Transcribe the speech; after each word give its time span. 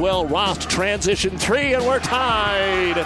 well. 0.00 0.26
Rost 0.26 0.68
transition 0.68 1.38
three, 1.38 1.74
and 1.74 1.86
we're 1.86 2.00
tied. 2.00 2.96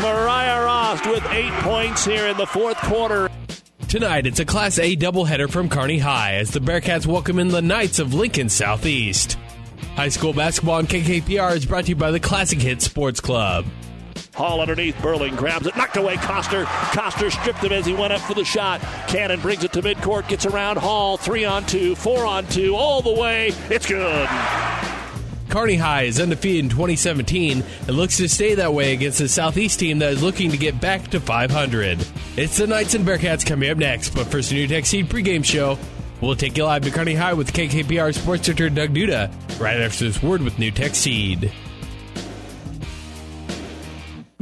Mariah 0.00 0.64
Rost 0.64 1.06
with 1.06 1.24
eight 1.32 1.52
points 1.62 2.04
here 2.04 2.26
in 2.26 2.36
the 2.36 2.46
fourth 2.46 2.76
quarter. 2.78 3.28
Tonight, 3.88 4.26
it's 4.26 4.40
a 4.40 4.44
Class 4.44 4.78
A 4.78 4.96
doubleheader 4.96 5.50
from 5.50 5.68
Kearney 5.68 5.98
High 5.98 6.34
as 6.34 6.50
the 6.50 6.60
Bearcats 6.60 7.06
welcome 7.06 7.38
in 7.38 7.48
the 7.48 7.62
Knights 7.62 7.98
of 7.98 8.14
Lincoln 8.14 8.48
Southeast. 8.48 9.38
High 9.94 10.08
school 10.08 10.32
basketball 10.32 10.76
on 10.76 10.86
KKPR 10.86 11.54
is 11.54 11.66
brought 11.66 11.84
to 11.84 11.90
you 11.90 11.96
by 11.96 12.10
the 12.10 12.18
Classic 12.18 12.60
Hit 12.60 12.82
Sports 12.82 13.20
Club. 13.20 13.66
Hall 14.34 14.60
underneath. 14.60 15.00
Burling 15.00 15.36
grabs 15.36 15.66
it, 15.66 15.76
knocked 15.76 15.96
away 15.96 16.16
Coster. 16.16 16.64
Coster 16.64 17.30
stripped 17.30 17.60
him 17.60 17.72
as 17.72 17.86
he 17.86 17.94
went 17.94 18.12
up 18.12 18.20
for 18.20 18.34
the 18.34 18.44
shot. 18.44 18.80
Cannon 19.06 19.40
brings 19.40 19.62
it 19.62 19.72
to 19.74 19.82
midcourt, 19.82 20.26
gets 20.28 20.44
around 20.44 20.76
Hall. 20.76 21.16
Three 21.16 21.44
on 21.44 21.64
two, 21.64 21.94
four 21.94 22.24
on 22.26 22.46
two, 22.46 22.74
all 22.74 23.00
the 23.00 23.12
way. 23.12 23.52
It's 23.70 23.86
good. 23.86 24.28
Kearney 25.48 25.76
High 25.76 26.02
is 26.02 26.20
undefeated 26.20 26.64
in 26.64 26.68
2017 26.70 27.62
and 27.86 27.96
looks 27.96 28.16
to 28.16 28.28
stay 28.28 28.54
that 28.54 28.72
way 28.72 28.92
against 28.92 29.18
the 29.18 29.28
Southeast 29.28 29.78
team 29.78 29.98
that 30.00 30.12
is 30.12 30.22
looking 30.22 30.50
to 30.50 30.56
get 30.56 30.80
back 30.80 31.08
to 31.08 31.20
500. 31.20 32.06
It's 32.36 32.56
the 32.56 32.66
Knights 32.66 32.94
and 32.94 33.06
Bearcats 33.06 33.46
coming 33.46 33.70
up 33.70 33.78
next, 33.78 34.10
but 34.10 34.26
first, 34.26 34.50
a 34.52 34.54
NuTech 34.54 34.86
Seed 34.86 35.08
pregame 35.08 35.44
show. 35.44 35.78
We'll 36.20 36.36
take 36.36 36.56
you 36.56 36.64
live 36.64 36.82
to 36.82 36.90
Kearney 36.90 37.14
High 37.14 37.34
with 37.34 37.52
KKPR 37.52 38.14
Sports 38.14 38.46
Director 38.46 38.70
Doug 38.70 38.94
Duda 38.94 39.30
right 39.60 39.80
after 39.80 40.04
this 40.04 40.22
word 40.22 40.42
with 40.42 40.56
NuTech 40.56 40.94
Seed. 40.94 41.52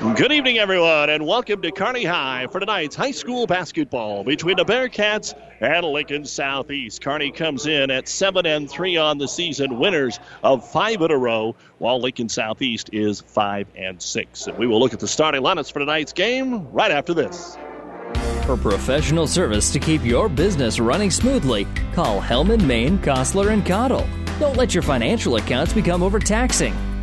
Good 0.00 0.32
evening, 0.32 0.58
everyone, 0.58 1.08
and 1.08 1.24
welcome 1.24 1.62
to 1.62 1.70
Kearney 1.70 2.02
High 2.02 2.48
for 2.50 2.58
tonight's 2.58 2.96
high 2.96 3.12
school 3.12 3.46
basketball 3.46 4.24
between 4.24 4.56
the 4.56 4.64
Bearcats 4.64 5.34
and 5.60 5.86
Lincoln 5.86 6.24
Southeast. 6.24 7.00
Kearney 7.00 7.30
comes 7.30 7.66
in 7.66 7.92
at 7.92 8.08
seven 8.08 8.44
and 8.44 8.68
three 8.68 8.96
on 8.96 9.18
the 9.18 9.28
season, 9.28 9.78
winners 9.78 10.18
of 10.42 10.68
five 10.68 11.00
in 11.00 11.12
a 11.12 11.16
row, 11.16 11.54
while 11.78 12.00
Lincoln 12.00 12.28
Southeast 12.28 12.90
is 12.92 13.20
five 13.20 13.68
and 13.76 14.02
six. 14.02 14.48
And 14.48 14.58
we 14.58 14.66
will 14.66 14.80
look 14.80 14.94
at 14.94 15.00
the 15.00 15.06
starting 15.06 15.42
lineups 15.42 15.72
for 15.72 15.78
tonight's 15.78 16.12
game 16.12 16.72
right 16.72 16.90
after 16.90 17.14
this. 17.14 17.56
For 18.46 18.56
professional 18.56 19.28
service 19.28 19.72
to 19.72 19.78
keep 19.78 20.04
your 20.04 20.28
business 20.28 20.80
running 20.80 21.12
smoothly, 21.12 21.68
call 21.92 22.20
Hellman, 22.20 22.64
Maine, 22.64 22.98
Kostler, 22.98 23.52
and 23.52 23.64
Cottle. 23.64 24.06
Don't 24.40 24.56
let 24.56 24.74
your 24.74 24.82
financial 24.82 25.36
accounts 25.36 25.72
become 25.72 26.02
overtaxing. 26.02 26.74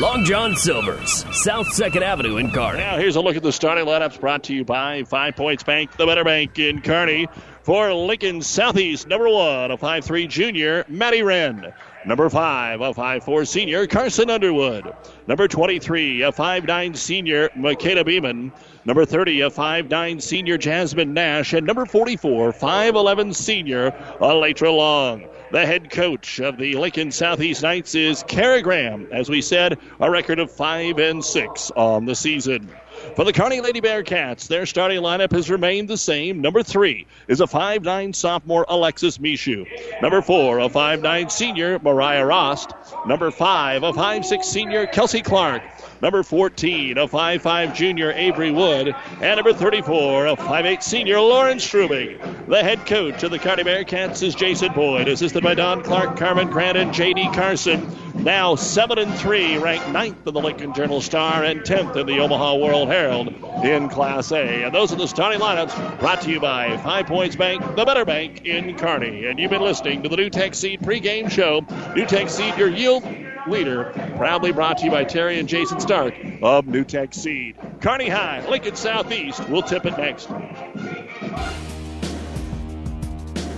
Long 0.00 0.24
John 0.24 0.56
Silver's, 0.56 1.24
South 1.36 1.68
2nd 1.68 2.02
Avenue 2.02 2.38
in 2.38 2.50
Kearney. 2.50 2.78
Now, 2.78 2.96
here's 2.96 3.16
a 3.16 3.20
look 3.20 3.36
at 3.36 3.42
the 3.42 3.52
starting 3.52 3.84
lineups 3.84 4.18
brought 4.18 4.42
to 4.44 4.54
you 4.54 4.64
by 4.64 5.04
Five 5.04 5.36
Points 5.36 5.62
Bank, 5.62 5.96
the 5.96 6.06
Better 6.06 6.24
Bank 6.24 6.58
in 6.58 6.80
Kearney. 6.80 7.28
For 7.62 7.92
Lincoln 7.92 8.42
Southeast, 8.42 9.06
number 9.06 9.28
one, 9.28 9.70
a 9.70 9.76
5'3 9.76 10.28
junior, 10.28 10.84
Matty 10.88 11.22
Wren. 11.22 11.72
Number 12.04 12.28
five, 12.28 12.80
a 12.80 12.92
5'4 12.92 13.46
senior, 13.46 13.86
Carson 13.86 14.30
Underwood. 14.30 14.92
Number 15.28 15.46
23, 15.46 16.22
a 16.22 16.32
5'9 16.32 16.96
senior, 16.96 17.48
Makeda 17.50 18.04
Beeman. 18.04 18.50
Number 18.84 19.04
30, 19.04 19.42
a 19.42 19.50
5'9 19.50 20.20
senior, 20.20 20.58
Jasmine 20.58 21.14
Nash. 21.14 21.52
And 21.52 21.64
number 21.64 21.86
44, 21.86 22.52
5'11 22.52 23.32
senior, 23.32 23.92
Elytra 24.20 24.76
Long. 24.76 25.28
The 25.52 25.66
head 25.66 25.90
coach 25.90 26.38
of 26.40 26.56
the 26.56 26.76
Lincoln 26.76 27.12
Southeast 27.12 27.62
Knights 27.62 27.94
is 27.94 28.24
Kara 28.26 28.62
Graham. 28.62 29.08
As 29.12 29.28
we 29.28 29.42
said, 29.42 29.78
a 30.00 30.10
record 30.10 30.38
of 30.38 30.50
5 30.50 30.98
and 30.98 31.22
6 31.22 31.70
on 31.76 32.06
the 32.06 32.14
season. 32.14 32.70
For 33.16 33.26
the 33.26 33.34
Kearney 33.34 33.60
Lady 33.60 33.82
Bearcats, 33.82 34.48
their 34.48 34.64
starting 34.64 35.02
lineup 35.02 35.30
has 35.32 35.50
remained 35.50 35.88
the 35.88 35.98
same. 35.98 36.40
Number 36.40 36.62
three 36.62 37.06
is 37.28 37.42
a 37.42 37.46
5'9 37.46 38.14
sophomore 38.14 38.64
Alexis 38.66 39.18
Mishu. 39.18 39.66
Number 40.00 40.22
four, 40.22 40.58
a 40.58 40.70
5'9 40.70 41.30
senior 41.30 41.78
Mariah 41.80 42.24
Rost. 42.24 42.72
Number 43.06 43.30
five, 43.30 43.82
a 43.82 43.92
5'6 43.92 44.44
senior 44.44 44.86
Kelsey 44.86 45.20
Clark. 45.20 45.62
Number 46.02 46.24
14, 46.24 46.98
a 46.98 47.06
5'5 47.06 47.76
junior 47.76 48.10
Avery 48.10 48.50
Wood. 48.50 48.92
And 49.20 49.36
number 49.36 49.52
34, 49.52 50.26
a 50.26 50.36
5'8 50.36 50.82
senior 50.82 51.20
Lauren 51.20 51.58
Strubing. 51.58 52.18
The 52.48 52.60
head 52.60 52.84
coach 52.86 53.22
of 53.22 53.30
the 53.30 53.38
Kearney 53.38 53.62
Bearcats 53.62 54.20
is 54.20 54.34
Jason 54.34 54.72
Boyd, 54.72 55.06
assisted 55.06 55.44
by 55.44 55.54
Don 55.54 55.84
Clark, 55.84 56.16
Carmen 56.16 56.50
Grant, 56.50 56.76
and 56.76 56.92
J.D. 56.92 57.30
Carson. 57.34 57.88
Now 58.16 58.56
7 58.56 58.98
and 58.98 59.14
3, 59.14 59.58
ranked 59.58 59.86
9th 59.86 60.26
in 60.26 60.34
the 60.34 60.40
Lincoln 60.40 60.74
Journal 60.74 61.00
Star 61.00 61.44
and 61.44 61.60
10th 61.60 61.94
in 61.94 62.06
the 62.08 62.18
Omaha 62.18 62.56
World 62.56 62.88
Herald 62.88 63.28
in 63.64 63.88
Class 63.88 64.32
A. 64.32 64.64
And 64.64 64.74
those 64.74 64.92
are 64.92 64.96
the 64.96 65.06
starting 65.06 65.40
lineups 65.40 66.00
brought 66.00 66.20
to 66.22 66.30
you 66.32 66.40
by 66.40 66.78
Five 66.78 67.06
Points 67.06 67.36
Bank, 67.36 67.62
the 67.76 67.84
better 67.84 68.04
bank 68.04 68.44
in 68.44 68.76
Kearney. 68.76 69.26
And 69.26 69.38
you've 69.38 69.52
been 69.52 69.62
listening 69.62 70.02
to 70.02 70.08
the 70.08 70.16
NuTech 70.16 70.56
Seed 70.56 70.80
pregame 70.80 71.30
show. 71.30 71.60
NuTech 71.60 72.28
Seed, 72.28 72.56
your 72.58 72.70
yield 72.70 73.04
leader, 73.46 73.92
proudly 74.16 74.52
brought 74.52 74.78
to 74.78 74.84
you 74.84 74.90
by 74.90 75.04
Terry 75.04 75.38
and 75.38 75.48
Jason 75.48 75.80
Stark 75.92 76.14
of 76.40 76.86
Tech 76.86 77.12
Seed. 77.12 77.54
Kearney 77.82 78.08
High, 78.08 78.48
Lincoln 78.48 78.74
Southeast. 78.74 79.46
We'll 79.50 79.60
tip 79.60 79.84
it 79.84 79.98
next. 79.98 80.26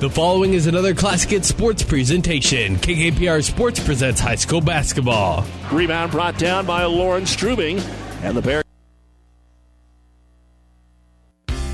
The 0.00 0.10
following 0.10 0.54
is 0.54 0.66
another 0.66 0.94
Classic 0.96 1.30
Hit 1.30 1.44
Sports 1.44 1.84
presentation. 1.84 2.74
KKPR 2.78 3.40
Sports 3.44 3.78
presents 3.78 4.20
high 4.20 4.34
school 4.34 4.60
basketball. 4.60 5.46
Rebound 5.70 6.10
brought 6.10 6.36
down 6.36 6.66
by 6.66 6.84
Lauren 6.86 7.22
Strubing, 7.22 7.80
and 8.24 8.36
the 8.36 8.42
Bear. 8.42 8.64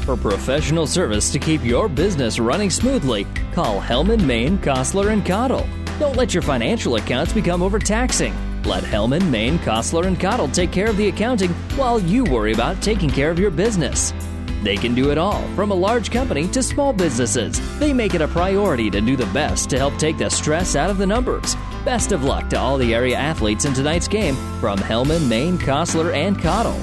For 0.03 0.15
professional 0.15 0.87
service 0.87 1.33
to 1.33 1.39
keep 1.39 1.65
your 1.65 1.89
business 1.89 2.39
running 2.39 2.69
smoothly, 2.69 3.27
call 3.55 3.81
Hellman, 3.81 4.27
Maine, 4.27 4.59
Kostler, 4.59 5.11
and 5.11 5.25
Cottle. 5.25 5.67
Don't 5.99 6.17
let 6.17 6.35
your 6.35 6.43
financial 6.43 6.97
accounts 6.97 7.33
become 7.33 7.63
overtaxing. 7.63 8.35
Let 8.67 8.85
Hellman, 8.85 9.31
Maine, 9.31 9.59
Kostler, 9.61 10.07
and 10.07 10.21
Cottle 10.21 10.49
take 10.49 10.71
care 10.71 10.89
of 10.89 10.97
the 10.97 11.09
accounting 11.09 11.51
while 11.77 11.99
you 11.99 12.25
worry 12.25 12.53
about 12.53 12.83
taking 12.83 13.09
care 13.09 13.31
of 13.31 13.39
your 13.39 13.51
business. 13.51 14.12
They 14.62 14.77
can 14.77 14.95
do 14.95 15.11
it 15.11 15.17
all, 15.17 15.43
from 15.55 15.71
a 15.71 15.75
large 15.75 16.11
company 16.11 16.47
to 16.49 16.62
small 16.62 16.93
businesses. 16.93 17.59
They 17.79 17.95
make 17.95 18.15
it 18.15 18.21
a 18.21 18.29
priority 18.29 18.91
to 18.91 19.01
do 19.01 19.17
the 19.17 19.27
best 19.27 19.71
to 19.71 19.79
help 19.79 19.97
take 19.97 20.19
the 20.19 20.29
stress 20.29 20.77
out 20.77 20.91
of 20.91 20.99
the 20.99 21.07
numbers. 21.07 21.57
Best 21.85 22.12
of 22.12 22.25
luck 22.25 22.51
to 22.51 22.59
all 22.59 22.77
the 22.77 22.95
area 22.95 23.17
athletes 23.17 23.65
in 23.65 23.73
tonight's 23.73 24.09
game 24.09 24.37
from 24.61 24.79
Hellman, 24.79 25.27
Maine, 25.29 25.56
Kostler, 25.56 26.13
and 26.13 26.39
Cottle. 26.39 26.79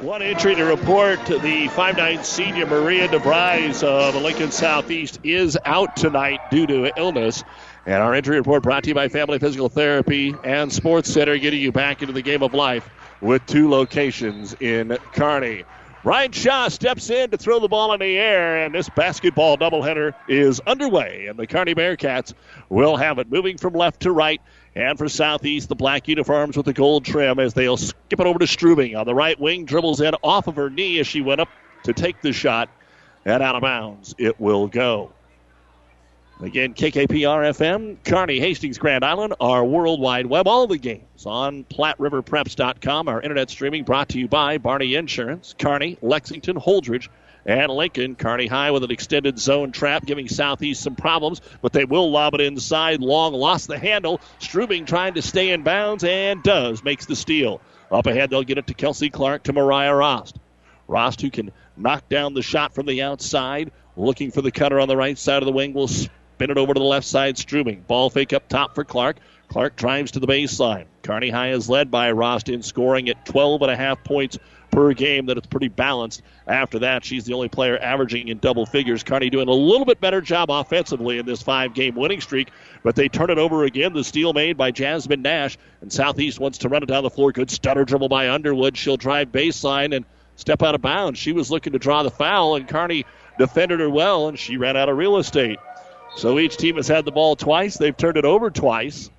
One 0.00 0.22
entry 0.22 0.54
to 0.54 0.64
report 0.64 1.24
the 1.26 1.68
5'9 1.68 2.24
senior 2.24 2.66
Maria 2.66 3.08
DeVries 3.08 3.82
of 3.82 4.14
Lincoln 4.14 4.52
Southeast 4.52 5.18
is 5.24 5.58
out 5.64 5.96
tonight 5.96 6.38
due 6.52 6.68
to 6.68 6.92
illness. 6.96 7.42
And 7.88 8.02
our 8.02 8.14
injury 8.14 8.36
report 8.36 8.62
brought 8.62 8.82
to 8.82 8.90
you 8.90 8.94
by 8.94 9.08
Family 9.08 9.38
Physical 9.38 9.70
Therapy 9.70 10.34
and 10.44 10.70
Sports 10.70 11.10
Center, 11.10 11.38
getting 11.38 11.62
you 11.62 11.72
back 11.72 12.02
into 12.02 12.12
the 12.12 12.20
game 12.20 12.42
of 12.42 12.52
life 12.52 12.86
with 13.22 13.46
two 13.46 13.70
locations 13.70 14.54
in 14.60 14.98
Kearney. 15.14 15.64
Ryan 16.04 16.32
Shaw 16.32 16.68
steps 16.68 17.08
in 17.08 17.30
to 17.30 17.38
throw 17.38 17.60
the 17.60 17.68
ball 17.68 17.94
in 17.94 18.00
the 18.00 18.18
air, 18.18 18.62
and 18.62 18.74
this 18.74 18.90
basketball 18.90 19.56
doubleheader 19.56 20.12
is 20.28 20.60
underway. 20.66 21.28
And 21.28 21.38
the 21.38 21.46
Kearney 21.46 21.74
Bearcats 21.74 22.34
will 22.68 22.98
have 22.98 23.18
it 23.18 23.30
moving 23.30 23.56
from 23.56 23.72
left 23.72 24.00
to 24.00 24.12
right. 24.12 24.42
And 24.74 24.98
for 24.98 25.08
Southeast, 25.08 25.70
the 25.70 25.74
black 25.74 26.08
uniforms 26.08 26.58
with 26.58 26.66
the 26.66 26.74
gold 26.74 27.06
trim 27.06 27.38
as 27.38 27.54
they'll 27.54 27.78
skip 27.78 28.20
it 28.20 28.26
over 28.26 28.38
to 28.38 28.46
Strubing 28.46 28.98
on 28.98 29.06
the 29.06 29.14
right 29.14 29.40
wing, 29.40 29.64
dribbles 29.64 30.02
in 30.02 30.14
off 30.22 30.46
of 30.46 30.56
her 30.56 30.68
knee 30.68 30.98
as 30.98 31.06
she 31.06 31.22
went 31.22 31.40
up 31.40 31.48
to 31.84 31.94
take 31.94 32.20
the 32.20 32.34
shot, 32.34 32.68
and 33.24 33.42
out 33.42 33.54
of 33.54 33.62
bounds 33.62 34.14
it 34.18 34.38
will 34.38 34.66
go. 34.66 35.10
Again, 36.40 36.72
KKPR 36.72 37.50
FM, 37.50 37.96
Kearney, 38.04 38.38
Hastings, 38.38 38.78
Grand 38.78 39.04
Island, 39.04 39.34
our 39.40 39.64
worldwide 39.64 40.26
web, 40.26 40.46
all 40.46 40.68
the 40.68 40.78
games 40.78 41.26
on 41.26 41.64
PlatteRiverPreps.com. 41.64 43.08
Our 43.08 43.20
internet 43.20 43.50
streaming 43.50 43.82
brought 43.82 44.10
to 44.10 44.20
you 44.20 44.28
by 44.28 44.58
Barney 44.58 44.94
Insurance, 44.94 45.56
Kearney, 45.58 45.98
Lexington, 46.00 46.54
Holdrege, 46.54 47.08
and 47.44 47.72
Lincoln. 47.72 48.14
Kearney 48.14 48.46
High 48.46 48.70
with 48.70 48.84
an 48.84 48.92
extended 48.92 49.40
zone 49.40 49.72
trap, 49.72 50.06
giving 50.06 50.28
Southeast 50.28 50.80
some 50.80 50.94
problems, 50.94 51.40
but 51.60 51.72
they 51.72 51.84
will 51.84 52.12
lob 52.12 52.34
it 52.34 52.40
inside. 52.40 53.00
Long 53.00 53.32
lost 53.32 53.66
the 53.66 53.78
handle. 53.78 54.20
Strubing 54.38 54.86
trying 54.86 55.14
to 55.14 55.22
stay 55.22 55.50
in 55.50 55.64
bounds 55.64 56.04
and 56.04 56.40
does, 56.44 56.84
makes 56.84 57.06
the 57.06 57.16
steal. 57.16 57.60
Up 57.90 58.06
ahead, 58.06 58.30
they'll 58.30 58.44
get 58.44 58.58
it 58.58 58.68
to 58.68 58.74
Kelsey 58.74 59.10
Clark 59.10 59.42
to 59.44 59.52
Mariah 59.52 59.94
Rost. 59.94 60.38
Rost, 60.86 61.20
who 61.20 61.30
can 61.30 61.50
knock 61.76 62.08
down 62.08 62.34
the 62.34 62.42
shot 62.42 62.74
from 62.74 62.86
the 62.86 63.02
outside, 63.02 63.72
looking 63.96 64.30
for 64.30 64.40
the 64.40 64.52
cutter 64.52 64.78
on 64.78 64.86
the 64.86 64.96
right 64.96 65.18
side 65.18 65.42
of 65.42 65.46
the 65.46 65.52
wing, 65.52 65.74
will 65.74 65.88
spin 66.38 66.50
it 66.52 66.56
over 66.58 66.72
to 66.72 66.78
the 66.78 66.86
left 66.86 67.04
side. 67.04 67.36
Strubing. 67.36 67.84
Ball 67.88 68.10
fake 68.10 68.32
up 68.32 68.48
top 68.48 68.72
for 68.76 68.84
Clark. 68.84 69.16
Clark 69.48 69.74
drives 69.74 70.12
to 70.12 70.20
the 70.20 70.26
baseline. 70.28 70.84
Kearney 71.02 71.30
High 71.30 71.50
is 71.50 71.68
led 71.68 71.90
by 71.90 72.12
Rost 72.12 72.48
in 72.48 72.62
scoring 72.62 73.08
at 73.08 73.26
12 73.26 73.62
and 73.62 73.72
a 73.72 73.76
half 73.76 74.04
points 74.04 74.38
per 74.70 74.92
game. 74.92 75.26
That 75.26 75.36
it's 75.36 75.48
pretty 75.48 75.66
balanced. 75.66 76.22
After 76.46 76.78
that, 76.78 77.04
she's 77.04 77.24
the 77.24 77.32
only 77.32 77.48
player 77.48 77.76
averaging 77.76 78.28
in 78.28 78.38
double 78.38 78.66
figures. 78.66 79.02
Kearney 79.02 79.30
doing 79.30 79.48
a 79.48 79.52
little 79.52 79.84
bit 79.84 80.00
better 80.00 80.20
job 80.20 80.48
offensively 80.48 81.18
in 81.18 81.26
this 81.26 81.42
five-game 81.42 81.96
winning 81.96 82.20
streak, 82.20 82.50
but 82.84 82.94
they 82.94 83.08
turn 83.08 83.30
it 83.30 83.38
over 83.38 83.64
again. 83.64 83.92
The 83.92 84.04
steal 84.04 84.32
made 84.32 84.56
by 84.56 84.70
Jasmine 84.70 85.22
Nash, 85.22 85.58
and 85.80 85.92
Southeast 85.92 86.38
wants 86.38 86.58
to 86.58 86.68
run 86.68 86.84
it 86.84 86.86
down 86.86 87.02
the 87.02 87.10
floor. 87.10 87.32
Good 87.32 87.50
stutter 87.50 87.84
dribble 87.84 88.10
by 88.10 88.30
Underwood. 88.30 88.76
She'll 88.76 88.96
drive 88.96 89.32
baseline 89.32 89.92
and 89.92 90.04
step 90.36 90.62
out 90.62 90.76
of 90.76 90.82
bounds. 90.82 91.18
She 91.18 91.32
was 91.32 91.50
looking 91.50 91.72
to 91.72 91.80
draw 91.80 92.04
the 92.04 92.12
foul, 92.12 92.54
and 92.54 92.68
Kearney 92.68 93.06
defended 93.38 93.80
her 93.80 93.90
well, 93.90 94.28
and 94.28 94.38
she 94.38 94.56
ran 94.56 94.76
out 94.76 94.88
of 94.88 94.96
real 94.96 95.16
estate. 95.16 95.58
So 96.16 96.38
each 96.38 96.56
team 96.56 96.76
has 96.76 96.88
had 96.88 97.04
the 97.04 97.12
ball 97.12 97.36
twice. 97.36 97.76
They've 97.76 97.96
turned 97.96 98.16
it 98.16 98.24
over 98.24 98.50
twice. 98.50 99.10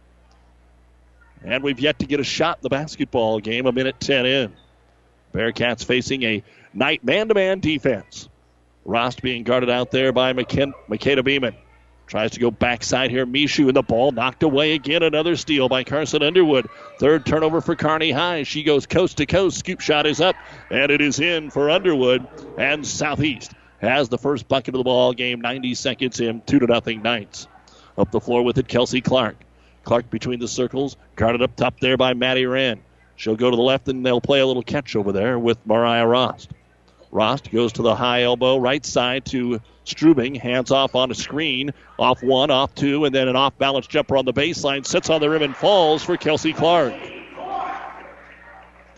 And 1.43 1.63
we've 1.63 1.79
yet 1.79 1.99
to 1.99 2.05
get 2.05 2.19
a 2.19 2.23
shot 2.23 2.57
in 2.57 2.63
the 2.63 2.69
basketball 2.69 3.39
game, 3.39 3.65
a 3.65 3.71
minute 3.71 3.99
10 3.99 4.25
in. 4.25 4.53
Bearcats 5.33 5.85
facing 5.85 6.23
a 6.23 6.43
night 6.73 7.03
man 7.03 7.27
to 7.29 7.33
man 7.33 7.59
defense. 7.59 8.27
Rost 8.83 9.21
being 9.21 9.43
guarded 9.43 9.69
out 9.69 9.91
there 9.91 10.11
by 10.11 10.33
McKin- 10.33 10.73
Makeda 10.89 11.23
Beeman. 11.23 11.55
Tries 12.07 12.31
to 12.31 12.39
go 12.39 12.49
backside 12.49 13.11
here. 13.11 13.25
Mishu 13.27 13.67
and 13.67 13.75
the 13.75 13.83
ball 13.83 14.11
knocked 14.11 14.41
away 14.41 14.73
again. 14.73 15.03
Another 15.03 15.35
steal 15.35 15.69
by 15.69 15.83
Carson 15.83 16.23
Underwood. 16.23 16.67
Third 16.99 17.23
turnover 17.23 17.61
for 17.61 17.75
Kearney 17.75 18.09
High. 18.09 18.43
She 18.43 18.63
goes 18.63 18.87
coast 18.87 19.17
to 19.17 19.27
coast. 19.27 19.59
Scoop 19.59 19.79
shot 19.79 20.07
is 20.07 20.19
up, 20.19 20.35
and 20.71 20.91
it 20.91 21.01
is 21.01 21.19
in 21.19 21.51
for 21.51 21.69
Underwood. 21.69 22.27
And 22.57 22.85
Southeast 22.85 23.51
has 23.81 24.09
the 24.09 24.17
first 24.17 24.47
bucket 24.47 24.75
of 24.75 24.79
the 24.79 24.83
ball 24.83 25.13
game. 25.13 25.41
90 25.41 25.75
seconds 25.75 26.19
in, 26.19 26.41
two 26.41 26.59
to 26.59 26.67
nothing 26.67 27.01
Knights. 27.01 27.47
Up 27.97 28.11
the 28.11 28.19
floor 28.19 28.43
with 28.43 28.57
it, 28.57 28.67
Kelsey 28.67 29.01
Clark. 29.01 29.35
Clark 29.83 30.09
between 30.09 30.39
the 30.39 30.47
circles, 30.47 30.97
guarded 31.15 31.41
up 31.41 31.55
top 31.55 31.79
there 31.79 31.97
by 31.97 32.13
Maddie 32.13 32.45
Wren. 32.45 32.81
She'll 33.15 33.35
go 33.35 33.49
to 33.49 33.55
the 33.55 33.61
left 33.61 33.87
and 33.87 34.05
they'll 34.05 34.21
play 34.21 34.39
a 34.39 34.45
little 34.45 34.63
catch 34.63 34.95
over 34.95 35.11
there 35.11 35.37
with 35.37 35.57
Mariah 35.65 36.07
Rost. 36.07 36.51
Rost 37.11 37.51
goes 37.51 37.73
to 37.73 37.81
the 37.81 37.95
high 37.95 38.23
elbow, 38.23 38.57
right 38.57 38.85
side 38.85 39.25
to 39.25 39.59
Strubing. 39.83 40.35
Hands 40.35 40.69
off 40.69 40.95
on 40.95 41.09
a 41.11 41.15
screen. 41.15 41.71
Off 41.97 42.21
one, 42.21 42.51
off 42.51 42.75
two, 42.75 43.05
and 43.05 43.15
then 43.15 43.27
an 43.27 43.35
off 43.35 43.57
balance 43.57 43.87
jumper 43.87 44.15
on 44.15 44.25
the 44.25 44.33
baseline. 44.33 44.85
Sits 44.85 45.09
on 45.09 45.19
the 45.19 45.29
rim 45.29 45.41
and 45.41 45.55
falls 45.55 46.03
for 46.03 46.17
Kelsey 46.17 46.53
Clark. 46.53 46.93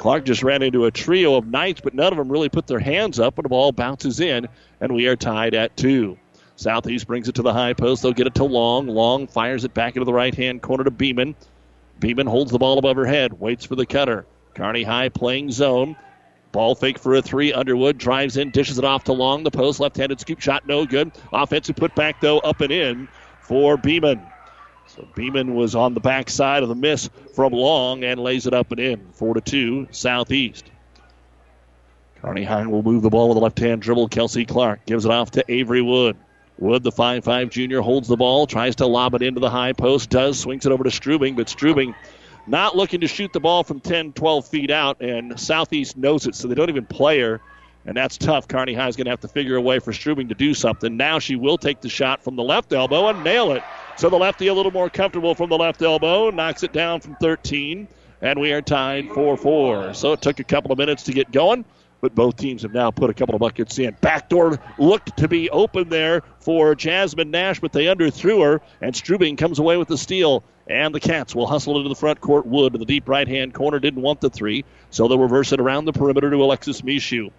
Clark 0.01 0.25
just 0.25 0.41
ran 0.41 0.63
into 0.63 0.85
a 0.85 0.91
trio 0.91 1.35
of 1.35 1.45
Knights, 1.45 1.79
but 1.79 1.93
none 1.93 2.11
of 2.11 2.17
them 2.17 2.31
really 2.31 2.49
put 2.49 2.65
their 2.65 2.79
hands 2.79 3.19
up, 3.19 3.37
and 3.37 3.45
the 3.45 3.49
ball 3.49 3.71
bounces 3.71 4.19
in, 4.19 4.47
and 4.79 4.95
we 4.95 5.05
are 5.05 5.15
tied 5.15 5.53
at 5.53 5.77
two. 5.77 6.17
Southeast 6.55 7.05
brings 7.05 7.29
it 7.29 7.35
to 7.35 7.43
the 7.43 7.53
high 7.53 7.73
post. 7.73 8.01
They'll 8.01 8.11
get 8.11 8.25
it 8.25 8.33
to 8.35 8.43
Long. 8.43 8.87
Long 8.87 9.27
fires 9.27 9.63
it 9.63 9.75
back 9.75 9.95
into 9.95 10.05
the 10.05 10.11
right 10.11 10.33
hand 10.33 10.63
corner 10.63 10.83
to 10.83 10.89
Beeman. 10.89 11.35
Beeman 11.99 12.25
holds 12.25 12.51
the 12.51 12.57
ball 12.57 12.79
above 12.79 12.95
her 12.95 13.05
head, 13.05 13.39
waits 13.39 13.63
for 13.63 13.75
the 13.75 13.85
cutter. 13.85 14.25
Kearney 14.55 14.81
High 14.81 15.09
playing 15.09 15.51
zone. 15.51 15.95
Ball 16.51 16.73
fake 16.73 16.97
for 16.97 17.13
a 17.13 17.21
three. 17.21 17.53
Underwood 17.53 17.99
drives 17.99 18.37
in, 18.37 18.49
dishes 18.49 18.79
it 18.79 18.83
off 18.83 19.03
to 19.03 19.13
Long. 19.13 19.43
The 19.43 19.51
post, 19.51 19.79
left 19.79 19.97
handed 19.97 20.19
scoop 20.19 20.41
shot, 20.41 20.65
no 20.65 20.83
good. 20.87 21.11
Offensive 21.31 21.75
put 21.75 21.93
back, 21.93 22.21
though, 22.21 22.39
up 22.39 22.61
and 22.61 22.71
in 22.71 23.07
for 23.41 23.77
Beeman. 23.77 24.19
So 24.95 25.07
Beeman 25.15 25.55
was 25.55 25.73
on 25.73 25.93
the 25.93 26.01
backside 26.01 26.63
of 26.63 26.69
the 26.69 26.75
miss 26.75 27.09
from 27.33 27.53
Long 27.53 28.03
and 28.03 28.19
lays 28.19 28.45
it 28.45 28.53
up 28.53 28.71
and 28.71 28.79
in. 28.79 29.07
4 29.13 29.35
to 29.35 29.41
2, 29.41 29.87
Southeast. 29.91 30.69
Kearney 32.21 32.43
High 32.43 32.67
will 32.67 32.83
move 32.83 33.01
the 33.01 33.09
ball 33.09 33.29
with 33.29 33.37
a 33.37 33.39
left 33.39 33.57
hand 33.57 33.81
dribble. 33.81 34.09
Kelsey 34.09 34.45
Clark 34.45 34.85
gives 34.85 35.05
it 35.05 35.11
off 35.11 35.31
to 35.31 35.45
Avery 35.47 35.81
Wood. 35.81 36.17
Wood, 36.59 36.83
the 36.83 36.91
5'5 36.91 37.49
junior, 37.49 37.79
holds 37.79 38.09
the 38.09 38.17
ball, 38.17 38.45
tries 38.45 38.75
to 38.75 38.85
lob 38.85 39.15
it 39.15 39.21
into 39.21 39.39
the 39.39 39.49
high 39.49 39.71
post, 39.71 40.09
does, 40.09 40.37
swings 40.37 40.65
it 40.65 40.73
over 40.73 40.83
to 40.83 40.91
Strubing, 40.91 41.37
but 41.37 41.47
Strubing 41.47 41.95
not 42.45 42.75
looking 42.75 42.99
to 42.99 43.07
shoot 43.07 43.31
the 43.31 43.39
ball 43.39 43.63
from 43.63 43.79
10, 43.79 44.11
12 44.11 44.47
feet 44.47 44.71
out, 44.71 45.01
and 45.01 45.39
Southeast 45.39 45.95
knows 45.95 46.27
it, 46.27 46.35
so 46.35 46.49
they 46.49 46.53
don't 46.53 46.69
even 46.69 46.85
play 46.85 47.19
her, 47.21 47.39
and 47.85 47.95
that's 47.95 48.17
tough. 48.17 48.45
High 48.51 48.87
is 48.87 48.95
going 48.97 49.05
to 49.05 49.11
have 49.11 49.21
to 49.21 49.27
figure 49.29 49.55
a 49.55 49.61
way 49.61 49.79
for 49.79 49.93
Strubing 49.93 50.27
to 50.29 50.35
do 50.35 50.53
something. 50.53 50.97
Now 50.97 51.17
she 51.19 51.37
will 51.37 51.57
take 51.57 51.79
the 51.79 51.89
shot 51.89 52.23
from 52.23 52.35
the 52.35 52.43
left 52.43 52.73
elbow 52.73 53.07
and 53.07 53.23
nail 53.23 53.53
it. 53.53 53.63
So 54.01 54.09
the 54.09 54.17
lefty 54.17 54.47
a 54.47 54.53
little 54.55 54.71
more 54.71 54.89
comfortable 54.89 55.35
from 55.35 55.51
the 55.51 55.57
left 55.59 55.79
elbow, 55.83 56.31
knocks 56.31 56.63
it 56.63 56.73
down 56.73 57.01
from 57.01 57.15
13, 57.17 57.87
and 58.23 58.39
we 58.39 58.51
are 58.51 58.59
tied 58.59 59.07
4 59.11 59.37
4. 59.37 59.93
So 59.93 60.13
it 60.13 60.23
took 60.23 60.39
a 60.39 60.43
couple 60.43 60.71
of 60.71 60.79
minutes 60.79 61.03
to 61.03 61.13
get 61.13 61.31
going 61.31 61.63
but 62.01 62.15
both 62.15 62.35
teams 62.35 62.63
have 62.63 62.73
now 62.73 62.89
put 62.89 63.11
a 63.11 63.13
couple 63.13 63.35
of 63.35 63.41
buckets 63.41 63.77
in. 63.77 63.95
Backdoor 64.01 64.59
looked 64.79 65.15
to 65.17 65.27
be 65.27 65.51
open 65.51 65.89
there 65.89 66.23
for 66.39 66.73
Jasmine 66.73 67.29
Nash, 67.29 67.59
but 67.59 67.73
they 67.73 67.85
underthrew 67.85 68.41
her, 68.43 68.59
and 68.81 68.95
Strubing 68.95 69.37
comes 69.37 69.59
away 69.59 69.77
with 69.77 69.87
the 69.87 69.99
steal. 69.99 70.43
And 70.65 70.95
the 70.95 70.99
Cats 70.99 71.35
will 71.35 71.45
hustle 71.45 71.77
into 71.77 71.89
the 71.89 71.93
front 71.93 72.21
court. 72.21 72.47
Wood 72.47 72.73
in 72.73 72.79
the 72.79 72.87
deep 72.87 73.07
right 73.07 73.27
hand 73.27 73.53
corner 73.53 73.77
didn't 73.77 74.01
want 74.01 74.19
the 74.19 74.31
three, 74.31 74.65
so 74.89 75.07
they'll 75.07 75.19
reverse 75.19 75.51
it 75.51 75.59
around 75.59 75.85
the 75.85 75.93
perimeter 75.93 76.31
to 76.31 76.37
Alexis 76.37 76.81
Mishu. 76.81 77.29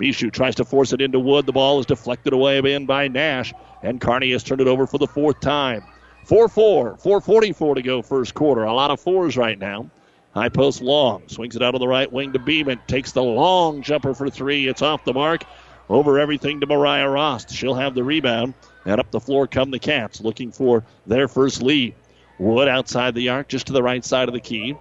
Mishu 0.00 0.32
tries 0.32 0.56
to 0.56 0.64
force 0.64 0.92
it 0.92 1.00
into 1.00 1.20
Wood. 1.20 1.46
The 1.46 1.52
ball 1.52 1.78
is 1.78 1.86
deflected 1.86 2.32
away 2.32 2.58
in 2.58 2.86
by 2.86 3.06
Nash, 3.06 3.54
and 3.84 4.00
Kearney 4.00 4.32
has 4.32 4.42
turned 4.42 4.60
it 4.60 4.66
over 4.66 4.84
for 4.88 4.98
the 4.98 5.06
fourth 5.06 5.38
time. 5.38 5.84
4 6.28 6.46
4, 6.50 6.98
444 6.98 7.74
to 7.76 7.82
go 7.82 8.02
first 8.02 8.34
quarter. 8.34 8.64
A 8.64 8.74
lot 8.74 8.90
of 8.90 9.00
fours 9.00 9.38
right 9.38 9.58
now. 9.58 9.88
High 10.34 10.50
post 10.50 10.82
long. 10.82 11.22
Swings 11.26 11.56
it 11.56 11.62
out 11.62 11.74
on 11.74 11.80
the 11.80 11.88
right 11.88 12.12
wing 12.12 12.34
to 12.34 12.38
Beeman. 12.38 12.80
Takes 12.86 13.12
the 13.12 13.22
long 13.22 13.80
jumper 13.80 14.12
for 14.12 14.28
three. 14.28 14.68
It's 14.68 14.82
off 14.82 15.04
the 15.04 15.14
mark. 15.14 15.44
Over 15.88 16.18
everything 16.18 16.60
to 16.60 16.66
Mariah 16.66 17.08
Rost. 17.08 17.50
She'll 17.50 17.76
have 17.76 17.94
the 17.94 18.04
rebound. 18.04 18.52
And 18.84 19.00
up 19.00 19.10
the 19.10 19.20
floor 19.20 19.46
come 19.46 19.70
the 19.70 19.78
Cats, 19.78 20.20
looking 20.20 20.52
for 20.52 20.84
their 21.06 21.28
first 21.28 21.62
lead. 21.62 21.94
Wood 22.38 22.68
outside 22.68 23.14
the 23.14 23.30
arc, 23.30 23.48
just 23.48 23.68
to 23.68 23.72
the 23.72 23.82
right 23.82 24.04
side 24.04 24.28
of 24.28 24.34
the 24.34 24.40
key. 24.40 24.76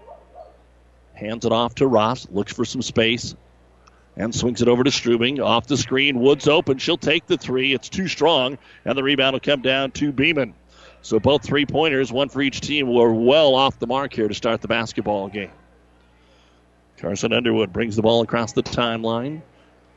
Hands 1.13 1.45
it 1.45 1.51
off 1.53 1.75
to 1.75 1.87
Rost. 1.87 2.29
Looks 2.29 2.51
for 2.51 2.65
some 2.65 2.81
space. 2.81 3.35
And 4.17 4.35
swings 4.35 4.61
it 4.61 4.67
over 4.67 4.83
to 4.83 4.91
Strubing. 4.91 5.39
Off 5.41 5.65
the 5.65 5.77
screen. 5.77 6.19
Wood's 6.19 6.49
open. 6.49 6.77
She'll 6.77 6.97
take 6.97 7.25
the 7.25 7.37
three. 7.37 7.73
It's 7.73 7.87
too 7.87 8.09
strong. 8.09 8.57
And 8.83 8.97
the 8.97 9.03
rebound 9.03 9.31
will 9.31 9.39
come 9.39 9.61
down 9.61 9.91
to 9.91 10.11
Beeman. 10.11 10.53
So 11.01 11.19
both 11.19 11.43
three 11.43 11.65
pointers, 11.65 12.11
one 12.11 12.29
for 12.29 12.41
each 12.41 12.61
team, 12.61 12.93
were 12.93 13.13
well 13.13 13.55
off 13.55 13.79
the 13.79 13.87
mark 13.87 14.13
here 14.13 14.27
to 14.27 14.33
start 14.33 14.61
the 14.61 14.67
basketball 14.67 15.29
game. 15.29 15.51
Carson 16.97 17.31
Underwood 17.31 17.71
brings 17.71 17.95
the 17.95 18.01
ball 18.01 18.21
across 18.21 18.53
the 18.53 18.63
timeline. 18.63 19.41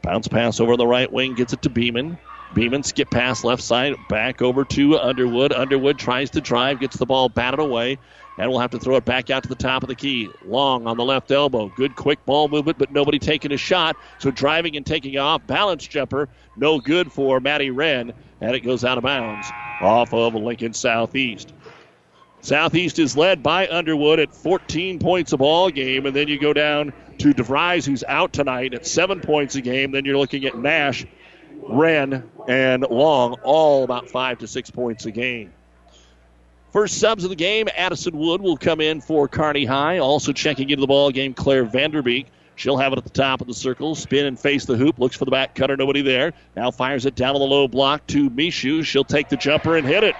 Bounce 0.02 0.28
pass 0.28 0.60
over 0.60 0.76
the 0.76 0.86
right 0.86 1.10
wing, 1.10 1.34
gets 1.34 1.52
it 1.52 1.62
to 1.62 1.70
Beeman. 1.70 2.18
Beeman 2.54 2.82
skip 2.82 3.10
pass 3.10 3.44
left 3.44 3.62
side, 3.62 3.94
back 4.08 4.42
over 4.42 4.64
to 4.64 4.98
Underwood. 4.98 5.52
Underwood 5.52 5.98
tries 5.98 6.30
to 6.30 6.40
drive, 6.40 6.80
gets 6.80 6.96
the 6.96 7.06
ball 7.06 7.28
batted 7.28 7.60
away, 7.60 7.98
and 8.38 8.50
will 8.50 8.58
have 8.58 8.72
to 8.72 8.78
throw 8.78 8.96
it 8.96 9.04
back 9.04 9.30
out 9.30 9.44
to 9.44 9.48
the 9.48 9.54
top 9.54 9.82
of 9.82 9.88
the 9.88 9.94
key. 9.94 10.28
Long 10.44 10.86
on 10.86 10.96
the 10.96 11.04
left 11.04 11.30
elbow. 11.30 11.72
Good 11.76 11.94
quick 11.94 12.24
ball 12.26 12.48
movement, 12.48 12.78
but 12.78 12.90
nobody 12.90 13.18
taking 13.18 13.52
a 13.52 13.56
shot. 13.56 13.96
So 14.18 14.30
driving 14.30 14.76
and 14.76 14.84
taking 14.84 15.16
off. 15.16 15.46
Balance 15.46 15.86
jumper, 15.86 16.28
no 16.56 16.80
good 16.80 17.12
for 17.12 17.38
Maddie 17.40 17.70
Wren, 17.70 18.12
and 18.40 18.54
it 18.54 18.60
goes 18.60 18.84
out 18.84 18.98
of 18.98 19.04
bounds 19.04 19.46
off 19.80 20.12
of 20.12 20.34
Lincoln 20.34 20.72
Southeast. 20.72 21.52
Southeast 22.42 22.98
is 22.98 23.16
led 23.16 23.42
by 23.42 23.68
Underwood 23.68 24.18
at 24.18 24.32
14 24.32 24.98
points 24.98 25.32
a 25.32 25.36
ball 25.36 25.70
game, 25.70 26.06
and 26.06 26.16
then 26.16 26.26
you 26.26 26.38
go 26.38 26.52
down 26.52 26.92
to 27.18 27.34
DeVries, 27.34 27.84
who's 27.84 28.02
out 28.04 28.32
tonight 28.32 28.72
at 28.72 28.86
seven 28.86 29.20
points 29.20 29.56
a 29.56 29.60
game. 29.60 29.92
Then 29.92 30.06
you're 30.06 30.16
looking 30.16 30.46
at 30.46 30.56
Nash, 30.56 31.04
Wren, 31.62 32.30
and 32.48 32.82
Long, 32.82 33.34
all 33.44 33.84
about 33.84 34.08
five 34.08 34.38
to 34.38 34.46
six 34.46 34.70
points 34.70 35.04
a 35.04 35.10
game. 35.10 35.52
First 36.72 36.98
subs 36.98 37.24
of 37.24 37.30
the 37.30 37.36
game, 37.36 37.68
Addison 37.76 38.16
Wood 38.16 38.40
will 38.40 38.56
come 38.56 38.80
in 38.80 39.00
for 39.00 39.28
Kearney 39.28 39.64
High. 39.64 39.98
Also 39.98 40.32
checking 40.32 40.70
into 40.70 40.80
the 40.80 40.86
ball 40.86 41.10
game, 41.10 41.34
Claire 41.34 41.66
Vanderbeek. 41.66 42.26
She'll 42.60 42.76
have 42.76 42.92
it 42.92 42.98
at 42.98 43.04
the 43.04 43.10
top 43.10 43.40
of 43.40 43.46
the 43.46 43.54
circle. 43.54 43.94
Spin 43.94 44.26
and 44.26 44.38
face 44.38 44.66
the 44.66 44.76
hoop. 44.76 44.98
Looks 44.98 45.16
for 45.16 45.24
the 45.24 45.30
back 45.30 45.54
cutter. 45.54 45.78
Nobody 45.78 46.02
there. 46.02 46.34
Now 46.54 46.70
fires 46.70 47.06
it 47.06 47.14
down 47.14 47.34
on 47.34 47.40
the 47.40 47.46
low 47.46 47.66
block 47.66 48.06
to 48.08 48.28
Mishu. 48.28 48.84
She'll 48.84 49.02
take 49.02 49.30
the 49.30 49.38
jumper 49.38 49.78
and 49.78 49.86
hit 49.86 50.04
it. 50.04 50.14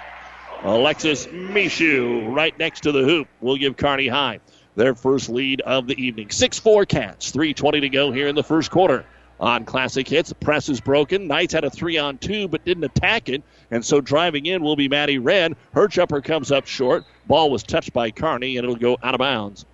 Alexis 0.62 1.26
Mishu 1.26 2.34
right 2.34 2.58
next 2.58 2.80
to 2.84 2.92
the 2.92 3.02
hoop 3.02 3.28
We'll 3.42 3.56
give 3.56 3.76
Kearney 3.76 4.08
High 4.08 4.40
their 4.74 4.94
first 4.94 5.28
lead 5.28 5.60
of 5.60 5.86
the 5.86 6.02
evening. 6.02 6.30
6 6.30 6.58
4 6.58 6.86
Cats. 6.86 7.30
3.20 7.30 7.82
to 7.82 7.88
go 7.90 8.10
here 8.10 8.26
in 8.26 8.34
the 8.34 8.42
first 8.42 8.70
quarter. 8.70 9.04
On 9.38 9.66
classic 9.66 10.08
hits, 10.08 10.32
press 10.32 10.70
is 10.70 10.80
broken. 10.80 11.28
Knights 11.28 11.52
had 11.52 11.64
a 11.64 11.70
three 11.70 11.98
on 11.98 12.16
two, 12.16 12.48
but 12.48 12.64
didn't 12.64 12.84
attack 12.84 13.28
it. 13.28 13.42
And 13.70 13.84
so 13.84 14.00
driving 14.00 14.46
in 14.46 14.62
will 14.62 14.76
be 14.76 14.88
Maddie 14.88 15.18
Wren. 15.18 15.56
Her 15.74 15.88
jumper 15.88 16.22
comes 16.22 16.50
up 16.50 16.66
short. 16.66 17.04
Ball 17.26 17.50
was 17.50 17.62
touched 17.62 17.92
by 17.92 18.10
Kearney, 18.10 18.56
and 18.56 18.64
it'll 18.64 18.76
go 18.76 18.96
out 19.02 19.14
of 19.14 19.18
bounds 19.18 19.66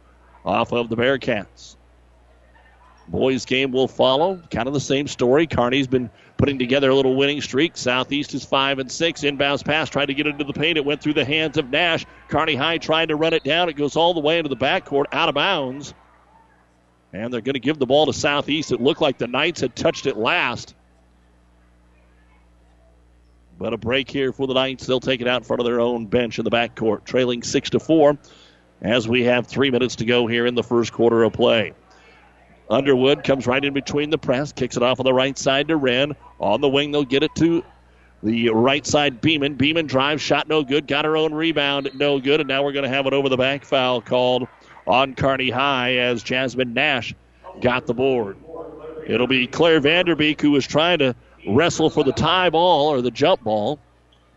off 0.44 0.72
of 0.72 0.88
the 0.88 0.96
Bearcats. 0.96 1.75
Boys 3.08 3.44
game 3.44 3.70
will 3.70 3.86
follow. 3.86 4.42
Kind 4.50 4.66
of 4.66 4.74
the 4.74 4.80
same 4.80 5.06
story. 5.06 5.46
Kearney's 5.46 5.86
been 5.86 6.10
putting 6.36 6.58
together 6.58 6.90
a 6.90 6.94
little 6.94 7.14
winning 7.14 7.40
streak. 7.40 7.76
Southeast 7.76 8.34
is 8.34 8.44
five 8.44 8.78
and 8.78 8.90
six. 8.90 9.22
Inbounds 9.22 9.64
pass 9.64 9.88
tried 9.88 10.06
to 10.06 10.14
get 10.14 10.26
into 10.26 10.44
the 10.44 10.52
paint. 10.52 10.76
It 10.76 10.84
went 10.84 11.00
through 11.00 11.14
the 11.14 11.24
hands 11.24 11.56
of 11.56 11.70
Nash. 11.70 12.04
Kearney 12.28 12.56
High 12.56 12.78
trying 12.78 13.08
to 13.08 13.16
run 13.16 13.32
it 13.32 13.44
down. 13.44 13.68
It 13.68 13.76
goes 13.76 13.94
all 13.94 14.12
the 14.12 14.20
way 14.20 14.38
into 14.38 14.48
the 14.48 14.56
backcourt, 14.56 15.04
out 15.12 15.28
of 15.28 15.36
bounds. 15.36 15.94
And 17.12 17.32
they're 17.32 17.40
going 17.40 17.54
to 17.54 17.60
give 17.60 17.78
the 17.78 17.86
ball 17.86 18.06
to 18.06 18.12
Southeast. 18.12 18.72
It 18.72 18.80
looked 18.80 19.00
like 19.00 19.18
the 19.18 19.28
Knights 19.28 19.60
had 19.60 19.76
touched 19.76 20.06
it 20.06 20.16
last. 20.16 20.74
But 23.58 23.72
a 23.72 23.78
break 23.78 24.10
here 24.10 24.32
for 24.32 24.48
the 24.48 24.54
Knights. 24.54 24.84
They'll 24.84 25.00
take 25.00 25.20
it 25.20 25.28
out 25.28 25.42
in 25.42 25.44
front 25.44 25.60
of 25.60 25.66
their 25.66 25.80
own 25.80 26.06
bench 26.06 26.38
in 26.38 26.44
the 26.44 26.50
backcourt, 26.50 27.04
trailing 27.04 27.42
six 27.44 27.70
to 27.70 27.80
four 27.80 28.18
as 28.82 29.08
we 29.08 29.24
have 29.24 29.46
three 29.46 29.70
minutes 29.70 29.96
to 29.96 30.04
go 30.04 30.26
here 30.26 30.44
in 30.44 30.54
the 30.54 30.62
first 30.62 30.92
quarter 30.92 31.22
of 31.22 31.32
play. 31.32 31.72
Underwood 32.68 33.22
comes 33.24 33.46
right 33.46 33.64
in 33.64 33.74
between 33.74 34.10
the 34.10 34.18
press, 34.18 34.52
kicks 34.52 34.76
it 34.76 34.82
off 34.82 34.98
on 34.98 35.04
the 35.04 35.14
right 35.14 35.38
side 35.38 35.68
to 35.68 35.76
Wren. 35.76 36.16
On 36.40 36.60
the 36.60 36.68
wing, 36.68 36.90
they'll 36.90 37.04
get 37.04 37.22
it 37.22 37.34
to 37.36 37.64
the 38.22 38.50
right 38.50 38.84
side, 38.84 39.20
Beeman. 39.20 39.54
Beeman 39.54 39.86
drives, 39.86 40.22
shot 40.22 40.48
no 40.48 40.64
good, 40.64 40.86
got 40.86 41.04
her 41.04 41.16
own 41.16 41.32
rebound, 41.32 41.90
no 41.94 42.18
good, 42.18 42.40
and 42.40 42.48
now 42.48 42.64
we're 42.64 42.72
going 42.72 42.84
to 42.84 42.88
have 42.88 43.06
it 43.06 43.12
over 43.12 43.28
the 43.28 43.36
back 43.36 43.64
foul 43.64 44.00
called 44.00 44.48
on 44.86 45.14
Kearney 45.14 45.50
High 45.50 45.96
as 45.96 46.22
Jasmine 46.22 46.74
Nash 46.74 47.14
got 47.60 47.86
the 47.86 47.94
board. 47.94 48.36
It'll 49.06 49.26
be 49.26 49.46
Claire 49.46 49.80
Vanderbeek 49.80 50.40
who 50.40 50.50
was 50.50 50.66
trying 50.66 50.98
to 50.98 51.14
wrestle 51.46 51.90
for 51.90 52.02
the 52.02 52.12
tie 52.12 52.50
ball 52.50 52.88
or 52.88 53.02
the 53.02 53.10
jump 53.10 53.44
ball 53.44 53.78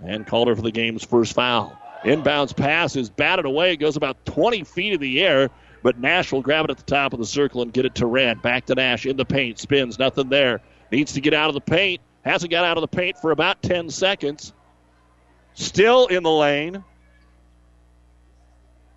and 0.03 0.25
called 0.25 0.47
her 0.47 0.55
for 0.55 0.61
the 0.61 0.71
game's 0.71 1.03
first 1.03 1.33
foul. 1.33 1.75
Inbounds 2.03 2.55
pass 2.55 2.95
is 2.95 3.09
batted 3.09 3.45
away. 3.45 3.73
It 3.73 3.77
goes 3.77 3.97
about 3.97 4.23
20 4.25 4.63
feet 4.63 4.93
in 4.93 5.01
the 5.01 5.21
air. 5.21 5.49
But 5.81 5.99
Nash 5.99 6.31
will 6.31 6.41
grab 6.41 6.65
it 6.65 6.71
at 6.71 6.77
the 6.77 6.83
top 6.83 7.13
of 7.13 7.19
the 7.19 7.25
circle 7.25 7.61
and 7.61 7.71
get 7.71 7.85
it 7.85 7.95
to 7.95 8.05
Wren. 8.05 8.39
Back 8.39 8.65
to 8.67 8.75
Nash 8.75 9.05
in 9.05 9.17
the 9.17 9.25
paint. 9.25 9.59
Spins. 9.59 9.97
Nothing 9.97 10.29
there. 10.29 10.61
Needs 10.91 11.13
to 11.13 11.21
get 11.21 11.33
out 11.33 11.49
of 11.49 11.53
the 11.53 11.61
paint. 11.61 12.01
Hasn't 12.23 12.51
got 12.51 12.65
out 12.65 12.77
of 12.77 12.81
the 12.81 12.87
paint 12.87 13.17
for 13.17 13.31
about 13.31 13.61
10 13.61 13.89
seconds. 13.89 14.53
Still 15.53 16.07
in 16.07 16.23
the 16.23 16.31
lane. 16.31 16.83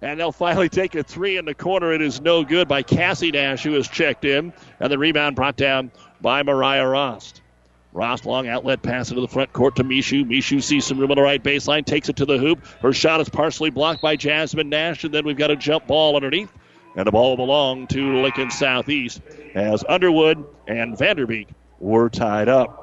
And 0.01 0.19
they'll 0.19 0.33
finally 0.33 0.69
take 0.69 0.97
a 0.97 1.05
three 1.05 1.37
in 1.37 1.45
the 1.45 1.55
corner. 1.55 1.93
It 1.93 2.03
is 2.03 2.21
no 2.21 2.43
good 2.45 2.67
by 2.67 2.83
Cassie 2.83 3.31
Nash, 3.31 3.62
who 3.62 3.73
has 3.75 3.87
checked 3.87 4.25
in. 4.25 4.53
And 4.81 4.93
the 4.93 4.99
rebound 4.99 5.37
brought 5.37 5.57
down 5.57 5.93
by 6.21 6.43
Mariah 6.43 6.89
Rost. 6.89 7.41
Rost 7.93 8.25
long 8.25 8.49
outlet 8.49 8.83
pass 8.83 9.11
into 9.11 9.21
the 9.21 9.29
front 9.29 9.53
court 9.53 9.77
to 9.77 9.85
Mishu. 9.85 10.25
Mishu 10.25 10.62
sees 10.62 10.87
some 10.87 10.99
room 10.99 11.11
on 11.11 11.17
the 11.17 11.23
right 11.23 11.43
baseline, 11.43 11.85
takes 11.85 12.09
it 12.09 12.17
to 12.17 12.25
the 12.25 12.39
hoop. 12.39 12.65
Her 12.81 12.93
shot 12.93 13.21
is 13.21 13.29
partially 13.29 13.71
blocked 13.71 14.01
by 14.01 14.17
Jasmine 14.17 14.71
Nash, 14.71 15.05
and 15.05 15.12
then 15.12 15.25
we've 15.25 15.37
got 15.37 15.51
a 15.51 15.57
jump 15.57 15.87
ball 15.87 16.17
underneath. 16.17 16.51
And 16.95 17.07
the 17.07 17.11
ball 17.11 17.37
belonged 17.37 17.91
to 17.91 18.21
Lincoln 18.21 18.51
Southeast 18.51 19.21
as 19.55 19.85
Underwood 19.89 20.45
and 20.67 20.97
Vanderbeek 20.97 21.49
were 21.81 22.11
tied 22.11 22.49
up. 22.49 22.79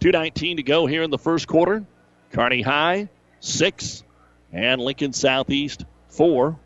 2.19 0.00 0.56
to 0.56 0.62
go 0.62 0.86
here 0.86 1.02
in 1.02 1.10
the 1.10 1.18
first 1.18 1.48
quarter. 1.48 1.84
Kearney 2.32 2.60
High, 2.60 3.08
6, 3.40 4.04
and 4.52 4.80
Lincoln 4.80 5.12
Southeast, 5.12 5.84
4. 6.10 6.58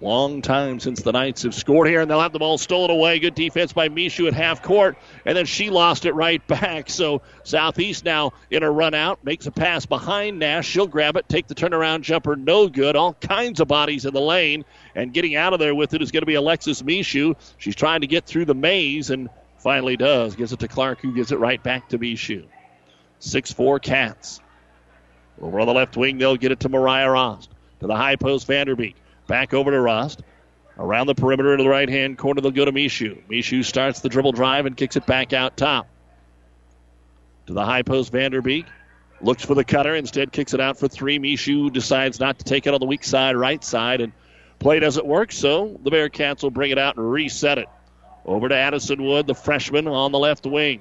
Long 0.00 0.42
time 0.42 0.78
since 0.78 1.02
the 1.02 1.10
Knights 1.10 1.42
have 1.42 1.56
scored 1.56 1.88
here, 1.88 2.00
and 2.00 2.08
they'll 2.08 2.20
have 2.20 2.32
the 2.32 2.38
ball 2.38 2.56
stolen 2.56 2.90
away. 2.90 3.18
Good 3.18 3.34
defense 3.34 3.72
by 3.72 3.88
Mishu 3.88 4.28
at 4.28 4.32
half 4.32 4.62
court, 4.62 4.96
and 5.24 5.36
then 5.36 5.44
she 5.44 5.70
lost 5.70 6.04
it 6.04 6.12
right 6.14 6.44
back. 6.46 6.88
So 6.88 7.22
Southeast 7.42 8.04
now 8.04 8.32
in 8.48 8.62
a 8.62 8.70
run 8.70 8.94
out, 8.94 9.24
makes 9.24 9.46
a 9.46 9.50
pass 9.50 9.86
behind 9.86 10.38
Nash. 10.38 10.68
She'll 10.68 10.86
grab 10.86 11.16
it, 11.16 11.28
take 11.28 11.48
the 11.48 11.56
turnaround 11.56 12.02
jumper, 12.02 12.36
no 12.36 12.68
good. 12.68 12.94
All 12.94 13.14
kinds 13.14 13.58
of 13.58 13.66
bodies 13.66 14.06
in 14.06 14.14
the 14.14 14.20
lane, 14.20 14.64
and 14.94 15.12
getting 15.12 15.34
out 15.34 15.52
of 15.52 15.58
there 15.58 15.74
with 15.74 15.94
it 15.94 16.00
is 16.00 16.12
going 16.12 16.22
to 16.22 16.26
be 16.26 16.34
Alexis 16.34 16.82
Mishu. 16.82 17.34
She's 17.56 17.74
trying 17.74 18.02
to 18.02 18.06
get 18.06 18.24
through 18.24 18.44
the 18.44 18.54
maze 18.54 19.10
and 19.10 19.28
finally 19.58 19.96
does. 19.96 20.36
Gives 20.36 20.52
it 20.52 20.60
to 20.60 20.68
Clark, 20.68 21.00
who 21.00 21.12
gives 21.12 21.32
it 21.32 21.40
right 21.40 21.60
back 21.60 21.88
to 21.88 21.98
Mishu. 21.98 22.44
6 23.18 23.52
4 23.52 23.80
Cats. 23.80 24.40
Over 25.42 25.58
on 25.58 25.66
the 25.66 25.74
left 25.74 25.96
wing, 25.96 26.18
they'll 26.18 26.36
get 26.36 26.52
it 26.52 26.60
to 26.60 26.68
Mariah 26.68 27.10
Rost. 27.10 27.50
To 27.80 27.88
the 27.88 27.96
high 27.96 28.14
post, 28.14 28.46
Vanderbeek. 28.46 28.94
Back 29.28 29.54
over 29.54 29.70
to 29.70 29.80
Rost. 29.80 30.22
Around 30.78 31.06
the 31.06 31.14
perimeter 31.14 31.56
to 31.56 31.62
the 31.62 31.68
right 31.68 31.88
hand 31.88 32.18
corner, 32.18 32.40
they'll 32.40 32.50
go 32.50 32.64
to 32.64 32.72
Mishu. 32.72 33.20
Mishu 33.28 33.64
starts 33.64 34.00
the 34.00 34.08
dribble 34.08 34.32
drive 34.32 34.66
and 34.66 34.76
kicks 34.76 34.96
it 34.96 35.06
back 35.06 35.32
out 35.32 35.56
top. 35.56 35.88
To 37.46 37.52
the 37.52 37.64
high 37.64 37.82
post, 37.82 38.12
Vanderbeek. 38.12 38.66
Looks 39.20 39.44
for 39.44 39.54
the 39.54 39.64
cutter, 39.64 39.96
instead 39.96 40.30
kicks 40.30 40.54
it 40.54 40.60
out 40.60 40.78
for 40.78 40.86
three. 40.86 41.18
Mishu 41.18 41.72
decides 41.72 42.20
not 42.20 42.38
to 42.38 42.44
take 42.44 42.66
it 42.66 42.74
on 42.74 42.80
the 42.80 42.86
weak 42.86 43.02
side, 43.02 43.36
right 43.36 43.62
side, 43.62 44.00
and 44.00 44.12
play 44.60 44.78
doesn't 44.78 45.04
work, 45.04 45.32
so 45.32 45.78
the 45.82 45.90
Bearcats 45.90 46.42
will 46.42 46.52
bring 46.52 46.70
it 46.70 46.78
out 46.78 46.96
and 46.96 47.10
reset 47.10 47.58
it. 47.58 47.68
Over 48.24 48.48
to 48.48 48.54
Addison 48.54 49.04
Wood, 49.04 49.26
the 49.26 49.34
freshman 49.34 49.88
on 49.88 50.12
the 50.12 50.18
left 50.18 50.46
wing. 50.46 50.80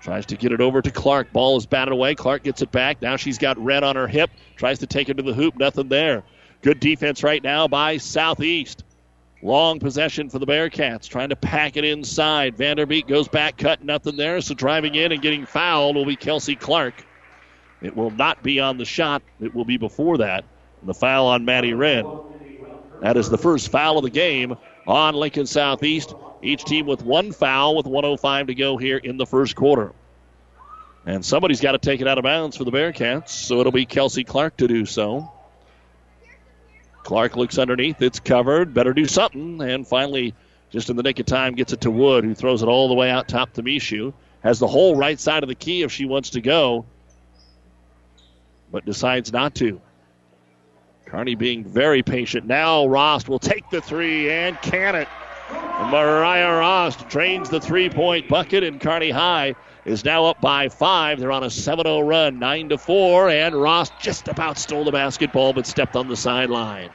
Tries 0.00 0.26
to 0.26 0.36
get 0.36 0.52
it 0.52 0.60
over 0.60 0.80
to 0.80 0.90
Clark. 0.90 1.32
Ball 1.32 1.56
is 1.56 1.66
batted 1.66 1.92
away. 1.92 2.14
Clark 2.14 2.44
gets 2.44 2.62
it 2.62 2.70
back. 2.70 3.02
Now 3.02 3.16
she's 3.16 3.38
got 3.38 3.58
red 3.58 3.82
on 3.82 3.96
her 3.96 4.06
hip. 4.06 4.30
Tries 4.56 4.78
to 4.80 4.86
take 4.86 5.08
it 5.08 5.14
to 5.14 5.22
the 5.22 5.34
hoop. 5.34 5.56
Nothing 5.56 5.88
there. 5.88 6.22
Good 6.62 6.80
defense 6.80 7.22
right 7.22 7.42
now 7.42 7.68
by 7.68 7.96
Southeast. 7.96 8.84
Long 9.42 9.78
possession 9.78 10.30
for 10.30 10.38
the 10.38 10.46
Bearcats. 10.46 11.08
Trying 11.08 11.28
to 11.28 11.36
pack 11.36 11.76
it 11.76 11.84
inside. 11.84 12.56
Vanderbeek 12.56 13.06
goes 13.06 13.28
back, 13.28 13.56
cut, 13.56 13.84
nothing 13.84 14.16
there. 14.16 14.40
So 14.40 14.54
driving 14.54 14.94
in 14.94 15.12
and 15.12 15.22
getting 15.22 15.46
fouled 15.46 15.96
will 15.96 16.06
be 16.06 16.16
Kelsey 16.16 16.56
Clark. 16.56 17.04
It 17.80 17.96
will 17.96 18.10
not 18.10 18.42
be 18.42 18.58
on 18.58 18.78
the 18.78 18.84
shot. 18.84 19.22
It 19.40 19.54
will 19.54 19.64
be 19.64 19.76
before 19.76 20.18
that. 20.18 20.44
The 20.82 20.94
foul 20.94 21.26
on 21.26 21.44
Maddie 21.44 21.74
Wren. 21.74 22.04
That 23.00 23.16
is 23.16 23.30
the 23.30 23.38
first 23.38 23.70
foul 23.70 23.98
of 23.98 24.04
the 24.04 24.10
game 24.10 24.56
on 24.86 25.14
Lincoln 25.14 25.46
Southeast. 25.46 26.14
Each 26.42 26.64
team 26.64 26.86
with 26.86 27.02
one 27.02 27.32
foul 27.32 27.76
with 27.76 27.86
105 27.86 28.46
to 28.48 28.54
go 28.54 28.76
here 28.76 28.96
in 28.96 29.16
the 29.16 29.26
first 29.26 29.56
quarter. 29.56 29.92
And 31.04 31.24
somebody's 31.24 31.60
got 31.60 31.72
to 31.72 31.78
take 31.78 32.00
it 32.00 32.06
out 32.06 32.18
of 32.18 32.24
bounds 32.24 32.56
for 32.56 32.64
the 32.64 32.70
Bearcats, 32.70 33.30
so 33.30 33.60
it'll 33.60 33.72
be 33.72 33.86
Kelsey 33.86 34.24
Clark 34.24 34.56
to 34.58 34.68
do 34.68 34.84
so. 34.84 35.32
Clark 37.02 37.36
looks 37.36 37.58
underneath. 37.58 38.02
It's 38.02 38.20
covered. 38.20 38.74
Better 38.74 38.92
do 38.92 39.06
something. 39.06 39.62
And 39.62 39.86
finally, 39.86 40.34
just 40.70 40.90
in 40.90 40.96
the 40.96 41.02
nick 41.02 41.18
of 41.18 41.26
time, 41.26 41.54
gets 41.54 41.72
it 41.72 41.80
to 41.82 41.90
Wood, 41.90 42.24
who 42.24 42.34
throws 42.34 42.62
it 42.62 42.66
all 42.66 42.88
the 42.88 42.94
way 42.94 43.10
out 43.10 43.28
top 43.28 43.54
to 43.54 43.62
Mishu. 43.62 44.12
Has 44.42 44.58
the 44.58 44.66
whole 44.66 44.94
right 44.94 45.18
side 45.18 45.42
of 45.42 45.48
the 45.48 45.54
key 45.54 45.82
if 45.82 45.90
she 45.90 46.04
wants 46.04 46.30
to 46.30 46.40
go, 46.40 46.84
but 48.70 48.84
decides 48.84 49.32
not 49.32 49.54
to. 49.56 49.80
Kearney 51.06 51.34
being 51.34 51.64
very 51.64 52.02
patient. 52.02 52.46
Now 52.46 52.86
Rost 52.86 53.28
will 53.28 53.38
take 53.38 53.68
the 53.70 53.80
three 53.80 54.30
and 54.30 54.60
can 54.60 54.94
it. 54.94 55.08
Mariah 55.50 56.58
Rost 56.58 57.08
drains 57.08 57.48
the 57.48 57.60
three 57.60 57.88
point 57.88 58.28
bucket, 58.28 58.64
and 58.64 58.80
Kearney 58.80 59.10
High 59.10 59.54
is 59.84 60.04
now 60.04 60.26
up 60.26 60.40
by 60.40 60.68
five. 60.68 61.18
They're 61.18 61.32
on 61.32 61.44
a 61.44 61.50
7 61.50 61.84
0 61.84 62.00
run, 62.00 62.38
9 62.38 62.68
to 62.70 62.78
4, 62.78 63.30
and 63.30 63.54
Rost 63.54 63.92
just 63.98 64.28
about 64.28 64.58
stole 64.58 64.84
the 64.84 64.92
basketball 64.92 65.52
but 65.52 65.66
stepped 65.66 65.96
on 65.96 66.08
the 66.08 66.16
sideline. 66.16 66.90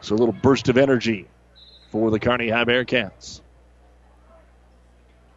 So 0.00 0.14
a 0.14 0.18
little 0.18 0.34
burst 0.34 0.68
of 0.68 0.76
energy 0.76 1.26
for 1.90 2.10
the 2.10 2.18
Kearney 2.18 2.50
High 2.50 2.64
Bearcats. 2.64 3.40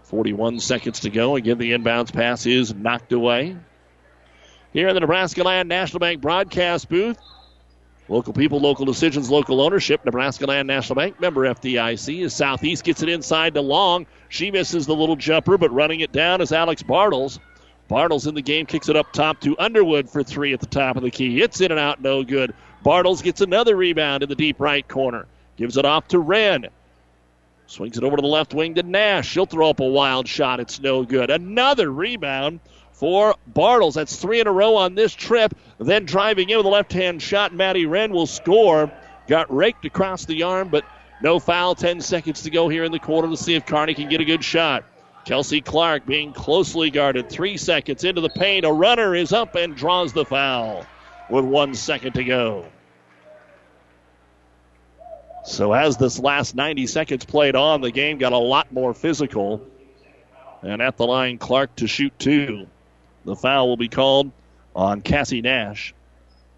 41 0.03 0.59
seconds 0.59 1.01
to 1.01 1.09
go. 1.09 1.35
Again, 1.35 1.57
the 1.57 1.71
inbounds 1.71 2.13
pass 2.13 2.45
is 2.45 2.73
knocked 2.73 3.11
away. 3.11 3.55
Here 4.73 4.87
in 4.89 4.93
the 4.93 4.99
Nebraska 5.01 5.43
Land 5.43 5.69
National 5.69 5.99
Bank 5.99 6.21
broadcast 6.21 6.89
booth, 6.89 7.17
Local 8.09 8.31
people, 8.31 8.59
local 8.59 8.85
decisions, 8.85 9.29
local 9.29 9.59
ownership. 9.59 10.05
Nebraska 10.05 10.45
Land 10.45 10.67
National 10.67 10.95
Bank, 10.95 11.19
member 11.19 11.41
FDIC. 11.41 12.23
As 12.23 12.33
Southeast 12.33 12.83
gets 12.85 13.01
it 13.01 13.09
inside 13.09 13.53
to 13.55 13.61
Long. 13.61 14.05
She 14.29 14.49
misses 14.49 14.85
the 14.85 14.95
little 14.95 15.17
jumper, 15.17 15.57
but 15.57 15.71
running 15.73 15.99
it 15.99 16.13
down 16.13 16.39
is 16.39 16.51
Alex 16.53 16.83
Bartles. 16.83 17.39
Bartles 17.89 18.27
in 18.27 18.35
the 18.35 18.41
game 18.41 18.65
kicks 18.65 18.89
it 18.89 18.95
up 18.95 19.11
top 19.11 19.41
to 19.41 19.57
Underwood 19.59 20.09
for 20.09 20.23
three 20.23 20.53
at 20.53 20.59
the 20.59 20.65
top 20.65 20.95
of 20.95 21.03
the 21.03 21.11
key. 21.11 21.41
It's 21.41 21.59
in 21.59 21.71
and 21.71 21.79
out, 21.79 22.01
no 22.01 22.23
good. 22.23 22.53
Bartles 22.85 23.21
gets 23.21 23.41
another 23.41 23.75
rebound 23.75 24.23
in 24.23 24.29
the 24.29 24.35
deep 24.35 24.59
right 24.59 24.87
corner. 24.87 25.25
Gives 25.57 25.77
it 25.77 25.85
off 25.85 26.07
to 26.09 26.19
Wren. 26.19 26.67
Swings 27.65 27.97
it 27.97 28.03
over 28.03 28.15
to 28.15 28.21
the 28.21 28.27
left 28.27 28.53
wing 28.53 28.75
to 28.75 28.83
Nash. 28.83 29.27
She'll 29.27 29.45
throw 29.45 29.69
up 29.69 29.81
a 29.81 29.85
wild 29.85 30.27
shot. 30.27 30.61
It's 30.61 30.79
no 30.79 31.03
good. 31.03 31.29
Another 31.29 31.91
rebound 31.91 32.61
for 32.97 33.35
Bartles. 33.53 33.93
That's 33.93 34.15
three 34.15 34.39
in 34.39 34.47
a 34.47 34.51
row 34.51 34.75
on 34.75 34.95
this 34.95 35.13
trip. 35.13 35.55
Then 35.77 36.05
driving 36.05 36.49
in 36.49 36.57
with 36.57 36.65
a 36.65 36.69
left 36.69 36.91
hand 36.91 37.21
shot, 37.21 37.53
Maddie 37.53 37.85
Wren 37.85 38.11
will 38.11 38.25
score. 38.25 38.91
Got 39.27 39.53
raked 39.53 39.85
across 39.85 40.25
the 40.25 40.43
arm, 40.43 40.69
but 40.69 40.83
no 41.21 41.39
foul. 41.39 41.75
10 41.75 42.01
seconds 42.01 42.41
to 42.43 42.49
go 42.49 42.69
here 42.69 42.83
in 42.83 42.91
the 42.91 42.99
quarter 42.99 43.27
to 43.27 43.37
see 43.37 43.53
if 43.53 43.65
Kearney 43.65 43.93
can 43.93 44.09
get 44.09 44.19
a 44.19 44.25
good 44.25 44.43
shot. 44.43 44.83
Kelsey 45.25 45.61
Clark 45.61 46.05
being 46.07 46.33
closely 46.33 46.89
guarded. 46.89 47.29
Three 47.29 47.57
seconds 47.57 48.03
into 48.03 48.21
the 48.21 48.29
paint. 48.29 48.65
A 48.65 48.71
runner 48.71 49.13
is 49.13 49.31
up 49.31 49.55
and 49.55 49.75
draws 49.75 50.13
the 50.13 50.25
foul 50.25 50.85
with 51.29 51.45
one 51.45 51.75
second 51.75 52.13
to 52.13 52.23
go. 52.23 52.65
So, 55.43 55.71
as 55.73 55.97
this 55.97 56.17
last 56.17 56.55
90 56.55 56.87
seconds 56.87 57.25
played 57.25 57.55
on, 57.55 57.81
the 57.81 57.91
game 57.91 58.17
got 58.17 58.33
a 58.33 58.37
lot 58.37 58.71
more 58.71 58.93
physical. 58.93 59.61
And 60.61 60.81
at 60.81 60.97
the 60.97 61.05
line, 61.05 61.37
Clark 61.37 61.75
to 61.75 61.87
shoot 61.87 62.17
two. 62.17 62.67
The 63.27 63.35
foul 63.35 63.67
will 63.67 63.75
be 63.75 63.89
called 63.89 64.31
on 64.73 65.01
Cassie 65.01 65.41
Nash, 65.41 65.93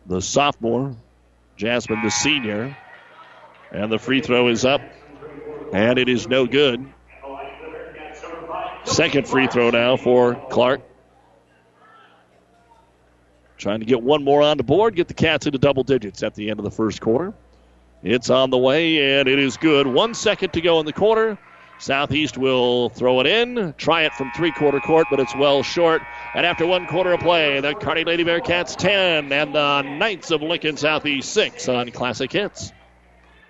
the 0.06 0.22
sophomore, 0.22 0.96
Jasmine, 1.58 2.04
the 2.04 2.12
senior. 2.12 2.78
And 3.72 3.92
the 3.92 3.98
free 3.98 4.22
throw 4.22 4.50
is 4.50 4.66
up, 4.66 4.80
and 5.74 5.98
it 5.98 6.08
is 6.08 6.28
no 6.28 6.46
good. 6.46 6.86
Second 8.84 9.28
free 9.28 9.48
throw 9.48 9.72
now 9.72 9.98
for 9.98 10.36
Clark. 10.52 10.82
Trying 13.58 13.80
to 13.80 13.86
get 13.88 14.04
one 14.04 14.24
more 14.24 14.44
on 14.44 14.58
the 14.58 14.64
board, 14.64 14.96
get 14.96 15.08
the 15.08 15.16
Cats 15.16 15.48
into 15.48 15.58
double 15.58 15.84
digits 15.84 16.22
at 16.22 16.36
the 16.36 16.52
end 16.52 16.60
of 16.60 16.66
the 16.66 16.72
first 16.72 17.02
quarter. 17.02 17.34
It's 18.04 18.30
on 18.30 18.52
the 18.52 18.60
way, 18.60 19.20
and 19.20 19.28
it 19.28 19.40
is 19.40 19.58
good. 19.58 19.88
One 19.88 20.14
second 20.14 20.54
to 20.54 20.62
go 20.62 20.80
in 20.80 20.86
the 20.86 20.94
quarter. 20.94 21.40
Southeast 21.80 22.38
will 22.38 22.90
throw 22.90 23.22
it 23.22 23.28
in, 23.28 23.74
try 23.78 24.04
it 24.04 24.14
from 24.14 24.30
three 24.36 24.52
quarter 24.52 24.80
court, 24.80 25.08
but 25.10 25.20
it's 25.20 25.36
well 25.36 25.64
short. 25.64 26.02
And 26.36 26.46
after 26.46 26.66
one 26.66 26.86
quarter 26.88 27.14
of 27.14 27.22
play, 27.22 27.62
the 27.62 27.74
Kearney 27.74 28.04
Lady 28.04 28.26
Bearcats 28.26 28.76
10 28.76 29.32
and 29.32 29.56
the 29.56 29.82
Knights 29.98 30.30
of 30.32 30.42
Lincoln 30.42 30.76
Southeast 30.76 31.32
6 31.34 31.70
on 31.70 31.90
Classic 31.92 32.32
Hits. 32.32 32.74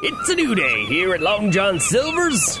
It's 0.00 0.28
a 0.28 0.34
new 0.36 0.54
day 0.54 0.84
here 0.84 1.12
at 1.12 1.20
Long 1.20 1.50
John 1.50 1.80
Silver's. 1.80 2.60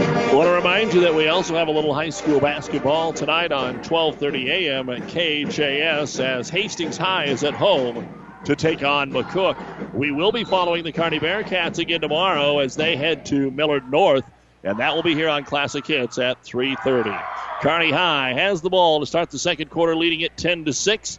I 0.00 0.34
want 0.34 0.46
to 0.46 0.52
remind 0.52 0.94
you 0.94 1.00
that 1.00 1.14
we 1.14 1.26
also 1.26 1.56
have 1.56 1.66
a 1.66 1.72
little 1.72 1.92
high 1.92 2.10
school 2.10 2.38
basketball 2.38 3.12
tonight 3.12 3.50
on 3.50 3.82
12:30 3.82 4.46
a.m. 4.46 4.88
at 4.90 5.08
KHAS 5.08 6.20
as 6.20 6.48
Hastings 6.48 6.96
High 6.96 7.24
is 7.24 7.42
at 7.42 7.54
home 7.54 8.06
to 8.44 8.54
take 8.54 8.84
on 8.84 9.10
McCook. 9.10 9.92
We 9.92 10.12
will 10.12 10.30
be 10.30 10.44
following 10.44 10.84
the 10.84 10.92
Kearney 10.92 11.18
Bearcats 11.18 11.80
again 11.80 12.00
tomorrow 12.00 12.60
as 12.60 12.76
they 12.76 12.94
head 12.94 13.26
to 13.26 13.50
Millard 13.50 13.90
North, 13.90 14.24
and 14.62 14.78
that 14.78 14.94
will 14.94 15.02
be 15.02 15.14
here 15.14 15.28
on 15.28 15.42
Classic 15.44 15.84
Hits 15.84 16.18
at 16.18 16.44
3:30. 16.44 17.20
Kearney 17.60 17.90
High 17.90 18.34
has 18.34 18.60
the 18.60 18.70
ball 18.70 19.00
to 19.00 19.06
start 19.06 19.30
the 19.30 19.38
second 19.38 19.68
quarter, 19.68 19.96
leading 19.96 20.20
it 20.20 20.36
10 20.36 20.66
to 20.66 20.72
six. 20.72 21.18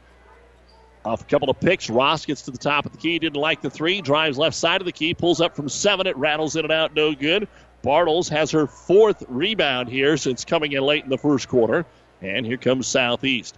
Off 1.04 1.22
a 1.22 1.26
couple 1.26 1.50
of 1.50 1.60
picks, 1.60 1.90
Rost 1.90 2.28
gets 2.28 2.44
to 2.44 2.52
the 2.52 2.58
top 2.58 2.86
of 2.86 2.94
the 2.94 2.98
key, 2.98 3.20
didn't 3.20 3.42
like 3.42 3.62
the 3.62 3.70
three, 3.70 4.00
drives 4.02 4.38
left 4.38 4.56
side 4.56 4.82
of 4.82 4.86
the 4.86 4.92
key, 4.92 5.14
pulls 5.14 5.42
up 5.42 5.56
from 5.56 5.68
seven, 5.68 6.08
it 6.08 6.16
rattles 6.16 6.56
in 6.56 6.64
and 6.64 6.72
out, 6.72 6.94
no 6.94 7.14
good. 7.14 7.48
Bartles 7.84 8.30
has 8.30 8.52
her 8.52 8.68
fourth 8.68 9.24
rebound 9.28 9.90
here 9.90 10.18
since 10.18 10.46
coming 10.46 10.72
in 10.74 10.84
late 10.84 11.04
in 11.04 11.10
the 11.10 11.18
first 11.18 11.48
quarter. 11.48 11.86
And 12.22 12.46
here 12.46 12.58
comes 12.58 12.88
Southeast. 12.88 13.58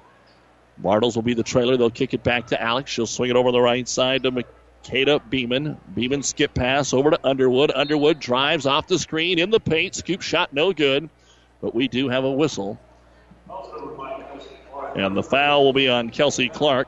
Bartles 0.82 1.16
will 1.16 1.24
be 1.24 1.34
the 1.34 1.44
trailer. 1.44 1.78
They'll 1.78 1.90
kick 1.90 2.14
it 2.14 2.24
back 2.24 2.48
to 2.48 2.62
Alex. 2.62 2.92
She'll 2.92 3.08
swing 3.08 3.32
it 3.32 3.36
over 3.36 3.52
the 3.52 3.62
right 3.62 3.88
side 3.88 4.24
to 4.24 4.32
Makeda 4.32 5.28
Beeman. 5.30 5.78
Beeman 5.94 6.24
skip 6.24 6.54
pass 6.54 6.94
over 6.94 7.12
to 7.12 7.20
Underwood. 7.28 7.72
Underwood 7.74 8.20
drives 8.20 8.66
off 8.66 8.88
the 8.88 9.00
screen 9.00 9.40
in 9.40 9.50
the 9.50 9.60
paint. 9.60 9.96
Scoop 9.96 10.22
shot 10.22 10.54
no 10.54 10.74
good. 10.74 11.10
But 11.60 11.74
we 11.74 11.88
do 11.88 12.10
have 12.10 12.24
a 12.24 12.32
whistle. 12.32 12.80
And 14.96 15.16
the 15.16 15.24
foul 15.24 15.66
will 15.66 15.74
be 15.74 15.90
on 15.90 16.10
Kelsey 16.10 16.50
Clark. 16.50 16.88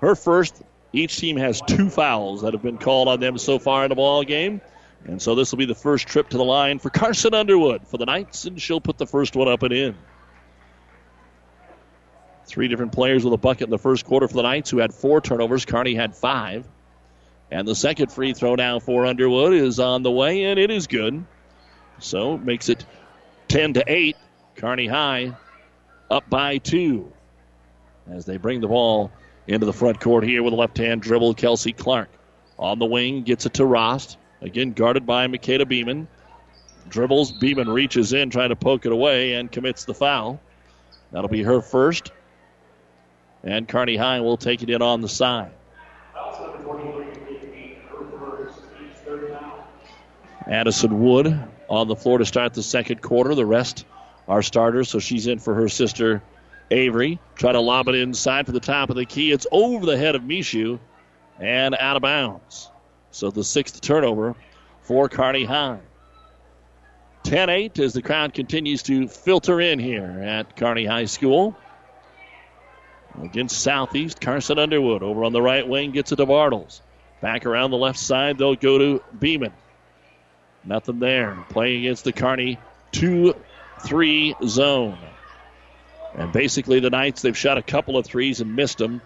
Her 0.00 0.14
first. 0.14 0.62
Each 0.92 1.16
team 1.16 1.36
has 1.36 1.60
two 1.66 1.90
fouls 1.90 2.42
that 2.42 2.54
have 2.54 2.62
been 2.62 2.78
called 2.78 3.08
on 3.08 3.20
them 3.20 3.36
so 3.36 3.58
far 3.58 3.84
in 3.84 3.90
the 3.90 3.94
ball 3.94 4.22
game. 4.22 4.62
And 5.04 5.20
so 5.22 5.34
this 5.34 5.52
will 5.52 5.58
be 5.58 5.66
the 5.66 5.74
first 5.74 6.08
trip 6.08 6.28
to 6.30 6.36
the 6.36 6.44
line 6.44 6.78
for 6.78 6.90
Carson 6.90 7.34
Underwood 7.34 7.86
for 7.86 7.96
the 7.98 8.06
Knights, 8.06 8.44
and 8.44 8.60
she'll 8.60 8.80
put 8.80 8.98
the 8.98 9.06
first 9.06 9.36
one 9.36 9.48
up 9.48 9.62
and 9.62 9.72
in. 9.72 9.94
Three 12.46 12.68
different 12.68 12.92
players 12.92 13.24
with 13.24 13.32
a 13.32 13.38
bucket 13.38 13.64
in 13.64 13.70
the 13.70 13.78
first 13.78 14.04
quarter 14.04 14.26
for 14.28 14.34
the 14.34 14.42
Knights 14.42 14.70
who 14.70 14.78
had 14.78 14.94
four 14.94 15.20
turnovers. 15.20 15.64
Kearney 15.64 15.94
had 15.94 16.16
five. 16.16 16.66
And 17.50 17.66
the 17.66 17.74
second 17.74 18.10
free 18.10 18.32
throw 18.32 18.56
now 18.56 18.80
for 18.80 19.06
Underwood 19.06 19.52
is 19.52 19.78
on 19.78 20.02
the 20.02 20.10
way, 20.10 20.44
and 20.44 20.58
it 20.58 20.70
is 20.70 20.86
good. 20.86 21.24
So 21.98 22.36
makes 22.38 22.68
it 22.68 22.84
10 23.48 23.74
to 23.74 23.84
8. 23.86 24.16
Kearney 24.56 24.86
High 24.86 25.36
up 26.10 26.28
by 26.30 26.58
two 26.58 27.12
as 28.10 28.24
they 28.24 28.36
bring 28.36 28.60
the 28.60 28.68
ball 28.68 29.10
into 29.46 29.66
the 29.66 29.72
front 29.72 30.00
court 30.00 30.24
here 30.24 30.42
with 30.42 30.52
a 30.52 30.56
left 30.56 30.78
hand 30.78 31.02
dribble. 31.02 31.34
Kelsey 31.34 31.72
Clark 31.72 32.08
on 32.58 32.78
the 32.78 32.86
wing 32.86 33.22
gets 33.22 33.46
it 33.46 33.54
to 33.54 33.66
Rost. 33.66 34.16
Again, 34.46 34.74
guarded 34.74 35.04
by 35.04 35.26
Makeda 35.26 35.66
Beeman. 35.66 36.06
Dribbles. 36.88 37.32
Beeman 37.32 37.68
reaches 37.68 38.12
in, 38.12 38.30
trying 38.30 38.50
to 38.50 38.56
poke 38.56 38.86
it 38.86 38.92
away, 38.92 39.34
and 39.34 39.50
commits 39.50 39.84
the 39.84 39.92
foul. 39.92 40.40
That'll 41.10 41.28
be 41.28 41.42
her 41.42 41.60
first. 41.60 42.12
And 43.42 43.66
Kearney 43.66 43.96
High 43.96 44.20
will 44.20 44.36
take 44.36 44.62
it 44.62 44.70
in 44.70 44.82
on 44.82 45.00
the 45.00 45.08
side. 45.08 45.50
Addison 50.46 51.00
Wood 51.00 51.42
on 51.68 51.88
the 51.88 51.96
floor 51.96 52.18
to 52.18 52.24
start 52.24 52.54
the 52.54 52.62
second 52.62 53.02
quarter. 53.02 53.34
The 53.34 53.44
rest 53.44 53.84
are 54.28 54.42
starters, 54.42 54.88
so 54.88 55.00
she's 55.00 55.26
in 55.26 55.40
for 55.40 55.54
her 55.54 55.68
sister 55.68 56.22
Avery. 56.70 57.18
Try 57.34 57.50
to 57.50 57.60
lob 57.60 57.88
it 57.88 57.96
inside 57.96 58.46
for 58.46 58.52
the 58.52 58.60
top 58.60 58.90
of 58.90 58.96
the 58.96 59.06
key. 59.06 59.32
It's 59.32 59.48
over 59.50 59.84
the 59.84 59.98
head 59.98 60.14
of 60.14 60.22
Mishu 60.22 60.78
and 61.40 61.74
out 61.74 61.96
of 61.96 62.02
bounds. 62.02 62.70
So 63.16 63.30
the 63.30 63.44
sixth 63.44 63.80
turnover 63.80 64.34
for 64.82 65.08
Kearney 65.08 65.44
High. 65.44 65.78
10 67.22 67.48
8 67.48 67.78
as 67.78 67.94
the 67.94 68.02
crowd 68.02 68.34
continues 68.34 68.82
to 68.84 69.08
filter 69.08 69.58
in 69.58 69.78
here 69.78 70.20
at 70.22 70.54
Kearney 70.54 70.84
High 70.84 71.06
School. 71.06 71.56
Against 73.22 73.58
Southeast, 73.58 74.20
Carson 74.20 74.58
Underwood 74.58 75.02
over 75.02 75.24
on 75.24 75.32
the 75.32 75.40
right 75.40 75.66
wing 75.66 75.92
gets 75.92 76.12
it 76.12 76.16
to 76.16 76.26
Bartles. 76.26 76.82
Back 77.22 77.46
around 77.46 77.70
the 77.70 77.78
left 77.78 77.98
side, 77.98 78.36
they'll 78.36 78.54
go 78.54 78.76
to 78.76 79.02
Beeman. 79.18 79.54
Nothing 80.62 80.98
there. 80.98 81.42
Playing 81.48 81.86
against 81.86 82.04
the 82.04 82.12
Kearney 82.12 82.58
2 82.92 83.34
3 83.86 84.34
zone. 84.44 84.98
And 86.14 86.34
basically, 86.34 86.80
the 86.80 86.90
Knights, 86.90 87.22
they've 87.22 87.36
shot 87.36 87.56
a 87.56 87.62
couple 87.62 87.96
of 87.96 88.04
threes 88.04 88.42
and 88.42 88.54
missed 88.54 88.76
them. 88.76 89.00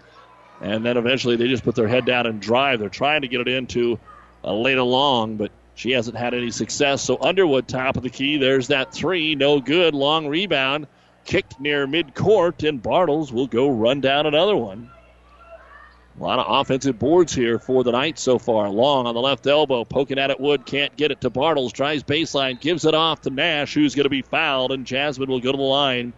And 0.61 0.85
then 0.85 0.97
eventually 0.97 1.37
they 1.37 1.49
just 1.49 1.65
put 1.65 1.75
their 1.75 1.89
head 1.89 2.05
down 2.05 2.27
and 2.27 2.41
drive. 2.41 2.81
They're 2.81 2.89
trying 2.89 3.23
to 3.23 3.29
get 3.29 3.41
it 3.41 3.49
into 3.49 3.99
uh, 4.45 4.51
Layla 4.51 4.89
Long, 4.89 5.37
but 5.37 5.51
she 5.75 5.93
hasn't 5.93 6.17
had 6.17 6.35
any 6.35 6.51
success. 6.51 7.03
So 7.03 7.19
Underwood, 7.21 7.67
top 7.67 7.97
of 7.97 8.03
the 8.03 8.11
key. 8.11 8.37
There's 8.37 8.69
that 8.69 8.93
three. 8.93 9.35
No 9.35 9.61
good. 9.61 9.95
Long 9.95 10.27
rebound. 10.27 10.87
Kicked 11.25 11.61
near 11.61 11.87
midcourt, 11.87 12.67
and 12.69 12.83
Bartles 12.83 13.33
will 13.33 13.47
go 13.47 13.71
run 13.71 14.01
down 14.01 14.27
another 14.27 14.57
one. 14.57 14.91
A 16.19 16.23
lot 16.23 16.39
of 16.39 16.47
offensive 16.49 16.99
boards 16.99 17.35
here 17.35 17.59
for 17.59 17.83
the 17.83 17.93
night 17.93 18.19
so 18.19 18.39
far. 18.39 18.69
Long 18.69 19.07
on 19.07 19.15
the 19.15 19.21
left 19.21 19.47
elbow, 19.47 19.85
poking 19.85 20.19
at 20.19 20.31
it. 20.31 20.41
Wood 20.41 20.67
can't 20.67 20.95
get 20.97 21.11
it 21.11 21.23
to 21.23 21.31
Bartles. 21.31 21.73
Tries 21.73 22.03
baseline, 22.03 22.61
gives 22.61 22.85
it 22.85 22.95
off 22.95 23.23
to 23.23 23.31
Nash, 23.31 23.73
who's 23.73 23.95
going 23.95 24.05
to 24.05 24.11
be 24.11 24.23
fouled, 24.23 24.73
and 24.73 24.87
Jasmine 24.87 25.31
will 25.31 25.41
go 25.41 25.53
to 25.53 25.57
the 25.57 25.63
line 25.63 26.13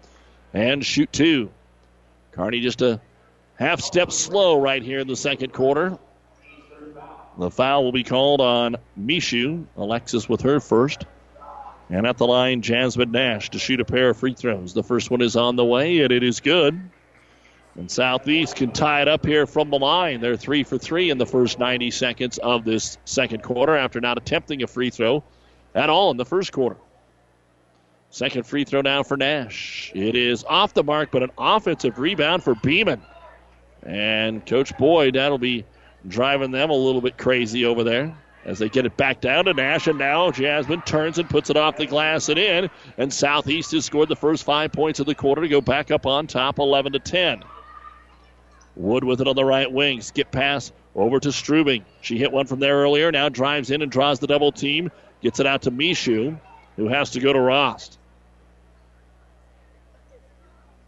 and 0.53 0.85
shoot 0.85 1.13
two. 1.13 1.51
Kearney 2.33 2.61
just 2.61 2.83
a 2.83 3.01
half 3.57 3.81
step 3.81 4.13
slow 4.13 4.61
right 4.61 4.83
here 4.83 5.01
in 5.01 5.09
the 5.09 5.17
second 5.17 5.53
quarter. 5.53 5.99
The 7.39 7.51
foul 7.51 7.85
will 7.85 7.93
be 7.93 8.05
called 8.05 8.41
on 8.41 8.77
Mishu. 8.99 9.65
Alexis 9.77 10.29
with 10.29 10.43
her 10.43 10.61
first. 10.61 11.07
And 11.89 12.07
at 12.07 12.19
the 12.19 12.27
line, 12.27 12.63
Jasmine 12.63 13.11
Nash 13.11 13.51
to 13.51 13.59
shoot 13.59 13.81
a 13.81 13.85
pair 13.85 14.11
of 14.11 14.17
free 14.17 14.35
throws. 14.35 14.75
The 14.75 14.83
first 14.83 15.11
one 15.11 15.21
is 15.21 15.37
on 15.37 15.57
the 15.57 15.65
way, 15.65 16.01
and 16.01 16.13
it 16.13 16.23
is 16.23 16.41
good. 16.41 16.81
And 17.75 17.91
Southeast 17.91 18.57
can 18.57 18.71
tie 18.73 19.03
it 19.03 19.09
up 19.09 19.25
here 19.25 19.47
from 19.47 19.71
the 19.71 19.79
line. 19.79 20.21
They're 20.21 20.37
three 20.37 20.63
for 20.63 20.77
three 20.77 21.11
in 21.11 21.19
the 21.19 21.27
first 21.27 21.59
90 21.59 21.91
seconds 21.91 22.39
of 22.39 22.65
this 22.65 22.99
second 23.05 23.43
quarter 23.43 23.77
after 23.77 24.01
not 24.01 24.19
attempting 24.19 24.63
a 24.63 24.67
free 24.67 24.91
throw 24.91 25.25
at 25.75 25.89
all 25.89 26.11
in 26.11 26.19
the 26.19 26.25
first 26.25 26.53
quarter. 26.53 26.77
Second 28.11 28.47
free 28.47 28.65
throw 28.65 28.83
now 28.83 29.03
for 29.03 29.17
Nash. 29.17 29.91
It 29.95 30.15
is 30.15 30.45
off 30.45 30.75
the 30.75 30.85
mark, 30.85 31.11
but 31.11 31.23
an 31.23 31.31
offensive 31.39 31.99
rebound 31.99 32.43
for 32.43 32.55
Beeman. 32.55 33.01
And 33.83 34.45
Coach 34.47 34.77
Boyd, 34.77 35.15
that'll 35.15 35.39
be 35.39 35.65
driving 36.07 36.51
them 36.51 36.71
a 36.71 36.75
little 36.75 37.01
bit 37.01 37.17
crazy 37.17 37.65
over 37.65 37.85
there 37.85 38.17
as 38.45 38.59
they 38.59 38.69
get 38.69 38.87
it 38.87 38.97
back 38.97 39.21
down 39.21 39.45
to 39.47 39.55
Nash. 39.55 39.87
And 39.87 39.99
now 39.99 40.31
Jasmine 40.31 40.83
turns 40.83 41.19
and 41.19 41.29
puts 41.29 41.51
it 41.51 41.57
off 41.57 41.77
the 41.77 41.87
glass 41.87 42.29
and 42.29 42.39
in. 42.39 42.71
And 42.99 43.13
Southeast 43.13 43.73
has 43.73 43.85
scored 43.85 44.09
the 44.09 44.17
first 44.17 44.45
five 44.45 44.73
points 44.73 45.01
of 45.01 45.07
the 45.07 45.15
quarter 45.15 45.43
to 45.43 45.49
go 45.49 45.61
back 45.61 45.91
up 45.91 46.07
on 46.07 46.27
top 46.27 46.59
11 46.59 46.93
to 46.93 46.99
10. 46.99 47.45
Wood 48.75 49.05
with 49.05 49.21
it 49.21 49.29
on 49.29 49.37
the 49.37 49.45
right 49.45 49.71
wing. 49.71 50.01
Skip 50.01 50.31
pass 50.31 50.73
over 50.95 51.21
to 51.21 51.29
Strubing. 51.29 51.85
She 52.01 52.19
hit 52.19 52.33
one 52.33 52.47
from 52.47 52.61
there 52.61 52.77
earlier. 52.77 53.13
Now 53.13 53.29
drives 53.29 53.71
in 53.71 53.83
and 53.83 53.93
draws 53.93 54.19
the 54.19 54.27
double 54.27 54.53
team. 54.53 54.91
Gets 55.21 55.41
it 55.41 55.47
out 55.47 55.63
to 55.63 55.71
Mishu, 55.71 56.39
who 56.77 56.89
has 56.89 57.11
to 57.11 57.21
go 57.21 57.33
to 57.33 57.39
Rost. 57.39 57.99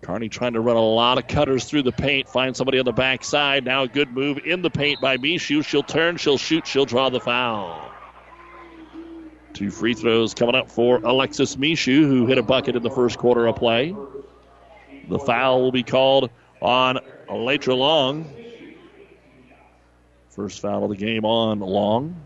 Kearney 0.05 0.29
trying 0.29 0.53
to 0.53 0.61
run 0.61 0.77
a 0.77 0.81
lot 0.81 1.17
of 1.17 1.27
cutters 1.27 1.65
through 1.65 1.83
the 1.83 1.93
paint, 1.93 2.29
find 2.29 2.55
somebody 2.55 2.79
on 2.79 2.85
the 2.85 2.93
backside. 2.93 3.65
Now 3.65 3.85
a 3.85 3.89
good 3.89 4.13
move 4.13 4.39
in 4.45 4.61
the 4.61 4.69
paint 4.69 5.01
by 5.01 5.17
Mishu. 5.17 5.65
She'll 5.65 5.83
turn, 5.83 6.19
she'll 6.19 6.37
shoot, 6.37 6.67
she'll 6.67 6.85
draw 6.85 7.09
the 7.09 7.21
foul. 7.21 7.91
Two 9.55 9.71
free 9.71 9.95
throws 9.95 10.35
coming 10.35 10.55
up 10.55 10.71
for 10.71 10.99
Alexis 10.99 11.57
Mishu, 11.57 12.03
who 12.03 12.27
hit 12.27 12.37
a 12.37 12.43
bucket 12.43 12.77
in 12.77 12.83
the 12.83 12.91
first 12.91 13.17
quarter 13.17 13.47
of 13.47 13.57
play. 13.57 13.97
The 15.09 15.19
foul 15.19 15.63
will 15.63 15.73
be 15.73 15.83
called 15.83 16.29
on 16.61 16.99
Elytra 17.31 17.75
Long. 17.75 18.31
First 20.29 20.61
foul 20.61 20.85
of 20.85 20.91
the 20.91 20.97
game 20.97 21.25
on 21.25 21.61
Long. 21.61 22.21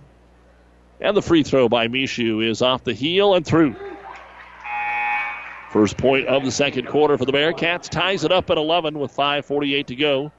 And 1.00 1.16
the 1.16 1.22
free 1.22 1.44
throw 1.44 1.68
by 1.68 1.86
Mishu 1.86 2.44
is 2.44 2.60
off 2.60 2.82
the 2.82 2.94
heel 2.94 3.34
and 3.34 3.46
through. 3.46 3.76
First 5.70 5.98
point 5.98 6.26
of 6.26 6.44
the 6.44 6.50
second 6.50 6.88
quarter 6.88 7.18
for 7.18 7.26
the 7.26 7.32
Bearcats. 7.32 7.90
Ties 7.90 8.24
it 8.24 8.32
up 8.32 8.48
at 8.48 8.56
11 8.56 8.98
with 8.98 9.14
5.48 9.14 9.86
to 9.86 9.96
go 9.96 10.32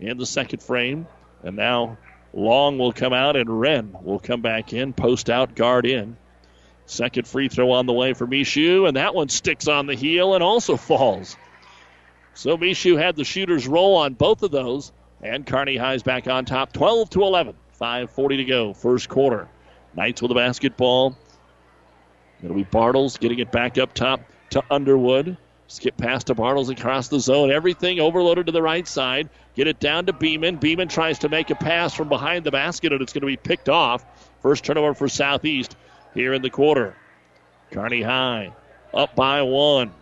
in 0.00 0.18
the 0.18 0.26
second 0.26 0.60
frame. 0.60 1.06
And 1.44 1.54
now 1.54 1.98
Long 2.32 2.76
will 2.76 2.92
come 2.92 3.12
out 3.12 3.36
and 3.36 3.60
Wren 3.60 3.96
will 4.02 4.18
come 4.18 4.40
back 4.40 4.72
in, 4.72 4.92
post 4.92 5.30
out, 5.30 5.54
guard 5.54 5.86
in. 5.86 6.16
Second 6.86 7.28
free 7.28 7.48
throw 7.48 7.70
on 7.70 7.86
the 7.86 7.92
way 7.92 8.12
for 8.12 8.26
Mishu, 8.26 8.88
and 8.88 8.96
that 8.96 9.14
one 9.14 9.28
sticks 9.28 9.68
on 9.68 9.86
the 9.86 9.94
heel 9.94 10.34
and 10.34 10.42
also 10.42 10.76
falls. 10.76 11.36
So 12.34 12.56
Mishu 12.56 13.00
had 13.00 13.14
the 13.14 13.24
shooter's 13.24 13.68
roll 13.68 13.98
on 13.98 14.14
both 14.14 14.42
of 14.42 14.50
those, 14.50 14.90
and 15.22 15.46
Kearney 15.46 15.76
High's 15.76 16.02
back 16.02 16.26
on 16.26 16.44
top, 16.44 16.72
12 16.72 17.10
to 17.10 17.22
11. 17.22 17.54
5:40 17.80 18.36
to 18.36 18.44
go, 18.44 18.74
first 18.74 19.08
quarter. 19.08 19.48
Knights 19.94 20.20
with 20.20 20.28
the 20.28 20.34
basketball. 20.34 21.16
It'll 22.42 22.56
be 22.56 22.64
Bartles 22.64 23.18
getting 23.18 23.38
it 23.38 23.52
back 23.52 23.78
up 23.78 23.94
top 23.94 24.20
to 24.50 24.62
Underwood. 24.70 25.36
Skip 25.68 25.96
past 25.96 26.26
to 26.26 26.34
Bartles 26.34 26.68
across 26.68 27.08
the 27.08 27.20
zone. 27.20 27.52
Everything 27.52 28.00
overloaded 28.00 28.46
to 28.46 28.52
the 28.52 28.62
right 28.62 28.88
side. 28.88 29.28
Get 29.54 29.68
it 29.68 29.78
down 29.78 30.06
to 30.06 30.12
Beeman. 30.12 30.56
Beeman 30.56 30.88
tries 30.88 31.20
to 31.20 31.28
make 31.28 31.50
a 31.50 31.54
pass 31.54 31.94
from 31.94 32.08
behind 32.08 32.44
the 32.44 32.50
basket, 32.50 32.92
and 32.92 33.00
it's 33.00 33.12
going 33.12 33.20
to 33.20 33.26
be 33.28 33.36
picked 33.36 33.68
off. 33.68 34.04
First 34.42 34.64
turnover 34.64 34.94
for 34.94 35.08
Southeast 35.08 35.76
here 36.12 36.32
in 36.32 36.42
the 36.42 36.50
quarter. 36.50 36.96
Kearney 37.70 38.02
High 38.02 38.52
up 38.92 39.14
by 39.14 39.42
one. 39.42 39.92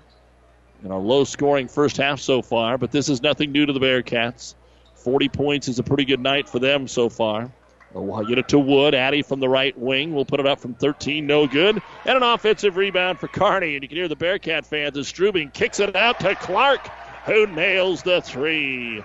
In 0.84 0.90
a 0.90 0.98
low 0.98 1.24
scoring 1.24 1.68
first 1.68 1.96
half 1.96 2.20
so 2.20 2.40
far, 2.40 2.78
but 2.78 2.92
this 2.92 3.08
is 3.08 3.20
nothing 3.20 3.50
new 3.50 3.66
to 3.66 3.72
the 3.72 3.80
Bearcats. 3.80 4.54
40 4.94 5.28
points 5.28 5.68
is 5.68 5.78
a 5.78 5.82
pretty 5.82 6.04
good 6.04 6.20
night 6.20 6.48
for 6.48 6.60
them 6.60 6.86
so 6.86 7.08
far. 7.08 7.50
We'll 7.92 8.24
get 8.24 8.38
it 8.38 8.48
to 8.48 8.58
Wood. 8.58 8.94
Addy 8.94 9.22
from 9.22 9.40
the 9.40 9.48
right 9.48 9.76
wing 9.76 10.14
We'll 10.14 10.24
put 10.24 10.40
it 10.40 10.46
up 10.46 10.60
from 10.60 10.74
13. 10.74 11.26
No 11.26 11.46
good. 11.46 11.80
And 12.04 12.16
an 12.16 12.22
offensive 12.22 12.76
rebound 12.76 13.18
for 13.18 13.28
Kearney. 13.28 13.74
And 13.74 13.82
you 13.82 13.88
can 13.88 13.96
hear 13.96 14.08
the 14.08 14.16
Bearcat 14.16 14.66
fans 14.66 14.96
as 14.96 15.10
Strubing 15.10 15.52
kicks 15.52 15.80
it 15.80 15.96
out 15.96 16.20
to 16.20 16.34
Clark, 16.34 16.86
who 17.24 17.46
nails 17.46 18.02
the 18.02 18.20
three. 18.20 19.02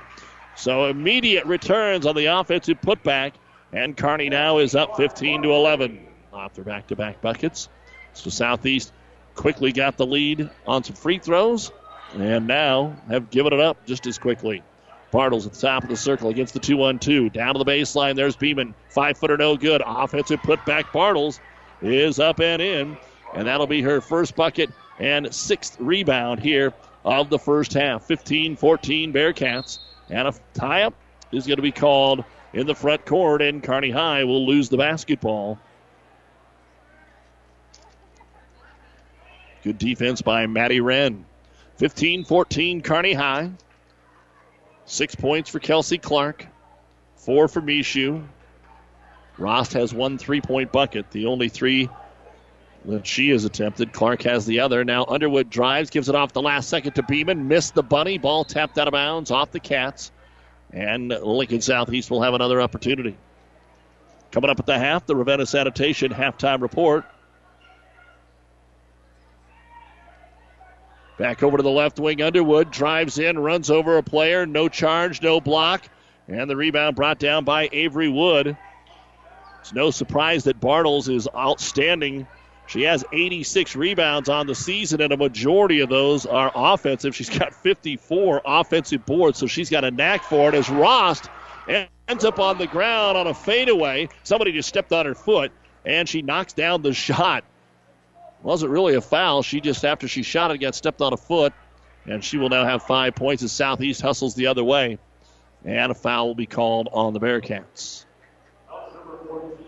So 0.56 0.86
immediate 0.86 1.46
returns 1.46 2.06
on 2.06 2.15
the 2.15 2.26
offensive 2.26 2.82
putback. 2.82 3.34
And 3.72 3.98
Kearney 3.98 4.30
now 4.30 4.60
is 4.60 4.76
up 4.76 4.98
15 4.98 5.43
to 5.43 5.54
11 5.54 6.06
after 6.34 6.63
back 6.63 6.88
to 6.88 6.96
back 6.96 7.22
buckets. 7.22 7.69
So 8.13 8.30
Southeast 8.30 8.91
quickly 9.34 9.72
got 9.72 9.98
the 9.98 10.06
lead 10.06 10.50
on 10.67 10.84
some 10.84 10.96
free 10.96 11.19
throws. 11.19 11.72
And 12.13 12.46
now 12.46 12.96
have 13.10 13.32
given 13.32 13.54
it 13.54 13.60
up 13.60 13.86
just 13.88 14.06
as 14.06 14.19
quickly. 14.19 14.62
Bartles 15.13 15.45
at 15.45 15.54
the 15.54 15.60
top 15.60 15.84
of 15.84 15.89
the 15.89 15.95
circle 15.95 16.30
against 16.30 16.54
the 16.54 16.60
2 16.60 16.76
1 16.76 16.99
2. 16.99 17.30
Down 17.30 17.54
to 17.54 17.60
the 17.60 17.65
baseline. 17.65 18.15
There's 18.15 18.36
Beeman. 18.36 18.73
Five 18.89 19.17
footer, 19.17 19.38
no 19.38 19.56
good. 19.56 19.82
Offensive 19.86 20.41
putback. 20.41 20.86
Bartles 20.86 21.39
is 21.82 22.19
up 22.19 22.39
and 22.41 22.62
in. 22.62 22.97
And 23.34 23.47
that'll 23.47 23.67
be 23.67 23.82
her 23.84 24.02
first 24.02 24.36
bucket 24.36 24.71
and 24.99 25.34
sixth 25.34 25.78
rebound 25.80 26.39
here 26.39 26.73
of 27.06 27.30
the 27.30 27.39
first 27.39 27.73
half. 27.73 28.06
15 28.06 28.56
14 28.56 29.13
Bearcats. 29.13 29.80
And 30.10 30.28
a 30.28 30.34
tie 30.54 30.82
up 30.82 30.95
is 31.32 31.45
going 31.47 31.58
to 31.58 31.63
be 31.63 31.71
called 31.71 32.23
in 32.54 32.67
the 32.67 32.76
front 32.76 33.06
court, 33.06 33.41
and 33.41 33.63
Kearney 33.63 33.89
High 33.89 34.23
will 34.23 34.45
lose 34.45 34.69
the 34.69 34.78
basketball. 34.78 35.60
Good 39.63 39.78
defense 39.78 40.21
by 40.21 40.45
Maddie 40.45 40.82
Wren. 40.82 41.26
15 41.78 42.26
14 42.26 42.82
Kearney 42.82 43.13
High. 43.13 43.52
Six 44.86 45.15
points 45.15 45.50
for 45.50 45.60
Kelsey 45.60 45.98
Clark, 45.98 46.46
four 47.15 47.48
for 47.48 47.62
Mishu. 47.62 48.26
Rost 49.38 49.74
has 49.74 49.93
one 49.93 50.17
three 50.17 50.41
point 50.41 50.72
bucket, 50.72 51.10
the 51.12 51.28
only 51.28 51.50
three 51.50 51.89
that 52.86 53.08
she 53.08 53.30
has 53.30 53.46
attempted. 53.46 53.93
Clark 53.93 54.24
has 54.24 54.46
the 54.46 54.60
other. 54.60 54.84
Now 54.84 55.06
Underwood 55.06 55.50
drives, 55.50 55.89
gives 55.89 56.10
it 56.10 56.15
off 56.15 56.34
the 56.34 56.41
last 56.41 56.69
second 56.69 56.93
to 56.93 57.04
Beeman. 57.04 57.48
Missed 57.48 57.76
the 57.76 57.84
bunny. 57.84 58.17
Ball 58.17 58.43
tapped 58.43 58.78
out 58.78 58.88
of 58.88 58.91
bounds 58.91 59.32
off 59.32 59.52
the 59.52 59.60
Cats. 59.60 60.12
And 60.72 61.10
Lincoln 61.10 61.62
Southeast 61.62 62.10
will 62.12 62.22
have 62.24 62.34
another 62.34 62.62
opportunity. 62.62 63.15
Coming 64.32 64.50
up 64.50 64.60
at 64.60 64.65
the 64.65 64.78
half, 64.78 65.06
the 65.06 65.15
Ravenna 65.15 65.46
Sanitation 65.46 66.12
halftime 66.12 66.62
report. 66.62 67.06
Back 71.17 71.43
over 71.43 71.58
to 71.58 71.63
the 71.63 71.69
left 71.69 71.99
wing. 71.99 72.21
Underwood 72.21 72.71
drives 72.71 73.19
in, 73.19 73.38
runs 73.38 73.69
over 73.69 73.97
a 73.97 74.04
player. 74.04 74.45
No 74.45 74.67
charge, 74.67 75.21
no 75.21 75.39
block. 75.39 75.88
And 76.28 76.49
the 76.49 76.56
rebound 76.56 76.95
brought 76.95 77.19
down 77.19 77.43
by 77.43 77.69
Avery 77.71 78.10
Wood. 78.10 78.58
It's 79.62 79.73
no 79.73 79.91
surprise 79.91 80.45
that 80.45 80.60
Bartles 80.60 81.13
is 81.13 81.28
outstanding. 81.36 82.28
She 82.67 82.84
has 82.84 83.06
86 83.13 83.76
rebounds 83.76 84.30
on 84.30 84.47
the 84.47 84.56
season, 84.56 85.02
and 85.02 85.13
a 85.13 85.17
majority 85.17 85.82
of 85.82 85.89
those 85.89 86.26
are 86.26 86.52
offensive. 86.56 87.15
She's 87.15 87.30
got 87.30 87.54
54 87.54 88.41
offensive 88.45 89.06
boards, 89.06 89.38
so 89.38 89.47
she's 89.47 89.69
got 89.69 89.84
a 89.84 89.91
knack 89.91 90.23
for 90.23 90.49
it. 90.49 90.56
As 90.56 90.69
Rost 90.69 91.30
ends 91.67 92.26
up 92.26 92.39
on 92.39 92.58
the 92.58 92.67
ground 92.67 93.17
on 93.17 93.28
a 93.28 93.34
fadeaway, 93.34 94.10
somebody 94.23 94.52
just 94.52 94.69
stepped 94.69 94.91
on 94.91 95.06
her 95.06 95.15
foot, 95.15 95.52
and 95.86 96.08
she 96.10 96.21
knocks 96.21 96.54
down 96.54 96.82
the 96.82 96.93
shot. 96.93 97.43
Wasn't 98.43 98.69
really 98.69 98.95
a 98.95 99.01
foul. 99.01 99.41
She 99.41 99.62
just, 99.62 99.86
after 99.86 100.08
she 100.08 100.21
shot 100.21 100.51
it, 100.51 100.58
got 100.58 100.75
stepped 100.75 101.01
on 101.01 101.13
a 101.13 101.17
foot. 101.17 101.53
And 102.06 102.21
she 102.21 102.38
will 102.38 102.49
now 102.49 102.65
have 102.65 102.84
five 102.84 103.15
points 103.15 103.41
as 103.41 103.53
Southeast 103.53 104.01
hustles 104.01 104.36
the 104.36 104.47
other 104.47 104.63
way. 104.63 104.99
And 105.63 105.91
a 105.91 105.95
foul 105.95 106.27
will 106.27 106.36
be 106.36 106.45
called 106.45 106.89
on 106.91 107.13
the 107.13 107.21
Bearcats. 107.21 108.03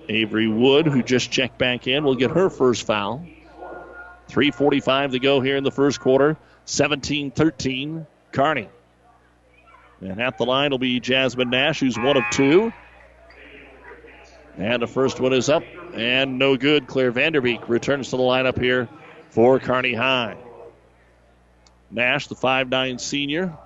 Avery 0.10 0.50
Wood, 0.50 0.88
who 0.88 1.02
just 1.02 1.32
checked 1.32 1.58
back 1.58 1.88
in, 1.88 2.04
will 2.04 2.16
get 2.16 2.32
her 2.32 2.50
first 2.50 2.86
foul. 2.86 3.26
3.45 4.30 5.12
to 5.12 5.20
go 5.20 5.40
here 5.40 5.56
in 5.56 5.64
the 5.64 5.72
first 5.72 6.02
quarter. 6.02 6.36
17 6.66 7.32
13, 7.32 8.06
Kearney. 8.34 8.68
And 10.02 10.22
at 10.22 10.38
the 10.38 10.46
line 10.46 10.72
will 10.72 10.80
be 10.80 11.00
Jasmine 11.00 11.50
Nash, 11.50 11.80
who's 11.80 11.98
one 11.98 12.18
of 12.18 12.24
two. 12.32 12.74
And 14.58 14.82
the 14.82 14.88
first 14.88 15.20
one 15.20 15.32
is 15.32 15.48
up 15.48 15.64
and 15.96 16.38
no 16.38 16.58
good. 16.58 16.88
Claire 16.88 17.12
Vanderbeek 17.12 17.68
returns 17.68 18.10
to 18.10 18.18
the 18.18 18.24
lineup 18.24 18.60
here 18.60 18.90
for 19.30 19.60
Kearney 19.60 19.94
High. 19.94 20.38
Nash, 21.92 22.28
the 22.28 22.36
five-nine 22.36 23.00
senior. 23.00 23.58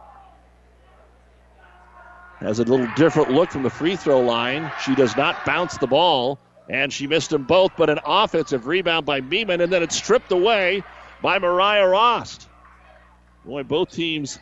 has 2.40 2.60
a 2.60 2.64
little 2.64 2.88
different 2.96 3.32
look 3.32 3.52
from 3.52 3.64
the 3.64 3.70
free 3.70 3.96
throw 3.96 4.22
line. 4.22 4.72
She 4.86 4.96
does 4.96 5.16
not 5.18 5.46
bounce 5.46 5.78
the 5.78 5.88
ball, 5.88 6.40
and 6.70 6.92
she 6.92 7.08
missed 7.08 7.32
them 7.32 7.44
both, 7.44 7.72
but 7.78 7.90
an 7.90 8.00
offensive 8.06 8.68
rebound 8.68 9.06
by 9.06 9.22
Beeman, 9.22 9.62
and 9.62 9.72
then 9.72 9.84
it's 9.84 9.96
stripped 9.96 10.32
away 10.32 10.84
by 11.22 11.40
Mariah 11.40 11.88
Rost. 11.88 12.48
Boy, 13.46 13.64
both 13.64 13.92
teams 13.92 14.40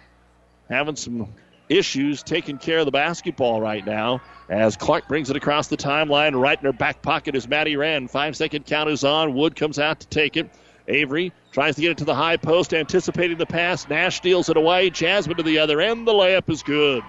having 0.69 0.95
some 0.95 1.34
issues 1.69 2.23
taking 2.23 2.58
care 2.58 2.80
of 2.80 2.86
the 2.86 2.91
basketball 2.91 3.60
right 3.62 3.86
now 3.86 4.21
as 4.49 4.77
Clark 4.77 5.08
brings 5.08 5.30
it 5.30 5.36
across 5.36 5.67
the 5.67 5.77
timeline. 5.77 6.39
Right 6.39 6.58
in 6.58 6.65
her 6.65 6.73
back 6.73 7.01
pocket 7.01 7.36
is 7.36 7.47
Maddie 7.47 7.75
Wren. 7.75 8.08
Five 8.08 8.36
second 8.36 8.65
count 8.65 8.89
is 8.89 9.03
on. 9.03 9.34
Wood 9.34 9.56
comes 9.56 9.80
out 9.80 9.99
to 10.01 10.08
take 10.08 10.38
it. 10.38 10.49
Avery 10.88 11.34
tries 11.51 11.75
to 11.75 11.82
get 11.82 11.91
it 11.91 11.97
to 11.97 12.06
the 12.06 12.15
high 12.15 12.38
post, 12.38 12.73
anticipating 12.73 13.38
the 13.38 13.45
pass. 13.45 13.89
Nash 13.89 14.17
steals 14.17 14.49
it 14.49 14.56
away. 14.56 14.89
Jasmine 14.89 15.38
to 15.38 15.43
the 15.43 15.60
other 15.60 15.82
end. 15.82 16.08
The 16.08 16.13
layup 16.13 16.49
is 16.49 16.63
good. 16.63 17.03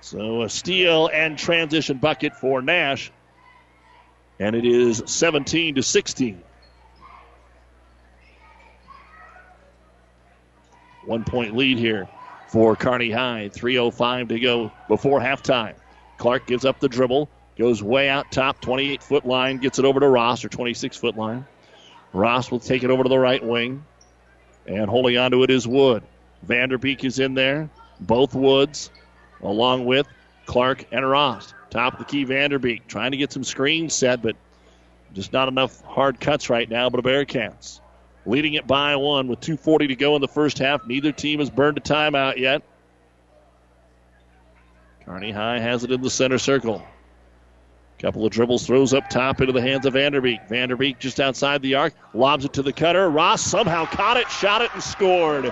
So 0.00 0.42
a 0.42 0.48
steal 0.48 1.08
and 1.12 1.38
transition 1.38 1.98
bucket 1.98 2.34
for 2.36 2.60
Nash. 2.62 3.12
And 4.38 4.54
it 4.56 4.66
is 4.66 5.02
17 5.06 5.76
to 5.76 5.82
16. 5.82 6.42
One 11.04 11.24
point 11.24 11.56
lead 11.56 11.78
here 11.78 12.08
for 12.48 12.76
Kearney 12.76 13.10
High. 13.10 13.50
3.05 13.52 14.28
to 14.28 14.40
go 14.40 14.72
before 14.88 15.20
halftime. 15.20 15.74
Clark 16.18 16.46
gives 16.46 16.64
up 16.64 16.80
the 16.80 16.88
dribble, 16.88 17.28
goes 17.58 17.82
way 17.82 18.08
out 18.08 18.30
top, 18.32 18.60
28 18.60 19.02
foot 19.02 19.26
line, 19.26 19.58
gets 19.58 19.78
it 19.78 19.84
over 19.84 20.00
to 20.00 20.08
Rost, 20.08 20.44
or 20.44 20.48
26 20.48 20.96
foot 20.96 21.16
line. 21.16 21.46
Rost 22.12 22.50
will 22.50 22.60
take 22.60 22.82
it 22.82 22.90
over 22.90 23.02
to 23.02 23.08
the 23.08 23.18
right 23.18 23.44
wing, 23.44 23.84
and 24.66 24.88
holding 24.88 25.16
onto 25.18 25.42
it 25.42 25.50
is 25.50 25.66
Wood. 25.66 26.02
Vanderbeek 26.46 27.04
is 27.04 27.18
in 27.18 27.34
there, 27.34 27.68
both 28.00 28.34
Woods, 28.34 28.90
along 29.42 29.84
with 29.84 30.06
Clark 30.46 30.86
and 30.92 31.08
Rost. 31.08 31.54
Top 31.70 31.94
of 31.94 31.98
the 31.98 32.04
key, 32.04 32.24
Vanderbeek 32.24 32.86
trying 32.86 33.10
to 33.10 33.16
get 33.16 33.32
some 33.32 33.44
screens 33.44 33.94
set, 33.94 34.22
but 34.22 34.36
just 35.12 35.32
not 35.32 35.48
enough 35.48 35.82
hard 35.82 36.20
cuts 36.20 36.48
right 36.48 36.68
now. 36.68 36.88
But 36.88 37.00
a 37.00 37.02
Bearcats 37.02 37.80
leading 38.26 38.54
it 38.54 38.66
by 38.66 38.96
one 38.96 39.28
with 39.28 39.40
2:40 39.40 39.88
to 39.88 39.96
go 39.96 40.14
in 40.16 40.20
the 40.20 40.28
first 40.28 40.58
half. 40.58 40.86
Neither 40.86 41.12
team 41.12 41.38
has 41.40 41.50
burned 41.50 41.78
a 41.78 41.80
timeout 41.80 42.36
yet. 42.36 42.62
Kearney 45.04 45.30
High 45.30 45.60
has 45.60 45.84
it 45.84 45.92
in 45.92 46.02
the 46.02 46.10
center 46.10 46.38
circle. 46.38 46.82
Couple 47.98 48.26
of 48.26 48.32
dribbles, 48.32 48.66
throws 48.66 48.92
up 48.92 49.08
top 49.08 49.40
into 49.40 49.54
the 49.54 49.62
hands 49.62 49.86
of 49.86 49.94
Vanderbeek. 49.94 50.48
Vanderbeek 50.50 50.98
just 50.98 51.18
outside 51.18 51.62
the 51.62 51.76
arc, 51.76 51.94
lobs 52.12 52.44
it 52.44 52.52
to 52.52 52.62
the 52.62 52.72
cutter. 52.72 53.08
Rost 53.08 53.46
somehow 53.46 53.86
caught 53.86 54.18
it, 54.18 54.28
shot 54.28 54.60
it, 54.60 54.70
and 54.74 54.82
scored. 54.82 55.50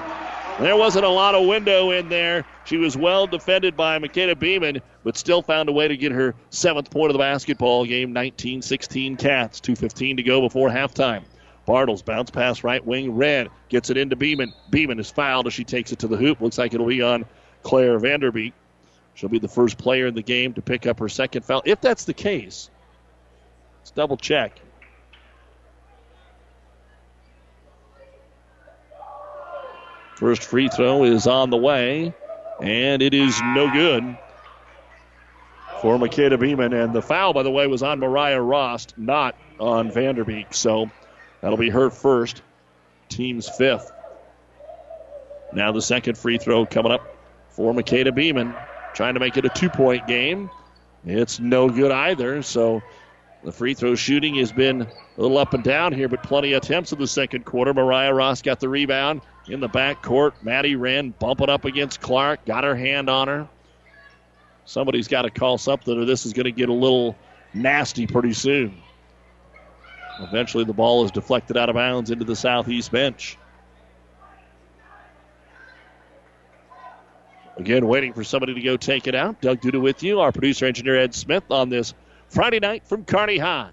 There 0.60 0.76
wasn't 0.76 1.06
a 1.06 1.08
lot 1.08 1.34
of 1.34 1.46
window 1.46 1.90
in 1.90 2.08
there. 2.10 2.44
She 2.64 2.76
was 2.76 2.96
well 2.96 3.26
defended 3.26 3.76
by 3.76 3.98
Makeda 3.98 4.38
Beeman, 4.38 4.82
but 5.02 5.16
still 5.16 5.40
found 5.40 5.68
a 5.68 5.72
way 5.72 5.88
to 5.88 5.96
get 5.96 6.12
her 6.12 6.34
seventh 6.50 6.90
point 6.90 7.10
of 7.10 7.14
the 7.14 7.18
basketball 7.18 7.86
game. 7.86 8.12
19 8.12 8.60
16 8.60 9.16
Cats. 9.16 9.60
2.15 9.60 10.18
to 10.18 10.22
go 10.22 10.40
before 10.42 10.68
halftime. 10.68 11.22
Bartles 11.66 12.04
bounce 12.04 12.30
pass 12.30 12.62
right 12.62 12.84
wing. 12.84 13.16
Red 13.16 13.48
gets 13.68 13.90
it 13.90 13.96
into 13.96 14.16
Beeman. 14.16 14.52
Beeman 14.70 14.98
is 14.98 15.10
fouled 15.10 15.46
as 15.46 15.54
she 15.54 15.64
takes 15.64 15.92
it 15.92 16.00
to 16.00 16.08
the 16.08 16.16
hoop. 16.16 16.40
Looks 16.40 16.58
like 16.58 16.74
it'll 16.74 16.86
be 16.86 17.02
on 17.02 17.24
Claire 17.62 17.98
Vanderbeek. 17.98 18.52
She'll 19.14 19.30
be 19.30 19.38
the 19.38 19.48
first 19.48 19.78
player 19.78 20.06
in 20.06 20.14
the 20.14 20.22
game 20.22 20.54
to 20.54 20.62
pick 20.62 20.86
up 20.86 20.98
her 20.98 21.08
second 21.08 21.44
foul. 21.44 21.62
If 21.64 21.80
that's 21.80 22.04
the 22.04 22.14
case, 22.14 22.68
let's 23.80 23.92
double 23.92 24.16
check. 24.16 24.60
First 30.16 30.44
free 30.44 30.68
throw 30.68 31.04
is 31.04 31.26
on 31.26 31.50
the 31.50 31.56
way, 31.56 32.14
and 32.60 33.02
it 33.02 33.14
is 33.14 33.40
no 33.42 33.70
good 33.70 34.16
for 35.80 35.98
Makeda 35.98 36.38
Beeman. 36.38 36.72
And 36.72 36.94
the 36.94 37.02
foul, 37.02 37.32
by 37.32 37.42
the 37.42 37.50
way, 37.50 37.66
was 37.66 37.82
on 37.82 37.98
Mariah 37.98 38.40
Rost, 38.40 38.94
not 38.96 39.36
on 39.58 39.90
Vanderbeek. 39.90 40.54
So 40.54 40.90
that'll 41.44 41.58
be 41.58 41.68
her 41.68 41.90
first, 41.90 42.40
team's 43.10 43.46
fifth. 43.46 43.92
Now 45.52 45.72
the 45.72 45.82
second 45.82 46.16
free 46.16 46.38
throw 46.38 46.64
coming 46.64 46.90
up 46.90 47.02
for 47.50 47.74
Makeda 47.74 48.14
Beeman, 48.14 48.54
trying 48.94 49.12
to 49.12 49.20
make 49.20 49.36
it 49.36 49.44
a 49.44 49.50
two 49.50 49.68
point 49.68 50.06
game. 50.06 50.48
It's 51.04 51.38
no 51.38 51.68
good 51.68 51.92
either. 51.92 52.40
So 52.40 52.82
the 53.44 53.52
free 53.52 53.74
throw 53.74 53.94
shooting 53.94 54.36
has 54.36 54.52
been 54.52 54.80
a 54.80 55.20
little 55.20 55.36
up 55.36 55.52
and 55.52 55.62
down 55.62 55.92
here, 55.92 56.08
but 56.08 56.22
plenty 56.22 56.54
of 56.54 56.62
attempts 56.62 56.92
in 56.92 56.98
the 56.98 57.06
second 57.06 57.44
quarter. 57.44 57.74
Mariah 57.74 58.14
Rost 58.14 58.42
got 58.42 58.58
the 58.58 58.70
rebound 58.70 59.20
in 59.46 59.60
the 59.60 59.68
back 59.68 60.00
court. 60.00 60.42
Maddie 60.42 60.76
Wren 60.76 61.10
bumping 61.10 61.50
up 61.50 61.66
against 61.66 62.00
Clark, 62.00 62.46
got 62.46 62.64
her 62.64 62.74
hand 62.74 63.10
on 63.10 63.28
her. 63.28 63.46
Somebody's 64.64 65.08
got 65.08 65.22
to 65.22 65.30
call 65.30 65.58
something, 65.58 66.00
or 66.00 66.06
this 66.06 66.24
is 66.24 66.32
going 66.32 66.44
to 66.44 66.52
get 66.52 66.70
a 66.70 66.72
little 66.72 67.14
nasty 67.52 68.06
pretty 68.06 68.32
soon. 68.32 68.80
Eventually, 70.20 70.64
the 70.64 70.72
ball 70.72 71.04
is 71.04 71.10
deflected 71.10 71.56
out 71.56 71.68
of 71.68 71.74
bounds 71.74 72.10
into 72.10 72.24
the 72.24 72.36
southeast 72.36 72.92
bench. 72.92 73.36
Again, 77.56 77.86
waiting 77.86 78.12
for 78.12 78.24
somebody 78.24 78.54
to 78.54 78.60
go 78.60 78.76
take 78.76 79.06
it 79.06 79.14
out. 79.14 79.40
Doug 79.40 79.60
Duda 79.60 79.80
with 79.80 80.02
you, 80.02 80.20
our 80.20 80.32
producer 80.32 80.66
engineer 80.66 80.96
Ed 80.96 81.14
Smith 81.14 81.50
on 81.50 81.68
this 81.68 81.94
Friday 82.28 82.58
night 82.58 82.86
from 82.86 83.04
Kearney 83.04 83.38
High. 83.38 83.70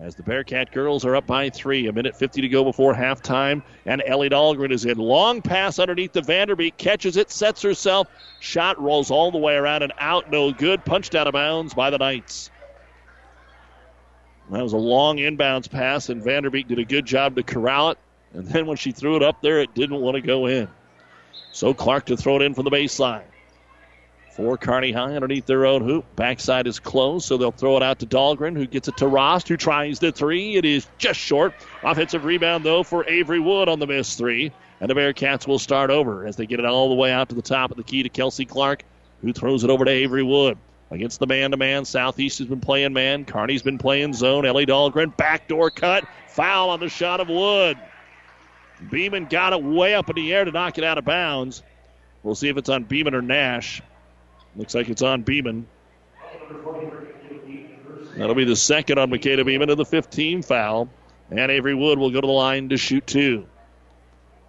As 0.00 0.14
the 0.14 0.22
Bearcat 0.22 0.72
girls 0.72 1.04
are 1.04 1.14
up 1.14 1.26
by 1.26 1.50
three, 1.50 1.86
a 1.86 1.92
minute 1.92 2.16
50 2.16 2.40
to 2.40 2.48
go 2.48 2.64
before 2.64 2.94
halftime, 2.94 3.62
and 3.84 4.02
Ellie 4.06 4.30
Dahlgren 4.30 4.72
is 4.72 4.86
in. 4.86 4.96
Long 4.96 5.42
pass 5.42 5.78
underneath 5.78 6.12
the 6.12 6.22
Vanderbeek, 6.22 6.78
catches 6.78 7.18
it, 7.18 7.30
sets 7.30 7.60
herself, 7.60 8.08
shot 8.38 8.80
rolls 8.80 9.10
all 9.10 9.30
the 9.30 9.38
way 9.38 9.56
around 9.56 9.82
and 9.82 9.92
out, 9.98 10.30
no 10.30 10.52
good, 10.52 10.84
punched 10.86 11.14
out 11.14 11.26
of 11.26 11.34
bounds 11.34 11.74
by 11.74 11.90
the 11.90 11.98
Knights. 11.98 12.50
That 14.50 14.62
was 14.64 14.72
a 14.72 14.78
long 14.78 15.18
inbounds 15.18 15.70
pass, 15.70 16.08
and 16.08 16.22
Vanderbeek 16.22 16.66
did 16.66 16.80
a 16.80 16.84
good 16.84 17.06
job 17.06 17.36
to 17.36 17.42
corral 17.42 17.90
it. 17.90 17.98
And 18.32 18.46
then 18.46 18.66
when 18.66 18.76
she 18.76 18.90
threw 18.90 19.16
it 19.16 19.22
up 19.22 19.42
there, 19.42 19.60
it 19.60 19.74
didn't 19.74 20.00
want 20.00 20.16
to 20.16 20.20
go 20.20 20.46
in. 20.46 20.68
So 21.52 21.72
Clark 21.72 22.06
to 22.06 22.16
throw 22.16 22.36
it 22.36 22.42
in 22.42 22.54
from 22.54 22.64
the 22.64 22.70
baseline. 22.70 23.24
For 24.36 24.56
Kearney 24.56 24.92
High 24.92 25.14
underneath 25.14 25.46
their 25.46 25.66
own 25.66 25.82
hoop. 25.82 26.04
Backside 26.16 26.66
is 26.66 26.78
closed, 26.78 27.26
so 27.26 27.36
they'll 27.36 27.50
throw 27.50 27.76
it 27.76 27.82
out 27.82 27.98
to 28.00 28.06
Dahlgren, 28.06 28.56
who 28.56 28.66
gets 28.66 28.88
it 28.88 28.96
to 28.98 29.06
Rost, 29.06 29.48
who 29.48 29.56
tries 29.56 29.98
the 29.98 30.12
three. 30.12 30.56
It 30.56 30.64
is 30.64 30.86
just 30.98 31.20
short. 31.20 31.52
Offensive 31.82 32.24
rebound, 32.24 32.64
though, 32.64 32.82
for 32.82 33.08
Avery 33.08 33.40
Wood 33.40 33.68
on 33.68 33.78
the 33.78 33.86
missed 33.86 34.18
three. 34.18 34.52
And 34.80 34.88
the 34.88 34.94
Bearcats 34.94 35.46
will 35.46 35.58
start 35.58 35.90
over 35.90 36.26
as 36.26 36.36
they 36.36 36.46
get 36.46 36.58
it 36.58 36.64
all 36.64 36.88
the 36.88 36.94
way 36.94 37.12
out 37.12 37.28
to 37.28 37.34
the 37.34 37.42
top 37.42 37.70
of 37.70 37.76
the 37.76 37.82
key 37.82 38.02
to 38.02 38.08
Kelsey 38.08 38.46
Clark, 38.46 38.84
who 39.20 39.32
throws 39.32 39.62
it 39.62 39.70
over 39.70 39.84
to 39.84 39.90
Avery 39.90 40.22
Wood. 40.22 40.56
Against 40.90 41.20
the 41.20 41.26
man 41.26 41.52
to 41.52 41.56
man, 41.56 41.84
Southeast 41.84 42.38
has 42.40 42.48
been 42.48 42.60
playing 42.60 42.92
man. 42.92 43.24
Kearney's 43.24 43.62
been 43.62 43.78
playing 43.78 44.12
zone. 44.12 44.44
Ellie 44.44 44.66
Dahlgren, 44.66 45.16
backdoor 45.16 45.70
cut. 45.70 46.04
Foul 46.28 46.70
on 46.70 46.80
the 46.80 46.88
shot 46.88 47.20
of 47.20 47.28
Wood. 47.28 47.78
Beeman 48.90 49.26
got 49.26 49.52
it 49.52 49.62
way 49.62 49.94
up 49.94 50.08
in 50.10 50.16
the 50.16 50.32
air 50.32 50.44
to 50.44 50.50
knock 50.50 50.78
it 50.78 50.84
out 50.84 50.98
of 50.98 51.04
bounds. 51.04 51.62
We'll 52.22 52.34
see 52.34 52.48
if 52.48 52.56
it's 52.56 52.68
on 52.68 52.84
Beeman 52.84 53.14
or 53.14 53.22
Nash. 53.22 53.82
Looks 54.56 54.74
like 54.74 54.88
it's 54.88 55.02
on 55.02 55.22
Beeman. 55.22 55.66
That'll 58.16 58.34
be 58.34 58.44
the 58.44 58.56
second 58.56 58.98
on 58.98 59.10
Makeda 59.10 59.46
Beeman 59.46 59.70
and 59.70 59.78
the 59.78 59.84
15 59.84 60.42
foul. 60.42 60.88
And 61.30 61.50
Avery 61.50 61.74
Wood 61.74 61.98
will 61.98 62.10
go 62.10 62.20
to 62.20 62.26
the 62.26 62.32
line 62.32 62.68
to 62.70 62.76
shoot 62.76 63.06
two. 63.06 63.46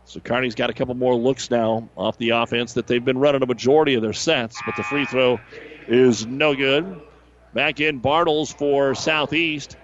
So 0.06 0.20
Kearney's 0.20 0.56
got 0.56 0.72
a 0.72 0.74
couple 0.74 0.96
more 0.96 1.16
looks 1.16 1.52
now 1.52 1.88
off 1.96 2.18
the 2.18 2.32
offense 2.32 2.74
that 2.74 2.88
they've 2.88 3.06
been 3.06 3.20
running 3.20 3.44
a 3.44 3.46
majority 3.46 3.94
of 3.94 4.02
their 4.02 4.14
sets, 4.14 4.60
but 4.66 4.76
the 4.76 4.84
free 4.84 5.06
throw 5.06 5.40
is 5.88 6.26
no 6.26 6.56
good. 6.56 7.02
Back 7.54 7.80
in 7.80 8.02
Bartles 8.02 8.56
for 8.56 8.96
Southeast. 8.96 9.78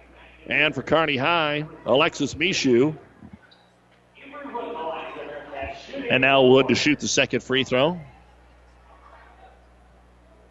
And 0.48 0.74
for 0.74 0.82
Kearney 0.82 1.18
High, 1.18 1.66
Alexis 1.86 2.34
Mishu. 2.36 2.98
And 6.10 6.22
now 6.22 6.44
Wood 6.44 6.70
to 6.70 6.76
shoot 6.76 7.00
the 7.00 7.08
second 7.08 7.44
free 7.44 7.66
throw. 7.66 8.00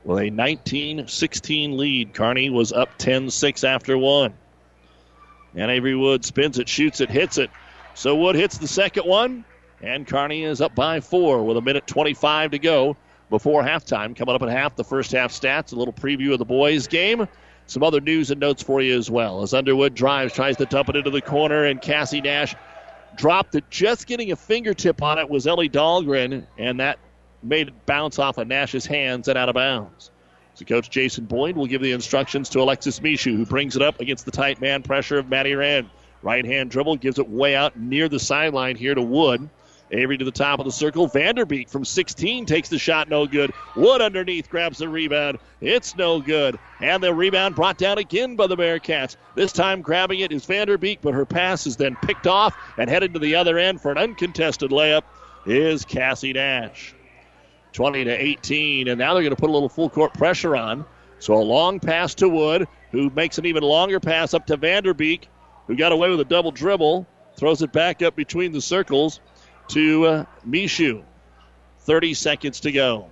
With 0.05 0.19
a 0.19 0.31
19 0.31 1.09
16 1.09 1.77
lead, 1.79 2.13
Kearney 2.13 2.51
was 2.51 2.73
up 2.73 2.99
10 2.99 3.31
6 3.31 3.65
after 3.65 3.97
one. 3.97 4.35
And 5.55 5.71
Avery 5.71 5.97
Wood 5.97 6.25
spins 6.25 6.59
it, 6.59 6.69
shoots 6.69 7.01
it, 7.01 7.11
hits 7.11 7.39
it. 7.39 7.51
So 7.95 8.15
Wood 8.17 8.37
hits 8.37 8.59
the 8.59 8.69
second 8.69 9.05
one, 9.05 9.47
and 9.81 10.07
Kearney 10.07 10.45
is 10.45 10.61
up 10.61 10.75
by 10.75 11.01
four 11.01 11.43
with 11.43 11.57
a 11.57 11.63
minute 11.63 11.87
25 11.87 12.51
to 12.51 12.59
go 12.59 12.97
before 13.31 13.63
halftime. 13.63 14.15
Coming 14.17 14.35
up 14.35 14.43
at 14.43 14.49
half, 14.49 14.77
the 14.77 14.85
first 14.85 15.13
half 15.13 15.33
stats, 15.33 15.73
a 15.73 15.77
little 15.77 15.95
preview 15.95 16.33
of 16.33 16.39
the 16.39 16.45
boys' 16.45 16.87
game. 16.87 17.27
Some 17.67 17.83
other 17.83 18.01
news 18.01 18.31
and 18.31 18.41
notes 18.41 18.63
for 18.63 18.81
you 18.81 18.97
as 18.97 19.11
well. 19.11 19.43
As 19.43 19.53
Underwood 19.53 19.95
drives, 19.95 20.33
tries 20.33 20.57
to 20.59 20.67
dump 20.67 20.89
it 20.89 20.97
into 20.97 21.11
the 21.11 21.21
corner, 21.21 21.65
and 21.65 21.81
Cassie 21.83 22.21
Nash 22.21 22.55
dropped 23.17 23.55
it. 23.57 23.65
Just 23.71 24.07
getting 24.07 24.31
a 24.31 24.37
fingertip 24.37 25.03
on 25.03 25.19
it 25.19 25.29
was 25.29 25.47
Ellie 25.47 25.69
Dahlgren, 25.69 26.47
and 26.59 26.81
that 26.81 26.99
made 27.43 27.69
it 27.69 27.87
bounce 27.87 28.19
off 28.19 28.39
of 28.39 28.47
Nash's 28.47 28.87
hands 28.87 29.27
and 29.29 29.37
out 29.37 29.49
of 29.49 29.55
bounds. 29.55 30.11
So 30.55 30.65
Coach 30.65 30.89
Jason 30.89 31.25
Boyd 31.25 31.57
will 31.57 31.67
give 31.67 31.83
the 31.83 31.93
instructions 31.93 32.49
to 32.51 32.61
Alexis 32.61 33.01
Mishu, 33.01 33.37
who 33.37 33.45
brings 33.45 33.77
it 33.77 33.83
up 33.83 34.01
against 34.01 34.25
the 34.25 34.31
tight 34.31 34.61
man 34.61 34.83
pressure 34.83 35.19
of 35.19 35.29
Matty 35.29 35.55
Rand. 35.55 35.91
Right 36.23 36.45
hand 36.45 36.71
dribble 36.71 36.97
gives 36.97 37.19
it 37.19 37.29
way 37.29 37.55
out 37.55 37.79
near 37.79 38.09
the 38.09 38.19
sideline 38.19 38.77
here 38.77 38.95
to 38.95 39.03
Wood. 39.03 39.51
Avery 39.91 40.19
to 40.19 40.25
the 40.25 40.31
top 40.31 40.59
of 40.59 40.65
the 40.65 40.73
circle. 40.73 41.09
Vanderbeek 41.09 41.71
from 41.71 41.85
16 41.85 42.47
takes 42.47 42.69
the 42.69 42.79
shot, 42.79 43.09
no 43.09 43.27
good. 43.27 43.53
Wood 43.77 44.01
underneath 44.01 44.51
grabs 44.51 44.79
the 44.79 44.89
rebound. 44.89 45.39
It's 45.61 45.97
no 45.97 46.21
good. 46.21 46.59
And 46.81 47.03
the 47.03 47.15
rebound 47.15 47.55
brought 47.55 47.79
down 47.79 47.99
again 47.99 48.37
by 48.37 48.47
the 48.49 48.57
Bearcats. 48.57 49.17
This 49.35 49.53
time 49.53 49.83
grabbing 49.83 50.21
it 50.21 50.33
is 50.33 50.45
Vanderbeek, 50.47 50.99
but 51.03 51.15
her 51.15 51.25
pass 51.25 51.67
is 51.67 51.77
then 51.77 51.97
picked 52.03 52.27
off 52.27 52.57
and 52.77 52.91
headed 52.91 53.15
to 53.15 53.21
the 53.21 53.37
other 53.37 53.59
end 53.59 53.81
for 53.81 53.93
an 53.93 53.99
uncontested 53.99 54.71
layup 54.71 55.03
is 55.47 55.85
Cassie 55.85 56.33
Nash. 56.33 56.95
20 57.73 58.05
to 58.05 58.11
18, 58.11 58.89
and 58.89 58.99
now 58.99 59.13
they're 59.13 59.23
going 59.23 59.35
to 59.35 59.41
put 59.41 59.51
a 59.51 59.53
little 59.53 59.69
full 59.69 59.91
court 59.91 60.15
pressure 60.15 60.57
on. 60.57 60.85
So 61.19 61.35
a 61.35 61.45
long 61.45 61.79
pass 61.79 62.15
to 62.17 62.29
Wood, 62.29 62.67
who 62.91 63.11
makes 63.11 63.39
an 63.39 63.47
even 63.47 63.63
longer 63.63 64.01
pass 64.01 64.35
up 64.35 64.47
to 64.47 64.57
Vanderbeek, 64.57 65.25
who 65.67 65.77
got 65.77 65.93
away 65.93 66.11
with 66.11 66.21
a 66.21 66.25
double 66.25 66.51
dribble, 66.51 67.07
throws 67.37 67.63
it 67.63 67.73
back 67.73 68.03
up 68.03 68.17
between 68.17 68.53
the 68.53 68.61
circles 68.61 69.21
to 69.69 70.07
uh, 70.07 70.25
Mishu. 70.47 71.03
30 71.81 72.15
seconds 72.15 72.61
to 72.61 72.73
go. 72.73 73.11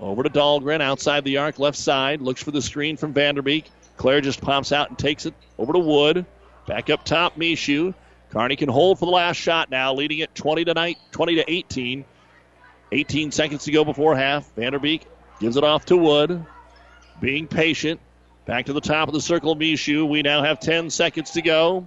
Over 0.00 0.24
to 0.24 0.30
Dahlgren 0.30 0.80
outside 0.80 1.24
the 1.24 1.38
arc, 1.38 1.58
left 1.58 1.78
side. 1.78 2.20
Looks 2.20 2.42
for 2.42 2.50
the 2.50 2.62
screen 2.62 2.96
from 2.96 3.14
Vanderbeek. 3.14 3.66
Claire 3.96 4.20
just 4.20 4.40
pops 4.40 4.72
out 4.72 4.88
and 4.88 4.98
takes 4.98 5.26
it 5.26 5.34
over 5.58 5.72
to 5.72 5.78
Wood. 5.78 6.26
Back 6.66 6.90
up 6.90 7.04
top, 7.04 7.36
Mishu. 7.36 7.94
Kearney 8.30 8.56
can 8.56 8.68
hold 8.68 8.98
for 8.98 9.04
the 9.04 9.12
last 9.12 9.36
shot 9.36 9.70
now, 9.70 9.94
leading 9.94 10.18
it 10.18 10.34
20 10.34 10.64
to 10.64 10.74
night, 10.74 10.98
20 11.12 11.36
to 11.36 11.50
18. 11.50 12.04
18 12.90 13.30
seconds 13.30 13.64
to 13.64 13.70
go 13.70 13.84
before 13.84 14.16
half. 14.16 14.52
Vanderbeek 14.56 15.02
gives 15.38 15.56
it 15.56 15.64
off 15.64 15.84
to 15.86 15.96
Wood. 15.96 16.44
Being 17.20 17.46
patient. 17.46 18.00
Back 18.44 18.66
to 18.66 18.72
the 18.72 18.80
top 18.80 19.08
of 19.08 19.14
the 19.14 19.20
circle, 19.20 19.54
Mishu. 19.54 20.08
We 20.08 20.22
now 20.22 20.42
have 20.42 20.58
10 20.58 20.90
seconds 20.90 21.32
to 21.32 21.42
go. 21.42 21.86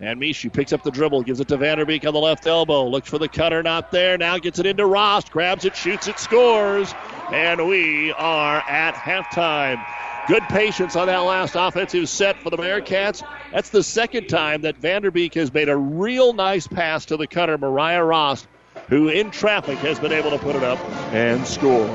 And 0.00 0.20
Mishu 0.20 0.52
picks 0.52 0.72
up 0.72 0.82
the 0.82 0.90
dribble, 0.90 1.22
gives 1.22 1.38
it 1.38 1.48
to 1.48 1.58
Vanderbeek 1.58 2.06
on 2.06 2.12
the 2.12 2.20
left 2.20 2.46
elbow. 2.46 2.88
Looks 2.88 3.08
for 3.08 3.18
the 3.18 3.28
cutter, 3.28 3.62
not 3.62 3.92
there. 3.92 4.18
Now 4.18 4.38
gets 4.38 4.58
it 4.58 4.66
into 4.66 4.84
Rost, 4.84 5.30
grabs 5.30 5.64
it, 5.64 5.76
shoots 5.76 6.08
it, 6.08 6.18
scores. 6.18 6.92
And 7.32 7.68
we 7.68 8.12
are 8.12 8.62
at 8.68 8.94
halftime. 8.94 9.84
Good 10.28 10.42
patience 10.44 10.96
on 10.96 11.06
that 11.08 11.18
last 11.18 11.54
offensive 11.56 12.08
set 12.08 12.40
for 12.42 12.50
the 12.50 12.56
Bearcats. 12.56 13.22
That's 13.52 13.70
the 13.70 13.82
second 13.82 14.28
time 14.28 14.62
that 14.62 14.80
Vanderbeek 14.80 15.34
has 15.34 15.52
made 15.52 15.68
a 15.68 15.76
real 15.76 16.32
nice 16.32 16.66
pass 16.66 17.04
to 17.06 17.16
the 17.16 17.26
cutter, 17.26 17.58
Mariah 17.58 18.04
Rost, 18.04 18.46
who 18.88 19.08
in 19.08 19.30
traffic 19.30 19.78
has 19.78 19.98
been 19.98 20.12
able 20.12 20.30
to 20.30 20.38
put 20.38 20.54
it 20.54 20.62
up 20.62 20.78
and 21.12 21.46
score. 21.46 21.86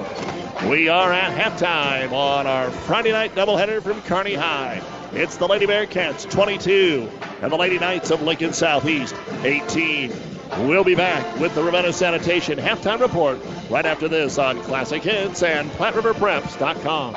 We 0.70 0.90
are 0.90 1.14
at 1.14 1.38
halftime 1.38 2.12
on 2.12 2.48
our 2.48 2.70
Friday 2.72 3.12
night 3.12 3.36
doubleheader 3.36 3.82
from 3.82 4.02
Kearney 4.02 4.34
High. 4.34 4.82
It's 5.14 5.38
the 5.38 5.48
Lady 5.48 5.66
Bearcats 5.66 6.30
22 6.30 7.10
and 7.42 7.52
the 7.52 7.56
Lady 7.56 7.80
Knights 7.80 8.12
of 8.12 8.22
Lincoln 8.22 8.54
Southeast 8.54 9.16
18. 9.44 10.12
We'll 10.60 10.84
be 10.84 10.96
back 10.96 11.40
with 11.40 11.56
the 11.56 11.64
Ravenna 11.64 11.94
Sanitation 11.94 12.58
halftime 12.58 13.00
report 13.00 13.40
right 13.70 13.86
after 13.86 14.08
this 14.08 14.38
on 14.38 14.62
Classic 14.64 15.02
Hits 15.02 15.44
and 15.44 15.70
PlatteRiverPreps.com. 15.72 17.16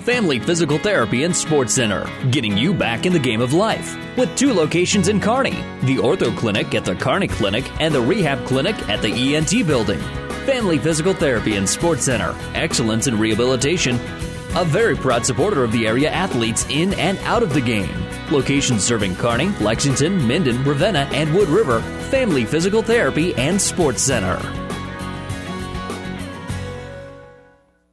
Family 0.00 0.38
Physical 0.38 0.78
Therapy 0.78 1.24
and 1.24 1.36
Sports 1.36 1.74
Center, 1.74 2.08
getting 2.30 2.56
you 2.56 2.72
back 2.74 3.06
in 3.06 3.12
the 3.12 3.18
game 3.18 3.40
of 3.40 3.52
life. 3.52 3.96
With 4.16 4.34
two 4.36 4.52
locations 4.52 5.08
in 5.08 5.20
Kearney 5.20 5.52
the 5.82 5.96
Ortho 5.96 6.36
Clinic 6.36 6.74
at 6.74 6.84
the 6.84 6.94
Kearney 6.94 7.28
Clinic 7.28 7.64
and 7.80 7.94
the 7.94 8.00
Rehab 8.00 8.44
Clinic 8.46 8.76
at 8.88 9.02
the 9.02 9.36
ENT 9.36 9.66
Building. 9.66 10.00
Family 10.46 10.78
Physical 10.78 11.12
Therapy 11.12 11.56
and 11.56 11.68
Sports 11.68 12.04
Center, 12.04 12.34
excellence 12.54 13.06
in 13.06 13.18
rehabilitation. 13.18 13.98
A 14.56 14.64
very 14.64 14.96
proud 14.96 15.24
supporter 15.24 15.62
of 15.62 15.70
the 15.70 15.86
area 15.86 16.10
athletes 16.10 16.66
in 16.68 16.92
and 16.94 17.18
out 17.20 17.44
of 17.44 17.54
the 17.54 17.60
game. 17.60 17.94
Locations 18.32 18.82
serving 18.82 19.14
Kearney, 19.14 19.50
Lexington, 19.60 20.26
Minden, 20.26 20.64
Ravenna, 20.64 21.08
and 21.12 21.32
Wood 21.32 21.48
River. 21.48 21.80
Family 22.10 22.44
Physical 22.44 22.82
Therapy 22.82 23.32
and 23.36 23.60
Sports 23.60 24.02
Center. 24.02 24.59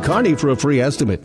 Kearney 0.00 0.34
for 0.34 0.50
a 0.50 0.56
free 0.56 0.80
estimate. 0.80 1.24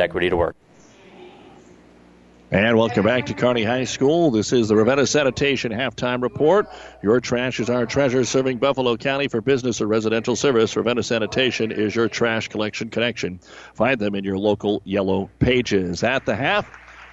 equity 0.00 0.30
to 0.30 0.36
work. 0.36 0.56
And 2.52 2.76
welcome 2.76 3.04
back 3.04 3.26
to 3.26 3.34
Kearney 3.34 3.62
High 3.62 3.84
School. 3.84 4.32
This 4.32 4.52
is 4.52 4.66
the 4.66 4.74
Ravenna 4.74 5.06
Sanitation 5.06 5.70
halftime 5.70 6.20
report. 6.20 6.66
Your 7.00 7.20
trash 7.20 7.60
is 7.60 7.70
our 7.70 7.86
treasure, 7.86 8.24
serving 8.24 8.58
Buffalo 8.58 8.96
County 8.96 9.28
for 9.28 9.40
business 9.40 9.80
or 9.80 9.86
residential 9.86 10.34
service. 10.34 10.76
Ravenna 10.76 11.04
Sanitation 11.04 11.70
is 11.70 11.94
your 11.94 12.08
trash 12.08 12.48
collection 12.48 12.90
connection. 12.90 13.38
Find 13.74 14.00
them 14.00 14.16
in 14.16 14.24
your 14.24 14.36
local 14.36 14.82
yellow 14.84 15.30
pages. 15.38 16.02
At 16.02 16.26
the 16.26 16.34
half, 16.34 16.68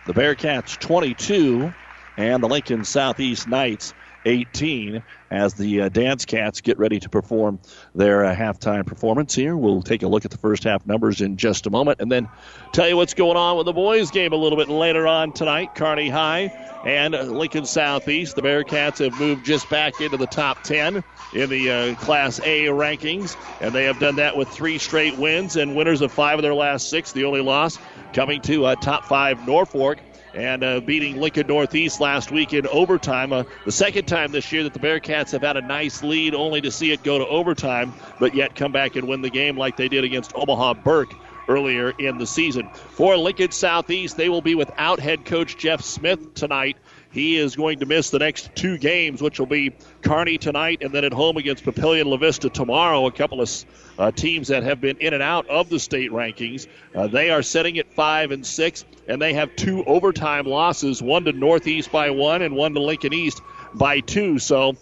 the 0.07 0.13
Bearcats 0.13 0.75
22 0.79 1.71
and 2.17 2.41
the 2.41 2.47
Lincoln 2.47 2.83
Southeast 2.83 3.47
Knights 3.47 3.93
18 4.25 5.03
as 5.29 5.53
the 5.53 5.81
uh, 5.81 5.89
Dance 5.89 6.25
Cats 6.25 6.61
get 6.61 6.77
ready 6.77 6.99
to 6.99 7.09
perform 7.09 7.59
their 7.95 8.25
uh, 8.25 8.35
halftime 8.35 8.85
performance 8.85 9.35
here. 9.35 9.55
We'll 9.55 9.81
take 9.81 10.03
a 10.03 10.07
look 10.07 10.25
at 10.25 10.31
the 10.31 10.37
first 10.37 10.63
half 10.63 10.85
numbers 10.85 11.21
in 11.21 11.37
just 11.37 11.67
a 11.67 11.69
moment 11.69 11.99
and 12.01 12.11
then 12.11 12.27
tell 12.71 12.87
you 12.87 12.97
what's 12.97 13.13
going 13.13 13.37
on 13.37 13.57
with 13.57 13.65
the 13.65 13.73
boys' 13.73 14.11
game 14.11 14.33
a 14.33 14.37
little 14.37 14.57
bit 14.57 14.69
later 14.69 15.07
on 15.07 15.31
tonight. 15.33 15.75
Kearney 15.75 16.09
High 16.09 16.51
and 16.85 17.13
Lincoln 17.13 17.65
Southeast. 17.65 18.35
The 18.35 18.41
Bearcats 18.41 19.03
have 19.03 19.19
moved 19.19 19.45
just 19.45 19.69
back 19.69 19.99
into 19.99 20.17
the 20.17 20.27
top 20.27 20.63
10 20.63 21.03
in 21.33 21.49
the 21.49 21.71
uh, 21.71 21.95
Class 21.95 22.39
A 22.39 22.65
rankings, 22.65 23.35
and 23.61 23.73
they 23.73 23.85
have 23.85 23.99
done 23.99 24.15
that 24.15 24.37
with 24.37 24.47
three 24.49 24.77
straight 24.77 25.17
wins 25.17 25.55
and 25.55 25.75
winners 25.75 26.01
of 26.01 26.11
five 26.11 26.39
of 26.39 26.43
their 26.43 26.55
last 26.55 26.89
six. 26.89 27.11
The 27.11 27.25
only 27.25 27.41
loss 27.41 27.77
coming 28.13 28.41
to 28.41 28.65
uh, 28.65 28.75
top 28.75 29.05
five 29.05 29.45
Norfolk 29.45 29.99
and 30.37 30.63
uh, 30.63 30.79
beating 30.79 31.17
Lincoln 31.17 31.47
Northeast 31.47 31.99
last 31.99 32.31
week 32.31 32.53
in 32.53 32.67
overtime. 32.67 33.33
Uh, 33.33 33.43
the 33.65 33.71
second 33.71 34.05
time 34.05 34.31
this 34.31 34.51
year 34.51 34.63
that 34.63 34.73
the 34.73 34.79
Bearcats 34.79 35.31
have 35.31 35.41
had 35.41 35.57
a 35.57 35.61
nice 35.61 36.03
lead, 36.03 36.35
only 36.35 36.61
to 36.61 36.69
see 36.69 36.91
it 36.91 37.03
go 37.03 37.17
to 37.17 37.25
overtime, 37.25 37.91
but 38.19 38.35
yet 38.35 38.53
come 38.53 38.71
back 38.71 38.95
and 38.95 39.07
win 39.07 39.21
the 39.21 39.31
game 39.31 39.57
like 39.57 39.77
they 39.77 39.87
did 39.87 40.03
against 40.03 40.33
Omaha 40.35 40.75
Burke 40.75 41.15
earlier 41.47 41.89
in 41.89 42.19
the 42.19 42.27
season. 42.27 42.69
For 42.69 43.17
Lincoln 43.17 43.51
Southeast, 43.51 44.15
they 44.15 44.29
will 44.29 44.41
be 44.43 44.53
without 44.53 44.99
head 44.99 45.25
coach 45.25 45.57
Jeff 45.57 45.81
Smith 45.81 46.35
tonight. 46.35 46.77
He 47.17 47.37
is 47.37 47.55
going 47.55 47.79
to 47.79 47.87
miss 47.87 48.11
the 48.11 48.19
next 48.19 48.55
two 48.55 48.77
games, 48.77 49.23
which 49.23 49.39
will 49.39 49.47
be 49.47 49.73
Kearney 50.03 50.37
tonight 50.37 50.83
and 50.83 50.93
then 50.93 51.03
at 51.03 51.13
home 51.13 51.37
against 51.37 51.63
Papillion 51.63 52.05
La 52.05 52.17
Vista 52.17 52.47
tomorrow. 52.47 53.07
A 53.07 53.11
couple 53.11 53.41
of 53.41 53.49
uh, 53.97 54.11
teams 54.11 54.49
that 54.49 54.61
have 54.61 54.79
been 54.79 54.97
in 54.97 55.15
and 55.15 55.23
out 55.23 55.49
of 55.49 55.67
the 55.67 55.79
state 55.79 56.11
rankings. 56.11 56.67
Uh, 56.93 57.07
they 57.07 57.31
are 57.31 57.41
sitting 57.41 57.79
at 57.79 57.91
five 57.91 58.29
and 58.29 58.45
six, 58.45 58.85
and 59.07 59.19
they 59.19 59.33
have 59.33 59.55
two 59.55 59.83
overtime 59.85 60.45
losses: 60.45 61.01
one 61.01 61.23
to 61.23 61.31
Northeast 61.31 61.91
by 61.91 62.11
one, 62.11 62.43
and 62.43 62.55
one 62.55 62.75
to 62.75 62.79
Lincoln 62.79 63.13
East 63.13 63.41
by 63.73 63.99
two. 63.99 64.37
So 64.37 64.77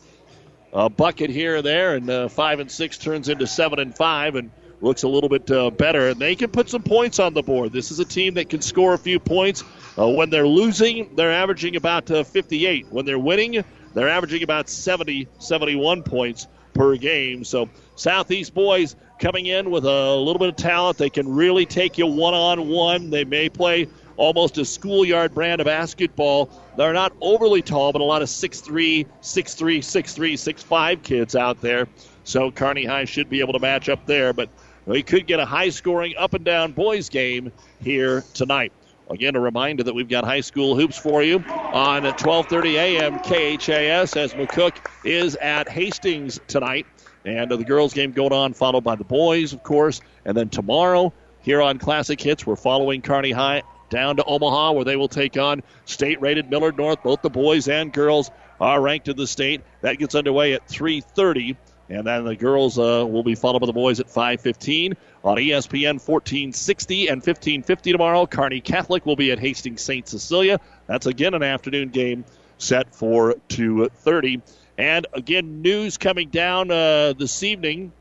a 0.73 0.89
bucket 0.89 1.29
here 1.29 1.55
and 1.55 1.65
there, 1.65 1.95
and 1.95 2.09
uh, 2.09 2.27
five 2.27 2.59
and 2.59 2.69
six 2.69 2.97
turns 2.97 3.29
into 3.29 3.47
seven 3.47 3.79
and 3.79 3.95
five, 3.95 4.35
and 4.35 4.51
looks 4.85 5.03
a 5.03 5.07
little 5.07 5.29
bit 5.29 5.49
uh, 5.51 5.71
better. 5.71 6.09
And 6.09 6.19
they 6.19 6.35
can 6.35 6.49
put 6.51 6.69
some 6.69 6.83
points 6.83 7.19
on 7.19 7.33
the 7.33 7.41
board. 7.41 7.73
This 7.73 7.91
is 7.91 7.99
a 7.99 8.05
team 8.05 8.35
that 8.35 8.49
can 8.49 8.61
score 8.61 8.93
a 8.93 8.97
few 8.97 9.19
points. 9.19 9.63
Uh, 9.97 10.07
when 10.07 10.29
they're 10.29 10.47
losing, 10.47 11.15
they're 11.15 11.33
averaging 11.33 11.75
about 11.75 12.09
uh, 12.11 12.23
58. 12.23 12.87
When 12.91 13.05
they're 13.05 13.19
winning, 13.19 13.63
they're 13.93 14.09
averaging 14.09 14.43
about 14.43 14.69
70, 14.69 15.27
71 15.39 16.03
points 16.03 16.47
per 16.73 16.95
game. 16.97 17.43
So 17.43 17.67
Southeast 17.95 18.53
boys 18.53 18.95
coming 19.19 19.47
in 19.47 19.71
with 19.71 19.85
a 19.85 20.15
little 20.15 20.39
bit 20.39 20.49
of 20.49 20.55
talent. 20.55 20.97
They 20.97 21.09
can 21.09 21.33
really 21.33 21.65
take 21.65 21.97
you 21.97 22.05
one 22.05 22.33
on 22.33 22.69
one. 22.69 23.09
They 23.09 23.25
may 23.25 23.49
play 23.49 23.87
almost 24.17 24.57
a 24.57 24.65
schoolyard 24.65 25.33
brand 25.33 25.61
of 25.61 25.65
basketball. 25.65 26.49
They're 26.77 26.93
not 26.93 27.13
overly 27.21 27.61
tall, 27.61 27.91
but 27.91 28.01
a 28.01 28.05
lot 28.05 28.21
of 28.21 28.27
6'3, 28.27 29.07
6'3, 29.21 29.79
6'3, 29.79 30.33
6'5 30.33 31.03
kids 31.03 31.35
out 31.35 31.61
there. 31.61 31.87
So 32.23 32.51
Kearney 32.51 32.85
High 32.85 33.05
should 33.05 33.29
be 33.29 33.39
able 33.39 33.53
to 33.53 33.59
match 33.59 33.87
up 33.87 34.05
there, 34.05 34.33
but 34.33 34.49
we 34.85 35.03
could 35.03 35.27
get 35.27 35.39
a 35.39 35.45
high 35.45 35.69
scoring 35.69 36.13
up 36.17 36.33
and 36.33 36.45
down 36.45 36.71
boys 36.73 37.09
game 37.09 37.51
here 37.81 38.23
tonight. 38.33 38.71
Again, 39.09 39.35
a 39.35 39.39
reminder 39.39 39.83
that 39.83 39.93
we've 39.93 40.09
got 40.09 40.23
high 40.23 40.41
school 40.41 40.75
hoops 40.75 40.97
for 40.97 41.21
you 41.21 41.37
on 41.37 42.03
12:30 42.03 42.73
a.m. 42.73 43.19
KHAS 43.19 44.15
as 44.17 44.33
McCook 44.33 44.75
is 45.03 45.35
at 45.35 45.69
Hastings 45.69 46.39
tonight, 46.47 46.87
and 47.23 47.51
uh, 47.51 47.55
the 47.55 47.63
girls' 47.63 47.93
game 47.93 48.11
going 48.11 48.33
on, 48.33 48.53
followed 48.53 48.83
by 48.83 48.95
the 48.95 49.03
boys, 49.03 49.53
of 49.53 49.61
course, 49.61 50.01
and 50.25 50.35
then 50.35 50.49
tomorrow 50.49 51.13
here 51.41 51.61
on 51.61 51.77
Classic 51.77 52.19
Hits, 52.19 52.47
we're 52.47 52.55
following 52.55 53.03
Kearney 53.03 53.31
High 53.31 53.61
down 53.91 54.15
to 54.15 54.23
Omaha, 54.23 54.71
where 54.71 54.83
they 54.85 54.95
will 54.95 55.07
take 55.07 55.37
on 55.37 55.61
state-rated 55.85 56.49
Millard 56.49 56.75
North. 56.75 57.03
Both 57.03 57.21
the 57.21 57.29
boys 57.29 57.67
and 57.67 57.93
girls 57.93 58.31
are 58.59 58.81
ranked 58.81 59.07
in 59.07 59.15
the 59.15 59.27
state. 59.27 59.61
That 59.81 59.99
gets 59.99 60.15
underway 60.15 60.53
at 60.53 60.67
3:30. 60.67 61.55
And 61.89 62.05
then 62.05 62.23
the 62.23 62.35
girls 62.35 62.79
uh, 62.79 63.05
will 63.07 63.23
be 63.23 63.35
followed 63.35 63.59
by 63.59 63.67
the 63.67 63.73
boys 63.73 63.99
at 63.99 64.07
5:15 64.07 64.95
on 65.23 65.37
ESPN 65.37 65.99
1460 65.99 67.07
and 67.07 67.17
1550 67.17 67.91
tomorrow. 67.91 68.25
Kearney 68.25 68.61
Catholic 68.61 69.05
will 69.05 69.15
be 69.15 69.31
at 69.31 69.39
Hastings 69.39 69.81
St. 69.81 70.07
Cecilia. 70.07 70.59
That's 70.87 71.05
again 71.05 71.33
an 71.33 71.43
afternoon 71.43 71.89
game 71.89 72.25
set 72.57 72.93
for 72.93 73.35
2:30. 73.49 74.41
And 74.77 75.07
again, 75.13 75.61
news 75.61 75.97
coming 75.97 76.29
down 76.29 76.71
uh, 76.71 77.13
this 77.13 77.43
evening 77.43 77.91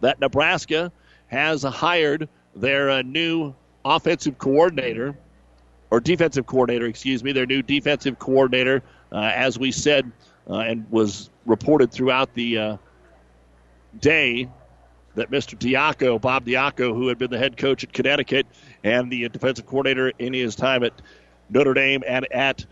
that 0.00 0.20
Nebraska 0.20 0.90
has 1.28 1.62
hired 1.62 2.28
their 2.56 2.90
uh, 2.90 3.02
new 3.02 3.54
offensive 3.84 4.36
coordinator 4.38 5.14
or 5.90 6.00
defensive 6.00 6.46
coordinator, 6.46 6.86
excuse 6.86 7.22
me, 7.22 7.32
their 7.32 7.46
new 7.46 7.62
defensive 7.62 8.18
coordinator, 8.18 8.82
uh, 9.12 9.30
as 9.34 9.58
we 9.58 9.72
said 9.72 10.10
uh, 10.48 10.58
and 10.58 10.90
was 10.90 11.30
reported 11.50 11.92
throughout 11.92 12.32
the 12.34 12.58
uh, 12.58 12.76
day 13.98 14.48
that 15.16 15.30
Mr. 15.30 15.58
Diaco, 15.58 16.20
Bob 16.20 16.46
Diaco, 16.46 16.94
who 16.94 17.08
had 17.08 17.18
been 17.18 17.30
the 17.30 17.38
head 17.38 17.56
coach 17.56 17.84
at 17.84 17.92
Connecticut 17.92 18.46
and 18.84 19.10
the 19.10 19.28
defensive 19.28 19.66
coordinator 19.66 20.12
in 20.18 20.32
his 20.32 20.54
time 20.54 20.84
at 20.84 20.92
Notre 21.50 21.74
Dame 21.74 22.02
and 22.06 22.32
at 22.32 22.64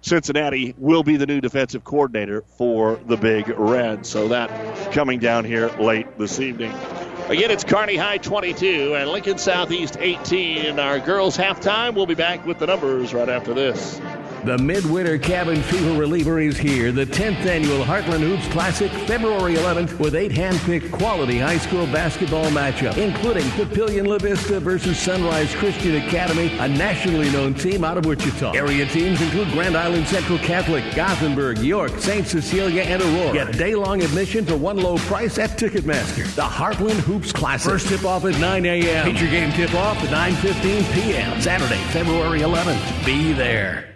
Cincinnati, 0.00 0.74
will 0.78 1.02
be 1.02 1.16
the 1.16 1.26
new 1.26 1.40
defensive 1.40 1.82
coordinator 1.82 2.42
for 2.56 3.00
the 3.06 3.16
Big 3.16 3.48
Red. 3.48 4.06
So 4.06 4.28
that 4.28 4.92
coming 4.92 5.18
down 5.18 5.44
here 5.44 5.68
late 5.80 6.16
this 6.16 6.38
evening. 6.38 6.72
Again, 7.28 7.50
it's 7.50 7.64
Kearney 7.64 7.96
High 7.96 8.18
22 8.18 8.94
and 8.94 9.10
Lincoln 9.10 9.36
Southeast 9.36 9.96
18. 9.98 10.78
Our 10.78 11.00
girls' 11.00 11.36
halftime. 11.36 11.94
We'll 11.94 12.06
be 12.06 12.14
back 12.14 12.46
with 12.46 12.60
the 12.60 12.68
numbers 12.68 13.12
right 13.12 13.28
after 13.28 13.52
this. 13.52 14.00
The 14.46 14.58
Midwinter 14.58 15.18
Cabin 15.18 15.60
Fever 15.60 15.98
Reliever 15.98 16.38
is 16.38 16.56
here. 16.56 16.92
The 16.92 17.04
10th 17.04 17.44
annual 17.46 17.82
Heartland 17.84 18.20
Hoops 18.20 18.46
Classic, 18.52 18.92
February 19.08 19.56
11th, 19.56 19.98
with 19.98 20.14
eight 20.14 20.30
hand-picked 20.30 20.92
quality 20.92 21.36
high 21.36 21.58
school 21.58 21.84
basketball 21.86 22.44
matchups, 22.50 22.96
including 22.96 23.42
Papillion 23.56 24.06
La 24.06 24.18
Vista 24.18 24.60
versus 24.60 25.00
Sunrise 25.00 25.52
Christian 25.56 25.96
Academy, 25.96 26.56
a 26.58 26.68
nationally 26.68 27.28
known 27.32 27.54
team 27.54 27.82
out 27.82 27.98
of 27.98 28.06
Wichita. 28.06 28.52
Area 28.52 28.86
teams 28.86 29.20
include 29.20 29.50
Grand 29.50 29.76
Island 29.76 30.06
Central 30.06 30.38
Catholic, 30.38 30.84
Gothenburg, 30.94 31.58
York, 31.58 31.98
St. 31.98 32.24
Cecilia, 32.24 32.82
and 32.82 33.02
Aurora. 33.02 33.32
Get 33.32 33.58
day-long 33.58 34.00
admission 34.04 34.46
for 34.46 34.56
one 34.56 34.76
low 34.76 34.96
price 34.98 35.38
at 35.38 35.58
Ticketmaster. 35.58 36.24
The 36.36 36.42
Heartland 36.42 37.00
Hoops 37.00 37.32
Classic. 37.32 37.72
First 37.72 37.88
tip-off 37.88 38.24
at 38.24 38.38
9 38.38 38.64
a.m. 38.64 39.06
Feature 39.06 39.26
game 39.26 39.50
tip-off 39.50 39.96
at 40.04 40.34
9.15 40.34 40.94
p.m. 40.94 41.40
Saturday, 41.40 41.82
February 41.90 42.42
11th. 42.42 43.04
Be 43.04 43.32
there. 43.32 43.95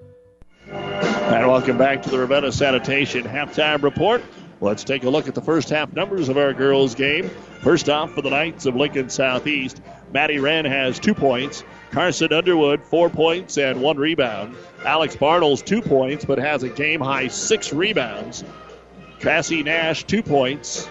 And 1.31 1.47
welcome 1.47 1.77
back 1.77 2.01
to 2.01 2.09
the 2.09 2.19
Ravenna 2.19 2.51
Sanitation 2.51 3.23
halftime 3.23 3.81
report. 3.83 4.21
Let's 4.59 4.83
take 4.83 5.05
a 5.05 5.09
look 5.09 5.29
at 5.29 5.33
the 5.33 5.41
first 5.41 5.69
half 5.69 5.93
numbers 5.93 6.27
of 6.27 6.37
our 6.37 6.51
girls' 6.53 6.93
game. 6.93 7.29
First 7.61 7.87
off, 7.87 8.11
for 8.11 8.21
the 8.21 8.29
Knights 8.29 8.65
of 8.65 8.75
Lincoln 8.75 9.09
Southeast, 9.09 9.81
Maddie 10.11 10.39
Wren 10.39 10.65
has 10.65 10.99
two 10.99 11.13
points. 11.13 11.63
Carson 11.91 12.33
Underwood, 12.33 12.83
four 12.83 13.09
points 13.09 13.57
and 13.57 13.81
one 13.81 13.95
rebound. 13.95 14.57
Alex 14.83 15.15
Bartles, 15.15 15.63
two 15.63 15.81
points, 15.81 16.25
but 16.25 16.37
has 16.37 16.63
a 16.63 16.69
game 16.69 16.99
high 16.99 17.29
six 17.29 17.71
rebounds. 17.71 18.43
Cassie 19.19 19.63
Nash, 19.63 20.03
two 20.03 20.23
points. 20.23 20.89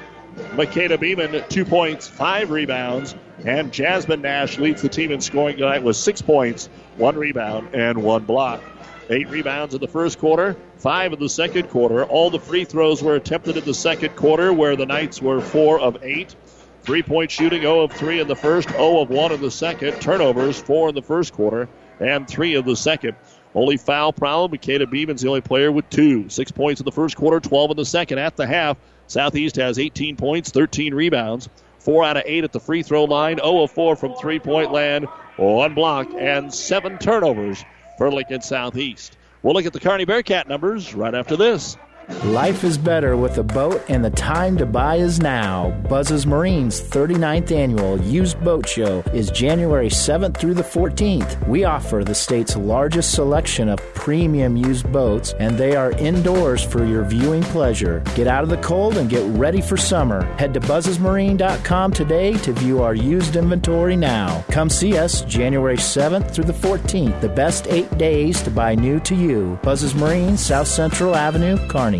Makeda 0.53 0.99
Beeman, 0.99 1.45
two 1.51 1.67
points, 1.67 2.09
five 2.09 2.51
rebounds. 2.51 3.15
And 3.45 3.71
Jasmine 3.75 4.23
Nash 4.23 4.59
leads 4.59 4.81
the 4.81 4.89
team 4.89 5.13
in 5.13 5.21
scoring 5.21 5.59
tonight 5.59 5.83
with 5.83 5.97
six 5.97 6.23
points, 6.23 6.71
one 6.97 7.17
rebound, 7.17 7.75
and 7.75 8.03
one 8.03 8.25
block. 8.25 8.63
Eight 9.11 9.29
rebounds 9.29 9.75
in 9.75 9.81
the 9.81 9.89
first 9.89 10.21
quarter, 10.21 10.55
five 10.79 11.13
in 11.13 11.19
the 11.19 11.29
second 11.29 11.69
quarter. 11.69 12.05
All 12.05 12.31
the 12.31 12.39
free 12.39 12.65
throws 12.65 13.03
were 13.03 13.17
attempted 13.17 13.57
in 13.57 13.65
the 13.65 13.75
second 13.75 14.15
quarter, 14.15 14.53
where 14.53 14.77
the 14.77 14.87
Knights 14.87 15.21
were 15.21 15.41
four 15.41 15.81
of 15.81 15.99
eight. 16.05 16.37
Three 16.83 17.03
point 17.03 17.29
shooting, 17.29 17.63
0 17.63 17.81
of 17.81 17.93
3 17.93 18.21
in 18.21 18.29
the 18.29 18.37
first, 18.37 18.71
0 18.71 19.01
of 19.01 19.11
1 19.11 19.33
in 19.33 19.41
the 19.41 19.51
second. 19.51 20.01
Turnovers, 20.01 20.61
4 20.61 20.91
in 20.91 20.95
the 20.95 21.03
first 21.03 21.33
quarter, 21.33 21.69
and 21.99 22.29
3 22.29 22.55
in 22.55 22.65
the 22.65 22.77
second. 22.77 23.17
Only 23.53 23.77
foul 23.77 24.13
problem, 24.13 24.53
Makeda 24.53 24.89
Beeman's 24.89 25.23
the 25.23 25.29
only 25.29 25.41
player 25.41 25.73
with 25.73 25.91
two. 25.91 26.29
Six 26.29 26.53
points 26.53 26.81
in 26.81 26.85
the 26.85 26.93
first 26.93 27.17
quarter, 27.17 27.41
12 27.41 27.73
in 27.73 27.77
the 27.79 27.85
second. 27.85 28.19
At 28.19 28.37
the 28.37 28.47
half, 28.47 28.77
Southeast 29.09 29.57
has 29.57 29.81
18 29.81 30.17
points, 30.17 30.53
13 30.53 30.95
rebounds, 30.95 31.49
4 31.81 32.05
out 32.05 32.17
of 32.17 32.23
8 32.27 32.45
at 32.45 32.53
the 32.53 32.61
free 32.61 32.85
throw 32.85 33.05
line, 33.05 33.39
0 33.39 33.65
of 33.65 33.73
4 33.73 33.97
from 33.97 34.15
three 34.15 34.39
point 34.39 34.71
land, 34.71 35.07
one 35.37 35.75
block, 35.75 36.09
and 36.17 36.55
seven 36.55 36.97
turnovers 36.97 37.65
for 38.01 38.11
Lincoln 38.11 38.41
Southeast. 38.41 39.19
We'll 39.43 39.53
look 39.53 39.67
at 39.67 39.75
the 39.75 39.79
Kearney 39.79 40.07
Bearcat 40.07 40.49
numbers 40.49 40.95
right 40.95 41.15
after 41.15 41.37
this. 41.37 41.77
Life 42.25 42.65
is 42.65 42.77
better 42.77 43.17
with 43.17 43.39
a 43.39 43.43
boat, 43.43 43.83
and 43.89 44.05
the 44.05 44.11
time 44.11 44.59
to 44.59 44.67
buy 44.67 44.97
is 44.97 45.21
now. 45.21 45.71
Buzz's 45.89 46.27
Marine's 46.27 46.81
39th 46.81 47.51
annual 47.51 48.01
used 48.03 48.39
boat 48.45 48.69
show 48.69 49.01
is 49.15 49.31
January 49.31 49.89
7th 49.89 50.37
through 50.37 50.55
the 50.55 50.63
14th. 50.63 51.47
We 51.47 51.65
offer 51.65 52.05
the 52.05 52.15
state's 52.15 52.57
largest 52.57 53.15
selection 53.15 53.69
of 53.69 53.79
premium 53.95 54.57
used 54.57 54.91
boats, 54.93 55.35
and 55.39 55.57
they 55.57 55.77
are 55.77 55.93
indoors 55.93 56.63
for 56.63 56.85
your 56.85 57.05
viewing 57.05 57.43
pleasure. 57.45 58.03
Get 58.15 58.27
out 58.27 58.43
of 58.43 58.51
the 58.51 58.59
cold 58.59 58.97
and 58.97 59.09
get 59.09 59.25
ready 59.39 59.61
for 59.61 59.77
summer. 59.77 60.25
Head 60.37 60.53
to 60.55 60.61
buzzesmarine.com 60.61 61.93
today 61.93 62.35
to 62.39 62.53
view 62.53 62.83
our 62.83 62.95
used 62.95 63.37
inventory 63.37 63.97
now. 63.97 64.45
Come 64.51 64.69
see 64.69 64.99
us 64.99 65.23
January 65.23 65.77
7th 65.77 66.33
through 66.33 66.45
the 66.45 66.53
14th, 66.53 67.21
the 67.21 67.29
best 67.29 67.67
eight 67.69 67.97
days 67.99 68.43
to 68.43 68.51
buy 68.51 68.75
new 68.75 69.01
to 69.01 69.15
you. 69.15 69.59
Buzz's 69.63 69.95
Marine, 69.95 70.37
South 70.37 70.69
Central 70.69 71.15
Avenue, 71.15 71.57
Kearney. 71.69 72.00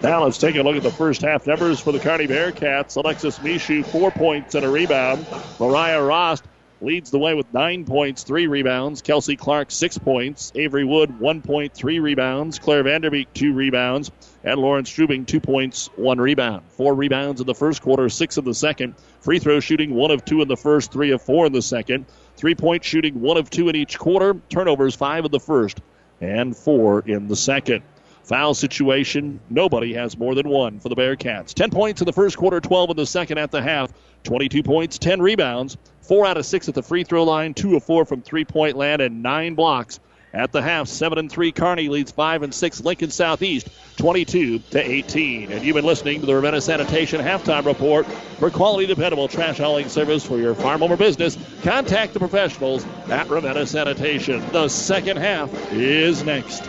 Now 0.00 0.22
let's 0.22 0.38
take 0.38 0.54
a 0.54 0.62
look 0.62 0.76
at 0.76 0.84
the 0.84 0.92
first 0.92 1.22
half 1.22 1.44
numbers 1.48 1.80
for 1.80 1.90
the 1.90 1.98
Kearney 1.98 2.28
Bearcats. 2.28 2.96
Alexis 2.96 3.40
Mishu, 3.40 3.84
four 3.84 4.12
points 4.12 4.54
and 4.54 4.64
a 4.64 4.68
rebound. 4.68 5.26
Mariah 5.58 6.00
Rost 6.00 6.44
leads 6.80 7.10
the 7.10 7.18
way 7.18 7.34
with 7.34 7.52
nine 7.52 7.84
points, 7.84 8.22
three 8.22 8.46
rebounds. 8.46 9.02
Kelsey 9.02 9.34
Clark, 9.34 9.72
six 9.72 9.98
points. 9.98 10.52
Avery 10.54 10.84
Wood, 10.84 11.18
one 11.18 11.42
point, 11.42 11.74
three 11.74 11.98
rebounds. 11.98 12.60
Claire 12.60 12.84
Vanderbeek, 12.84 13.26
two 13.34 13.52
rebounds. 13.52 14.12
And 14.44 14.60
Lauren 14.60 14.84
Strubing, 14.84 15.26
two 15.26 15.40
points, 15.40 15.90
one 15.96 16.20
rebound. 16.20 16.62
Four 16.68 16.94
rebounds 16.94 17.40
in 17.40 17.48
the 17.48 17.54
first 17.54 17.82
quarter, 17.82 18.08
six 18.08 18.38
in 18.38 18.44
the 18.44 18.54
second. 18.54 18.94
Free 19.18 19.40
throw 19.40 19.58
shooting, 19.58 19.94
one 19.94 20.12
of 20.12 20.24
two 20.24 20.42
in 20.42 20.46
the 20.46 20.56
first, 20.56 20.92
three 20.92 21.10
of 21.10 21.20
four 21.20 21.46
in 21.46 21.52
the 21.52 21.62
second. 21.62 22.06
Three 22.36 22.54
point 22.54 22.84
shooting, 22.84 23.20
one 23.20 23.36
of 23.36 23.50
two 23.50 23.68
in 23.68 23.74
each 23.74 23.98
quarter. 23.98 24.36
Turnovers, 24.48 24.94
five 24.94 25.24
in 25.24 25.32
the 25.32 25.40
first 25.40 25.80
and 26.20 26.56
four 26.56 27.00
in 27.00 27.28
the 27.28 27.36
second. 27.36 27.82
Foul 28.28 28.52
situation, 28.52 29.40
nobody 29.48 29.94
has 29.94 30.18
more 30.18 30.34
than 30.34 30.50
one 30.50 30.80
for 30.80 30.90
the 30.90 30.94
Bearcats. 30.94 31.54
10 31.54 31.70
points 31.70 32.02
in 32.02 32.04
the 32.04 32.12
first 32.12 32.36
quarter, 32.36 32.60
12 32.60 32.90
in 32.90 32.96
the 32.98 33.06
second 33.06 33.38
at 33.38 33.50
the 33.50 33.62
half. 33.62 33.90
22 34.24 34.62
points, 34.62 34.98
10 34.98 35.22
rebounds, 35.22 35.78
4 36.02 36.26
out 36.26 36.36
of 36.36 36.44
6 36.44 36.68
at 36.68 36.74
the 36.74 36.82
free 36.82 37.04
throw 37.04 37.24
line, 37.24 37.54
2 37.54 37.74
of 37.76 37.84
4 37.84 38.04
from 38.04 38.20
three 38.20 38.44
point 38.44 38.76
land, 38.76 39.00
and 39.00 39.22
9 39.22 39.54
blocks 39.54 39.98
at 40.34 40.52
the 40.52 40.60
half. 40.60 40.88
7 40.88 41.16
and 41.16 41.32
3, 41.32 41.52
Kearney 41.52 41.88
leads 41.88 42.12
5 42.12 42.42
and 42.42 42.54
6, 42.54 42.84
Lincoln 42.84 43.10
Southeast, 43.10 43.68
22 43.96 44.58
to 44.58 44.78
18. 44.78 45.50
And 45.50 45.64
you've 45.64 45.76
been 45.76 45.86
listening 45.86 46.20
to 46.20 46.26
the 46.26 46.34
Ravenna 46.34 46.60
Sanitation 46.60 47.22
halftime 47.22 47.64
report. 47.64 48.04
For 48.38 48.50
quality, 48.50 48.84
dependable 48.84 49.28
trash 49.28 49.56
hauling 49.56 49.88
service 49.88 50.26
for 50.26 50.36
your 50.36 50.54
farm 50.54 50.82
or 50.82 50.94
business, 50.98 51.38
contact 51.62 52.12
the 52.12 52.18
professionals 52.18 52.84
at 53.08 53.30
Ravenna 53.30 53.66
Sanitation. 53.66 54.46
The 54.52 54.68
second 54.68 55.16
half 55.16 55.50
is 55.72 56.22
next. 56.24 56.68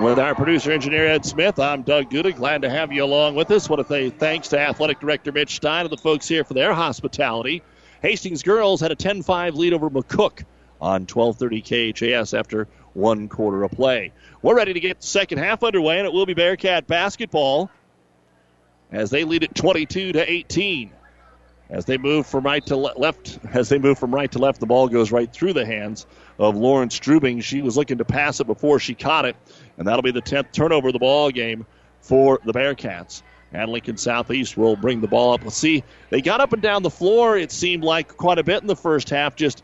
With 0.00 0.18
our 0.18 0.34
producer 0.34 0.72
engineer 0.72 1.06
Ed 1.06 1.26
Smith, 1.26 1.58
I'm 1.58 1.82
Doug 1.82 2.08
Duda. 2.08 2.34
Glad 2.34 2.62
to 2.62 2.70
have 2.70 2.90
you 2.90 3.04
along 3.04 3.34
with 3.34 3.50
us. 3.50 3.68
Want 3.68 3.82
to 3.82 3.88
say 3.88 4.08
thanks 4.08 4.48
to 4.48 4.58
Athletic 4.58 4.98
Director 4.98 5.30
Mitch 5.30 5.56
Stein 5.56 5.84
and 5.84 5.90
the 5.90 5.98
folks 5.98 6.26
here 6.26 6.42
for 6.42 6.54
their 6.54 6.72
hospitality. 6.72 7.62
Hastings 8.00 8.42
girls 8.42 8.80
had 8.80 8.92
a 8.92 8.96
10-5 8.96 9.56
lead 9.56 9.74
over 9.74 9.90
McCook 9.90 10.44
on 10.80 11.04
12:30 11.04 11.62
KHAS 11.94 12.32
after 12.32 12.66
one 12.94 13.28
quarter 13.28 13.62
of 13.62 13.72
play. 13.72 14.12
We're 14.40 14.56
ready 14.56 14.72
to 14.72 14.80
get 14.80 15.02
the 15.02 15.06
second 15.06 15.36
half 15.36 15.62
underway, 15.62 15.98
and 15.98 16.06
it 16.06 16.14
will 16.14 16.24
be 16.24 16.32
Bearcat 16.32 16.86
basketball 16.86 17.70
as 18.90 19.10
they 19.10 19.24
lead 19.24 19.44
at 19.44 19.54
22 19.54 20.12
to 20.12 20.30
18. 20.32 20.92
As 21.68 21.84
they 21.84 21.98
move 21.98 22.26
from 22.26 22.44
right 22.44 22.64
to 22.66 22.76
le- 22.76 22.98
left, 22.98 23.38
as 23.52 23.68
they 23.68 23.78
move 23.78 23.98
from 23.98 24.14
right 24.14 24.32
to 24.32 24.38
left, 24.38 24.60
the 24.60 24.66
ball 24.66 24.88
goes 24.88 25.12
right 25.12 25.30
through 25.30 25.52
the 25.52 25.66
hands 25.66 26.06
of 26.40 26.56
Lauren 26.56 26.88
Strubing. 26.88 27.42
She 27.42 27.60
was 27.62 27.76
looking 27.76 27.98
to 27.98 28.04
pass 28.04 28.40
it 28.40 28.46
before 28.46 28.80
she 28.80 28.94
caught 28.94 29.26
it, 29.26 29.36
and 29.78 29.86
that'll 29.86 30.02
be 30.02 30.10
the 30.10 30.22
10th 30.22 30.52
turnover 30.52 30.88
of 30.88 30.94
the 30.94 30.98
ball 30.98 31.30
game 31.30 31.66
for 32.00 32.40
the 32.44 32.52
Bearcats. 32.52 33.22
And 33.52 33.70
Lincoln 33.70 33.96
Southeast 33.96 34.56
will 34.56 34.74
bring 34.74 35.00
the 35.00 35.08
ball 35.08 35.34
up. 35.34 35.42
Let's 35.42 35.56
see. 35.56 35.84
They 36.08 36.22
got 36.22 36.40
up 36.40 36.52
and 36.52 36.62
down 36.62 36.82
the 36.82 36.90
floor, 36.90 37.36
it 37.36 37.52
seemed 37.52 37.84
like 37.84 38.16
quite 38.16 38.38
a 38.38 38.44
bit 38.44 38.62
in 38.62 38.66
the 38.66 38.76
first 38.76 39.10
half, 39.10 39.36
just 39.36 39.62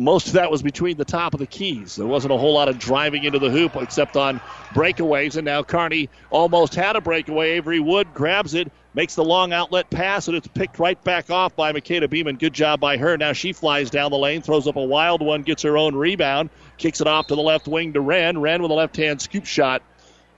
most 0.00 0.28
of 0.28 0.32
that 0.34 0.50
was 0.50 0.62
between 0.62 0.96
the 0.96 1.04
top 1.04 1.34
of 1.34 1.40
the 1.40 1.46
keys. 1.46 1.96
There 1.96 2.06
wasn't 2.06 2.32
a 2.32 2.36
whole 2.36 2.54
lot 2.54 2.68
of 2.68 2.78
driving 2.78 3.24
into 3.24 3.38
the 3.38 3.50
hoop 3.50 3.76
except 3.76 4.16
on 4.16 4.40
breakaways. 4.74 5.36
And 5.36 5.44
now 5.44 5.62
Kearney 5.62 6.08
almost 6.30 6.74
had 6.74 6.96
a 6.96 7.00
breakaway. 7.00 7.50
Avery 7.52 7.80
Wood 7.80 8.14
grabs 8.14 8.54
it, 8.54 8.72
makes 8.94 9.14
the 9.14 9.24
long 9.24 9.52
outlet 9.52 9.90
pass, 9.90 10.28
and 10.28 10.36
it's 10.36 10.48
picked 10.48 10.78
right 10.78 11.02
back 11.04 11.30
off 11.30 11.54
by 11.54 11.72
Makeda 11.72 12.08
Beeman. 12.08 12.36
Good 12.36 12.54
job 12.54 12.80
by 12.80 12.96
her. 12.96 13.16
Now 13.16 13.32
she 13.32 13.52
flies 13.52 13.90
down 13.90 14.10
the 14.10 14.18
lane, 14.18 14.42
throws 14.42 14.66
up 14.66 14.76
a 14.76 14.84
wild 14.84 15.22
one, 15.22 15.42
gets 15.42 15.62
her 15.62 15.76
own 15.76 15.94
rebound, 15.94 16.50
kicks 16.78 17.00
it 17.00 17.06
off 17.06 17.26
to 17.28 17.34
the 17.34 17.42
left 17.42 17.68
wing 17.68 17.92
to 17.92 18.00
Wren. 18.00 18.38
Wren 18.38 18.62
with 18.62 18.70
a 18.70 18.74
left 18.74 18.96
hand 18.96 19.20
scoop 19.20 19.46
shot. 19.46 19.82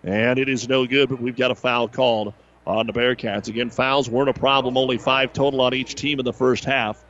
And 0.04 0.38
it 0.38 0.48
is 0.48 0.68
no 0.68 0.86
good, 0.86 1.08
but 1.08 1.20
we've 1.20 1.36
got 1.36 1.52
a 1.52 1.54
foul 1.54 1.88
called 1.88 2.34
on 2.66 2.86
the 2.86 2.92
Bearcats. 2.92 3.48
Again, 3.48 3.70
fouls 3.70 4.08
weren't 4.10 4.28
a 4.28 4.34
problem, 4.34 4.76
only 4.76 4.98
five 4.98 5.32
total 5.32 5.60
on 5.60 5.74
each 5.74 5.94
team 5.94 6.18
in 6.18 6.24
the 6.24 6.32
first 6.32 6.64
half. 6.64 7.02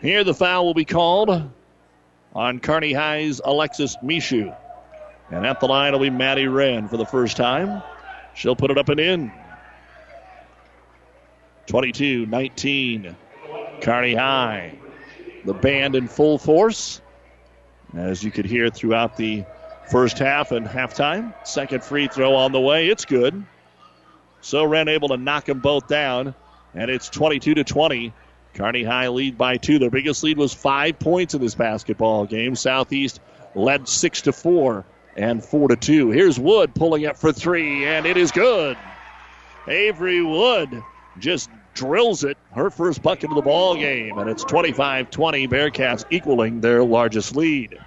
Here, 0.00 0.22
the 0.22 0.34
foul 0.34 0.64
will 0.64 0.74
be 0.74 0.84
called 0.84 1.50
on 2.34 2.60
Kearney 2.60 2.92
High's 2.92 3.40
Alexis 3.44 3.96
Mishu. 4.02 4.56
And 5.30 5.44
at 5.44 5.58
the 5.60 5.66
line 5.66 5.92
will 5.92 6.00
be 6.00 6.10
Maddie 6.10 6.46
Wren 6.46 6.88
for 6.88 6.96
the 6.96 7.04
first 7.04 7.36
time. 7.36 7.82
She'll 8.34 8.56
put 8.56 8.70
it 8.70 8.78
up 8.78 8.88
and 8.88 9.00
in. 9.00 9.32
22 11.66 12.26
19. 12.26 13.16
Kearney 13.82 14.14
High. 14.14 14.78
The 15.44 15.54
band 15.54 15.96
in 15.96 16.06
full 16.06 16.38
force. 16.38 17.00
As 17.94 18.22
you 18.22 18.30
could 18.30 18.46
hear 18.46 18.70
throughout 18.70 19.16
the 19.16 19.44
first 19.90 20.18
half 20.18 20.52
and 20.52 20.66
halftime. 20.66 21.34
Second 21.46 21.82
free 21.82 22.06
throw 22.06 22.34
on 22.36 22.52
the 22.52 22.60
way. 22.60 22.88
It's 22.88 23.04
good. 23.04 23.44
So 24.40 24.64
Wren 24.64 24.86
able 24.86 25.08
to 25.08 25.16
knock 25.16 25.46
them 25.46 25.58
both 25.58 25.88
down. 25.88 26.34
And 26.74 26.88
it's 26.90 27.08
22 27.08 27.54
to 27.54 27.64
20. 27.64 28.12
Kearney 28.58 28.82
High 28.82 29.06
lead 29.06 29.38
by 29.38 29.56
two. 29.56 29.78
Their 29.78 29.88
biggest 29.88 30.24
lead 30.24 30.36
was 30.36 30.52
five 30.52 30.98
points 30.98 31.32
in 31.32 31.40
this 31.40 31.54
basketball 31.54 32.26
game. 32.26 32.56
Southeast 32.56 33.20
led 33.54 33.88
six 33.88 34.22
to 34.22 34.32
four 34.32 34.84
and 35.16 35.44
four 35.44 35.68
to 35.68 35.76
two. 35.76 36.10
Here's 36.10 36.40
Wood 36.40 36.74
pulling 36.74 37.06
up 37.06 37.16
for 37.16 37.32
three, 37.32 37.86
and 37.86 38.04
it 38.04 38.16
is 38.16 38.32
good. 38.32 38.76
Avery 39.68 40.22
Wood 40.22 40.82
just 41.20 41.50
drills 41.74 42.24
it. 42.24 42.36
Her 42.52 42.68
first 42.68 43.00
bucket 43.00 43.30
of 43.30 43.36
the 43.36 43.42
ball 43.42 43.76
game, 43.76 44.18
and 44.18 44.28
it's 44.28 44.44
25-20. 44.44 45.48
Bearcats 45.48 46.04
equaling 46.10 46.60
their 46.60 46.82
largest 46.82 47.36
lead. 47.36 47.78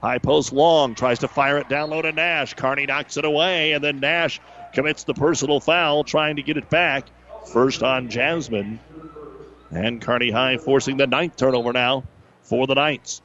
High 0.00 0.18
post 0.18 0.54
long 0.54 0.94
tries 0.94 1.18
to 1.18 1.28
fire 1.28 1.58
it 1.58 1.68
down 1.68 1.90
low 1.90 2.00
to 2.00 2.12
Nash. 2.12 2.54
Kearney 2.54 2.86
knocks 2.86 3.18
it 3.18 3.26
away, 3.26 3.72
and 3.72 3.84
then 3.84 4.00
Nash 4.00 4.40
commits 4.72 5.04
the 5.04 5.12
personal 5.12 5.60
foul, 5.60 6.02
trying 6.02 6.36
to 6.36 6.42
get 6.42 6.56
it 6.56 6.70
back. 6.70 7.04
First 7.52 7.82
on 7.82 8.08
Jasmine. 8.08 8.80
And 9.70 10.00
Kearney 10.00 10.30
High 10.30 10.58
forcing 10.58 10.96
the 10.96 11.06
ninth 11.06 11.36
turnover 11.36 11.72
now 11.72 12.04
for 12.42 12.66
the 12.66 12.74
Knights. 12.74 13.22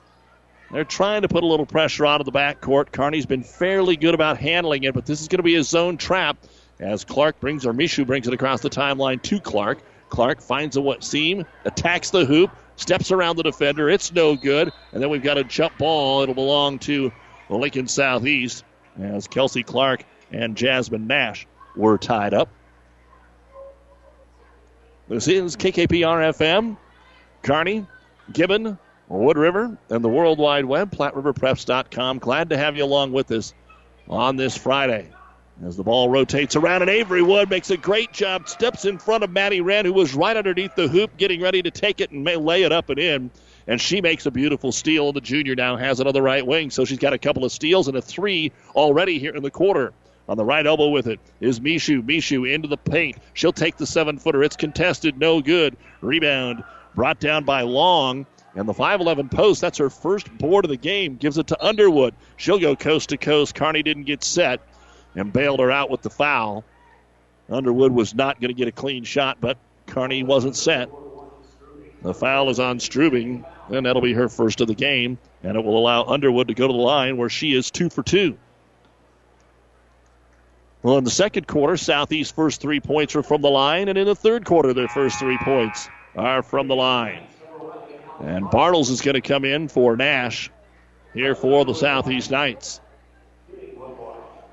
They're 0.71 0.83
trying 0.83 1.21
to 1.21 1.27
put 1.27 1.43
a 1.43 1.47
little 1.47 1.65
pressure 1.65 2.05
out 2.05 2.21
of 2.21 2.25
the 2.25 2.31
backcourt. 2.31 2.91
Kearney's 2.91 3.25
been 3.25 3.43
fairly 3.43 3.95
good 3.97 4.13
about 4.13 4.37
handling 4.37 4.83
it, 4.83 4.93
but 4.93 5.05
this 5.05 5.21
is 5.21 5.27
going 5.27 5.37
to 5.37 5.43
be 5.43 5.55
a 5.55 5.63
zone 5.63 5.97
trap 5.97 6.37
as 6.79 7.05
Clark 7.05 7.39
brings, 7.39 7.65
or 7.65 7.73
Mishu 7.73 8.05
brings 8.05 8.27
it 8.27 8.33
across 8.33 8.61
the 8.61 8.69
timeline 8.69 9.21
to 9.23 9.39
Clark. 9.39 9.79
Clark 10.09 10.41
finds 10.41 10.75
a 10.75 10.81
what 10.81 11.03
seam, 11.03 11.45
attacks 11.63 12.09
the 12.09 12.25
hoop, 12.25 12.51
steps 12.75 13.11
around 13.11 13.37
the 13.37 13.43
defender. 13.43 13.89
It's 13.89 14.11
no 14.11 14.35
good. 14.35 14.71
And 14.91 15.01
then 15.01 15.09
we've 15.09 15.23
got 15.23 15.37
a 15.37 15.43
jump 15.43 15.77
ball. 15.77 16.21
It'll 16.21 16.35
belong 16.35 16.79
to 16.79 17.11
Lincoln 17.49 17.87
Southeast 17.87 18.63
as 18.99 19.27
Kelsey 19.27 19.63
Clark 19.63 20.03
and 20.31 20.55
Jasmine 20.55 21.07
Nash 21.07 21.47
were 21.75 21.97
tied 21.97 22.33
up. 22.33 22.49
This 25.07 25.27
is 25.27 25.55
KKPR 25.55 26.33
FM, 26.33 26.77
Kearney, 27.43 27.85
Gibbon, 28.33 28.79
Wood 29.07 29.37
River, 29.37 29.77
and 29.91 30.03
the 30.03 30.09
World 30.09 30.39
Wide 30.39 30.65
Web, 30.65 30.89
PlatteRiverPreps.com. 30.89 32.17
Glad 32.17 32.49
to 32.49 32.57
have 32.57 32.75
you 32.75 32.85
along 32.85 33.11
with 33.11 33.29
us 33.31 33.53
on 34.09 34.35
this 34.35 34.57
Friday. 34.57 35.07
As 35.63 35.77
the 35.77 35.83
ball 35.83 36.09
rotates 36.09 36.55
around, 36.55 36.81
and 36.81 36.89
Avery 36.89 37.21
Wood 37.21 37.51
makes 37.51 37.69
a 37.69 37.77
great 37.77 38.13
job, 38.13 38.49
steps 38.49 38.85
in 38.85 38.97
front 38.97 39.23
of 39.23 39.29
Maddie 39.29 39.61
Wren, 39.61 39.85
who 39.85 39.93
was 39.93 40.15
right 40.15 40.35
underneath 40.35 40.73
the 40.73 40.87
hoop, 40.87 41.15
getting 41.17 41.39
ready 41.39 41.61
to 41.61 41.69
take 41.69 42.01
it 42.01 42.09
and 42.09 42.23
may 42.23 42.35
lay 42.35 42.63
it 42.63 42.71
up 42.71 42.89
and 42.89 42.97
in. 42.97 43.29
And 43.67 43.79
she 43.79 44.01
makes 44.01 44.25
a 44.25 44.31
beautiful 44.31 44.71
steal. 44.71 45.13
The 45.13 45.21
junior 45.21 45.53
now 45.53 45.77
has 45.77 45.99
it 45.99 46.07
on 46.07 46.13
the 46.13 46.21
right 46.23 46.45
wing, 46.45 46.71
so 46.71 46.83
she's 46.83 46.97
got 46.97 47.13
a 47.13 47.19
couple 47.19 47.45
of 47.45 47.51
steals 47.51 47.87
and 47.87 47.95
a 47.95 48.01
three 48.01 48.51
already 48.75 49.19
here 49.19 49.35
in 49.35 49.43
the 49.43 49.51
quarter. 49.51 49.93
On 50.27 50.37
the 50.37 50.45
right 50.45 50.65
elbow 50.65 50.89
with 50.89 51.07
it 51.07 51.19
is 51.39 51.59
Mishu. 51.59 52.01
Mishu 52.01 52.51
into 52.51 52.67
the 52.67 52.77
paint. 52.77 53.17
She'll 53.33 53.53
take 53.53 53.77
the 53.77 53.85
seven 53.85 54.17
footer. 54.17 54.43
It's 54.43 54.55
contested. 54.55 55.19
No 55.19 55.41
good. 55.41 55.77
Rebound 56.01 56.63
brought 56.95 57.19
down 57.19 57.43
by 57.43 57.61
Long. 57.61 58.25
And 58.55 58.69
the 58.69 58.73
5'11 58.73 59.29
post, 59.29 59.59
that's 59.59 59.79
her 59.79 59.89
first 59.89 60.35
board 60.37 60.63
of 60.63 60.69
the 60.69 60.77
game, 60.77 61.17
gives 61.17 61.37
it 61.37 61.47
to 61.47 61.63
Underwood. 61.63 62.15
She'll 62.37 62.57
go 62.57 62.75
coast 62.75 63.09
to 63.09 63.17
coast. 63.17 63.53
Kearney 63.53 63.83
didn't 63.83 64.03
get 64.03 64.23
set 64.23 64.61
and 65.13 65.31
bailed 65.33 65.59
her 65.59 65.71
out 65.71 65.89
with 65.89 66.01
the 66.01 66.09
foul. 66.09 66.63
Underwood 67.49 67.91
was 67.91 68.15
not 68.15 68.39
going 68.39 68.49
to 68.49 68.57
get 68.57 68.69
a 68.69 68.71
clean 68.71 69.03
shot, 69.03 69.37
but 69.41 69.57
Kearney 69.87 70.23
wasn't 70.23 70.55
set. 70.55 70.89
The 72.01 72.13
foul 72.13 72.49
is 72.49 72.59
on 72.59 72.79
Strubing, 72.79 73.45
and 73.69 73.85
that'll 73.85 74.01
be 74.01 74.13
her 74.13 74.29
first 74.29 74.61
of 74.61 74.67
the 74.67 74.75
game, 74.75 75.17
and 75.43 75.57
it 75.57 75.63
will 75.63 75.77
allow 75.77 76.05
Underwood 76.05 76.47
to 76.47 76.53
go 76.53 76.67
to 76.67 76.73
the 76.73 76.79
line 76.79 77.17
where 77.17 77.29
she 77.29 77.53
is 77.53 77.71
two 77.71 77.89
for 77.89 78.03
two. 78.03 78.37
Well, 80.85 80.99
in 80.99 81.03
the 81.03 81.09
second 81.09 81.47
quarter, 81.47 81.77
Southeast 81.77 82.35
first 82.35 82.61
three 82.61 82.79
points 82.79 83.15
are 83.15 83.23
from 83.23 83.41
the 83.41 83.49
line, 83.49 83.87
and 83.87 83.97
in 83.97 84.05
the 84.05 84.13
third 84.13 84.45
quarter, 84.45 84.71
their 84.71 84.87
first 84.87 85.17
three 85.17 85.39
points 85.39 85.89
are 86.15 86.43
from 86.43 86.67
the 86.67 86.75
line. 86.75 87.23
And 88.19 88.45
Bartles 88.45 88.91
is 88.91 89.01
going 89.01 89.15
to 89.15 89.21
come 89.21 89.45
in 89.45 89.67
for 89.67 89.97
Nash 89.97 90.51
here 91.15 91.33
for 91.33 91.65
the 91.65 91.73
Southeast 91.73 92.29
Knights. 92.29 92.81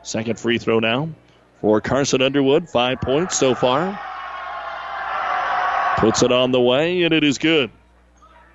Second 0.02 0.40
free 0.40 0.56
throw 0.56 0.78
now 0.78 1.10
for 1.60 1.82
Carson 1.82 2.22
Underwood. 2.22 2.66
Five 2.70 3.02
points 3.02 3.36
so 3.36 3.54
far. 3.54 4.00
Puts 5.98 6.22
it 6.22 6.32
on 6.32 6.50
the 6.50 6.62
way, 6.62 7.02
and 7.02 7.12
it 7.12 7.24
is 7.24 7.36
good. 7.36 7.70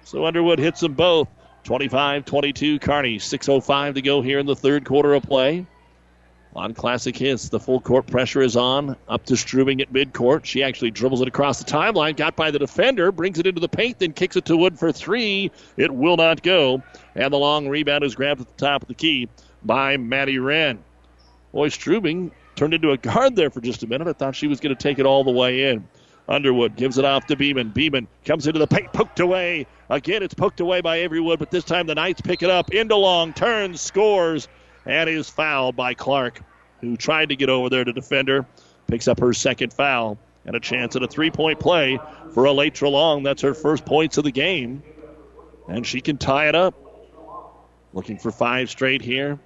So 0.03 0.25
Underwood 0.25 0.57
hits 0.57 0.79
them 0.79 0.95
both. 0.95 1.27
25 1.65 2.25
22 2.25 2.79
Kearney. 2.79 3.19
6.05 3.19 3.93
to 3.93 4.01
go 4.01 4.23
here 4.23 4.39
in 4.39 4.47
the 4.47 4.55
third 4.55 4.83
quarter 4.83 5.13
of 5.13 5.21
play. 5.21 5.67
On 6.57 6.73
classic 6.73 7.15
hits, 7.15 7.49
the 7.49 7.59
full 7.59 7.79
court 7.79 8.07
pressure 8.07 8.41
is 8.41 8.57
on. 8.57 8.97
Up 9.07 9.23
to 9.27 9.35
Strubing 9.35 9.79
at 9.79 9.93
midcourt. 9.93 10.43
She 10.43 10.63
actually 10.63 10.89
dribbles 10.89 11.21
it 11.21 11.27
across 11.27 11.59
the 11.59 11.71
timeline, 11.71 12.17
got 12.17 12.35
by 12.35 12.49
the 12.49 12.57
defender, 12.57 13.11
brings 13.11 13.37
it 13.37 13.45
into 13.45 13.61
the 13.61 13.69
paint, 13.69 13.99
then 13.99 14.11
kicks 14.11 14.35
it 14.35 14.45
to 14.45 14.57
Wood 14.57 14.79
for 14.79 14.91
three. 14.91 15.51
It 15.77 15.93
will 15.93 16.17
not 16.17 16.41
go. 16.41 16.81
And 17.13 17.31
the 17.31 17.37
long 17.37 17.67
rebound 17.67 18.03
is 18.03 18.15
grabbed 18.15 18.41
at 18.41 18.47
the 18.47 18.65
top 18.65 18.81
of 18.81 18.87
the 18.87 18.95
key 18.95 19.29
by 19.63 19.97
Maddie 19.97 20.39
Wren. 20.39 20.83
Boy, 21.51 21.69
Strubing 21.69 22.31
turned 22.55 22.73
into 22.73 22.89
a 22.89 22.97
guard 22.97 23.35
there 23.35 23.51
for 23.51 23.61
just 23.61 23.83
a 23.83 23.87
minute. 23.87 24.07
I 24.07 24.13
thought 24.13 24.35
she 24.35 24.47
was 24.47 24.59
going 24.59 24.75
to 24.75 24.81
take 24.81 24.97
it 24.97 25.05
all 25.05 25.23
the 25.23 25.31
way 25.31 25.69
in. 25.69 25.87
Underwood 26.27 26.75
gives 26.75 26.97
it 26.97 27.05
off 27.05 27.27
to 27.27 27.35
Beeman. 27.35 27.69
Beeman 27.69 28.07
comes 28.25 28.47
into 28.47 28.57
the 28.59 28.65
paint, 28.65 28.91
poked 28.93 29.19
away. 29.19 29.67
Again, 29.91 30.23
it's 30.23 30.33
poked 30.33 30.59
away 30.59 30.81
by 30.81 30.97
Avery 30.97 31.21
Wood, 31.21 31.37
but 31.37 31.51
this 31.51 31.63
time 31.63 31.85
the 31.85 31.93
Knights 31.93 32.21
pick 32.21 32.41
it 32.41 32.49
up. 32.49 32.73
Into 32.73 32.95
long, 32.95 33.31
turns, 33.31 33.79
scores, 33.79 34.47
and 34.87 35.09
is 35.09 35.29
fouled 35.29 35.75
by 35.75 35.93
Clark, 35.93 36.41
who 36.81 36.97
tried 36.97 37.29
to 37.29 37.35
get 37.35 37.49
over 37.49 37.69
there 37.69 37.83
to 37.83 37.93
defend 37.93 38.27
her. 38.27 38.45
Picks 38.87 39.07
up 39.07 39.19
her 39.19 39.33
second 39.33 39.73
foul 39.73 40.17
and 40.45 40.55
a 40.55 40.59
chance 40.59 40.95
at 40.95 41.03
a 41.03 41.07
three 41.07 41.29
point 41.29 41.59
play 41.59 41.99
for 42.33 42.43
Elytra 42.43 42.89
Long. 42.89 43.23
That's 43.23 43.41
her 43.41 43.53
first 43.53 43.85
points 43.85 44.17
of 44.17 44.23
the 44.23 44.31
game. 44.31 44.81
And 45.67 45.85
she 45.85 46.01
can 46.01 46.17
tie 46.17 46.47
it 46.47 46.55
up. 46.55 46.73
Looking 47.93 48.17
for 48.17 48.31
five 48.31 48.69
straight 48.69 49.01
here 49.01 49.39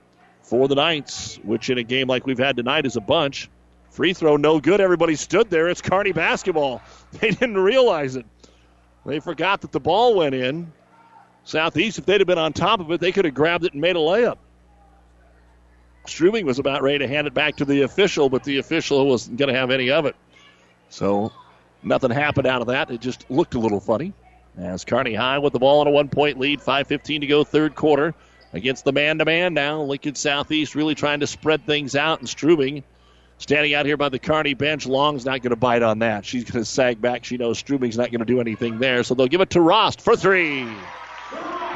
for 0.43 0.67
the 0.67 0.75
Knights, 0.75 1.39
which 1.43 1.69
in 1.69 1.77
a 1.77 1.83
game 1.83 2.07
like 2.07 2.25
we've 2.25 2.37
had 2.37 2.55
tonight 2.57 2.85
is 2.85 2.95
a 2.95 3.01
bunch. 3.01 3.49
Free 3.89 4.13
throw, 4.13 4.37
no 4.37 4.59
good. 4.59 4.79
Everybody 4.79 5.15
stood 5.15 5.49
there. 5.49 5.67
It's 5.69 5.81
Kearney 5.81 6.11
basketball. 6.11 6.81
They 7.19 7.31
didn't 7.31 7.57
realize 7.57 8.15
it. 8.15 8.25
They 9.05 9.19
forgot 9.19 9.59
that 9.61 9.73
the 9.73 9.81
ball 9.81 10.15
went 10.15 10.33
in. 10.33 10.71
Southeast, 11.43 11.97
if 11.99 12.05
they'd 12.05 12.21
have 12.21 12.27
been 12.27 12.37
on 12.37 12.53
top 12.53 12.79
of 12.79 12.89
it, 12.91 13.01
they 13.01 13.11
could 13.11 13.25
have 13.25 13.33
grabbed 13.33 13.65
it 13.65 13.73
and 13.73 13.81
made 13.81 13.97
a 13.97 13.99
layup. 13.99 14.37
Strubing 16.05 16.45
was 16.45 16.59
about 16.59 16.81
ready 16.81 16.99
to 16.99 17.07
hand 17.07 17.27
it 17.27 17.33
back 17.33 17.57
to 17.57 17.65
the 17.65 17.81
official, 17.81 18.29
but 18.29 18.43
the 18.43 18.57
official 18.57 19.07
wasn't 19.07 19.37
going 19.37 19.53
to 19.53 19.59
have 19.59 19.71
any 19.71 19.91
of 19.91 20.05
it. 20.05 20.15
So 20.89 21.31
nothing 21.83 22.11
happened 22.11 22.47
out 22.47 22.61
of 22.61 22.67
that. 22.67 22.91
It 22.91 23.01
just 23.01 23.29
looked 23.29 23.53
a 23.55 23.59
little 23.59 23.79
funny. 23.79 24.13
As 24.57 24.83
Kearney 24.83 25.13
High 25.13 25.39
with 25.39 25.53
the 25.53 25.59
ball 25.59 25.79
on 25.81 25.87
a 25.87 25.91
one 25.91 26.09
point 26.09 26.39
lead, 26.39 26.59
5.15 26.59 27.21
to 27.21 27.27
go, 27.27 27.43
third 27.43 27.75
quarter. 27.75 28.13
Against 28.53 28.83
the 28.83 28.91
man 28.91 29.19
to 29.19 29.25
man 29.25 29.53
now. 29.53 29.81
Lincoln 29.83 30.15
Southeast 30.15 30.75
really 30.75 30.93
trying 30.93 31.21
to 31.21 31.27
spread 31.27 31.65
things 31.65 31.95
out, 31.95 32.19
and 32.19 32.27
Strubing 32.27 32.83
standing 33.37 33.73
out 33.73 33.85
here 33.85 33.95
by 33.95 34.09
the 34.09 34.19
Kearney 34.19 34.53
bench. 34.53 34.85
Long's 34.85 35.25
not 35.25 35.41
going 35.41 35.51
to 35.51 35.55
bite 35.55 35.81
on 35.81 35.99
that. 35.99 36.25
She's 36.25 36.43
going 36.43 36.61
to 36.61 36.69
sag 36.69 37.01
back. 37.01 37.23
She 37.23 37.37
knows 37.37 37.57
Strubing's 37.57 37.97
not 37.97 38.11
going 38.11 38.19
to 38.19 38.25
do 38.25 38.41
anything 38.41 38.79
there, 38.79 39.03
so 39.03 39.15
they'll 39.15 39.27
give 39.27 39.41
it 39.41 39.51
to 39.51 39.61
Rost 39.61 40.01
for 40.01 40.17
three. 40.17 40.67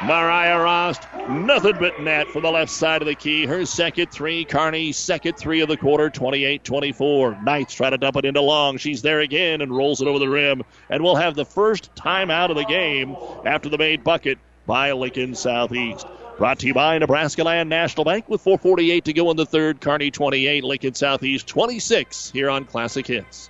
Mariah 0.03 0.59
Rost, 0.59 1.01
nothing 1.29 1.77
but 1.79 1.99
net 1.99 2.27
from 2.27 2.43
the 2.43 2.51
left 2.51 2.71
side 2.71 3.01
of 3.01 3.07
the 3.07 3.15
key. 3.15 3.45
Her 3.45 3.65
second 3.65 4.11
three. 4.11 4.45
Kearney, 4.45 4.91
second 4.91 5.37
three 5.37 5.61
of 5.61 5.69
the 5.69 5.77
quarter, 5.77 6.09
28 6.09 6.63
24. 6.63 7.41
Knights 7.41 7.73
try 7.73 7.89
to 7.89 7.97
dump 7.97 8.17
it 8.17 8.25
into 8.25 8.41
Long. 8.41 8.77
She's 8.77 9.01
there 9.01 9.21
again 9.21 9.61
and 9.61 9.75
rolls 9.75 10.01
it 10.01 10.07
over 10.07 10.19
the 10.19 10.29
rim. 10.29 10.63
And 10.89 11.03
we'll 11.03 11.15
have 11.15 11.35
the 11.35 11.45
first 11.45 11.95
time 11.95 12.29
out 12.29 12.51
of 12.51 12.57
the 12.57 12.65
game 12.65 13.15
after 13.45 13.67
the 13.69 13.77
made 13.77 14.03
bucket 14.03 14.37
by 14.67 14.91
Lincoln 14.91 15.33
Southeast. 15.33 16.05
Brought 16.37 16.59
to 16.59 16.67
you 16.67 16.73
by 16.73 16.97
Nebraska 16.97 17.43
Land 17.43 17.69
National 17.69 18.03
Bank 18.03 18.29
with 18.29 18.41
448 18.41 19.05
to 19.05 19.13
go 19.13 19.31
in 19.31 19.37
the 19.37 19.45
third. 19.45 19.79
Kearney 19.79 20.11
28, 20.11 20.63
Lincoln 20.63 20.93
Southeast 20.93 21.47
26 21.47 22.31
here 22.31 22.49
on 22.49 22.65
Classic 22.65 23.07
Hits. 23.07 23.49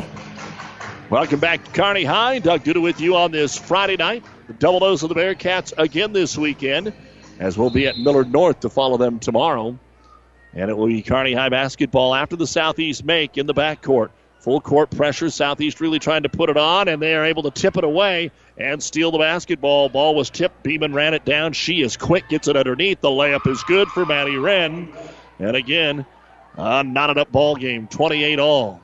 Welcome 1.11 1.41
back 1.41 1.65
to 1.65 1.71
Kearney 1.71 2.05
High. 2.05 2.39
Doug 2.39 2.63
Duda 2.63 2.81
with 2.81 3.01
you 3.01 3.17
on 3.17 3.31
this 3.31 3.57
Friday 3.57 3.97
night. 3.97 4.23
The 4.47 4.53
double 4.53 4.79
dose 4.79 5.03
of 5.03 5.09
the 5.09 5.15
Bearcats 5.15 5.73
again 5.77 6.13
this 6.13 6.37
weekend, 6.37 6.93
as 7.37 7.57
we'll 7.57 7.69
be 7.69 7.85
at 7.85 7.97
Millard 7.97 8.31
North 8.31 8.61
to 8.61 8.69
follow 8.69 8.95
them 8.95 9.19
tomorrow. 9.19 9.77
And 10.53 10.71
it 10.71 10.77
will 10.77 10.87
be 10.87 11.01
Kearney 11.01 11.33
High 11.33 11.49
basketball 11.49 12.15
after 12.15 12.37
the 12.37 12.47
Southeast 12.47 13.03
make 13.03 13.37
in 13.37 13.45
the 13.45 13.53
backcourt. 13.53 14.11
Full 14.39 14.61
court 14.61 14.89
pressure. 14.89 15.29
Southeast 15.29 15.81
really 15.81 15.99
trying 15.99 16.23
to 16.23 16.29
put 16.29 16.49
it 16.49 16.55
on, 16.55 16.87
and 16.87 17.01
they 17.01 17.13
are 17.13 17.25
able 17.25 17.43
to 17.43 17.51
tip 17.51 17.75
it 17.75 17.83
away 17.83 18.31
and 18.57 18.81
steal 18.81 19.11
the 19.11 19.17
basketball. 19.17 19.89
Ball 19.89 20.15
was 20.15 20.29
tipped. 20.29 20.63
Beeman 20.63 20.93
ran 20.93 21.13
it 21.13 21.25
down. 21.25 21.51
She 21.51 21.81
is 21.81 21.97
quick, 21.97 22.29
gets 22.29 22.47
it 22.47 22.55
underneath. 22.55 23.01
The 23.01 23.09
layup 23.09 23.47
is 23.47 23.61
good 23.63 23.89
for 23.89 24.05
Maddie 24.05 24.37
Wren. 24.37 24.93
And 25.39 25.57
again, 25.57 26.05
a 26.55 26.85
knotted 26.85 27.17
up 27.17 27.33
ball 27.33 27.57
game, 27.57 27.89
28 27.89 28.39
all. 28.39 28.79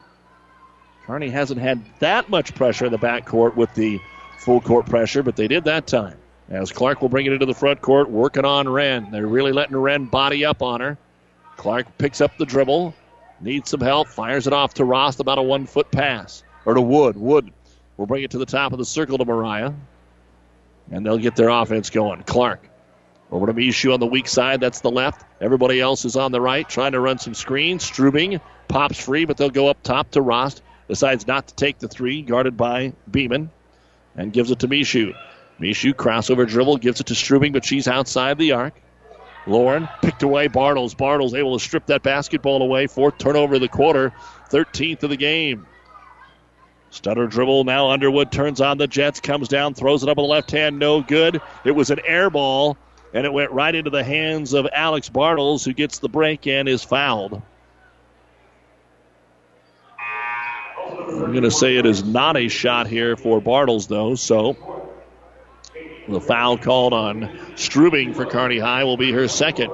Kearney 1.08 1.30
hasn't 1.30 1.62
had 1.62 1.82
that 1.99 2.30
much 2.30 2.53
pressure 2.53 2.86
in 2.86 2.91
the 2.91 2.99
backcourt 2.99 3.55
with 3.55 3.74
the 3.76 4.01
full 4.39 4.60
court 4.60 4.88
pressure, 4.88 5.24
but 5.24 5.38
they 5.38 5.47
did 5.47 5.64
that 5.64 5.88
time. 5.88 6.18
As 6.49 6.74
Clark 6.74 7.01
will 7.01 7.08
bring 7.08 7.26
it 7.26 7.32
into 7.32 7.45
the 7.45 7.53
front 7.53 7.82
court, 7.82 8.10
working 8.10 8.43
on 8.43 8.68
Wren. 8.68 9.10
They're 9.10 9.26
really 9.26 9.53
letting 9.53 9.78
Wren 9.78 10.05
body 10.05 10.43
up 10.43 10.62
on 10.62 10.82
her. 10.82 10.97
Clark 11.55 11.97
picks 11.97 12.20
up 12.20 12.38
the 12.38 12.45
dribble, 12.45 12.93
needs 13.39 13.70
some 13.70 13.80
help, 13.80 14.10
fires 14.10 14.47
it 14.47 14.53
off 14.53 14.74
to 14.76 14.86
Rost, 14.86 15.22
about 15.22 15.38
a 15.38 15.41
one 15.41 15.66
foot 15.66 15.89
pass. 15.91 16.43
Or 16.66 16.74
to 16.74 16.82
Wood. 16.82 17.16
Wood 17.16 17.53
will 17.95 18.05
bring 18.05 18.24
it 18.24 18.32
to 18.32 18.38
the 18.38 18.45
top 18.45 18.74
of 18.74 18.78
the 18.78 18.86
circle 18.86 19.18
to 19.18 19.26
Mariah. 19.26 19.72
And 20.91 21.05
they'll 21.05 21.18
get 21.18 21.38
their 21.38 21.49
offense 21.49 21.89
going. 21.89 22.24
Clark 22.24 22.68
over 23.32 23.45
to 23.45 23.53
Mishu 23.53 23.93
on 23.93 24.01
the 24.01 24.05
weak 24.05 24.28
side. 24.28 24.60
That's 24.60 24.82
the 24.82 24.91
left. 24.91 25.24
Everybody 25.39 25.80
else 25.80 26.03
is 26.03 26.18
on 26.18 26.34
the 26.34 26.41
right, 26.41 26.68
trying 26.68 26.91
to 26.91 26.99
run 26.99 27.18
some 27.18 27.34
screens. 27.34 27.89
Strubing 27.89 28.41
pops 28.68 28.99
free, 28.99 29.24
but 29.24 29.38
they'll 29.38 29.49
go 29.49 29.70
up 29.70 29.82
top 29.84 30.12
to 30.12 30.22
Rost 30.22 30.62
decides 30.88 31.27
not 31.27 31.47
to 31.47 31.55
take 31.55 31.79
the 31.79 31.88
three, 31.88 32.21
guarded 32.21 32.57
by 32.57 32.93
Beeman, 33.09 33.49
and 34.15 34.33
gives 34.33 34.51
it 34.51 34.59
to 34.59 34.67
Mishu. 34.67 35.13
Mishu 35.59 35.93
crossover 35.93 36.47
dribble, 36.47 36.77
gives 36.77 36.99
it 36.99 37.07
to 37.07 37.13
Strubing, 37.13 37.51
but 37.51 37.65
she's 37.65 37.88
outside 37.88 38.38
the 38.38 38.51
arc. 38.51 38.73
Lauren 39.47 39.88
picked 40.01 40.23
away 40.23 40.47
Bartles. 40.49 40.95
Bartles 40.95 41.33
able 41.33 41.57
to 41.57 41.63
strip 41.63 41.85
that 41.88 42.03
basketball 42.03 42.61
away. 42.61 42.88
Fourth 42.88 43.17
turnover 43.17 43.55
of 43.55 43.61
the 43.61 43.69
quarter, 43.69 44.11
13th 44.49 45.03
of 45.03 45.09
the 45.09 45.17
game. 45.17 45.65
Stutter 46.89 47.27
dribble. 47.27 47.63
Now 47.63 47.89
Underwood 47.89 48.31
turns 48.31 48.61
on 48.61 48.77
the 48.77 48.88
Jets, 48.88 49.19
comes 49.19 49.47
down, 49.47 49.73
throws 49.73 50.03
it 50.03 50.09
up 50.09 50.17
with 50.17 50.25
the 50.25 50.29
left 50.29 50.51
hand. 50.51 50.79
No 50.79 51.01
good. 51.01 51.41
It 51.63 51.71
was 51.71 51.89
an 51.89 51.99
air 52.05 52.29
ball, 52.29 52.77
and 53.13 53.25
it 53.25 53.33
went 53.33 53.51
right 53.51 53.73
into 53.73 53.89
the 53.89 54.03
hands 54.03 54.53
of 54.53 54.67
Alex 54.73 55.09
Bartles, 55.09 55.65
who 55.65 55.73
gets 55.73 55.99
the 55.99 56.09
break 56.09 56.45
and 56.47 56.67
is 56.67 56.83
fouled. 56.83 57.41
I'm 61.10 61.32
going 61.32 61.43
to 61.43 61.51
say 61.51 61.78
it 61.78 61.86
is 61.86 62.03
not 62.03 62.36
a 62.38 62.49
shot 62.49 62.88
here 62.88 63.16
for 63.16 63.41
Bartles, 63.41 63.88
though. 63.88 64.16
So 64.16 64.58
the 66.08 66.20
foul 66.20 66.58
called 66.58 66.93
on 66.93 67.30
Strubing 67.55 68.14
for 68.14 68.26
Kearney 68.26 68.60
High 68.60 68.84
will 68.84 68.97
be 68.97 69.12
her 69.14 69.28
second. 69.28 69.72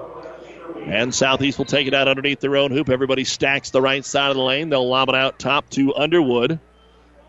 And 0.86 1.14
Southeast 1.14 1.58
will 1.58 1.66
take 1.66 1.88
it 1.88 1.94
out 1.94 2.08
underneath 2.08 2.40
their 2.40 2.58
own 2.58 2.72
hoop. 2.72 2.90
Everybody 2.90 3.24
stacks 3.24 3.72
the 3.72 3.82
right 3.82 4.04
side 4.06 4.30
of 4.30 4.36
the 4.36 4.44
lane. 4.44 4.70
They'll 4.70 4.88
lob 4.88 5.10
it 5.10 5.16
out 5.16 5.40
top 5.40 5.70
to 5.72 5.96
Underwood. 5.96 6.60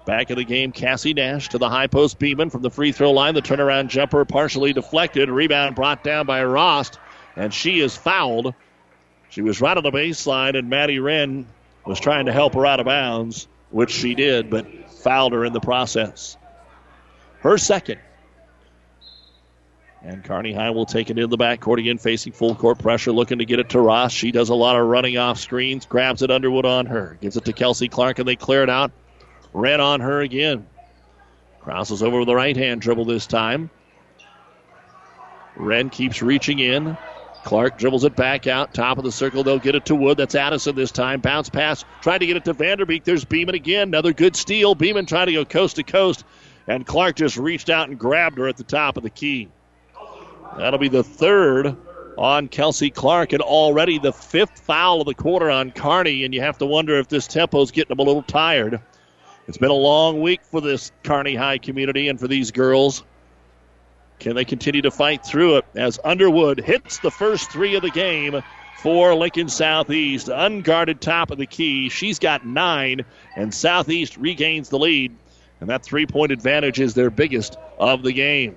Back 0.07 0.29
of 0.31 0.37
the 0.37 0.45
game, 0.45 0.73
Cassie 0.73 1.15
Nash 1.15 1.49
to 1.51 1.59
the 1.59 1.71
high 1.71 1.87
post 1.87 2.19
Beeman 2.19 2.51
from 2.51 2.63
the 2.63 2.71
free 2.71 2.93
throw 2.93 3.13
line. 3.13 3.35
The 3.35 3.43
turnaround 3.43 3.89
jumper 3.89 4.25
partially 4.27 4.75
deflected. 4.75 5.31
Rebound 5.31 5.77
brought 5.77 6.05
down 6.05 6.27
by 6.27 6.45
Rost, 6.45 6.99
and 7.37 7.55
she 7.55 7.81
is 7.81 7.97
fouled. 7.97 8.55
She 9.31 9.41
was 9.41 9.63
right 9.63 9.77
on 9.77 9.83
the 9.83 9.91
baseline, 9.91 10.59
and 10.59 10.69
Maddie 10.69 10.99
Wren 10.99 11.47
was 11.87 12.01
trying 12.01 12.27
to 12.27 12.33
help 12.33 12.55
her 12.55 12.67
out 12.67 12.81
of 12.81 12.87
bounds 12.87 13.49
which 13.75 13.91
she 13.91 14.14
did, 14.14 14.51
but 14.51 14.66
fouled 15.03 15.33
her 15.33 15.45
in 15.45 15.53
the 15.53 15.59
process. 15.59 16.37
Her 17.41 17.59
second. 17.59 17.99
And 20.01 20.22
Kearney 20.22 20.53
High 20.53 20.70
will 20.70 20.87
take 20.87 21.11
it 21.11 21.18
in 21.18 21.29
the 21.29 21.37
backcourt 21.37 21.81
again, 21.81 21.99
facing 21.99 22.33
full 22.33 22.55
court 22.55 22.79
pressure, 22.79 23.11
looking 23.11 23.39
to 23.39 23.45
get 23.45 23.59
it 23.59 23.70
to 23.70 23.81
Rost. 23.81 24.14
She 24.14 24.31
does 24.31 24.49
a 24.49 24.55
lot 24.55 24.77
of 24.77 24.87
running 24.87 25.18
off 25.18 25.41
screens, 25.41 25.87
grabs 25.87 26.22
it 26.22 26.31
Underwood 26.31 26.66
on 26.66 26.87
her, 26.87 27.18
gives 27.20 27.37
it 27.37 27.47
to 27.47 27.53
Kelsey 27.53 27.89
Clark, 27.89 28.20
and 28.20 28.29
they 28.29 28.37
clear 28.37 28.62
it 28.62 28.70
out. 28.70 28.93
Red 29.53 29.81
on 29.81 30.01
her 30.01 30.20
again. 30.20 30.68
Crosses 31.59 32.01
over 32.01 32.18
with 32.18 32.29
the 32.29 32.35
right 32.37 32.57
hand 32.57 32.81
dribble 32.81 33.07
this 33.07 33.27
time. 33.27 33.70
Wren 35.57 35.91
keeps 35.91 36.22
reaching 36.22 36.61
in. 36.61 36.97
Clark 37.45 37.77
dribbles 37.79 38.05
it 38.05 38.17
back 38.17 38.47
out, 38.47 38.73
top 38.73 38.97
of 38.97 39.05
the 39.05 39.13
circle. 39.13 39.45
They'll 39.45 39.59
get 39.59 39.75
it 39.75 39.85
to 39.87 39.95
Wood. 39.95 40.17
That's 40.17 40.35
Addison 40.35 40.75
this 40.75 40.91
time. 40.91 41.21
Bounce 41.21 41.51
pass, 41.51 41.85
trying 42.01 42.21
to 42.21 42.27
get 42.27 42.39
it 42.39 42.45
to 42.47 42.55
Vanderbeek. 42.55 43.05
There's 43.05 43.25
Beeman 43.25 43.55
again. 43.55 43.89
Another 43.89 44.15
good 44.15 44.35
steal. 44.35 44.75
Beeman 44.75 45.07
trying 45.07 45.27
to 45.27 45.33
go 45.35 45.45
coast 45.45 45.77
to 45.77 45.83
coast, 45.83 46.25
and 46.67 46.87
Clark 46.87 47.17
just 47.17 47.37
reached 47.37 47.69
out 47.69 47.89
and 47.89 47.99
grabbed 47.99 48.39
her 48.39 48.49
at 48.49 48.57
the 48.57 48.65
top 48.65 48.97
of 48.97 49.03
the 49.03 49.11
key. 49.11 49.49
That'll 50.57 50.79
be 50.79 50.89
the 50.89 51.05
third 51.05 51.77
on 52.17 52.49
Kelsey 52.49 52.91
Clark, 52.91 53.33
and 53.33 53.43
already 53.43 53.99
the 53.99 54.13
fifth 54.13 54.61
foul 54.61 55.03
of 55.03 55.07
the 55.07 55.15
quarter 55.15 55.51
on 55.51 55.71
Kearney. 55.71 56.25
And 56.25 56.33
you 56.33 56.41
have 56.41 56.59
to 56.59 56.67
wonder 56.67 56.99
if 56.99 57.09
this 57.09 57.27
tempo's 57.27 57.71
getting 57.71 57.95
them 57.95 57.99
a 57.99 58.09
little 58.09 58.23
tired. 58.23 58.81
It's 59.47 59.59
been 59.59 59.71
a 59.71 59.75
long 59.75 60.23
week 60.23 60.41
for 60.45 60.63
this 60.63 60.93
Kearney 61.03 61.35
High 61.35 61.59
community 61.59 62.09
and 62.09 62.19
for 62.19 62.27
these 62.27 62.51
girls. 62.51 63.05
Can 64.19 64.35
they 64.35 64.45
continue 64.45 64.83
to 64.83 64.91
fight 64.91 65.25
through 65.25 65.57
it 65.59 65.65
as 65.75 65.99
Underwood 66.05 66.61
hits 66.61 66.99
the 66.99 67.11
first 67.11 67.51
three 67.51 67.75
of 67.75 67.83
the 67.83 67.91
game 67.91 68.43
for 68.79 69.15
Lincoln 69.15 69.49
Southeast? 69.49 70.29
Unguarded 70.29 71.01
top 71.01 71.31
of 71.31 71.39
the 71.39 71.47
key. 71.47 71.89
She's 71.89 72.19
got 72.19 72.47
nine, 72.47 73.05
and 73.37 73.53
Southeast 73.53 74.17
regains 74.17 74.69
the 74.69 74.79
lead. 74.79 75.15
And 75.61 75.71
that 75.71 75.83
three 75.83 76.07
point 76.07 76.33
advantage 76.33 76.81
is 76.81 76.95
their 76.95 77.11
biggest 77.11 77.57
of 77.79 78.03
the 78.03 78.12
game. 78.12 78.57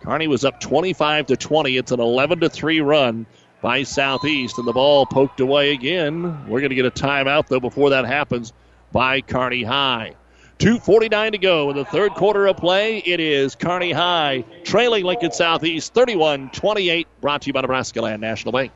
Kearney 0.00 0.28
was 0.28 0.44
up 0.44 0.60
25 0.60 1.26
to 1.26 1.36
20. 1.36 1.76
It's 1.76 1.92
an 1.92 2.00
11 2.00 2.40
to 2.40 2.48
3 2.48 2.80
run 2.80 3.26
by 3.60 3.82
Southeast, 3.82 4.58
and 4.58 4.66
the 4.66 4.72
ball 4.72 5.06
poked 5.06 5.40
away 5.40 5.72
again. 5.72 6.46
We're 6.46 6.60
going 6.60 6.70
to 6.70 6.76
get 6.76 6.86
a 6.86 6.90
timeout, 6.90 7.48
though, 7.48 7.60
before 7.60 7.90
that 7.90 8.04
happens 8.04 8.52
by 8.92 9.20
Kearney 9.20 9.64
High. 9.64 10.14
2.49 10.58 11.32
to 11.32 11.38
go 11.38 11.70
in 11.70 11.76
the 11.76 11.84
third 11.84 12.12
quarter 12.14 12.48
of 12.48 12.56
play. 12.56 12.98
It 12.98 13.20
is 13.20 13.54
Kearney 13.54 13.92
High 13.92 14.44
trailing 14.64 15.04
Lincoln 15.04 15.30
Southeast 15.30 15.94
31 15.94 16.50
28. 16.50 17.06
Brought 17.20 17.42
to 17.42 17.46
you 17.46 17.52
by 17.52 17.60
Nebraska 17.60 18.02
Land 18.02 18.20
National 18.20 18.52
Bank. 18.52 18.72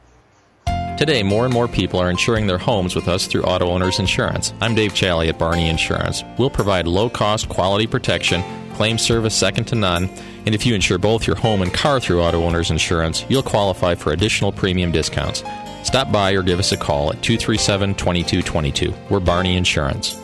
Today, 0.97 1.25
more 1.25 1.45
and 1.45 1.53
more 1.53 1.67
people 1.67 1.99
are 1.99 2.11
insuring 2.11 2.47
their 2.47 2.59
homes 2.59 2.95
with 2.95 3.09
us 3.09 3.27
through 3.27 3.43
Auto 3.43 3.67
Owners 3.67 3.99
Insurance. 3.99 4.53
I'm 4.61 4.77
Dave 4.77 4.95
Challey 4.95 5.29
at 5.29 5.39
Barney 5.39 5.69
Insurance. 5.69 6.23
We'll 6.39 6.51
provide 6.51 6.87
low 6.87 7.11
cost, 7.11 7.49
quality 7.49 7.89
protection, 7.89 8.45
claim 8.75 8.99
service 8.99 9.35
second 9.35 9.65
to 9.65 9.75
none, 9.75 10.09
and 10.47 10.55
if 10.55 10.65
you 10.65 10.77
insure 10.77 10.99
both 10.99 11.27
your 11.27 11.35
home 11.35 11.63
and 11.63 11.75
car 11.75 11.99
through 11.99 12.23
Auto 12.23 12.45
Owners 12.45 12.71
Insurance, 12.71 13.25
you'll 13.29 13.43
qualify 13.43 13.97
for 13.97 14.13
additional 14.13 14.53
premium 14.53 14.93
discounts. 14.93 15.43
Stop 15.83 16.13
by 16.13 16.33
or 16.33 16.43
give 16.43 16.61
us 16.61 16.71
a 16.71 16.77
call 16.77 17.11
at 17.11 17.21
237 17.23 17.97
2222. 17.97 18.95
We're 19.11 19.19
Barney 19.19 19.57
Insurance. 19.57 20.22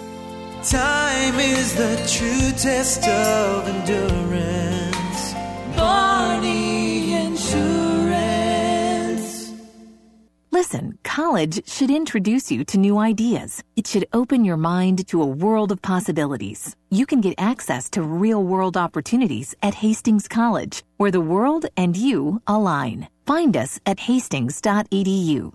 Time 0.71 1.41
is 1.41 1.75
the 1.75 1.97
true 2.07 2.53
test 2.53 3.09
of 3.09 3.67
endurance. 3.67 5.33
Barney 5.75 7.15
Insurance. 7.15 7.65
Listen, 10.51 10.99
college 11.05 11.67
should 11.67 11.91
introduce 11.91 12.53
you 12.53 12.65
to 12.67 12.77
new 12.77 12.99
ideas. 12.99 13.65
It 13.77 13.87
should 13.87 14.07
open 14.13 14.45
your 14.45 14.59
mind 14.59 15.09
to 15.09 15.23
a 15.23 15.27
world 15.27 15.73
of 15.73 15.81
possibilities. 15.81 16.77
You 16.91 17.07
can 17.07 17.23
get 17.23 17.37
access 17.39 17.89
to 17.91 18.03
real 18.03 18.45
world 18.45 18.77
opportunities 18.77 19.55
at 19.63 19.77
Hastings 19.77 20.29
College, 20.29 20.83
where 20.99 21.11
the 21.11 21.23
world 21.23 21.65
and 21.79 21.97
you 21.97 22.43
align. 22.47 23.09
Find 23.25 23.57
us 23.57 23.81
at 23.87 24.01
hastings.edu. 24.01 25.55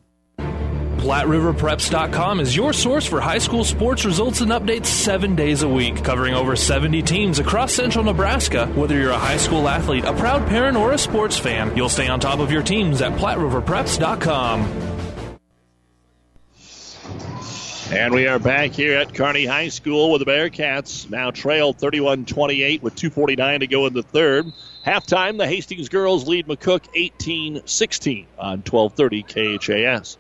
PlatteRiverPreps.com 0.97 2.39
is 2.39 2.55
your 2.55 2.73
source 2.73 3.05
for 3.05 3.19
high 3.19 3.37
school 3.37 3.63
sports 3.63 4.05
results 4.05 4.41
and 4.41 4.51
updates 4.51 4.85
seven 4.85 5.35
days 5.35 5.63
a 5.63 5.69
week, 5.69 6.03
covering 6.03 6.33
over 6.33 6.55
70 6.55 7.01
teams 7.01 7.39
across 7.39 7.73
central 7.73 8.03
Nebraska. 8.03 8.67
Whether 8.67 8.97
you're 8.99 9.11
a 9.11 9.17
high 9.17 9.37
school 9.37 9.67
athlete, 9.67 10.05
a 10.05 10.13
proud 10.13 10.47
parent, 10.47 10.77
or 10.77 10.93
a 10.93 10.97
sports 10.97 11.37
fan, 11.37 11.75
you'll 11.75 11.89
stay 11.89 12.07
on 12.07 12.19
top 12.19 12.39
of 12.39 12.51
your 12.51 12.63
teams 12.63 13.01
at 13.01 13.13
PlatteRiverPreps.com. 13.13 14.93
And 17.93 18.11
we 18.11 18.25
are 18.25 18.39
back 18.39 18.71
here 18.71 18.97
at 18.97 19.13
Kearney 19.13 19.45
High 19.45 19.67
School 19.67 20.11
with 20.11 20.25
the 20.25 20.25
Bearcats 20.25 21.07
now 21.11 21.29
trail 21.29 21.73
31 21.73 22.25
28 22.25 22.81
with 22.81 22.95
2.49 22.95 23.59
to 23.59 23.67
go 23.67 23.85
in 23.85 23.93
the 23.93 24.01
third. 24.01 24.51
Halftime, 24.83 25.37
the 25.37 25.45
Hastings 25.45 25.89
girls 25.89 26.27
lead 26.27 26.47
McCook 26.47 26.87
18 26.95 27.67
16 27.67 28.25
on 28.39 28.63
1230 28.63 29.59
KHAS. 29.59 30.17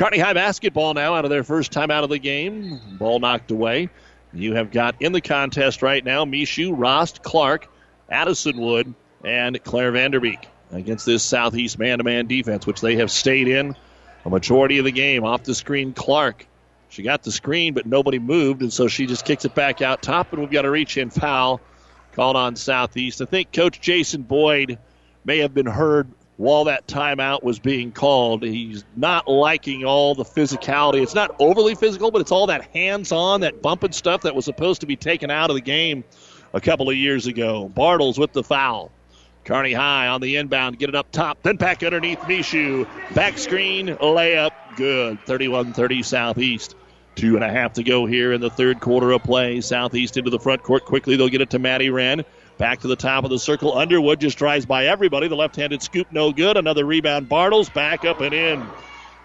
Kearney 0.00 0.18
High 0.18 0.32
basketball 0.32 0.94
now 0.94 1.14
out 1.14 1.26
of 1.26 1.30
their 1.30 1.44
first 1.44 1.72
time 1.72 1.90
out 1.90 2.04
of 2.04 2.08
the 2.08 2.18
game. 2.18 2.80
Ball 2.92 3.20
knocked 3.20 3.50
away. 3.50 3.90
You 4.32 4.54
have 4.54 4.70
got 4.70 4.94
in 5.00 5.12
the 5.12 5.20
contest 5.20 5.82
right 5.82 6.02
now 6.02 6.24
Mishu, 6.24 6.72
Rost, 6.74 7.22
Clark, 7.22 7.68
Addison 8.08 8.58
Wood, 8.58 8.94
and 9.22 9.62
Claire 9.62 9.92
Vanderbeek 9.92 10.42
against 10.72 11.04
this 11.04 11.22
Southeast 11.22 11.78
man 11.78 11.98
to 11.98 12.04
man 12.04 12.28
defense, 12.28 12.66
which 12.66 12.80
they 12.80 12.96
have 12.96 13.10
stayed 13.10 13.46
in 13.46 13.76
a 14.24 14.30
majority 14.30 14.78
of 14.78 14.86
the 14.86 14.90
game. 14.90 15.22
Off 15.22 15.42
the 15.42 15.54
screen, 15.54 15.92
Clark. 15.92 16.46
She 16.88 17.02
got 17.02 17.22
the 17.22 17.30
screen, 17.30 17.74
but 17.74 17.84
nobody 17.84 18.18
moved, 18.18 18.62
and 18.62 18.72
so 18.72 18.88
she 18.88 19.04
just 19.04 19.26
kicks 19.26 19.44
it 19.44 19.54
back 19.54 19.82
out 19.82 20.00
top, 20.00 20.32
and 20.32 20.40
we've 20.40 20.50
got 20.50 20.64
a 20.64 20.70
reach 20.70 20.96
in 20.96 21.10
foul 21.10 21.60
called 22.12 22.36
on 22.36 22.56
Southeast. 22.56 23.20
I 23.20 23.26
think 23.26 23.52
Coach 23.52 23.82
Jason 23.82 24.22
Boyd 24.22 24.78
may 25.26 25.40
have 25.40 25.52
been 25.52 25.66
heard 25.66 26.10
while 26.40 26.64
that 26.64 26.86
timeout 26.86 27.42
was 27.42 27.58
being 27.58 27.92
called. 27.92 28.42
He's 28.42 28.82
not 28.96 29.28
liking 29.28 29.84
all 29.84 30.14
the 30.14 30.24
physicality. 30.24 31.02
It's 31.02 31.14
not 31.14 31.36
overly 31.38 31.74
physical, 31.74 32.10
but 32.10 32.22
it's 32.22 32.32
all 32.32 32.46
that 32.46 32.64
hands 32.74 33.12
on, 33.12 33.42
that 33.42 33.60
bumping 33.60 33.92
stuff 33.92 34.22
that 34.22 34.34
was 34.34 34.46
supposed 34.46 34.80
to 34.80 34.86
be 34.86 34.96
taken 34.96 35.30
out 35.30 35.50
of 35.50 35.56
the 35.56 35.60
game 35.60 36.02
a 36.54 36.60
couple 36.62 36.88
of 36.88 36.96
years 36.96 37.26
ago. 37.26 37.70
Bartles 37.76 38.18
with 38.18 38.32
the 38.32 38.42
foul. 38.42 38.90
Carney 39.44 39.74
High 39.74 40.06
on 40.06 40.22
the 40.22 40.36
inbound, 40.36 40.78
get 40.78 40.88
it 40.88 40.94
up 40.94 41.12
top, 41.12 41.42
then 41.42 41.56
back 41.56 41.82
underneath 41.82 42.20
Mishu. 42.20 42.88
Back 43.14 43.36
screen, 43.36 43.88
layup, 43.88 44.52
good. 44.76 45.20
31 45.26 45.74
30 45.74 46.02
Southeast. 46.02 46.74
Two 47.16 47.34
and 47.34 47.44
a 47.44 47.50
half 47.50 47.74
to 47.74 47.82
go 47.82 48.06
here 48.06 48.32
in 48.32 48.40
the 48.40 48.48
third 48.48 48.80
quarter 48.80 49.10
of 49.10 49.22
play. 49.22 49.60
Southeast 49.60 50.16
into 50.16 50.30
the 50.30 50.40
front 50.40 50.62
court 50.62 50.86
quickly. 50.86 51.16
They'll 51.16 51.28
get 51.28 51.42
it 51.42 51.50
to 51.50 51.58
Maddie 51.58 51.90
Wren. 51.90 52.24
Back 52.60 52.80
to 52.80 52.88
the 52.88 52.96
top 52.96 53.24
of 53.24 53.30
the 53.30 53.38
circle. 53.38 53.78
Underwood 53.78 54.20
just 54.20 54.36
drives 54.36 54.66
by 54.66 54.84
everybody. 54.84 55.28
The 55.28 55.34
left 55.34 55.56
handed 55.56 55.82
scoop, 55.82 56.08
no 56.12 56.30
good. 56.30 56.58
Another 56.58 56.84
rebound. 56.84 57.26
Bartles 57.26 57.72
back 57.72 58.04
up 58.04 58.20
and 58.20 58.34
in. 58.34 58.62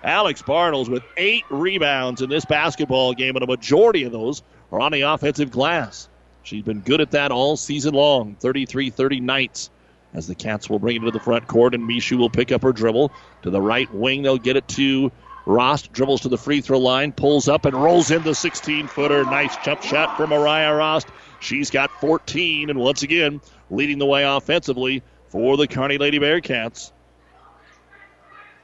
Alex 0.01 0.41
Bartles 0.41 0.87
with 0.87 1.03
eight 1.17 1.43
rebounds 1.49 2.21
in 2.21 2.29
this 2.29 2.45
basketball 2.45 3.13
game, 3.13 3.35
and 3.35 3.43
a 3.43 3.47
majority 3.47 4.05
of 4.05 4.13
those 4.13 4.41
are 4.71 4.79
on 4.79 4.93
the 4.93 5.01
offensive 5.01 5.51
glass. 5.51 6.07
She's 6.43 6.63
been 6.63 6.79
good 6.79 7.01
at 7.01 7.11
that 7.11 7.33
all 7.33 7.57
season 7.57 7.93
long. 7.93 8.37
33 8.39 8.89
30 8.89 9.19
Knights 9.19 9.69
as 10.13 10.27
the 10.27 10.35
Cats 10.35 10.69
will 10.69 10.79
bring 10.79 10.95
it 10.95 11.01
to 11.01 11.11
the 11.11 11.19
front 11.19 11.45
court, 11.45 11.75
and 11.75 11.83
Mishu 11.83 12.17
will 12.17 12.29
pick 12.29 12.53
up 12.53 12.61
her 12.61 12.71
dribble. 12.71 13.11
To 13.41 13.49
the 13.49 13.59
right 13.59 13.93
wing, 13.93 14.21
they'll 14.23 14.37
get 14.37 14.55
it 14.55 14.69
to 14.69 15.11
Rost. 15.45 15.91
Dribbles 15.91 16.21
to 16.21 16.29
the 16.29 16.37
free 16.37 16.61
throw 16.61 16.79
line, 16.79 17.11
pulls 17.11 17.49
up, 17.49 17.65
and 17.65 17.75
rolls 17.75 18.11
in 18.11 18.23
the 18.23 18.33
16 18.33 18.87
footer. 18.87 19.25
Nice 19.25 19.57
jump 19.57 19.83
shot 19.83 20.15
from 20.15 20.29
Mariah 20.29 20.73
Rost. 20.73 21.09
She's 21.39 21.69
got 21.69 21.91
14, 22.01 22.69
and 22.69 22.79
once 22.79 23.03
again, 23.03 23.41
leading 23.69 23.99
the 23.99 24.05
way 24.05 24.23
offensively 24.23 25.03
for 25.29 25.57
the 25.57 25.67
Kearney 25.67 25.97
Lady 25.97 26.19
Bearcats. 26.19 26.91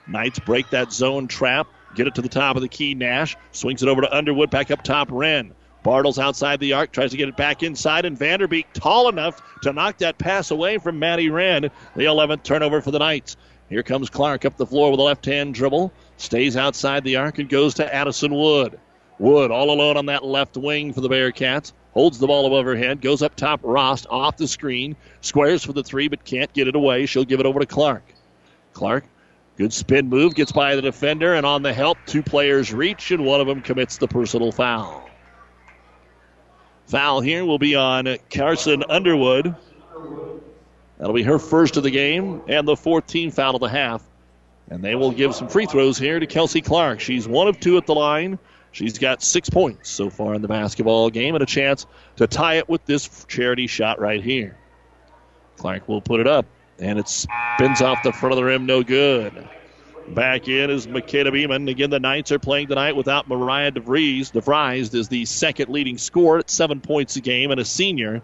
Knights 0.07 0.39
break 0.39 0.69
that 0.71 0.91
zone 0.91 1.27
trap, 1.27 1.67
get 1.95 2.07
it 2.07 2.15
to 2.15 2.21
the 2.21 2.29
top 2.29 2.55
of 2.55 2.61
the 2.61 2.67
key. 2.67 2.95
Nash 2.95 3.35
swings 3.51 3.83
it 3.83 3.89
over 3.89 4.01
to 4.01 4.15
Underwood, 4.15 4.49
back 4.49 4.71
up 4.71 4.83
top. 4.83 5.09
Wren. 5.11 5.53
Bartles 5.83 6.21
outside 6.21 6.59
the 6.59 6.73
arc, 6.73 6.91
tries 6.91 7.11
to 7.11 7.17
get 7.17 7.29
it 7.29 7.37
back 7.37 7.63
inside, 7.63 8.05
and 8.05 8.17
Vanderbeek 8.17 8.65
tall 8.73 9.09
enough 9.09 9.41
to 9.61 9.73
knock 9.73 9.97
that 9.97 10.17
pass 10.17 10.51
away 10.51 10.77
from 10.77 10.99
Maddie 10.99 11.29
Wren. 11.29 11.63
The 11.95 12.03
11th 12.03 12.43
turnover 12.43 12.81
for 12.81 12.91
the 12.91 12.99
Knights. 12.99 13.35
Here 13.67 13.83
comes 13.83 14.09
Clark 14.09 14.45
up 14.45 14.57
the 14.57 14.65
floor 14.65 14.91
with 14.91 14.99
a 14.99 15.03
left 15.03 15.25
hand 15.25 15.55
dribble, 15.55 15.91
stays 16.17 16.57
outside 16.57 17.03
the 17.03 17.15
arc 17.15 17.39
and 17.39 17.49
goes 17.49 17.75
to 17.75 17.95
Addison 17.95 18.33
Wood. 18.33 18.79
Wood 19.17 19.49
all 19.49 19.71
alone 19.71 19.97
on 19.97 20.07
that 20.07 20.25
left 20.25 20.57
wing 20.57 20.93
for 20.93 21.01
the 21.01 21.09
Bearcats. 21.09 21.73
Holds 21.93 22.19
the 22.19 22.27
ball 22.27 22.45
above 22.45 22.65
her 22.65 22.75
head, 22.75 23.01
goes 23.01 23.21
up 23.21 23.35
top, 23.35 23.59
Rost 23.63 24.07
off 24.09 24.37
the 24.37 24.47
screen, 24.47 24.95
squares 25.19 25.63
for 25.65 25.73
the 25.73 25.83
three, 25.83 26.07
but 26.07 26.23
can't 26.23 26.51
get 26.53 26.67
it 26.67 26.75
away. 26.75 27.05
She'll 27.05 27.25
give 27.25 27.39
it 27.39 27.45
over 27.45 27.59
to 27.59 27.65
Clark. 27.65 28.03
Clark, 28.73 29.03
good 29.57 29.73
spin 29.73 30.07
move, 30.07 30.33
gets 30.33 30.53
by 30.53 30.75
the 30.75 30.81
defender, 30.81 31.33
and 31.33 31.45
on 31.45 31.63
the 31.63 31.73
help, 31.73 31.97
two 32.05 32.23
players 32.23 32.73
reach, 32.73 33.11
and 33.11 33.25
one 33.25 33.41
of 33.41 33.47
them 33.47 33.61
commits 33.61 33.97
the 33.97 34.07
personal 34.07 34.51
foul. 34.53 35.09
Foul 36.87 37.21
here 37.21 37.45
will 37.45 37.59
be 37.59 37.75
on 37.75 38.17
Carson 38.29 38.83
Underwood. 38.89 39.55
That'll 40.97 41.13
be 41.13 41.23
her 41.23 41.39
first 41.39 41.77
of 41.77 41.83
the 41.83 41.91
game 41.91 42.41
and 42.47 42.67
the 42.67 42.75
14th 42.75 43.33
foul 43.33 43.55
of 43.55 43.61
the 43.61 43.69
half. 43.69 44.03
And 44.69 44.83
they 44.83 44.95
will 44.95 45.11
give 45.11 45.33
some 45.33 45.47
free 45.47 45.65
throws 45.65 45.97
here 45.97 46.19
to 46.19 46.27
Kelsey 46.27 46.61
Clark. 46.61 46.99
She's 46.99 47.27
one 47.27 47.47
of 47.47 47.59
two 47.59 47.77
at 47.77 47.85
the 47.85 47.95
line. 47.95 48.37
She's 48.71 48.97
got 48.97 49.21
six 49.21 49.49
points 49.49 49.89
so 49.89 50.09
far 50.09 50.33
in 50.33 50.41
the 50.41 50.47
basketball 50.47 51.09
game 51.09 51.35
and 51.35 51.43
a 51.43 51.47
chance 51.47 51.85
to 52.15 52.27
tie 52.27 52.55
it 52.55 52.69
with 52.69 52.85
this 52.85 53.25
charity 53.27 53.67
shot 53.67 53.99
right 53.99 54.23
here. 54.23 54.57
Clark 55.57 55.87
will 55.87 56.01
put 56.01 56.19
it 56.19 56.27
up. 56.27 56.45
And 56.79 56.97
it 56.97 57.07
spins 57.07 57.81
off 57.81 58.01
the 58.03 58.11
front 58.11 58.33
of 58.33 58.37
the 58.37 58.43
rim, 58.43 58.65
no 58.65 58.81
good. 58.81 59.47
Back 60.07 60.47
in 60.47 60.71
is 60.71 60.87
Makeda 60.87 61.31
Beeman. 61.31 61.67
Again, 61.67 61.91
the 61.91 61.99
Knights 61.99 62.31
are 62.31 62.39
playing 62.39 62.67
tonight 62.67 62.95
without 62.95 63.27
Mariah 63.27 63.71
DeVries. 63.71 64.31
DeVries 64.31 64.93
is 64.95 65.07
the 65.07 65.25
second 65.25 65.69
leading 65.69 65.99
scorer 65.99 66.39
at 66.39 66.49
seven 66.49 66.81
points 66.81 67.15
a 67.17 67.21
game 67.21 67.51
and 67.51 67.59
a 67.59 67.65
senior. 67.65 68.23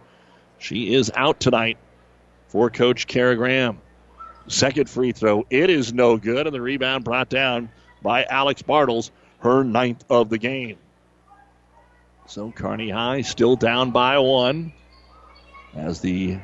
She 0.58 0.96
is 0.96 1.12
out 1.16 1.40
tonight 1.40 1.78
for 2.48 2.72
Coach 2.72 3.06
Kara 3.06 3.36
Graham. 3.36 3.80
Second 4.48 4.90
free 4.90 5.12
throw. 5.12 5.46
It 5.52 5.70
is 5.70 5.94
no 5.94 6.18
good, 6.18 6.48
and 6.48 6.56
the 6.56 6.62
rebound 6.62 7.04
brought 7.04 7.30
down 7.30 7.70
by 8.02 8.24
Alex 8.24 8.64
Bartles, 8.64 9.12
her 9.40 9.64
ninth 9.64 10.04
of 10.10 10.30
the 10.30 10.38
game. 10.38 10.78
So 12.28 12.52
Kearney 12.52 12.90
High 12.90 13.22
still 13.22 13.56
down 13.56 13.92
by 13.92 14.20
one 14.20 14.74
as 15.76 16.02
the 16.02 16.40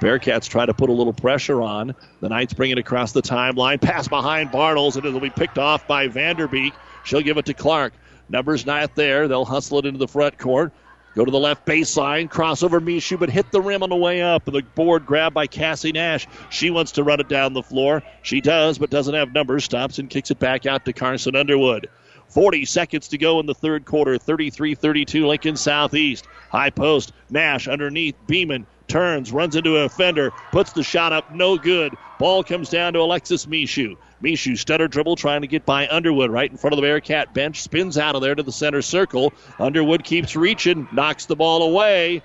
Bearcats 0.00 0.48
try 0.48 0.66
to 0.66 0.74
put 0.74 0.90
a 0.90 0.92
little 0.92 1.12
pressure 1.12 1.62
on. 1.62 1.94
The 2.20 2.28
Knights 2.28 2.54
bring 2.54 2.70
it 2.70 2.78
across 2.78 3.12
the 3.12 3.22
timeline. 3.22 3.80
Pass 3.80 4.06
behind 4.06 4.50
Bartles, 4.50 4.96
and 4.96 5.04
it'll 5.04 5.20
be 5.20 5.30
picked 5.30 5.58
off 5.58 5.86
by 5.86 6.08
Vanderbeek. 6.08 6.72
She'll 7.04 7.22
give 7.22 7.38
it 7.38 7.46
to 7.46 7.54
Clark. 7.54 7.94
Numbers 8.28 8.66
not 8.66 8.94
there. 8.94 9.28
They'll 9.28 9.44
hustle 9.44 9.78
it 9.78 9.86
into 9.86 9.98
the 9.98 10.08
front 10.08 10.38
court. 10.38 10.72
Go 11.14 11.24
to 11.24 11.30
the 11.30 11.38
left 11.38 11.64
baseline, 11.64 12.28
crossover 12.28 12.80
Mishu, 12.80 13.18
but 13.18 13.30
hit 13.30 13.52
the 13.52 13.60
rim 13.60 13.84
on 13.84 13.88
the 13.88 13.96
way 13.96 14.20
up. 14.20 14.44
The 14.44 14.62
board 14.74 15.06
grabbed 15.06 15.34
by 15.34 15.46
Cassie 15.46 15.92
Nash. 15.92 16.26
She 16.50 16.70
wants 16.70 16.92
to 16.92 17.04
run 17.04 17.20
it 17.20 17.28
down 17.28 17.52
the 17.52 17.62
floor. 17.62 18.02
She 18.22 18.40
does, 18.40 18.78
but 18.78 18.90
doesn't 18.90 19.14
have 19.14 19.32
numbers. 19.32 19.64
Stops 19.64 19.98
and 19.98 20.10
kicks 20.10 20.32
it 20.32 20.40
back 20.40 20.66
out 20.66 20.84
to 20.86 20.92
Carson 20.92 21.36
Underwood. 21.36 21.88
40 22.28 22.64
seconds 22.64 23.08
to 23.08 23.18
go 23.18 23.40
in 23.40 23.46
the 23.46 23.54
third 23.54 23.84
quarter. 23.84 24.18
33 24.18 24.74
32 24.74 25.26
Lincoln 25.26 25.56
Southeast. 25.56 26.26
High 26.50 26.70
post. 26.70 27.12
Nash 27.30 27.68
underneath. 27.68 28.16
Beeman 28.26 28.66
turns, 28.88 29.32
runs 29.32 29.56
into 29.56 29.76
a 29.76 29.88
fender, 29.88 30.30
puts 30.52 30.72
the 30.72 30.82
shot 30.82 31.12
up, 31.12 31.34
no 31.34 31.56
good. 31.56 31.94
Ball 32.18 32.44
comes 32.44 32.68
down 32.70 32.92
to 32.92 33.00
Alexis 33.00 33.46
Mishu. 33.46 33.96
Mishu 34.22 34.56
stutter 34.56 34.88
dribble 34.88 35.16
trying 35.16 35.42
to 35.42 35.46
get 35.46 35.66
by 35.66 35.88
Underwood 35.88 36.30
right 36.30 36.50
in 36.50 36.56
front 36.56 36.72
of 36.72 36.76
the 36.76 36.82
Bearcat 36.82 37.34
bench, 37.34 37.62
spins 37.62 37.98
out 37.98 38.14
of 38.14 38.22
there 38.22 38.34
to 38.34 38.42
the 38.42 38.52
center 38.52 38.82
circle. 38.82 39.32
Underwood 39.58 40.04
keeps 40.04 40.36
reaching, 40.36 40.88
knocks 40.92 41.26
the 41.26 41.36
ball 41.36 41.62
away, 41.62 42.22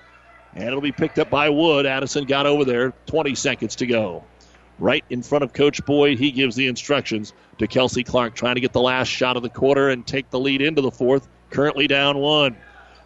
and 0.54 0.64
it'll 0.64 0.80
be 0.80 0.92
picked 0.92 1.18
up 1.18 1.30
by 1.30 1.50
Wood. 1.50 1.86
Addison 1.86 2.24
got 2.24 2.46
over 2.46 2.64
there, 2.64 2.92
20 3.06 3.34
seconds 3.34 3.76
to 3.76 3.86
go. 3.86 4.24
Right 4.80 5.04
in 5.10 5.22
front 5.22 5.44
of 5.44 5.52
Coach 5.52 5.84
Boyd, 5.84 6.18
he 6.18 6.30
gives 6.30 6.56
the 6.56 6.66
instructions 6.66 7.34
to 7.58 7.66
Kelsey 7.66 8.02
Clark, 8.02 8.34
trying 8.34 8.54
to 8.54 8.62
get 8.62 8.72
the 8.72 8.80
last 8.80 9.08
shot 9.08 9.36
of 9.36 9.42
the 9.42 9.50
quarter 9.50 9.90
and 9.90 10.06
take 10.06 10.30
the 10.30 10.40
lead 10.40 10.62
into 10.62 10.80
the 10.80 10.90
fourth. 10.90 11.28
Currently 11.50 11.86
down 11.86 12.18
one. 12.18 12.56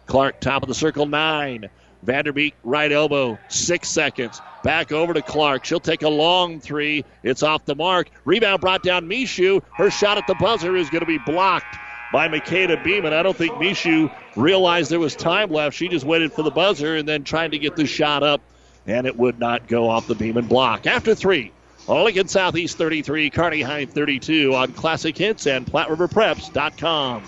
Clark, 0.05 0.39
top 0.39 0.63
of 0.63 0.69
the 0.69 0.73
circle, 0.73 1.05
nine. 1.05 1.69
Vanderbeek, 2.05 2.53
right 2.63 2.91
elbow, 2.91 3.37
six 3.49 3.89
seconds. 3.89 4.39
Back 4.63 4.91
over 4.91 5.13
to 5.13 5.21
Clark. 5.21 5.65
She'll 5.65 5.79
take 5.79 6.03
a 6.03 6.09
long 6.09 6.61
three. 6.61 7.03
It's 7.23 7.43
off 7.43 7.65
the 7.65 7.75
mark. 7.75 8.09
Rebound 8.23 8.61
brought 8.61 8.83
down 8.83 9.09
Mishu. 9.09 9.61
Her 9.73 9.91
shot 9.91 10.17
at 10.17 10.27
the 10.27 10.35
buzzer 10.35 10.77
is 10.77 10.89
going 10.89 11.01
to 11.01 11.07
be 11.07 11.17
blocked 11.17 11.75
by 12.13 12.29
Makeda 12.29 12.81
Beeman. 12.83 13.11
I 13.11 13.21
don't 13.21 13.35
think 13.35 13.53
Mishu 13.55 14.15
realized 14.37 14.91
there 14.91 14.99
was 14.99 15.15
time 15.15 15.49
left. 15.49 15.75
She 15.75 15.89
just 15.89 16.05
waited 16.05 16.31
for 16.31 16.43
the 16.43 16.51
buzzer 16.51 16.95
and 16.95 17.07
then 17.07 17.23
tried 17.23 17.51
to 17.51 17.59
get 17.59 17.75
the 17.75 17.85
shot 17.85 18.23
up, 18.23 18.39
and 18.85 19.07
it 19.07 19.17
would 19.17 19.39
not 19.39 19.67
go 19.67 19.89
off 19.89 20.07
the 20.07 20.15
Beeman 20.15 20.45
block. 20.45 20.85
After 20.85 21.15
three, 21.15 21.51
Lincoln 21.87 22.27
Southeast 22.27 22.77
33, 22.77 23.29
Kearney 23.29 23.61
High 23.61 23.85
32 23.85 24.53
on 24.55 24.73
Classic 24.73 25.17
Hits 25.17 25.47
and 25.47 25.65
PlatteRiverPreps.com. 25.65 27.23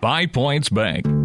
Five 0.00 0.32
Points 0.32 0.68
Bank. 0.68 1.21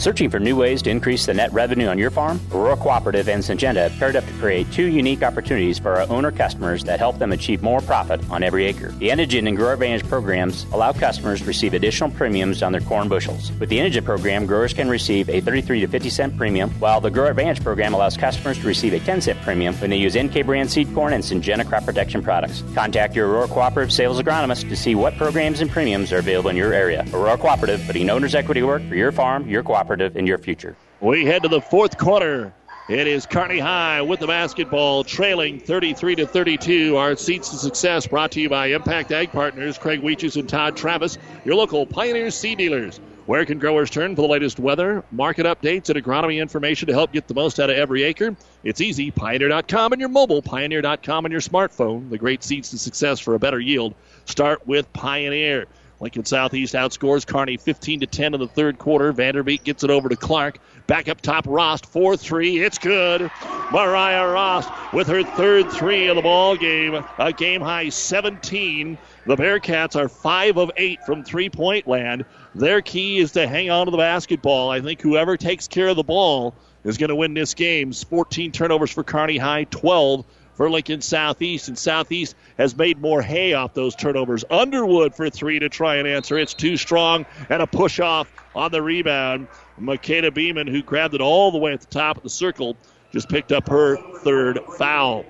Searching 0.00 0.30
for 0.30 0.40
new 0.40 0.56
ways 0.56 0.80
to 0.80 0.90
increase 0.90 1.26
the 1.26 1.34
net 1.34 1.52
revenue 1.52 1.86
on 1.86 1.98
your 1.98 2.10
farm? 2.10 2.40
Aurora 2.52 2.74
Cooperative 2.74 3.28
and 3.28 3.42
Syngenta 3.42 3.90
have 3.90 3.98
paired 3.98 4.16
up 4.16 4.24
to 4.24 4.32
create 4.38 4.72
two 4.72 4.86
unique 4.86 5.22
opportunities 5.22 5.78
for 5.78 5.96
our 5.96 6.08
owner 6.08 6.32
customers 6.32 6.84
that 6.84 6.98
help 6.98 7.18
them 7.18 7.32
achieve 7.32 7.62
more 7.62 7.82
profit 7.82 8.18
on 8.30 8.42
every 8.42 8.64
acre. 8.64 8.92
The 8.92 9.10
Enogen 9.10 9.46
and 9.46 9.58
Grower 9.58 9.74
Advantage 9.74 10.08
programs 10.08 10.64
allow 10.72 10.94
customers 10.94 11.40
to 11.40 11.46
receive 11.46 11.74
additional 11.74 12.08
premiums 12.12 12.62
on 12.62 12.72
their 12.72 12.80
corn 12.80 13.10
bushels. 13.10 13.52
With 13.60 13.68
the 13.68 13.76
Enogen 13.76 14.02
program, 14.02 14.46
growers 14.46 14.72
can 14.72 14.88
receive 14.88 15.28
a 15.28 15.42
33 15.42 15.80
to 15.80 15.86
50 15.86 16.08
cent 16.08 16.34
premium, 16.38 16.70
while 16.80 17.02
the 17.02 17.10
Grower 17.10 17.28
Advantage 17.28 17.62
program 17.62 17.92
allows 17.92 18.16
customers 18.16 18.58
to 18.58 18.66
receive 18.66 18.94
a 18.94 19.00
10 19.00 19.20
cent 19.20 19.38
premium 19.42 19.74
when 19.74 19.90
they 19.90 19.98
use 19.98 20.16
NK 20.16 20.46
brand 20.46 20.70
seed 20.70 20.94
corn 20.94 21.12
and 21.12 21.22
Syngenta 21.22 21.68
crop 21.68 21.84
protection 21.84 22.22
products. 22.22 22.64
Contact 22.74 23.14
your 23.14 23.28
Aurora 23.28 23.48
Cooperative 23.48 23.92
sales 23.92 24.18
agronomist 24.18 24.66
to 24.70 24.76
see 24.76 24.94
what 24.94 25.14
programs 25.18 25.60
and 25.60 25.70
premiums 25.70 26.10
are 26.10 26.20
available 26.20 26.48
in 26.48 26.56
your 26.56 26.72
area. 26.72 27.04
Aurora 27.12 27.36
Cooperative, 27.36 27.82
putting 27.86 28.08
owner's 28.08 28.34
equity 28.34 28.62
work 28.62 28.80
for 28.88 28.94
your 28.94 29.12
farm, 29.12 29.46
your 29.46 29.62
cooperative 29.62 29.89
in 29.90 30.26
your 30.26 30.38
future. 30.38 30.76
We 31.00 31.24
head 31.24 31.42
to 31.42 31.48
the 31.48 31.60
fourth 31.60 31.98
quarter. 31.98 32.52
It 32.88 33.06
is 33.06 33.24
Kearney 33.24 33.58
High 33.58 34.02
with 34.02 34.20
the 34.20 34.26
basketball, 34.26 35.04
trailing 35.04 35.60
33 35.60 36.16
to 36.16 36.26
32. 36.26 36.96
Our 36.96 37.14
seats 37.16 37.50
to 37.50 37.56
success 37.56 38.06
brought 38.06 38.32
to 38.32 38.40
you 38.40 38.48
by 38.48 38.66
Impact 38.66 39.12
Ag 39.12 39.30
Partners, 39.30 39.78
Craig 39.78 40.02
Weeches 40.02 40.36
and 40.36 40.48
Todd 40.48 40.76
Travis, 40.76 41.16
your 41.44 41.54
local 41.54 41.86
Pioneer 41.86 42.30
seed 42.30 42.58
dealers. 42.58 42.98
Where 43.26 43.44
can 43.44 43.60
growers 43.60 43.90
turn 43.90 44.16
for 44.16 44.22
the 44.22 44.28
latest 44.28 44.58
weather, 44.58 45.04
market 45.12 45.46
updates, 45.46 45.88
and 45.88 46.02
agronomy 46.02 46.40
information 46.40 46.88
to 46.88 46.92
help 46.92 47.12
get 47.12 47.28
the 47.28 47.34
most 47.34 47.60
out 47.60 47.70
of 47.70 47.76
every 47.76 48.02
acre? 48.02 48.34
It's 48.64 48.80
easy. 48.80 49.12
Pioneer.com 49.12 49.92
and 49.92 50.00
your 50.00 50.08
mobile, 50.08 50.42
Pioneer.com 50.42 51.26
and 51.26 51.30
your 51.30 51.40
smartphone. 51.40 52.10
The 52.10 52.18
great 52.18 52.42
seeds 52.42 52.70
to 52.70 52.78
success 52.78 53.20
for 53.20 53.34
a 53.34 53.38
better 53.38 53.60
yield. 53.60 53.94
Start 54.24 54.66
with 54.66 54.92
Pioneer. 54.92 55.66
Lincoln 56.00 56.24
Southeast 56.24 56.74
outscores 56.74 57.26
Kearney 57.26 57.58
15 57.58 58.00
to 58.00 58.06
10 58.06 58.32
in 58.32 58.40
the 58.40 58.48
third 58.48 58.78
quarter. 58.78 59.12
Vanderbeek 59.12 59.64
gets 59.64 59.84
it 59.84 59.90
over 59.90 60.08
to 60.08 60.16
Clark. 60.16 60.58
Back 60.86 61.08
up 61.08 61.20
top, 61.20 61.46
Rost 61.46 61.84
4 61.84 62.16
3. 62.16 62.58
It's 62.58 62.78
good. 62.78 63.30
Mariah 63.70 64.28
Rost 64.28 64.70
with 64.94 65.06
her 65.08 65.22
third 65.22 65.70
three 65.70 66.08
of 66.08 66.16
the 66.16 66.22
ball 66.22 66.56
game. 66.56 67.04
A 67.18 67.32
game 67.32 67.60
high 67.60 67.90
17. 67.90 68.96
The 69.26 69.36
Bearcats 69.36 69.94
are 69.94 70.08
5 70.08 70.56
of 70.56 70.70
8 70.74 71.04
from 71.04 71.22
three 71.22 71.50
point 71.50 71.86
land. 71.86 72.24
Their 72.54 72.80
key 72.80 73.18
is 73.18 73.32
to 73.32 73.46
hang 73.46 73.70
on 73.70 73.86
to 73.86 73.90
the 73.90 73.98
basketball. 73.98 74.70
I 74.70 74.80
think 74.80 75.02
whoever 75.02 75.36
takes 75.36 75.68
care 75.68 75.88
of 75.88 75.96
the 75.96 76.02
ball 76.02 76.54
is 76.82 76.96
going 76.96 77.10
to 77.10 77.16
win 77.16 77.34
this 77.34 77.52
game. 77.52 77.92
14 77.92 78.52
turnovers 78.52 78.90
for 78.90 79.04
Kearney 79.04 79.36
High, 79.36 79.64
12 79.64 80.24
for 80.60 80.68
Lincoln 80.68 81.00
Southeast, 81.00 81.68
and 81.68 81.78
Southeast 81.78 82.36
has 82.58 82.76
made 82.76 83.00
more 83.00 83.22
hay 83.22 83.54
off 83.54 83.72
those 83.72 83.94
turnovers. 83.94 84.44
Underwood 84.50 85.14
for 85.14 85.30
three 85.30 85.58
to 85.58 85.70
try 85.70 85.96
and 85.96 86.06
answer. 86.06 86.36
It's 86.36 86.52
too 86.52 86.76
strong, 86.76 87.24
and 87.48 87.62
a 87.62 87.66
push 87.66 87.98
off 87.98 88.30
on 88.54 88.70
the 88.70 88.82
rebound. 88.82 89.48
Makeda 89.80 90.34
Beeman, 90.34 90.66
who 90.66 90.82
grabbed 90.82 91.14
it 91.14 91.22
all 91.22 91.50
the 91.50 91.56
way 91.56 91.72
at 91.72 91.80
the 91.80 91.86
top 91.86 92.18
of 92.18 92.22
the 92.22 92.28
circle, 92.28 92.76
just 93.10 93.30
picked 93.30 93.52
up 93.52 93.70
her 93.70 93.96
third 94.18 94.60
foul. 94.76 95.24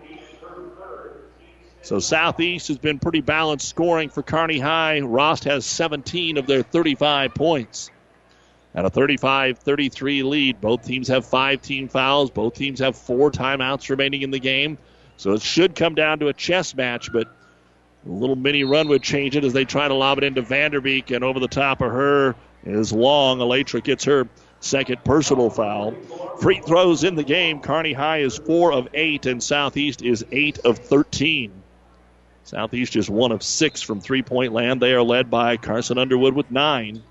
So 1.82 2.00
Southeast 2.00 2.66
has 2.66 2.78
been 2.78 2.98
pretty 2.98 3.20
balanced 3.20 3.68
scoring 3.68 4.08
for 4.08 4.24
Kearney 4.24 4.58
High. 4.58 4.98
Rost 4.98 5.44
has 5.44 5.64
17 5.64 6.38
of 6.38 6.48
their 6.48 6.64
35 6.64 7.36
points. 7.36 7.92
At 8.74 8.84
a 8.84 8.90
35 8.90 9.60
33 9.60 10.24
lead, 10.24 10.60
both 10.60 10.84
teams 10.84 11.06
have 11.06 11.24
five 11.24 11.62
team 11.62 11.86
fouls. 11.86 12.32
Both 12.32 12.54
teams 12.54 12.80
have 12.80 12.96
four 12.96 13.30
timeouts 13.30 13.90
remaining 13.90 14.22
in 14.22 14.32
the 14.32 14.40
game. 14.40 14.76
So 15.20 15.32
it 15.32 15.42
should 15.42 15.74
come 15.74 15.94
down 15.94 16.20
to 16.20 16.28
a 16.28 16.32
chess 16.32 16.74
match, 16.74 17.12
but 17.12 17.28
a 18.06 18.10
little 18.10 18.36
mini 18.36 18.64
run 18.64 18.88
would 18.88 19.02
change 19.02 19.36
it 19.36 19.44
as 19.44 19.52
they 19.52 19.66
try 19.66 19.86
to 19.86 19.92
lob 19.92 20.16
it 20.16 20.24
into 20.24 20.40
Vanderbeek, 20.40 21.14
and 21.14 21.22
over 21.22 21.38
the 21.38 21.46
top 21.46 21.82
of 21.82 21.92
her 21.92 22.36
is 22.64 22.90
Long. 22.90 23.38
Elytra 23.38 23.84
gets 23.84 24.04
her 24.04 24.26
second 24.60 25.04
personal 25.04 25.50
foul. 25.50 25.92
Free 26.40 26.60
throws 26.60 27.04
in 27.04 27.16
the 27.16 27.22
game. 27.22 27.60
Kearney 27.60 27.92
High 27.92 28.20
is 28.20 28.38
four 28.38 28.72
of 28.72 28.88
eight, 28.94 29.26
and 29.26 29.42
Southeast 29.42 30.00
is 30.00 30.24
eight 30.32 30.58
of 30.60 30.78
13. 30.78 31.52
Southeast 32.44 32.96
is 32.96 33.10
one 33.10 33.30
of 33.30 33.42
six 33.42 33.82
from 33.82 34.00
three 34.00 34.22
point 34.22 34.54
land. 34.54 34.80
They 34.80 34.94
are 34.94 35.02
led 35.02 35.28
by 35.28 35.58
Carson 35.58 35.98
Underwood 35.98 36.32
with 36.32 36.50
nine. 36.50 37.02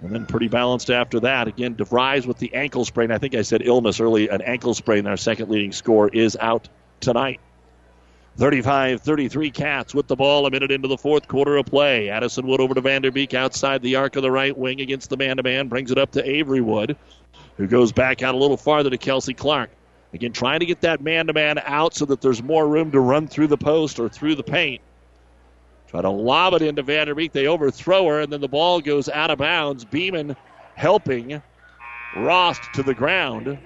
And 0.00 0.10
then 0.10 0.24
pretty 0.24 0.48
balanced 0.48 0.88
after 0.88 1.20
that. 1.20 1.48
Again, 1.48 1.74
DeVries 1.74 2.24
with 2.24 2.38
the 2.38 2.54
ankle 2.54 2.86
sprain. 2.86 3.10
I 3.10 3.18
think 3.18 3.34
I 3.34 3.42
said 3.42 3.60
illness 3.62 4.00
early. 4.00 4.30
An 4.30 4.40
ankle 4.40 4.72
sprain. 4.72 5.06
Our 5.06 5.18
second 5.18 5.50
leading 5.50 5.72
score 5.72 6.08
is 6.08 6.34
out 6.40 6.66
tonight. 7.04 7.40
35 8.36 9.00
33 9.02 9.50
Cats 9.52 9.94
with 9.94 10.08
the 10.08 10.16
ball 10.16 10.46
a 10.46 10.50
minute 10.50 10.72
into 10.72 10.88
the 10.88 10.98
fourth 10.98 11.28
quarter 11.28 11.56
of 11.56 11.66
play. 11.66 12.08
Addison 12.08 12.46
Wood 12.46 12.60
over 12.60 12.74
to 12.74 12.82
Vanderbeek 12.82 13.32
outside 13.34 13.80
the 13.80 13.94
arc 13.94 14.16
of 14.16 14.22
the 14.22 14.30
right 14.30 14.56
wing 14.56 14.80
against 14.80 15.10
the 15.10 15.16
man 15.16 15.36
to 15.36 15.42
man. 15.42 15.68
Brings 15.68 15.92
it 15.92 15.98
up 15.98 16.10
to 16.12 16.28
Avery 16.28 16.60
Wood, 16.60 16.96
who 17.56 17.68
goes 17.68 17.92
back 17.92 18.22
out 18.22 18.34
a 18.34 18.38
little 18.38 18.56
farther 18.56 18.90
to 18.90 18.98
Kelsey 18.98 19.34
Clark. 19.34 19.70
Again, 20.12 20.32
trying 20.32 20.60
to 20.60 20.66
get 20.66 20.80
that 20.80 21.00
man 21.00 21.26
to 21.28 21.32
man 21.32 21.58
out 21.64 21.94
so 21.94 22.04
that 22.06 22.20
there's 22.20 22.42
more 22.42 22.66
room 22.66 22.90
to 22.92 23.00
run 23.00 23.28
through 23.28 23.48
the 23.48 23.56
post 23.56 24.00
or 24.00 24.08
through 24.08 24.34
the 24.34 24.42
paint. 24.42 24.80
Try 25.88 26.02
to 26.02 26.10
lob 26.10 26.54
it 26.54 26.62
into 26.62 26.82
Vanderbeek. 26.82 27.32
They 27.32 27.46
overthrow 27.46 28.06
her, 28.08 28.20
and 28.20 28.32
then 28.32 28.40
the 28.40 28.48
ball 28.48 28.80
goes 28.80 29.08
out 29.08 29.30
of 29.30 29.38
bounds. 29.38 29.84
Beeman 29.84 30.36
helping 30.74 31.40
Rost 32.16 32.62
to 32.74 32.82
the 32.82 32.94
ground, 32.94 33.58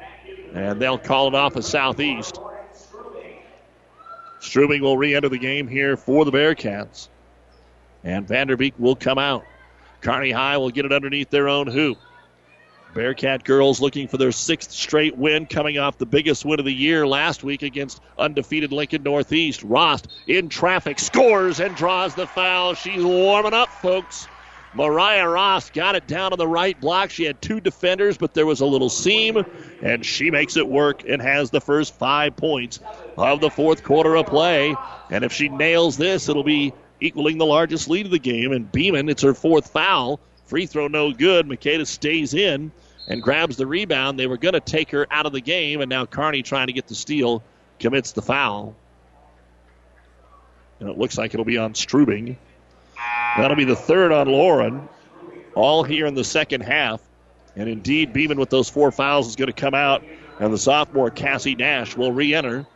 and 0.54 0.80
they'll 0.80 0.98
call 0.98 1.28
it 1.28 1.34
off 1.34 1.56
a 1.56 1.62
southeast. 1.62 2.38
Strubing 4.40 4.80
will 4.80 4.96
re 4.96 5.14
enter 5.14 5.28
the 5.28 5.38
game 5.38 5.68
here 5.68 5.96
for 5.96 6.24
the 6.24 6.30
Bearcats. 6.30 7.08
And 8.04 8.26
Vanderbeek 8.26 8.74
will 8.78 8.96
come 8.96 9.18
out. 9.18 9.44
Kearney 10.00 10.30
High 10.30 10.56
will 10.58 10.70
get 10.70 10.84
it 10.84 10.92
underneath 10.92 11.30
their 11.30 11.48
own 11.48 11.66
hoop. 11.66 11.98
Bearcat 12.94 13.44
girls 13.44 13.80
looking 13.80 14.08
for 14.08 14.16
their 14.16 14.32
sixth 14.32 14.70
straight 14.70 15.16
win, 15.16 15.46
coming 15.46 15.78
off 15.78 15.98
the 15.98 16.06
biggest 16.06 16.44
win 16.44 16.58
of 16.58 16.64
the 16.64 16.72
year 16.72 17.06
last 17.06 17.44
week 17.44 17.62
against 17.62 18.00
undefeated 18.18 18.72
Lincoln 18.72 19.02
Northeast. 19.02 19.62
Rost 19.62 20.08
in 20.26 20.48
traffic 20.48 20.98
scores 20.98 21.60
and 21.60 21.76
draws 21.76 22.14
the 22.14 22.26
foul. 22.26 22.74
She's 22.74 23.04
warming 23.04 23.54
up, 23.54 23.68
folks. 23.68 24.26
Mariah 24.74 25.28
Rost 25.28 25.72
got 25.72 25.96
it 25.96 26.06
down 26.06 26.32
on 26.32 26.38
the 26.38 26.46
right 26.46 26.78
block. 26.80 27.10
She 27.10 27.24
had 27.24 27.40
two 27.40 27.60
defenders, 27.60 28.18
but 28.18 28.34
there 28.34 28.46
was 28.46 28.60
a 28.60 28.66
little 28.66 28.90
seam, 28.90 29.44
and 29.82 30.04
she 30.04 30.30
makes 30.30 30.56
it 30.56 30.68
work 30.68 31.04
and 31.08 31.22
has 31.22 31.50
the 31.50 31.60
first 31.60 31.94
five 31.94 32.36
points 32.36 32.80
of 33.16 33.40
the 33.40 33.50
fourth 33.50 33.82
quarter 33.82 34.14
of 34.16 34.26
play. 34.26 34.76
And 35.10 35.24
if 35.24 35.32
she 35.32 35.48
nails 35.48 35.96
this, 35.96 36.28
it'll 36.28 36.44
be 36.44 36.74
equaling 37.00 37.38
the 37.38 37.46
largest 37.46 37.88
lead 37.88 38.06
of 38.06 38.12
the 38.12 38.18
game. 38.18 38.52
And 38.52 38.70
Beeman, 38.70 39.08
it's 39.08 39.22
her 39.22 39.34
fourth 39.34 39.70
foul. 39.70 40.20
Free 40.44 40.66
throw 40.66 40.88
no 40.88 41.12
good. 41.12 41.46
Makeda 41.46 41.86
stays 41.86 42.34
in 42.34 42.70
and 43.08 43.22
grabs 43.22 43.56
the 43.56 43.66
rebound. 43.66 44.18
They 44.18 44.26
were 44.26 44.38
going 44.38 44.54
to 44.54 44.60
take 44.60 44.90
her 44.90 45.06
out 45.10 45.26
of 45.26 45.32
the 45.32 45.40
game, 45.40 45.80
and 45.80 45.88
now 45.88 46.06
Kearney 46.06 46.42
trying 46.42 46.66
to 46.66 46.72
get 46.72 46.86
the 46.86 46.94
steal 46.94 47.42
commits 47.80 48.12
the 48.12 48.22
foul. 48.22 48.74
And 50.80 50.88
it 50.88 50.98
looks 50.98 51.18
like 51.18 51.34
it'll 51.34 51.44
be 51.44 51.58
on 51.58 51.72
Strubing. 51.74 52.36
That'll 53.38 53.56
be 53.56 53.64
the 53.64 53.76
third 53.76 54.10
on 54.10 54.26
Lauren, 54.26 54.88
all 55.54 55.84
here 55.84 56.06
in 56.06 56.14
the 56.14 56.24
second 56.24 56.62
half. 56.62 57.00
And 57.54 57.68
indeed, 57.68 58.12
Beeman 58.12 58.36
with 58.38 58.50
those 58.50 58.68
four 58.68 58.90
fouls 58.90 59.28
is 59.28 59.36
going 59.36 59.46
to 59.46 59.52
come 59.52 59.74
out, 59.74 60.02
and 60.40 60.52
the 60.52 60.58
sophomore 60.58 61.10
Cassie 61.10 61.54
Nash 61.54 61.96
will 61.96 62.10
re 62.10 62.34
enter. 62.34 62.66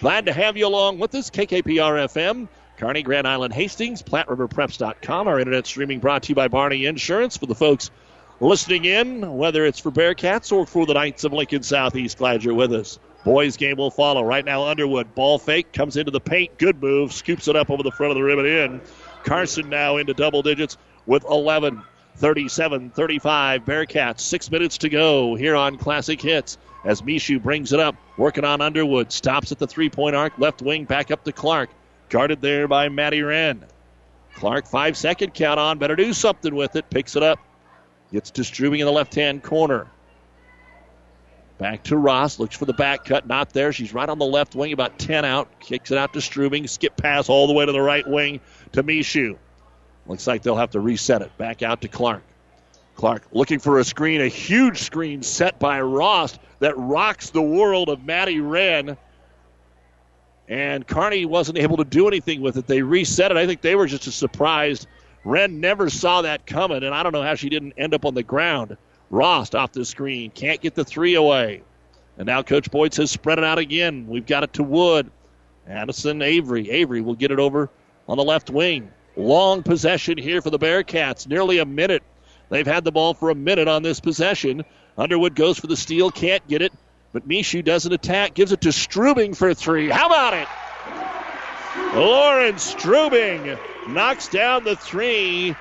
Glad 0.00 0.26
to 0.26 0.32
have 0.32 0.56
you 0.56 0.66
along 0.66 0.98
with 0.98 1.14
us, 1.14 1.30
KKPR 1.30 2.08
FM. 2.08 2.48
Kearney, 2.78 3.02
Grand 3.02 3.28
Island, 3.28 3.54
Hastings, 3.54 4.02
PlatteRiverPreps.com. 4.02 5.28
Our 5.28 5.38
internet 5.38 5.66
streaming 5.66 6.00
brought 6.00 6.24
to 6.24 6.30
you 6.30 6.34
by 6.34 6.48
Barney 6.48 6.86
Insurance. 6.86 7.36
For 7.36 7.46
the 7.46 7.54
folks 7.54 7.92
listening 8.40 8.86
in, 8.86 9.36
whether 9.36 9.64
it's 9.64 9.78
for 9.78 9.92
Bearcats 9.92 10.50
or 10.50 10.66
for 10.66 10.84
the 10.84 10.94
Knights 10.94 11.22
of 11.22 11.32
Lincoln 11.32 11.62
Southeast, 11.62 12.18
glad 12.18 12.42
you're 12.42 12.54
with 12.54 12.72
us. 12.72 12.98
Boys 13.24 13.56
game 13.56 13.76
will 13.76 13.90
follow. 13.90 14.22
Right 14.22 14.44
now, 14.44 14.64
Underwood, 14.64 15.14
ball 15.14 15.38
fake, 15.38 15.72
comes 15.72 15.96
into 15.96 16.10
the 16.10 16.20
paint. 16.20 16.58
Good 16.58 16.82
move, 16.82 17.12
scoops 17.12 17.46
it 17.46 17.54
up 17.54 17.70
over 17.70 17.84
the 17.84 17.90
front 17.92 18.10
of 18.10 18.16
the 18.16 18.22
rim 18.22 18.38
and 18.40 18.48
in. 18.48 18.80
Carson 19.24 19.68
now 19.68 19.96
into 19.96 20.14
double 20.14 20.42
digits 20.42 20.76
with 21.06 21.24
11, 21.24 21.82
37, 22.16 22.90
35. 22.90 23.64
Bearcats, 23.64 24.20
six 24.20 24.50
minutes 24.50 24.78
to 24.78 24.88
go 24.88 25.34
here 25.34 25.56
on 25.56 25.78
Classic 25.78 26.20
Hits. 26.20 26.58
As 26.84 27.02
Mishu 27.02 27.42
brings 27.42 27.72
it 27.72 27.80
up, 27.80 27.96
working 28.16 28.44
on 28.44 28.60
Underwood, 28.60 29.12
stops 29.12 29.50
at 29.52 29.58
the 29.58 29.66
three 29.66 29.90
point 29.90 30.14
arc, 30.14 30.38
left 30.38 30.62
wing, 30.62 30.84
back 30.84 31.10
up 31.10 31.24
to 31.24 31.32
Clark. 31.32 31.70
Guarded 32.08 32.40
there 32.40 32.68
by 32.68 32.88
Maddie 32.88 33.22
Wren. 33.22 33.64
Clark, 34.34 34.66
five 34.66 34.96
second 34.96 35.34
count 35.34 35.58
on. 35.58 35.78
Better 35.78 35.96
do 35.96 36.12
something 36.12 36.54
with 36.54 36.76
it. 36.76 36.88
Picks 36.90 37.16
it 37.16 37.22
up. 37.22 37.38
Gets 38.12 38.30
to 38.32 38.42
Strubing 38.42 38.80
in 38.80 38.86
the 38.86 38.92
left 38.92 39.14
hand 39.14 39.42
corner. 39.42 39.88
Back 41.58 41.82
to 41.84 41.96
Rost. 41.96 42.38
Looks 42.38 42.56
for 42.56 42.64
the 42.64 42.72
back 42.72 43.04
cut. 43.04 43.26
Not 43.26 43.52
there. 43.52 43.72
She's 43.72 43.92
right 43.92 44.08
on 44.08 44.18
the 44.18 44.24
left 44.24 44.54
wing, 44.54 44.72
about 44.72 44.98
10 44.98 45.24
out. 45.24 45.60
Kicks 45.60 45.90
it 45.90 45.98
out 45.98 46.12
to 46.12 46.20
Strubing. 46.20 46.68
Skip 46.68 46.96
pass 46.96 47.28
all 47.28 47.48
the 47.48 47.52
way 47.52 47.66
to 47.66 47.72
the 47.72 47.82
right 47.82 48.06
wing 48.06 48.40
to 48.72 48.82
Mishu. 48.82 49.36
Looks 50.06 50.26
like 50.26 50.42
they'll 50.42 50.56
have 50.56 50.70
to 50.70 50.80
reset 50.80 51.22
it. 51.22 51.36
Back 51.38 51.62
out 51.62 51.82
to 51.82 51.88
Clark. 51.88 52.22
Clark 52.94 53.22
looking 53.32 53.58
for 53.58 53.78
a 53.78 53.84
screen, 53.84 54.20
a 54.20 54.28
huge 54.28 54.78
screen 54.78 55.22
set 55.22 55.58
by 55.58 55.80
Rost 55.80 56.38
that 56.58 56.76
rocks 56.76 57.30
the 57.30 57.42
world 57.42 57.88
of 57.88 58.04
Maddie 58.04 58.40
Wren 58.40 58.96
and 60.48 60.86
Kearney 60.86 61.26
wasn't 61.26 61.58
able 61.58 61.76
to 61.76 61.84
do 61.84 62.08
anything 62.08 62.40
with 62.40 62.56
it. 62.56 62.66
They 62.66 62.82
reset 62.82 63.30
it. 63.30 63.36
I 63.36 63.46
think 63.46 63.60
they 63.60 63.74
were 63.74 63.86
just 63.86 64.06
as 64.06 64.14
surprised. 64.14 64.86
Wren 65.24 65.60
never 65.60 65.90
saw 65.90 66.22
that 66.22 66.46
coming, 66.46 66.82
and 66.82 66.94
I 66.94 67.02
don't 67.02 67.12
know 67.12 67.22
how 67.22 67.34
she 67.34 67.50
didn't 67.50 67.74
end 67.76 67.92
up 67.92 68.06
on 68.06 68.14
the 68.14 68.22
ground. 68.22 68.76
Rost 69.10 69.54
off 69.54 69.72
the 69.72 69.84
screen, 69.84 70.30
can't 70.30 70.60
get 70.60 70.74
the 70.74 70.84
three 70.84 71.14
away. 71.14 71.62
And 72.16 72.26
now 72.26 72.42
Coach 72.42 72.70
Boyd 72.70 72.94
has 72.96 73.10
spread 73.10 73.38
it 73.38 73.44
out 73.44 73.58
again. 73.58 74.06
We've 74.08 74.26
got 74.26 74.42
it 74.42 74.54
to 74.54 74.62
Wood. 74.62 75.10
Addison 75.66 76.22
Avery. 76.22 76.70
Avery 76.70 77.02
will 77.02 77.14
get 77.14 77.30
it 77.30 77.38
over 77.38 77.68
on 78.08 78.16
the 78.16 78.24
left 78.24 78.50
wing. 78.50 78.90
Long 79.16 79.62
possession 79.62 80.18
here 80.18 80.40
for 80.40 80.50
the 80.50 80.58
Bearcats. 80.58 81.26
Nearly 81.26 81.58
a 81.58 81.64
minute. 81.64 82.02
They've 82.50 82.66
had 82.66 82.84
the 82.84 82.92
ball 82.92 83.14
for 83.14 83.30
a 83.30 83.34
minute 83.34 83.68
on 83.68 83.82
this 83.82 84.00
possession. 84.00 84.64
Underwood 84.96 85.34
goes 85.34 85.58
for 85.58 85.66
the 85.66 85.76
steal, 85.76 86.10
can't 86.10 86.46
get 86.48 86.62
it. 86.62 86.72
But 87.12 87.28
Mishu 87.28 87.64
doesn't 87.64 87.92
attack, 87.92 88.34
gives 88.34 88.52
it 88.52 88.62
to 88.62 88.68
Strubing 88.70 89.34
for 89.36 89.54
three. 89.54 89.88
How 89.88 90.06
about 90.06 90.34
it? 90.34 90.48
Lauren 91.94 92.58
Strubing 92.58 93.58
knocks 93.88 94.28
down 94.28 94.64
the 94.64 94.76
three. 94.76 95.54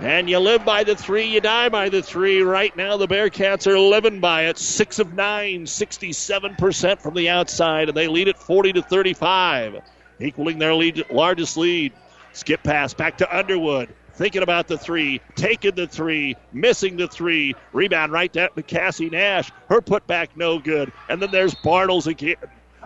And 0.00 0.28
you 0.28 0.40
live 0.40 0.64
by 0.64 0.82
the 0.82 0.96
three, 0.96 1.26
you 1.26 1.40
die 1.40 1.68
by 1.68 1.88
the 1.88 2.02
three. 2.02 2.42
Right 2.42 2.76
now, 2.76 2.96
the 2.96 3.06
Bearcats 3.06 3.68
are 3.68 3.78
living 3.78 4.18
by 4.18 4.46
it. 4.46 4.58
Six 4.58 4.98
of 4.98 5.14
nine, 5.14 5.66
67% 5.66 7.00
from 7.00 7.14
the 7.14 7.28
outside, 7.28 7.88
and 7.88 7.96
they 7.96 8.08
lead 8.08 8.26
it 8.26 8.36
40 8.36 8.72
to 8.72 8.82
35, 8.82 9.82
equaling 10.24 10.58
their 10.58 10.74
lead, 10.74 11.04
largest 11.10 11.56
lead. 11.56 11.92
Skip 12.32 12.62
pass 12.62 12.94
back 12.94 13.18
to 13.18 13.36
Underwood 13.36 13.94
thinking 14.14 14.42
about 14.42 14.68
the 14.68 14.78
three, 14.78 15.20
taking 15.34 15.74
the 15.74 15.86
three, 15.86 16.36
missing 16.52 16.96
the 16.96 17.08
three. 17.08 17.54
Rebound 17.72 18.12
right 18.12 18.32
to 18.32 18.50
Cassie 18.66 19.10
Nash. 19.10 19.50
Her 19.68 19.80
putback 19.80 20.28
no 20.36 20.58
good. 20.58 20.92
And 21.08 21.20
then 21.20 21.30
there's 21.30 21.54
Bartles 21.54 22.06
again 22.06 22.36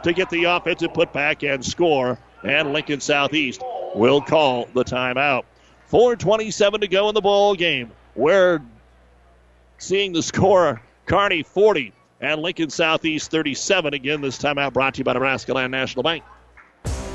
to 0.03 0.12
get 0.12 0.30
the 0.30 0.45
offensive 0.45 0.93
putback 0.93 1.49
and 1.49 1.64
score. 1.64 2.18
And 2.43 2.72
Lincoln 2.72 3.01
Southeast 3.01 3.62
will 3.95 4.20
call 4.20 4.68
the 4.74 4.84
timeout. 4.84 5.45
4.27 5.91 6.80
to 6.80 6.89
go 6.89 7.09
in 7.09 7.14
the 7.14 7.20
ball 7.20 7.55
game. 7.55 7.91
We're 8.14 8.61
seeing 9.78 10.12
the 10.12 10.22
score 10.22 10.82
Kearney 11.07 11.43
40 11.43 11.93
and 12.20 12.43
Lincoln 12.43 12.70
Southeast 12.70 13.30
37. 13.30 13.95
Again, 13.95 14.20
this 14.20 14.39
timeout 14.39 14.72
brought 14.72 14.95
to 14.95 14.99
you 14.99 15.05
by 15.05 15.14
Nebraska 15.14 15.53
Land 15.53 15.70
National 15.72 16.03
Bank. 16.03 16.22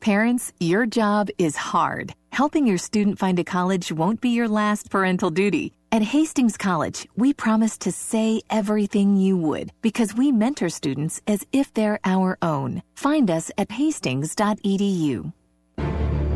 Parents, 0.00 0.52
your 0.60 0.86
job 0.86 1.28
is 1.38 1.56
hard. 1.56 2.14
Helping 2.30 2.66
your 2.66 2.78
student 2.78 3.18
find 3.18 3.38
a 3.38 3.44
college 3.44 3.90
won't 3.90 4.20
be 4.20 4.30
your 4.30 4.48
last 4.48 4.90
parental 4.90 5.30
duty. 5.30 5.72
At 5.92 6.02
Hastings 6.02 6.56
College, 6.56 7.08
we 7.16 7.32
promise 7.32 7.78
to 7.78 7.92
say 7.92 8.42
everything 8.50 9.16
you 9.16 9.36
would 9.36 9.72
because 9.82 10.14
we 10.14 10.32
mentor 10.32 10.68
students 10.68 11.22
as 11.26 11.46
if 11.52 11.72
they're 11.72 12.00
our 12.04 12.36
own. 12.42 12.82
Find 12.94 13.30
us 13.30 13.50
at 13.56 13.70
hastings.edu. 13.70 15.32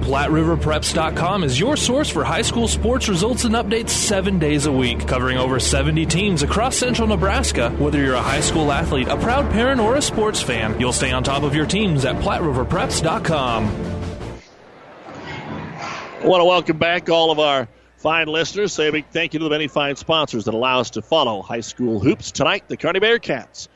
PlatteRiverPreps.com 0.01 1.45
is 1.45 1.61
your 1.61 1.77
source 1.77 2.09
for 2.09 2.25
high 2.25 2.43
school 2.43 2.67
sports 2.67 3.09
results 3.09 3.45
and 3.45 3.55
updates 3.55 3.91
seven 3.91 4.39
days 4.39 4.67
a 4.67 4.73
week, 4.73 5.07
covering 5.07 5.37
over 5.39 5.61
70 5.61 6.07
teams 6.07 6.43
across 6.43 6.77
central 6.77 7.07
Nebraska. 7.07 7.71
Whether 7.71 8.01
you're 8.01 8.15
a 8.15 8.23
high 8.23 8.41
school 8.41 8.73
athlete, 8.73 9.09
a 9.09 9.17
proud 9.17 9.51
parent, 9.53 9.81
or 9.81 9.97
a 9.97 10.03
sports 10.03 10.41
fan, 10.41 10.81
you'll 10.81 10.93
stay 10.93 11.13
on 11.13 11.23
top 11.23 11.43
of 11.43 11.55
your 11.55 11.67
teams 11.67 12.05
at 12.05 12.17
PlatteRiverPreps.com. 12.17 13.67
I 16.23 16.27
want 16.27 16.41
to 16.41 16.45
welcome 16.45 16.79
back 16.79 17.09
all 17.09 17.31
of 17.31 17.39
our 17.39 17.69
fine 17.97 18.27
listeners. 18.27 18.73
Say 18.73 18.89
a 18.89 18.93
big 18.93 19.07
thank 19.11 19.35
you 19.35 19.39
to 19.41 19.45
the 19.45 19.51
many 19.51 19.69
fine 19.69 19.97
sponsors 19.97 20.47
that 20.47 20.55
allow 20.55 20.81
us 20.81 20.91
to 20.91 21.03
follow 21.03 21.43
high 21.43 21.61
school 21.61 22.01
hoops 22.01 22.33
tonight. 22.33 22.65
The 22.69 22.77
Kearney 22.77 23.01
Bearcats 23.01 23.69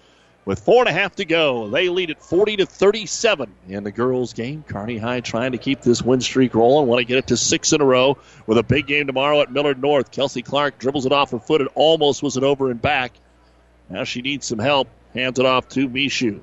with 0.44 0.60
four 0.60 0.80
and 0.80 0.88
a 0.88 0.92
half 0.92 1.16
to 1.16 1.24
go, 1.24 1.68
they 1.68 1.88
lead 1.88 2.10
at 2.10 2.22
40 2.22 2.56
to 2.58 2.66
37 2.66 3.52
in 3.68 3.84
the 3.84 3.92
girls' 3.92 4.32
game. 4.32 4.62
Kearney 4.66 4.98
High 4.98 5.20
trying 5.20 5.52
to 5.52 5.58
keep 5.58 5.80
this 5.82 6.02
win 6.02 6.20
streak 6.20 6.54
rolling. 6.54 6.86
Want 6.86 7.00
to 7.00 7.04
get 7.04 7.18
it 7.18 7.26
to 7.28 7.36
six 7.36 7.72
in 7.72 7.80
a 7.80 7.84
row 7.84 8.18
with 8.46 8.58
a 8.58 8.62
big 8.62 8.86
game 8.86 9.06
tomorrow 9.06 9.40
at 9.40 9.50
Millard 9.50 9.80
North. 9.80 10.10
Kelsey 10.10 10.42
Clark 10.42 10.78
dribbles 10.78 11.06
it 11.06 11.12
off 11.12 11.30
her 11.30 11.38
foot. 11.38 11.60
It 11.60 11.68
almost 11.74 12.22
was 12.22 12.36
an 12.36 12.44
over 12.44 12.70
and 12.70 12.80
back. 12.80 13.12
Now 13.88 14.04
she 14.04 14.22
needs 14.22 14.46
some 14.46 14.58
help. 14.58 14.88
Hands 15.14 15.38
it 15.38 15.46
off 15.46 15.68
to 15.70 15.88
Mishu. 15.88 16.40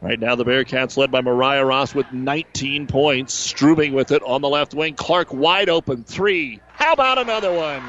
Right 0.00 0.20
now, 0.20 0.34
the 0.34 0.44
Bearcats 0.44 0.98
led 0.98 1.10
by 1.10 1.22
Mariah 1.22 1.64
Rost 1.64 1.94
with 1.94 2.12
19 2.12 2.86
points. 2.86 3.32
Strubing 3.32 3.94
with 3.94 4.12
it 4.12 4.22
on 4.22 4.42
the 4.42 4.48
left 4.50 4.74
wing. 4.74 4.94
Clark 4.94 5.32
wide 5.32 5.70
open. 5.70 6.04
Three. 6.04 6.60
How 6.74 6.92
about 6.92 7.16
another 7.16 7.52
one? 7.52 7.82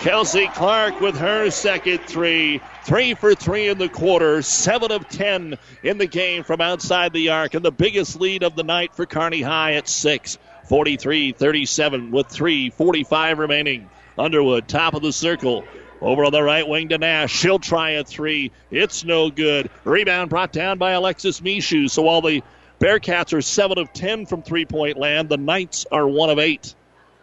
Kelsey 0.00 0.48
Clark 0.48 1.00
with 1.00 1.16
her 1.18 1.50
second 1.50 2.00
three. 2.06 2.60
Three 2.84 3.14
for 3.14 3.34
three 3.34 3.68
in 3.68 3.78
the 3.78 3.88
quarter. 3.88 4.42
Seven 4.42 4.90
of 4.90 5.08
ten 5.08 5.56
in 5.82 5.98
the 5.98 6.06
game 6.06 6.42
from 6.42 6.60
outside 6.60 7.12
the 7.12 7.28
arc. 7.28 7.54
And 7.54 7.64
the 7.64 7.70
biggest 7.70 8.20
lead 8.20 8.42
of 8.42 8.56
the 8.56 8.64
night 8.64 8.94
for 8.94 9.06
Kearney 9.06 9.42
High 9.42 9.74
at 9.74 9.88
six. 9.88 10.38
43 10.68 11.32
37 11.32 12.10
with 12.10 12.28
3.45 12.28 13.38
remaining. 13.38 13.90
Underwood, 14.18 14.68
top 14.68 14.94
of 14.94 15.02
the 15.02 15.12
circle. 15.12 15.64
Over 16.00 16.24
on 16.24 16.32
the 16.32 16.42
right 16.42 16.66
wing 16.66 16.88
to 16.88 16.98
Nash. 16.98 17.32
She'll 17.32 17.60
try 17.60 17.90
a 17.90 18.04
three. 18.04 18.50
It's 18.70 19.04
no 19.04 19.30
good. 19.30 19.70
Rebound 19.84 20.30
brought 20.30 20.52
down 20.52 20.78
by 20.78 20.92
Alexis 20.92 21.40
Mishu. 21.40 21.88
So 21.88 22.02
while 22.02 22.22
the 22.22 22.42
Bearcats 22.80 23.32
are 23.32 23.42
7 23.42 23.78
of 23.78 23.92
10 23.92 24.26
from 24.26 24.42
three 24.42 24.64
point 24.64 24.96
land, 24.96 25.28
the 25.28 25.36
Knights 25.36 25.86
are 25.92 26.08
1 26.08 26.30
of 26.30 26.40
8. 26.40 26.74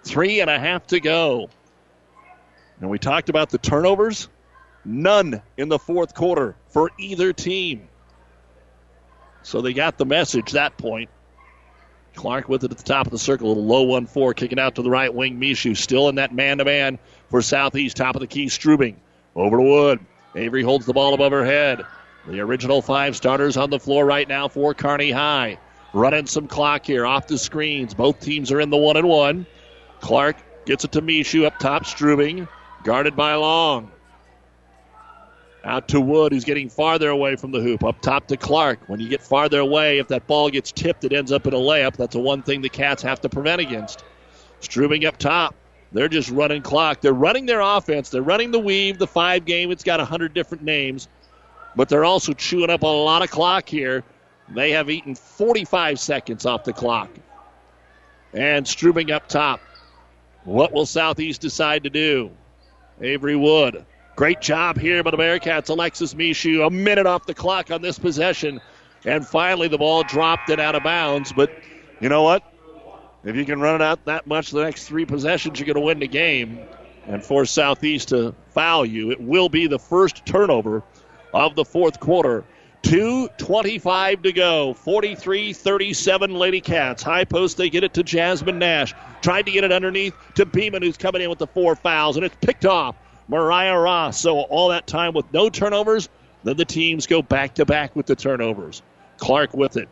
Three 0.05 0.39
and 0.39 0.49
a 0.49 0.57
half 0.57 0.87
to 0.87 1.01
go. 1.01 1.49
And 2.79 2.89
we 2.89 2.99
talked 2.99 3.29
about 3.29 3.49
the 3.49 3.57
turnovers. 3.57 4.29
None 4.85 5.41
in 5.57 5.69
the 5.69 5.79
fourth 5.79 6.13
quarter 6.13 6.55
for 6.67 6.91
either 6.97 7.33
team. 7.33 7.89
So 9.43 9.61
they 9.61 9.73
got 9.73 9.97
the 9.97 10.05
message 10.05 10.51
that 10.51 10.77
point. 10.77 11.09
Clark 12.15 12.49
with 12.49 12.63
it 12.63 12.71
at 12.71 12.77
the 12.77 12.83
top 12.83 13.05
of 13.05 13.11
the 13.11 13.19
circle, 13.19 13.51
a 13.51 13.53
low 13.53 13.83
1 13.83 14.07
4, 14.07 14.33
kicking 14.33 14.59
out 14.59 14.75
to 14.75 14.81
the 14.81 14.89
right 14.89 15.13
wing. 15.13 15.39
Mishu 15.39 15.75
still 15.77 16.09
in 16.09 16.15
that 16.15 16.33
man 16.33 16.57
to 16.57 16.65
man 16.65 16.99
for 17.29 17.41
Southeast. 17.41 17.97
Top 17.97 18.15
of 18.15 18.21
the 18.21 18.27
key, 18.27 18.47
Strubing. 18.47 18.95
Over 19.35 19.57
to 19.57 19.63
Wood. 19.63 19.99
Avery 20.35 20.63
holds 20.63 20.85
the 20.85 20.93
ball 20.93 21.13
above 21.13 21.31
her 21.31 21.45
head. 21.45 21.85
The 22.27 22.41
original 22.41 22.81
five 22.81 23.15
starters 23.15 23.57
on 23.57 23.69
the 23.69 23.79
floor 23.79 24.05
right 24.05 24.27
now 24.27 24.47
for 24.47 24.73
Kearney 24.73 25.11
High. 25.11 25.59
Running 25.93 26.27
some 26.27 26.47
clock 26.47 26.85
here 26.85 27.05
off 27.05 27.27
the 27.27 27.37
screens. 27.37 27.93
Both 27.93 28.19
teams 28.19 28.51
are 28.51 28.59
in 28.59 28.69
the 28.69 28.77
one 28.77 28.97
and 28.97 29.07
one. 29.07 29.45
Clark 30.01 30.37
gets 30.65 30.83
it 30.83 30.91
to 30.93 31.01
Mishu 31.01 31.45
up 31.45 31.57
top, 31.57 31.85
Strubing. 31.85 32.47
Guarded 32.89 33.15
by 33.15 33.35
Long. 33.35 33.91
Out 35.63 35.87
to 35.89 36.01
Wood, 36.01 36.31
who's 36.31 36.43
getting 36.43 36.69
farther 36.69 37.09
away 37.09 37.35
from 37.35 37.51
the 37.51 37.61
hoop. 37.61 37.83
Up 37.83 38.01
top 38.01 38.25
to 38.29 38.35
Clark. 38.35 38.79
When 38.87 38.99
you 38.99 39.07
get 39.07 39.21
farther 39.21 39.59
away, 39.59 39.99
if 39.99 40.07
that 40.07 40.25
ball 40.25 40.49
gets 40.49 40.71
tipped, 40.71 41.03
it 41.03 41.13
ends 41.13 41.31
up 41.31 41.45
in 41.45 41.53
a 41.53 41.57
layup. 41.57 41.97
That's 41.97 42.15
the 42.15 42.19
one 42.19 42.41
thing 42.41 42.63
the 42.63 42.69
Cats 42.69 43.03
have 43.03 43.21
to 43.21 43.29
prevent 43.29 43.61
against. 43.61 44.03
Strubing 44.59 45.05
up 45.05 45.17
top. 45.17 45.53
They're 45.91 46.07
just 46.07 46.31
running 46.31 46.63
clock. 46.63 46.99
They're 46.99 47.13
running 47.13 47.45
their 47.45 47.61
offense. 47.61 48.09
They're 48.09 48.23
running 48.23 48.49
the 48.49 48.57
weave, 48.57 48.97
the 48.97 49.05
five 49.05 49.45
game. 49.45 49.69
It's 49.69 49.83
got 49.83 49.99
a 49.99 50.05
hundred 50.05 50.33
different 50.33 50.63
names, 50.63 51.09
but 51.75 51.89
they're 51.89 52.05
also 52.05 52.33
chewing 52.33 52.71
up 52.71 52.81
a 52.81 52.87
lot 52.87 53.21
of 53.21 53.29
clock 53.29 53.69
here. 53.69 54.03
They 54.55 54.71
have 54.71 54.89
eaten 54.89 55.13
45 55.13 55.99
seconds 55.99 56.47
off 56.47 56.63
the 56.63 56.73
clock. 56.73 57.11
And 58.33 58.65
Strubing 58.65 59.11
up 59.11 59.29
top. 59.29 59.59
What 60.43 60.73
will 60.73 60.87
Southeast 60.87 61.39
decide 61.39 61.83
to 61.83 61.91
do? 61.91 62.31
Avery 63.01 63.35
Wood. 63.35 63.85
Great 64.15 64.41
job 64.41 64.77
here 64.77 65.01
by 65.03 65.11
the 65.11 65.17
Bearcats. 65.17 65.69
Alexis 65.69 66.13
Mishu, 66.13 66.65
a 66.65 66.69
minute 66.69 67.05
off 67.05 67.25
the 67.25 67.33
clock 67.33 67.71
on 67.71 67.81
this 67.81 67.97
possession. 67.97 68.59
And 69.05 69.25
finally, 69.25 69.67
the 69.67 69.77
ball 69.77 70.03
dropped 70.03 70.49
it 70.49 70.59
out 70.59 70.75
of 70.75 70.83
bounds. 70.83 71.31
But 71.31 71.51
you 72.01 72.09
know 72.09 72.23
what? 72.23 72.43
If 73.23 73.35
you 73.35 73.45
can 73.45 73.59
run 73.59 73.75
it 73.75 73.81
out 73.81 74.05
that 74.05 74.27
much 74.27 74.51
the 74.51 74.63
next 74.63 74.85
three 74.85 75.05
possessions, 75.05 75.59
you're 75.59 75.65
going 75.65 75.75
to 75.75 75.81
win 75.81 75.99
the 75.99 76.07
game 76.07 76.59
and 77.05 77.23
force 77.23 77.51
Southeast 77.51 78.09
to 78.09 78.35
foul 78.49 78.85
you. 78.85 79.11
It 79.11 79.21
will 79.21 79.49
be 79.49 79.67
the 79.67 79.79
first 79.79 80.25
turnover 80.25 80.83
of 81.33 81.55
the 81.55 81.65
fourth 81.65 81.99
quarter. 81.99 82.43
2.25 82.83 84.23
to 84.23 84.31
go. 84.31 84.73
43 84.73 85.53
37 85.53 86.33
Lady 86.33 86.61
Cats. 86.61 87.03
High 87.03 87.25
post, 87.25 87.57
they 87.57 87.69
get 87.69 87.83
it 87.83 87.93
to 87.95 88.03
Jasmine 88.03 88.59
Nash. 88.59 88.93
Tried 89.21 89.45
to 89.45 89.51
get 89.51 89.63
it 89.63 89.71
underneath 89.71 90.15
to 90.35 90.45
Beeman, 90.45 90.81
who's 90.81 90.97
coming 90.97 91.21
in 91.21 91.29
with 91.29 91.39
the 91.39 91.47
four 91.47 91.75
fouls, 91.75 92.15
and 92.15 92.25
it's 92.25 92.35
picked 92.41 92.65
off. 92.65 92.95
Mariah 93.27 93.77
Ross. 93.77 94.19
So 94.19 94.39
all 94.39 94.69
that 94.69 94.87
time 94.87 95.13
with 95.13 95.31
no 95.31 95.49
turnovers, 95.49 96.09
then 96.43 96.57
the 96.57 96.65
teams 96.65 97.05
go 97.05 97.21
back 97.21 97.55
to 97.55 97.65
back 97.65 97.95
with 97.95 98.07
the 98.07 98.15
turnovers. 98.15 98.81
Clark 99.17 99.53
with 99.53 99.77
it. 99.77 99.89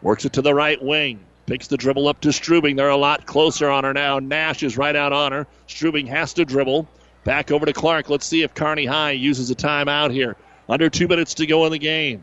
Works 0.00 0.24
it 0.24 0.32
to 0.34 0.42
the 0.42 0.54
right 0.54 0.82
wing. 0.82 1.20
Picks 1.46 1.66
the 1.66 1.76
dribble 1.76 2.08
up 2.08 2.20
to 2.20 2.28
Strubing. 2.28 2.76
They're 2.76 2.88
a 2.88 2.96
lot 2.96 3.26
closer 3.26 3.68
on 3.68 3.84
her 3.84 3.92
now. 3.92 4.18
Nash 4.18 4.62
is 4.62 4.76
right 4.76 4.94
out 4.94 5.12
on 5.12 5.32
her. 5.32 5.46
Strubing 5.66 6.06
has 6.06 6.34
to 6.34 6.44
dribble. 6.44 6.86
Back 7.24 7.50
over 7.50 7.66
to 7.66 7.72
Clark. 7.72 8.08
Let's 8.08 8.26
see 8.26 8.42
if 8.42 8.54
Kearney 8.54 8.86
High 8.86 9.12
uses 9.12 9.50
a 9.50 9.54
timeout 9.54 10.12
here. 10.12 10.36
Under 10.68 10.88
two 10.88 11.08
minutes 11.08 11.34
to 11.34 11.46
go 11.46 11.66
in 11.66 11.72
the 11.72 11.78
game. 11.78 12.22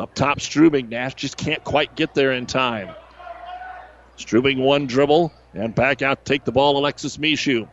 Up 0.00 0.14
top, 0.14 0.40
Strubing. 0.40 0.88
Nash 0.88 1.12
just 1.12 1.36
can't 1.36 1.62
quite 1.62 1.94
get 1.94 2.14
there 2.14 2.32
in 2.32 2.46
time. 2.46 2.88
Strubing 4.16 4.58
one 4.58 4.86
dribble 4.86 5.30
and 5.52 5.74
back 5.74 6.00
out 6.00 6.24
take 6.24 6.44
the 6.44 6.52
ball. 6.52 6.78
Alexis 6.78 7.18
Mishu. 7.18 7.68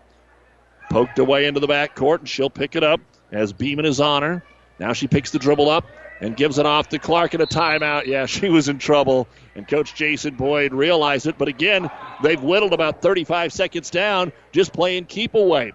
Poked 0.90 1.20
away 1.20 1.46
into 1.46 1.62
the 1.62 1.68
back 1.68 1.96
court, 1.96 2.20
and 2.20 2.28
she'll 2.28 2.50
pick 2.50 2.76
it 2.76 2.84
up 2.84 3.00
as 3.32 3.54
Beeman 3.54 3.86
is 3.86 4.02
on 4.02 4.24
her. 4.24 4.44
Now 4.78 4.92
she 4.92 5.08
picks 5.08 5.32
the 5.32 5.40
dribble 5.40 5.70
up 5.70 5.86
and 6.20 6.36
gives 6.36 6.58
it 6.58 6.66
off 6.66 6.90
to 6.90 7.00
Clark 7.00 7.34
in 7.34 7.40
a 7.40 7.48
timeout. 7.48 8.08
Yeah, 8.08 8.26
she 8.26 8.50
was 8.50 8.68
in 8.68 8.78
trouble, 8.78 9.30
and 9.56 9.66
Coach 9.66 9.96
Jason 9.96 10.36
Boyd 10.36 10.74
realized 10.74 11.28
it. 11.28 11.38
But 11.38 11.48
again, 11.48 11.90
they've 12.24 12.42
whittled 12.44 12.74
about 12.74 13.02
35 13.02 13.54
seconds 13.54 13.90
down, 13.90 14.34
just 14.52 14.74
playing 14.74 15.06
keep 15.06 15.34
away. 15.34 15.72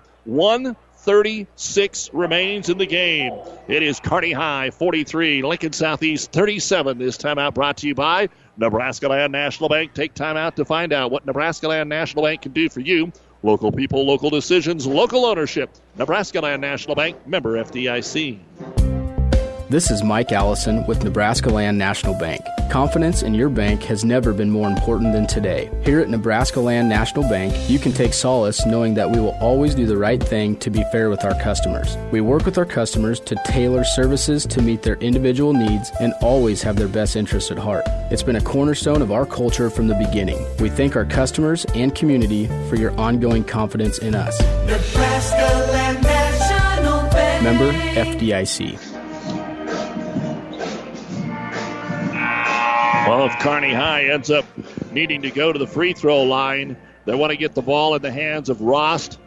136 1.05 2.11
remains 2.13 2.69
in 2.69 2.79
the 2.79 2.87
game. 2.87 3.37
It 3.67 3.83
is 3.83 3.99
Kearney 3.99 4.31
High 4.31 4.71
43, 4.71 5.43
Lincoln 5.43 5.73
Southeast 5.73 6.31
37. 6.31 6.97
This 6.99 7.17
timeout 7.17 7.55
brought 7.55 7.79
to 7.79 7.89
you 7.89 7.97
by 7.97 8.29
Nebraska 8.57 9.09
Land 9.09 9.33
National 9.33 9.69
Bank. 9.69 9.95
Take 9.95 10.15
time 10.15 10.37
out 10.37 10.55
to 10.57 10.65
find 10.65 10.93
out 10.93 11.11
what 11.11 11.27
Nebraska 11.27 11.67
Land 11.67 11.89
National 11.89 12.23
Bank 12.23 12.43
can 12.43 12.53
do 12.53 12.69
for 12.69 12.79
you. 12.79 13.11
Local 13.43 13.73
people, 13.73 14.07
local 14.07 14.31
decisions, 14.31 14.87
local 14.87 15.25
ownership. 15.27 15.71
Nebraska 15.99 16.41
Land 16.41 16.63
National 16.63 16.95
Bank, 16.95 17.27
member 17.27 17.55
FDIC. 17.55 19.02
This 19.73 19.91
is 19.91 20.05
Mike 20.05 20.33
Allison 20.33 20.87
with 20.87 21.03
Nebraska 21.03 21.49
Land 21.49 21.79
National 21.79 22.13
Bank. 22.13 22.45
Confidence 22.69 23.23
in 23.23 23.33
your 23.33 23.49
bank 23.49 23.83
has 23.85 24.05
never 24.05 24.35
been 24.35 24.51
more 24.51 24.69
important 24.69 25.15
than 25.15 25.27
today. 25.27 25.71
Here 25.83 25.99
at 25.99 26.11
Nebraska 26.11 26.61
Land 26.61 26.91
National 26.91 27.27
Bank, 27.27 27.55
you 27.71 27.79
can 27.79 27.93
take 27.93 28.13
solace 28.13 28.67
knowing 28.67 28.93
that 28.93 29.11
we 29.11 29.19
will 29.19 29.35
always 29.41 29.75
do 29.75 29.87
the 29.87 29.97
right 29.97 30.23
thing 30.23 30.59
to 30.59 30.69
be 30.69 30.85
fair 30.93 31.09
with 31.09 31.25
our 31.25 31.33
customers. 31.41 31.97
We 32.11 32.21
work 32.21 32.45
with 32.45 32.59
our 32.59 32.67
customers 32.67 33.19
to 33.21 33.35
tailor 33.47 33.83
services 33.83 34.45
to 34.49 34.61
meet 34.61 34.83
their 34.83 34.97
individual 34.97 35.55
needs 35.55 35.91
and 36.01 36.13
always 36.21 36.61
have 36.61 36.77
their 36.77 36.87
best 36.87 37.17
interests 37.17 37.51
at 37.51 37.57
heart. 37.57 37.85
It's 38.11 38.23
been 38.23 38.37
a 38.37 38.43
cornerstone 38.43 39.01
of 39.01 39.11
our 39.11 39.25
culture 39.25 39.71
from 39.71 39.89
the 39.89 39.95
beginning. 39.95 40.47
We 40.59 40.69
thank 40.69 40.97
our 40.97 41.07
customers 41.07 41.65
and 41.75 41.95
community 41.95 42.47
for 42.69 42.77
your 42.77 42.93
ongoing 43.01 43.43
confidence 43.43 43.97
in 43.97 44.15
us. 44.15 44.39
Nebraska 44.67 45.71
Land 45.73 46.03
National 46.03 47.09
Bank. 47.09 47.43
Member 47.43 47.73
FDIC. 47.73 48.92
Well, 53.07 53.27
if 53.27 53.37
Kearney 53.41 53.75
High 53.75 54.05
ends 54.11 54.31
up 54.31 54.45
needing 54.93 55.23
to 55.23 55.31
go 55.31 55.53
to 55.53 55.59
the 55.59 55.67
free 55.67 55.93
throw 55.93 56.23
line, 56.23 56.77
they 57.05 57.17
want 57.17 57.31
to 57.33 57.37
get 57.37 57.53
the 57.53 57.61
ball 57.61 57.97
in 57.97 58.01
the 58.01 58.13
hands 58.13 58.49
of 58.49 58.61
Rost 58.61 59.19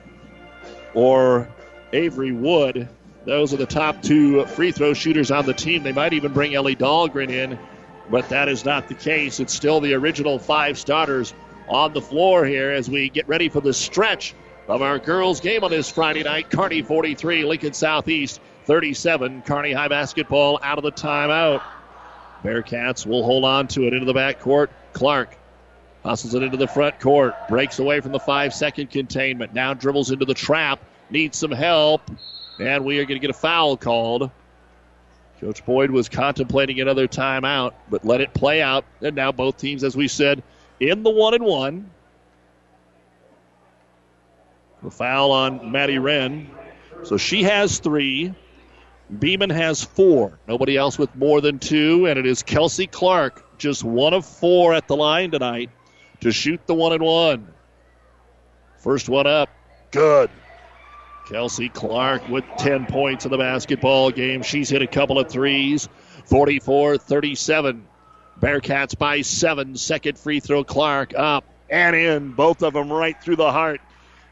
or 0.94 1.50
Avery 1.92 2.32
Wood. 2.32 2.88
Those 3.26 3.54
are 3.54 3.58
the 3.58 3.66
top 3.66 4.02
two 4.02 4.46
free 4.46 4.72
throw 4.72 4.94
shooters 4.94 5.30
on 5.30 5.46
the 5.46 5.54
team. 5.54 5.84
They 5.84 5.92
might 5.92 6.14
even 6.14 6.32
bring 6.32 6.56
Ellie 6.56 6.78
Dahlgren 6.78 7.30
in, 7.30 7.60
but 8.10 8.30
that 8.30 8.48
is 8.48 8.64
not 8.64 8.88
the 8.88 8.94
case. 8.94 9.42
It's 9.42 9.54
still 9.54 9.82
the 9.82 9.94
original 9.94 10.40
five 10.40 10.78
starters 10.78 11.34
on 11.68 11.92
the 11.92 12.02
floor 12.02 12.46
here 12.46 12.72
as 12.72 12.90
we 12.90 13.10
get 13.10 13.28
ready 13.28 13.50
for 13.50 13.60
the 13.60 13.74
stretch 13.74 14.34
of 14.70 14.82
our 14.82 15.00
girls' 15.00 15.42
game 15.42 15.66
on 15.66 15.70
this 15.70 15.92
Friday 15.92 16.24
night. 16.24 16.50
Kearney 16.50 16.82
43, 16.82 17.44
Lincoln 17.44 17.74
Southeast 17.74 18.40
37. 18.66 19.42
Kearney 19.42 19.74
High 19.74 19.90
basketball 19.90 20.60
out 20.64 20.78
of 20.78 20.84
the 20.86 20.94
timeout. 20.94 21.62
Bearcats 22.44 23.06
will 23.06 23.24
hold 23.24 23.44
on 23.44 23.68
to 23.70 23.88
it 23.88 23.94
into 23.94 24.06
the 24.06 24.14
back 24.14 24.40
court. 24.40 24.72
Clark 24.94 25.36
hustles 26.04 26.36
it 26.36 26.44
into 26.44 26.58
the 26.58 26.68
front 26.68 27.00
court. 27.00 27.34
Breaks 27.50 27.80
away 27.80 28.00
from 28.00 28.12
the 28.12 28.20
five 28.20 28.54
second 28.54 28.92
containment. 28.92 29.54
Now 29.54 29.74
dribbles 29.74 30.12
into 30.12 30.26
the 30.26 30.34
trap. 30.34 30.80
Needs 31.10 31.38
some 31.38 31.52
help. 31.52 32.02
And 32.60 32.86
we 32.86 33.00
are 33.00 33.06
going 33.06 33.20
to 33.20 33.28
get 33.28 33.32
a 33.32 33.40
foul 33.40 33.76
called. 33.76 34.30
Coach 35.42 35.66
Boyd 35.66 35.92
was 35.92 36.08
contemplating 36.08 36.80
another 36.80 37.08
timeout, 37.08 37.74
but 37.90 38.06
let 38.06 38.22
it 38.22 38.34
play 38.34 38.62
out. 38.62 38.86
And 39.02 39.16
now 39.16 39.32
both 39.32 39.58
teams, 39.58 39.84
as 39.84 39.96
we 39.96 40.08
said, 40.08 40.42
in 40.80 41.04
the 41.04 41.10
one 41.10 41.34
and 41.34 41.44
one. 41.44 41.90
The 44.84 44.92
foul 44.92 45.32
on 45.32 45.72
Maddie 45.72 46.00
Wren. 46.00 46.50
So 47.04 47.18
she 47.18 47.44
has 47.44 47.80
three. 47.80 48.34
Beeman 49.20 49.52
has 49.52 49.84
four. 49.84 50.40
Nobody 50.48 50.78
else 50.78 50.98
with 50.98 51.16
more 51.16 51.42
than 51.42 51.60
two, 51.60 52.08
and 52.08 52.18
it 52.18 52.26
is 52.26 52.44
Kelsey 52.44 52.88
Clark, 52.88 53.58
just 53.58 53.84
one 53.84 54.14
of 54.14 54.26
four 54.26 54.74
at 54.74 54.88
the 54.88 54.96
line 54.96 55.32
tonight 55.32 55.70
to 56.22 56.32
shoot 56.32 56.66
the 56.66 56.74
one 56.74 56.94
and 56.94 57.04
one. 57.04 57.48
First 58.80 59.10
one 59.10 59.28
up, 59.28 59.50
good. 59.92 60.30
Kelsey 61.28 61.70
Clark 61.70 62.28
with 62.30 62.46
10 62.58 62.86
points 62.86 63.26
in 63.26 63.32
the 63.32 63.38
basketball 63.38 64.12
game. 64.12 64.44
She's 64.44 64.70
hit 64.70 64.82
a 64.82 64.88
couple 64.88 65.18
of 65.18 65.30
threes. 65.30 65.90
44 66.26 66.98
37. 66.98 67.88
Bearcats 68.40 68.98
by 68.98 69.22
seven. 69.22 69.76
Second 69.76 70.20
free 70.20 70.40
throw, 70.40 70.64
Clark 70.64 71.14
up 71.16 71.46
and 71.70 71.96
in. 71.96 72.32
Both 72.34 72.62
of 72.62 72.74
them 72.74 72.92
right 72.92 73.20
through 73.22 73.38
the 73.38 73.52
heart. 73.52 73.82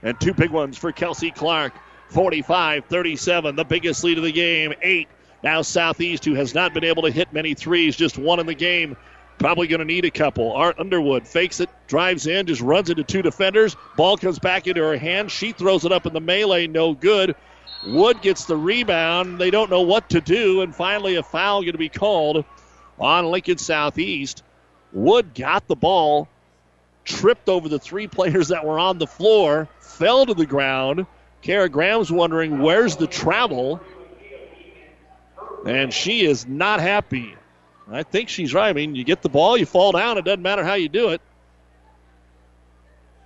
And 0.03 0.19
two 0.19 0.33
big 0.33 0.51
ones 0.51 0.77
for 0.77 0.91
Kelsey 0.91 1.31
Clark. 1.31 1.73
45 2.13 2.85
37, 2.85 3.55
the 3.55 3.63
biggest 3.63 4.03
lead 4.03 4.17
of 4.17 4.23
the 4.23 4.31
game. 4.31 4.73
Eight. 4.81 5.07
Now 5.43 5.61
Southeast, 5.61 6.23
who 6.23 6.35
has 6.35 6.53
not 6.53 6.73
been 6.73 6.85
able 6.85 7.03
to 7.03 7.11
hit 7.11 7.33
many 7.33 7.53
threes, 7.53 7.95
just 7.95 8.17
one 8.17 8.39
in 8.39 8.45
the 8.45 8.53
game. 8.53 8.95
Probably 9.39 9.67
going 9.67 9.79
to 9.79 9.85
need 9.85 10.05
a 10.05 10.11
couple. 10.11 10.53
Art 10.53 10.79
Underwood 10.79 11.27
fakes 11.27 11.59
it, 11.59 11.69
drives 11.87 12.27
in, 12.27 12.45
just 12.45 12.61
runs 12.61 12.89
into 12.89 13.03
two 13.03 13.21
defenders. 13.21 13.75
Ball 13.97 14.15
comes 14.15 14.39
back 14.39 14.67
into 14.67 14.81
her 14.81 14.95
hand. 14.95 15.31
She 15.31 15.51
throws 15.51 15.83
it 15.85 15.91
up 15.91 16.05
in 16.05 16.13
the 16.13 16.21
melee, 16.21 16.67
no 16.67 16.93
good. 16.93 17.35
Wood 17.85 18.21
gets 18.21 18.45
the 18.45 18.55
rebound. 18.55 19.39
They 19.39 19.51
don't 19.51 19.69
know 19.69 19.81
what 19.81 20.09
to 20.11 20.21
do, 20.21 20.61
and 20.61 20.73
finally 20.73 21.15
a 21.15 21.23
foul 21.23 21.61
going 21.61 21.73
to 21.73 21.77
be 21.77 21.89
called 21.89 22.45
on 22.99 23.25
Lincoln 23.25 23.57
Southeast. 23.57 24.43
Wood 24.93 25.33
got 25.33 25.67
the 25.67 25.75
ball, 25.75 26.29
tripped 27.03 27.49
over 27.49 27.67
the 27.67 27.79
three 27.79 28.07
players 28.07 28.49
that 28.49 28.65
were 28.65 28.79
on 28.79 28.99
the 28.99 29.07
floor, 29.07 29.67
fell 29.81 30.25
to 30.25 30.33
the 30.33 30.45
ground. 30.45 31.05
Kara 31.43 31.67
Graham's 31.67 32.09
wondering 32.09 32.59
where's 32.59 32.95
the 32.95 33.05
travel, 33.05 33.81
and 35.65 35.93
she 35.93 36.25
is 36.25 36.47
not 36.47 36.79
happy. 36.79 37.35
I 37.91 38.03
think 38.03 38.29
she's 38.29 38.53
right. 38.53 38.69
I 38.69 38.73
mean, 38.73 38.95
you 38.95 39.03
get 39.03 39.21
the 39.21 39.29
ball, 39.29 39.57
you 39.57 39.65
fall 39.65 39.91
down. 39.91 40.17
It 40.17 40.23
doesn't 40.23 40.41
matter 40.41 40.63
how 40.63 40.75
you 40.75 40.87
do 40.87 41.09
it. 41.09 41.21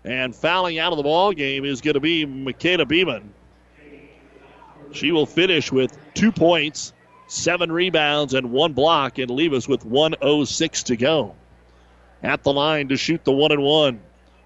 And 0.03 0.35
fouling 0.35 0.79
out 0.79 0.93
of 0.93 0.97
the 0.97 1.03
ball 1.03 1.31
game 1.31 1.63
is 1.63 1.79
going 1.81 1.93
to 1.93 1.99
be 1.99 2.25
Michaela 2.25 2.87
Beeman. 2.87 3.33
She 4.93 5.11
will 5.11 5.27
finish 5.27 5.71
with 5.71 5.95
two 6.15 6.31
points, 6.31 6.93
seven 7.27 7.71
rebounds, 7.71 8.33
and 8.33 8.51
one 8.51 8.73
block, 8.73 9.19
and 9.19 9.29
leave 9.29 9.53
us 9.53 9.67
with 9.67 9.85
106 9.85 10.83
to 10.83 10.97
go. 10.97 11.35
At 12.23 12.41
the 12.41 12.51
line 12.51 12.87
to 12.87 12.97
shoot 12.97 13.23
the 13.23 13.31
one 13.31 13.51
and 13.51 13.61
one 13.61 13.99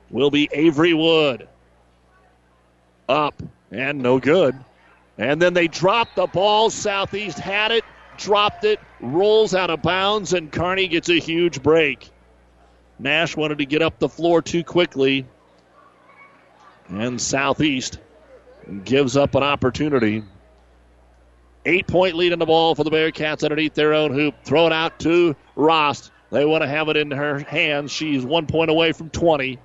will 0.10 0.30
be 0.30 0.49
Avery 0.52 0.93
Wood. 0.93 1.48
Up 3.07 3.41
and 3.72 3.99
no 3.99 4.19
good. 4.19 4.56
And 5.18 5.41
then 5.41 5.53
they 5.53 5.68
drop 5.68 6.10
the 6.15 6.27
ball. 6.27 6.69
Southeast 6.69 7.39
had 7.39 7.72
it, 7.72 7.84
dropped 8.18 8.65
it, 8.65 8.80
rolls 8.99 9.56
out 9.56 9.69
of 9.69 9.81
bounds, 9.81 10.34
and 10.34 10.52
Kearney 10.52 10.88
gets 10.88 11.10
a 11.10 11.19
huge 11.19 11.64
break. 11.64 12.10
Nash 12.99 13.35
wanted 13.35 13.60
to 13.60 13.65
get 13.65 13.81
up 13.81 13.99
the 13.99 14.10
floor 14.10 14.41
too 14.41 14.64
quickly. 14.64 15.26
And 16.88 17.19
Southeast 17.19 17.99
gives 18.84 19.18
up 19.18 19.35
an 19.35 19.43
opportunity. 19.43 20.23
Eight 21.65 21.88
point 21.88 22.15
lead 22.15 22.31
in 22.31 22.39
the 22.39 22.45
ball 22.45 22.76
for 22.76 22.84
the 22.84 22.89
Bearcats 22.89 23.43
underneath 23.43 23.73
their 23.73 23.93
own 23.93 24.14
hoop. 24.14 24.35
Throw 24.43 24.68
it 24.68 24.73
out 24.73 24.99
to 24.99 25.35
Rost. 25.56 26.11
They 26.31 26.45
want 26.45 26.64
to 26.64 26.68
have 26.68 26.89
it 26.89 26.98
in 26.98 27.11
her 27.11 27.39
hands. 27.39 27.91
She's 27.91 28.26
one 28.26 28.48
point 28.48 28.72
away 28.72 28.93
from 28.93 29.10
20. 29.10 29.60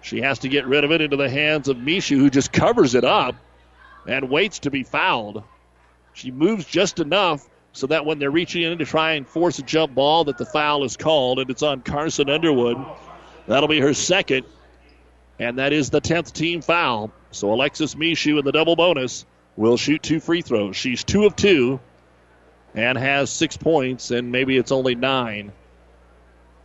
She 0.00 0.20
has 0.20 0.40
to 0.40 0.48
get 0.48 0.66
rid 0.66 0.84
of 0.84 0.92
it 0.92 1.00
into 1.00 1.16
the 1.16 1.28
hands 1.28 1.68
of 1.68 1.76
Mishu, 1.76 2.16
who 2.16 2.30
just 2.30 2.52
covers 2.52 2.94
it 2.94 3.04
up 3.04 3.34
and 4.06 4.30
waits 4.30 4.60
to 4.60 4.70
be 4.70 4.82
fouled. 4.82 5.42
She 6.14 6.30
moves 6.30 6.64
just 6.64 6.98
enough 6.98 7.46
so 7.72 7.86
that 7.88 8.06
when 8.06 8.18
they're 8.18 8.30
reaching 8.30 8.62
in 8.62 8.78
to 8.78 8.84
try 8.84 9.12
and 9.12 9.26
force 9.26 9.58
a 9.58 9.62
jump 9.62 9.94
ball, 9.94 10.24
that 10.24 10.38
the 10.38 10.46
foul 10.46 10.84
is 10.84 10.96
called, 10.96 11.38
and 11.38 11.50
it's 11.50 11.62
on 11.62 11.82
Carson 11.82 12.30
Underwood. 12.30 12.78
That'll 13.46 13.68
be 13.68 13.80
her 13.80 13.94
second, 13.94 14.46
and 15.38 15.58
that 15.58 15.72
is 15.72 15.90
the 15.90 16.00
10th 16.00 16.32
team 16.32 16.62
foul. 16.62 17.12
So 17.30 17.52
Alexis 17.52 17.94
Mishu 17.94 18.38
in 18.38 18.44
the 18.44 18.52
double 18.52 18.76
bonus 18.76 19.26
will 19.56 19.76
shoot 19.76 20.02
two 20.02 20.20
free 20.20 20.42
throws. 20.42 20.76
She's 20.76 21.04
two 21.04 21.24
of 21.26 21.36
two 21.36 21.80
and 22.74 22.96
has 22.98 23.30
six 23.30 23.56
points, 23.56 24.10
and 24.10 24.32
maybe 24.32 24.56
it's 24.56 24.72
only 24.72 24.94
nine. 24.94 25.52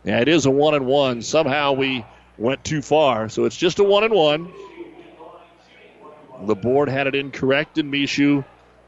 Yeah, 0.04 0.20
it 0.20 0.28
is 0.28 0.46
a 0.46 0.50
one 0.50 0.74
and 0.74 0.86
one. 0.86 1.22
Somehow 1.22 1.72
we 1.72 2.04
went 2.38 2.64
too 2.64 2.82
far, 2.82 3.28
so 3.28 3.44
it's 3.44 3.56
just 3.56 3.78
a 3.78 3.84
one 3.84 4.04
and 4.04 4.14
one. 4.14 4.52
The 6.46 6.54
board 6.54 6.88
had 6.88 7.06
it 7.06 7.14
incorrect 7.14 7.78
in 7.78 7.90
Mishu. 7.90 8.44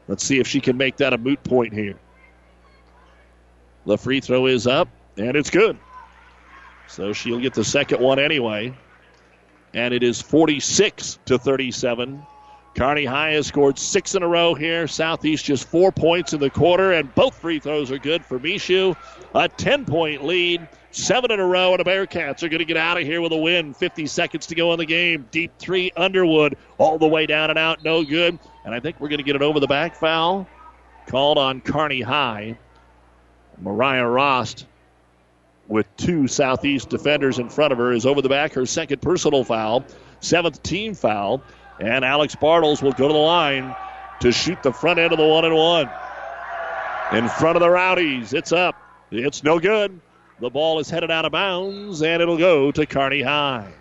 Let's 0.07 0.23
see 0.23 0.39
if 0.39 0.47
she 0.47 0.59
can 0.59 0.77
make 0.77 0.97
that 0.97 1.13
a 1.13 1.17
moot 1.17 1.43
point 1.43 1.73
here. 1.73 1.97
The 3.85 3.97
free 3.97 4.19
throw 4.19 4.47
is 4.47 4.67
up, 4.67 4.89
and 5.17 5.35
it's 5.35 5.49
good. 5.49 5.77
So 6.87 7.13
she'll 7.13 7.39
get 7.39 7.53
the 7.53 7.63
second 7.63 8.01
one 8.01 8.19
anyway. 8.19 8.77
And 9.73 9.93
it 9.93 10.03
is 10.03 10.21
46 10.21 11.19
to 11.25 11.37
37. 11.37 12.21
Kearney 12.75 13.05
High 13.05 13.31
has 13.31 13.47
scored 13.47 13.79
six 13.79 14.13
in 14.13 14.23
a 14.23 14.27
row 14.27 14.53
here. 14.53 14.87
Southeast 14.87 15.45
just 15.45 15.67
four 15.67 15.91
points 15.91 16.33
in 16.33 16.39
the 16.39 16.49
quarter, 16.49 16.91
and 16.93 17.13
both 17.15 17.35
free 17.35 17.59
throws 17.59 17.91
are 17.91 17.97
good 17.97 18.23
for 18.23 18.39
Mishu. 18.39 18.95
A 19.33 19.49
10 19.49 19.85
point 19.85 20.23
lead, 20.23 20.67
seven 20.97 21.31
in 21.31 21.39
a 21.39 21.45
row, 21.45 21.73
and 21.73 21.79
the 21.79 21.89
Bearcats 21.89 22.43
are 22.43 22.49
going 22.49 22.59
to 22.59 22.65
get 22.65 22.77
out 22.77 22.97
of 22.97 23.03
here 23.03 23.21
with 23.21 23.31
a 23.31 23.37
win. 23.37 23.73
50 23.73 24.07
seconds 24.07 24.47
to 24.47 24.55
go 24.55 24.73
in 24.73 24.79
the 24.79 24.85
game. 24.85 25.27
Deep 25.31 25.51
three, 25.59 25.91
Underwood, 25.95 26.57
all 26.77 26.97
the 26.97 27.07
way 27.07 27.25
down 27.25 27.49
and 27.49 27.59
out, 27.59 27.83
no 27.83 28.03
good. 28.03 28.37
And 28.65 28.73
I 28.73 28.79
think 28.79 28.99
we're 28.99 29.09
going 29.09 29.19
to 29.19 29.23
get 29.23 29.35
an 29.35 29.43
over 29.43 29.59
the 29.59 29.67
back 29.67 29.95
foul 29.95 30.47
called 31.07 31.37
on 31.37 31.61
Kearney 31.61 32.01
High. 32.01 32.57
Mariah 33.59 34.07
Rost, 34.07 34.65
with 35.67 35.87
two 35.97 36.27
Southeast 36.27 36.89
defenders 36.89 37.39
in 37.39 37.49
front 37.49 37.71
of 37.71 37.79
her, 37.79 37.91
is 37.91 38.05
over 38.05 38.21
the 38.21 38.29
back. 38.29 38.53
Her 38.53 38.65
second 38.65 39.01
personal 39.01 39.43
foul, 39.43 39.85
seventh 40.19 40.61
team 40.63 40.93
foul. 40.93 41.41
And 41.79 42.03
Alex 42.03 42.35
Bartles 42.35 42.81
will 42.81 42.91
go 42.91 43.07
to 43.07 43.13
the 43.13 43.19
line 43.19 43.75
to 44.21 44.31
shoot 44.31 44.61
the 44.63 44.73
front 44.73 44.99
end 44.99 45.11
of 45.11 45.19
the 45.19 45.25
one 45.25 45.45
and 45.45 45.55
one. 45.55 45.89
In 47.11 47.29
front 47.29 47.55
of 47.55 47.61
the 47.61 47.69
Rowdies. 47.69 48.33
It's 48.33 48.51
up. 48.51 48.75
It's 49.11 49.43
no 49.43 49.59
good. 49.59 50.01
The 50.39 50.49
ball 50.49 50.79
is 50.79 50.89
headed 50.89 51.09
out 51.09 51.25
of 51.25 51.31
bounds, 51.31 52.01
and 52.01 52.21
it'll 52.21 52.37
go 52.37 52.71
to 52.71 52.85
Kearney 52.85 53.23
High. 53.23 53.71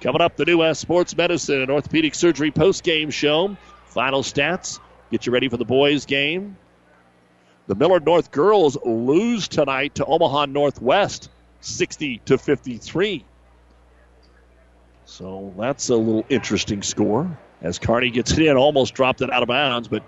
Coming 0.00 0.20
up, 0.20 0.36
the 0.36 0.44
New 0.44 0.58
West 0.58 0.80
Sports 0.80 1.16
Medicine 1.16 1.62
and 1.62 1.70
Orthopedic 1.70 2.14
Surgery 2.14 2.50
post-game 2.50 3.10
show. 3.10 3.56
Final 3.86 4.22
stats. 4.22 4.78
Get 5.10 5.26
you 5.26 5.32
ready 5.32 5.48
for 5.48 5.56
the 5.56 5.64
boys' 5.64 6.06
game. 6.06 6.56
The 7.66 7.74
Millard 7.74 8.04
North 8.04 8.30
girls 8.30 8.76
lose 8.84 9.48
tonight 9.48 9.96
to 9.96 10.04
Omaha 10.04 10.46
Northwest, 10.46 11.30
60 11.60 12.18
to 12.26 12.38
53. 12.38 13.24
So 15.06 15.54
that's 15.58 15.88
a 15.88 15.96
little 15.96 16.24
interesting 16.28 16.82
score 16.82 17.38
as 17.62 17.78
Kearney 17.78 18.10
gets 18.10 18.32
it 18.32 18.40
in, 18.40 18.56
almost 18.56 18.94
dropped 18.94 19.22
it 19.22 19.32
out 19.32 19.42
of 19.42 19.48
bounds, 19.48 19.88
but 19.88 20.02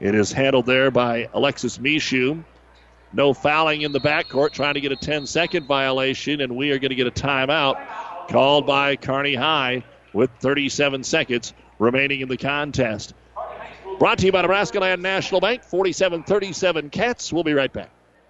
it 0.00 0.14
is 0.14 0.32
handled 0.32 0.66
there 0.66 0.90
by 0.90 1.28
Alexis 1.34 1.78
Mishu. 1.78 2.44
No 3.14 3.32
fouling 3.32 3.82
in 3.82 3.92
the 3.92 4.00
backcourt, 4.00 4.50
trying 4.50 4.74
to 4.74 4.80
get 4.80 4.90
a 4.90 4.96
10 4.96 5.26
second 5.26 5.66
violation, 5.66 6.40
and 6.40 6.56
we 6.56 6.72
are 6.72 6.80
going 6.80 6.90
to 6.90 6.96
get 6.96 7.06
a 7.06 7.12
timeout 7.12 8.28
called 8.28 8.66
by 8.66 8.96
Kearney 8.96 9.36
High 9.36 9.84
with 10.12 10.30
37 10.40 11.04
seconds 11.04 11.54
remaining 11.78 12.20
in 12.20 12.28
the 12.28 12.36
contest. 12.36 13.14
Brought 14.00 14.18
to 14.18 14.26
you 14.26 14.32
by 14.32 14.42
Nebraska 14.42 14.80
Land 14.80 15.00
National 15.00 15.40
Bank, 15.40 15.62
47 15.62 16.24
37 16.24 16.90
Cats. 16.90 17.32
We'll 17.32 17.44
be 17.44 17.54
right 17.54 17.72
back. 17.72 17.90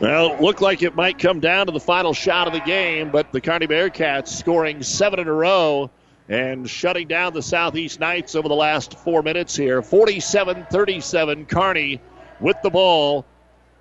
Well, 0.00 0.34
it 0.34 0.40
looked 0.40 0.60
like 0.60 0.82
it 0.82 0.94
might 0.94 1.18
come 1.18 1.40
down 1.40 1.66
to 1.66 1.72
the 1.72 1.80
final 1.80 2.14
shot 2.14 2.46
of 2.46 2.52
the 2.52 2.60
game, 2.60 3.10
but 3.10 3.32
the 3.32 3.40
Kearney 3.40 3.66
Bearcats 3.66 4.28
scoring 4.28 4.84
seven 4.84 5.18
in 5.18 5.26
a 5.26 5.32
row 5.32 5.90
and 6.28 6.70
shutting 6.70 7.08
down 7.08 7.32
the 7.32 7.42
Southeast 7.42 7.98
Knights 7.98 8.36
over 8.36 8.48
the 8.48 8.54
last 8.54 8.96
four 9.00 9.22
minutes 9.22 9.56
here. 9.56 9.82
47 9.82 10.66
37, 10.70 11.46
Kearney 11.46 12.00
with 12.38 12.56
the 12.62 12.70
ball 12.70 13.26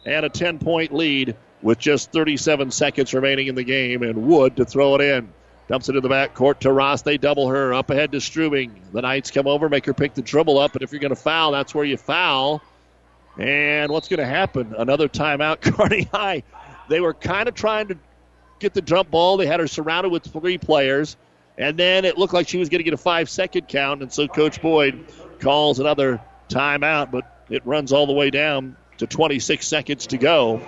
and 0.08 0.26
a 0.26 0.30
10 0.30 0.58
point 0.58 0.92
lead 0.92 1.36
with 1.62 1.78
just 1.78 2.12
37 2.12 2.72
seconds 2.72 3.14
remaining 3.14 3.46
in 3.46 3.54
the 3.54 3.64
game, 3.64 4.02
and 4.02 4.28
Wood 4.28 4.56
to 4.58 4.66
throw 4.66 4.96
it 4.96 5.02
in. 5.02 5.32
Dumps 5.68 5.90
it 5.90 5.96
in 5.98 6.02
the 6.02 6.10
back 6.10 6.34
court 6.34 6.62
to 6.62 6.72
Rost. 6.72 7.06
They 7.06 7.18
double 7.18 7.50
her 7.50 7.76
up 7.76 7.92
ahead 7.92 8.14
to 8.14 8.18
Strubing. 8.18 8.72
The 8.92 9.04
Knights 9.04 9.30
come 9.30 9.46
over, 9.46 9.70
make 9.70 9.86
her 9.86 9.94
pick 9.94 10.16
the 10.16 10.22
dribble 10.24 10.58
up, 10.58 10.74
and 10.74 10.82
if 10.82 10.92
you're 10.92 11.02
going 11.02 11.14
to 11.14 11.16
foul, 11.16 11.52
that's 11.52 11.76
where 11.76 11.86
you 11.86 11.98
foul. 11.98 12.64
And 13.38 13.92
what's 13.92 14.08
going 14.08 14.20
to 14.20 14.26
happen? 14.26 14.74
Another 14.78 15.08
timeout, 15.08 15.62
Kearney 15.78 16.04
High. 16.12 16.44
They 16.90 17.00
were 17.00 17.14
kind 17.14 17.48
of 17.48 17.56
trying 17.56 17.90
to 17.90 17.98
get 18.60 18.74
the 18.74 18.82
jump 18.82 19.12
ball. 19.12 19.38
They 19.38 19.46
had 19.46 19.60
her 19.60 19.68
surrounded 19.68 20.10
with 20.10 20.24
three 20.24 20.58
players. 20.58 21.18
And 21.58 21.78
then 21.78 22.06
it 22.06 22.18
looked 22.18 22.34
like 22.34 22.48
she 22.48 22.58
was 22.58 22.70
going 22.70 22.80
to 22.80 22.84
get 22.84 22.94
a 22.94 22.98
five 22.98 23.30
second 23.30 23.68
count. 23.68 24.02
And 24.02 24.12
so 24.12 24.28
Coach 24.28 24.62
Boyd 24.62 25.06
calls 25.40 25.80
another 25.80 26.22
timeout, 26.50 27.12
but 27.12 27.46
it 27.50 27.66
runs 27.66 27.92
all 27.92 28.06
the 28.06 28.14
way 28.14 28.30
down 28.30 28.76
to 28.98 29.08
26 29.08 29.66
seconds 29.66 30.08
to 30.08 30.18
go. 30.18 30.62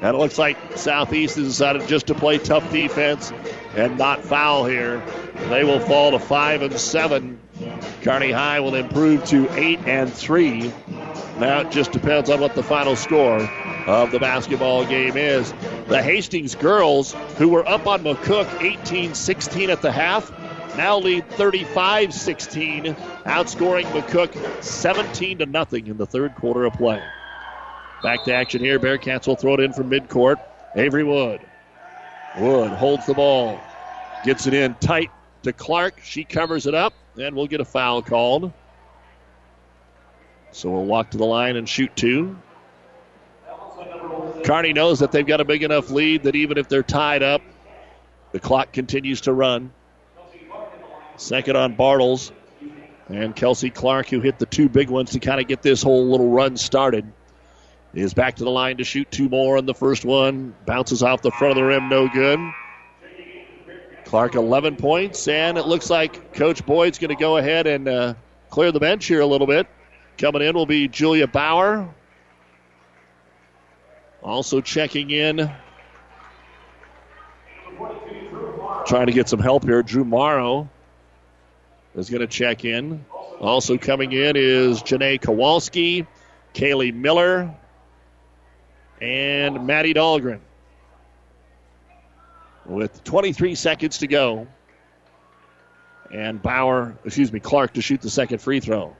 And 0.00 0.14
it 0.14 0.18
looks 0.18 0.38
like 0.38 0.58
Southeast 0.76 1.36
has 1.36 1.48
decided 1.48 1.86
just 1.88 2.08
to 2.08 2.14
play 2.14 2.38
tough 2.38 2.70
defense 2.70 3.32
and 3.74 3.96
not 3.96 4.22
foul 4.22 4.64
here. 4.64 5.02
They 5.48 5.64
will 5.64 5.80
fall 5.80 6.10
to 6.12 6.18
five 6.18 6.62
and 6.62 6.78
seven. 6.78 7.40
Kearney 8.02 8.30
High 8.30 8.60
will 8.60 8.74
improve 8.74 9.24
to 9.26 9.50
eight 9.58 9.80
and 9.86 10.12
three. 10.12 10.72
Now 11.38 11.60
it 11.60 11.70
just 11.70 11.92
depends 11.92 12.30
on 12.30 12.40
what 12.40 12.54
the 12.54 12.62
final 12.62 12.96
score 12.96 13.40
of 13.86 14.10
the 14.12 14.18
basketball 14.18 14.84
game 14.84 15.16
is. 15.16 15.52
The 15.88 16.02
Hastings 16.02 16.54
girls, 16.54 17.12
who 17.38 17.48
were 17.48 17.66
up 17.68 17.86
on 17.86 18.04
McCook 18.04 18.62
18 18.62 19.14
16 19.14 19.70
at 19.70 19.82
the 19.82 19.92
half, 19.92 20.30
now 20.76 20.98
lead 20.98 21.28
35 21.30 22.12
16, 22.12 22.94
outscoring 23.26 23.84
McCook 23.86 24.62
17 24.62 25.38
to 25.38 25.46
nothing 25.46 25.86
in 25.86 25.96
the 25.96 26.06
third 26.06 26.34
quarter 26.34 26.64
of 26.64 26.74
play. 26.74 27.02
Back 28.02 28.24
to 28.24 28.34
action 28.34 28.60
here. 28.60 28.78
Bearcats 28.78 29.26
will 29.26 29.36
throw 29.36 29.54
it 29.54 29.60
in 29.60 29.72
from 29.72 29.90
midcourt. 29.90 30.36
Avery 30.76 31.04
Wood. 31.04 31.40
Wood 32.38 32.70
holds 32.72 33.06
the 33.06 33.14
ball, 33.14 33.60
gets 34.24 34.46
it 34.46 34.54
in 34.54 34.74
tight 34.74 35.10
to 35.44 35.52
Clark. 35.52 36.00
She 36.02 36.24
covers 36.24 36.66
it 36.66 36.74
up, 36.74 36.92
and 37.16 37.34
we'll 37.36 37.46
get 37.46 37.60
a 37.60 37.64
foul 37.64 38.02
called. 38.02 38.52
So 40.52 40.70
we'll 40.70 40.84
walk 40.84 41.10
to 41.10 41.18
the 41.18 41.26
line 41.26 41.56
and 41.56 41.68
shoot 41.68 41.94
two. 41.96 42.36
Kearney 44.44 44.72
knows 44.72 45.00
that 45.00 45.10
they've 45.10 45.26
got 45.26 45.40
a 45.40 45.44
big 45.44 45.62
enough 45.62 45.90
lead 45.90 46.24
that 46.24 46.36
even 46.36 46.58
if 46.58 46.68
they're 46.68 46.82
tied 46.82 47.22
up, 47.22 47.42
the 48.32 48.40
clock 48.40 48.72
continues 48.72 49.22
to 49.22 49.32
run. 49.32 49.72
Second 51.16 51.56
on 51.56 51.76
Bartles. 51.76 52.32
And 53.08 53.36
Kelsey 53.36 53.70
Clark, 53.70 54.08
who 54.08 54.20
hit 54.20 54.38
the 54.38 54.46
two 54.46 54.68
big 54.68 54.88
ones 54.88 55.10
to 55.10 55.20
kind 55.20 55.40
of 55.40 55.46
get 55.46 55.60
this 55.60 55.82
whole 55.82 56.06
little 56.06 56.30
run 56.30 56.56
started, 56.56 57.04
is 57.92 58.14
back 58.14 58.36
to 58.36 58.44
the 58.44 58.50
line 58.50 58.78
to 58.78 58.84
shoot 58.84 59.10
two 59.10 59.28
more 59.28 59.58
on 59.58 59.66
the 59.66 59.74
first 59.74 60.04
one. 60.04 60.54
Bounces 60.66 61.02
off 61.02 61.20
the 61.20 61.30
front 61.30 61.52
of 61.52 61.56
the 61.56 61.64
rim, 61.64 61.88
no 61.88 62.08
good. 62.08 62.38
Clark 64.04 64.34
11 64.34 64.76
points, 64.76 65.26
and 65.28 65.58
it 65.58 65.66
looks 65.66 65.90
like 65.90 66.34
Coach 66.34 66.64
Boyd's 66.64 66.98
going 66.98 67.14
to 67.14 67.20
go 67.20 67.36
ahead 67.36 67.66
and 67.66 67.88
uh, 67.88 68.14
clear 68.50 68.70
the 68.70 68.80
bench 68.80 69.06
here 69.06 69.20
a 69.20 69.26
little 69.26 69.46
bit. 69.46 69.66
Coming 70.18 70.42
in 70.42 70.54
will 70.54 70.66
be 70.66 70.88
Julia 70.88 71.26
Bauer. 71.26 71.88
Also 74.22 74.60
checking 74.60 75.10
in. 75.10 75.50
Trying 78.86 79.06
to 79.06 79.12
get 79.12 79.28
some 79.28 79.40
help 79.40 79.64
here. 79.64 79.82
Drew 79.82 80.04
Morrow 80.04 80.68
is 81.94 82.10
going 82.10 82.20
to 82.20 82.26
check 82.26 82.64
in. 82.64 83.04
Also 83.40 83.76
coming 83.76 84.12
in 84.12 84.36
is 84.36 84.82
Janae 84.82 85.20
Kowalski, 85.20 86.06
Kaylee 86.54 86.94
Miller, 86.94 87.54
and 89.00 89.66
Maddie 89.66 89.94
Dahlgren. 89.94 90.40
With 92.74 93.04
23 93.04 93.54
seconds 93.54 93.98
to 93.98 94.06
go. 94.06 94.48
And 96.12 96.42
Bauer, 96.42 96.96
excuse 97.04 97.32
me, 97.32 97.40
Clark 97.40 97.74
to 97.74 97.82
shoot 97.82 98.02
the 98.02 98.10
second 98.10 98.38
free 98.38 98.60
throw. 98.60 98.96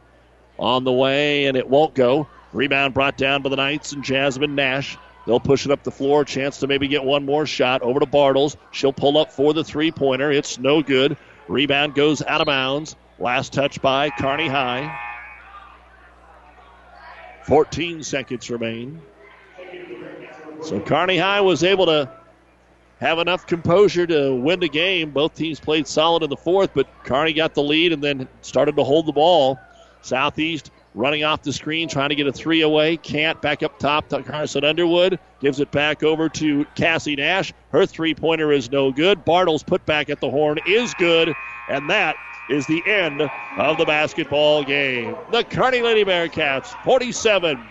On 0.59 0.85
the 0.85 0.93
way, 0.93 1.47
and 1.47 1.57
it 1.57 1.69
won't 1.69 1.95
go. 1.95 2.29
Rebound 2.53 2.95
brought 2.95 3.17
down 3.17 3.43
by 3.43 3.51
the 3.51 3.57
Knights 3.57 3.93
and 3.93 4.05
Jasmine 4.05 4.55
Nash. 4.55 4.97
They'll 5.27 5.41
push 5.41 5.65
it 5.65 5.73
up 5.73 5.83
the 5.83 5.91
floor. 5.91 6.25
Chance 6.25 6.61
to 6.61 6.69
maybe 6.69 6.87
get 6.87 7.03
one 7.03 7.25
more 7.25 7.47
shot. 7.47 7.83
Over 7.83 7.99
to 8.01 8.07
Bartles. 8.07 8.57
She'll 8.71 8.93
pull 8.93 9.19
up 9.19 9.33
for 9.33 9.53
the 9.53 9.65
three 9.65 9.91
pointer. 9.91 10.31
It's 10.31 10.59
no 10.59 10.83
good. 10.83 11.17
Rebound 11.49 11.95
goes 11.95 12.23
out 12.23 12.41
of 12.41 12.47
bounds. 12.47 12.95
Last 13.19 13.53
touch 13.53 13.83
by 13.83 14.11
Kearney 14.11 14.49
High. 14.49 14.97
14 17.45 18.03
seconds 18.05 18.51
remain. 18.51 19.03
So 20.63 20.81
Kearney 20.81 21.19
High 21.19 21.41
was 21.41 21.65
able 21.65 21.87
to 21.87 22.11
have 23.05 23.19
enough 23.19 23.47
composure 23.47 24.07
to 24.07 24.35
win 24.35 24.61
the 24.61 24.69
game. 24.69 25.11
Both 25.11 25.35
teams 25.35 25.61
played 25.61 25.87
solid 25.87 26.23
in 26.23 26.31
the 26.31 26.39
fourth, 26.39 26.71
but 26.73 26.89
Kearney 27.05 27.35
got 27.35 27.53
the 27.53 27.63
lead 27.63 27.93
and 27.93 28.03
then 28.03 28.27
started 28.41 28.77
to 28.77 28.85
hold 28.85 29.05
the 29.05 29.13
ball. 29.13 29.61
Southeast 30.01 30.71
running 30.95 31.23
off 31.23 31.43
the 31.43 31.53
screen, 31.53 31.87
trying 31.87 32.09
to 32.09 32.15
get 32.15 32.27
a 32.27 32.33
three 32.33 32.63
away. 32.63 32.97
Can't 32.97 33.41
back 33.43 33.63
up 33.63 33.79
top 33.79 34.09
to 34.09 34.23
Carson 34.23 34.65
Underwood. 34.65 35.19
Gives 35.41 35.61
it 35.61 35.71
back 35.71 36.03
over 36.03 36.31
to 36.31 36.65
Cassie 36.77 37.15
Nash. 37.15 37.53
Her 37.73 37.85
three 37.85 38.15
pointer 38.15 38.53
is 38.53 38.71
no 38.71 38.91
good. 38.91 39.23
Bartles 39.27 39.67
put 39.67 39.85
back 39.85 40.09
at 40.09 40.21
the 40.21 40.31
horn 40.31 40.59
is 40.67 40.95
good. 40.95 41.35
And 41.69 41.91
that 41.91 42.17
is 42.49 42.67
the 42.67 42.83
end 42.87 43.21
of 43.21 43.77
the 43.77 43.85
basketball 43.85 44.65
game. 44.65 45.15
The 45.31 45.45
Kearney 45.45 45.83
Lady 45.83 46.05
Bearcats 46.05 46.69
47 46.85 47.63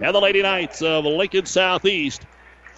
and 0.00 0.14
the 0.14 0.20
Lady 0.20 0.40
Knights 0.40 0.80
of 0.80 1.04
Lincoln 1.04 1.44
Southeast 1.44 2.24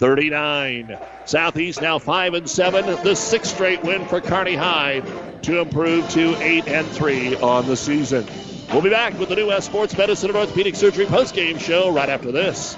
39. 0.01 0.99
Southeast 1.27 1.83
now 1.83 1.99
5 1.99 2.33
and 2.33 2.49
7. 2.49 3.05
The 3.05 3.15
sixth 3.15 3.55
straight 3.55 3.83
win 3.83 4.07
for 4.07 4.23
Kearney 4.23 4.57
High 4.57 5.01
to 5.43 5.61
improve 5.61 6.09
to 6.11 6.35
8 6.37 6.69
and 6.69 6.87
3 6.89 7.37
on 7.37 7.67
the 7.67 7.77
season. 7.77 8.27
We'll 8.73 8.81
be 8.81 8.89
back 8.89 9.19
with 9.19 9.29
the 9.29 9.37
New 9.37 9.49
West 9.49 9.67
Sports 9.67 9.97
Medicine 9.99 10.31
and 10.31 10.39
Orthopedic 10.39 10.75
Surgery 10.75 11.05
postgame 11.05 11.61
show 11.61 11.93
right 11.93 12.09
after 12.09 12.33
this. 12.33 12.77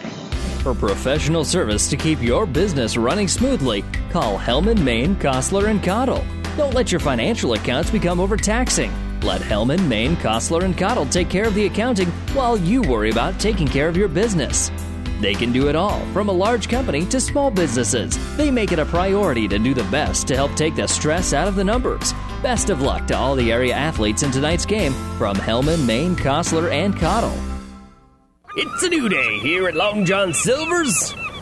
For 0.62 0.74
professional 0.74 1.44
service 1.44 1.88
to 1.90 1.96
keep 1.96 2.20
your 2.20 2.44
business 2.44 2.96
running 2.96 3.28
smoothly, 3.28 3.84
call 4.10 4.36
Hellman, 4.36 4.82
Maine, 4.82 5.14
Kostler, 5.14 5.68
and 5.68 5.82
Cottle. 5.82 6.24
Don't 6.56 6.74
let 6.74 6.90
your 6.90 7.00
financial 7.00 7.52
accounts 7.52 7.90
become 7.90 8.18
overtaxing. 8.18 8.92
Let 9.20 9.40
Hellman, 9.42 9.86
Maine, 9.86 10.16
Kostler, 10.16 10.64
and 10.64 10.76
Cottle 10.76 11.06
take 11.06 11.30
care 11.30 11.46
of 11.46 11.54
the 11.54 11.66
accounting 11.66 12.08
while 12.34 12.56
you 12.56 12.82
worry 12.82 13.10
about 13.10 13.38
taking 13.38 13.68
care 13.68 13.86
of 13.86 13.96
your 13.96 14.08
business. 14.08 14.72
They 15.22 15.34
can 15.34 15.52
do 15.52 15.68
it 15.68 15.76
all, 15.76 16.04
from 16.06 16.28
a 16.28 16.32
large 16.32 16.68
company 16.68 17.06
to 17.06 17.20
small 17.20 17.48
businesses. 17.48 18.18
They 18.36 18.50
make 18.50 18.72
it 18.72 18.80
a 18.80 18.84
priority 18.84 19.46
to 19.46 19.56
do 19.56 19.72
the 19.72 19.84
best 19.84 20.26
to 20.26 20.34
help 20.34 20.52
take 20.56 20.74
the 20.74 20.88
stress 20.88 21.32
out 21.32 21.46
of 21.46 21.54
the 21.54 21.62
numbers. 21.62 22.12
Best 22.42 22.70
of 22.70 22.82
luck 22.82 23.06
to 23.06 23.16
all 23.16 23.36
the 23.36 23.52
area 23.52 23.72
athletes 23.72 24.24
in 24.24 24.32
tonight's 24.32 24.66
game 24.66 24.92
from 25.18 25.36
Hellman, 25.36 25.86
Maine, 25.86 26.16
Kostler, 26.16 26.72
and 26.72 26.98
Cottle. 26.98 27.38
It's 28.56 28.82
a 28.82 28.88
new 28.88 29.08
day 29.08 29.38
here 29.38 29.68
at 29.68 29.76
Long 29.76 30.04
John 30.04 30.34
Silver's. 30.34 31.14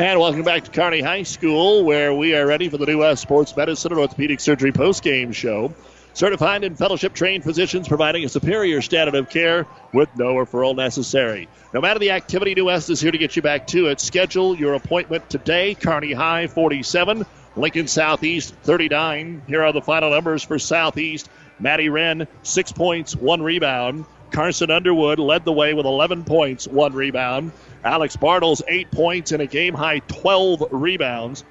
And 0.00 0.18
welcome 0.18 0.44
back 0.44 0.64
to 0.64 0.70
Kearney 0.70 1.02
High 1.02 1.24
School, 1.24 1.84
where 1.84 2.14
we 2.14 2.34
are 2.34 2.46
ready 2.46 2.70
for 2.70 2.78
the 2.78 2.86
New 2.86 3.00
West 3.00 3.20
Sports 3.20 3.54
Medicine 3.54 3.92
and 3.92 4.00
Orthopedic 4.00 4.40
Surgery 4.40 4.72
post-game 4.72 5.30
show. 5.30 5.74
Certified 6.14 6.64
and 6.64 6.78
fellowship 6.78 7.12
trained 7.12 7.44
physicians 7.44 7.86
providing 7.86 8.24
a 8.24 8.28
superior 8.30 8.80
standard 8.80 9.14
of 9.14 9.28
care 9.28 9.66
with 9.92 10.08
no 10.16 10.36
referral 10.36 10.74
necessary. 10.74 11.50
No 11.74 11.82
matter 11.82 11.98
the 11.98 12.12
activity, 12.12 12.54
New 12.54 12.64
West 12.64 12.88
is 12.88 12.98
here 12.98 13.10
to 13.10 13.18
get 13.18 13.36
you 13.36 13.42
back 13.42 13.66
to 13.66 13.88
it. 13.88 14.00
Schedule 14.00 14.56
your 14.56 14.72
appointment 14.72 15.28
today. 15.28 15.74
Kearney 15.74 16.14
High 16.14 16.46
47, 16.46 17.26
Lincoln 17.54 17.86
Southeast 17.86 18.54
39. 18.62 19.42
Here 19.48 19.62
are 19.62 19.74
the 19.74 19.82
final 19.82 20.08
numbers 20.12 20.42
for 20.42 20.58
Southeast. 20.58 21.28
Maddie 21.58 21.90
Wren, 21.90 22.26
six 22.42 22.72
points, 22.72 23.14
one 23.14 23.42
rebound. 23.42 24.06
Carson 24.30 24.70
Underwood 24.70 25.18
led 25.18 25.44
the 25.44 25.52
way 25.52 25.74
with 25.74 25.86
11 25.86 26.24
points, 26.24 26.68
one 26.68 26.92
rebound. 26.92 27.52
Alex 27.84 28.16
Bartles, 28.16 28.62
eight 28.68 28.90
points 28.90 29.32
and 29.32 29.42
a 29.42 29.46
game 29.46 29.74
high 29.74 30.00
12 30.00 30.68
rebounds. 30.70 31.44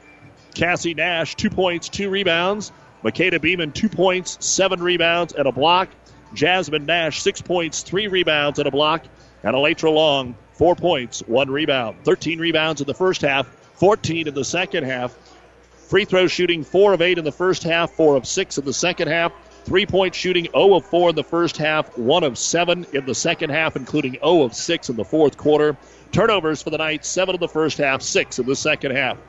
Cassie 0.55 0.93
Nash, 0.93 1.35
two 1.35 1.49
points, 1.49 1.89
two 1.89 2.09
rebounds. 2.09 2.71
Makeda 3.03 3.39
Beeman, 3.41 3.71
two 3.71 3.89
points, 3.89 4.37
seven 4.45 4.81
rebounds, 4.81 5.33
and 5.33 5.47
a 5.47 5.51
block. 5.51 5.89
Jasmine 6.33 6.85
Nash, 6.85 7.21
six 7.21 7.41
points, 7.41 7.81
three 7.81 8.07
rebounds, 8.07 8.59
and 8.59 8.67
a 8.67 8.71
block. 8.71 9.03
And 9.43 9.55
Elytra 9.55 9.93
Long, 9.93 10.35
four 10.53 10.75
points, 10.75 11.21
one 11.25 11.49
rebound. 11.49 11.97
13 12.03 12.39
rebounds 12.39 12.81
in 12.81 12.87
the 12.87 12.93
first 12.93 13.21
half, 13.21 13.47
14 13.75 14.27
in 14.27 14.33
the 14.33 14.43
second 14.43 14.83
half. 14.83 15.15
Free 15.87 16.05
throw 16.05 16.27
shooting, 16.27 16.63
four 16.63 16.93
of 16.93 17.01
eight 17.01 17.17
in 17.17 17.23
the 17.23 17.31
first 17.31 17.63
half, 17.63 17.91
four 17.91 18.15
of 18.15 18.27
six 18.27 18.57
in 18.57 18.65
the 18.65 18.73
second 18.73 19.07
half. 19.07 19.31
Three 19.69 19.85
point 19.85 20.15
shooting, 20.15 20.45
0 20.45 20.73
of 20.73 20.85
4 20.87 21.11
in 21.11 21.15
the 21.15 21.23
first 21.23 21.55
half, 21.55 21.95
1 21.95 22.23
of 22.23 22.39
7 22.39 22.87
in 22.91 23.05
the 23.05 23.13
second 23.13 23.51
half, 23.51 23.75
including 23.75 24.13
0 24.13 24.41
of 24.41 24.55
6 24.55 24.89
in 24.89 24.95
the 24.95 25.05
fourth 25.05 25.37
quarter. 25.37 25.77
Turnovers 26.11 26.63
for 26.63 26.71
the 26.71 26.79
night, 26.79 27.05
7 27.05 27.35
in 27.35 27.39
the 27.39 27.47
first 27.47 27.77
half, 27.77 28.01
6 28.01 28.39
in 28.39 28.47
the 28.47 28.55
second 28.55 28.95
half. 28.95 29.19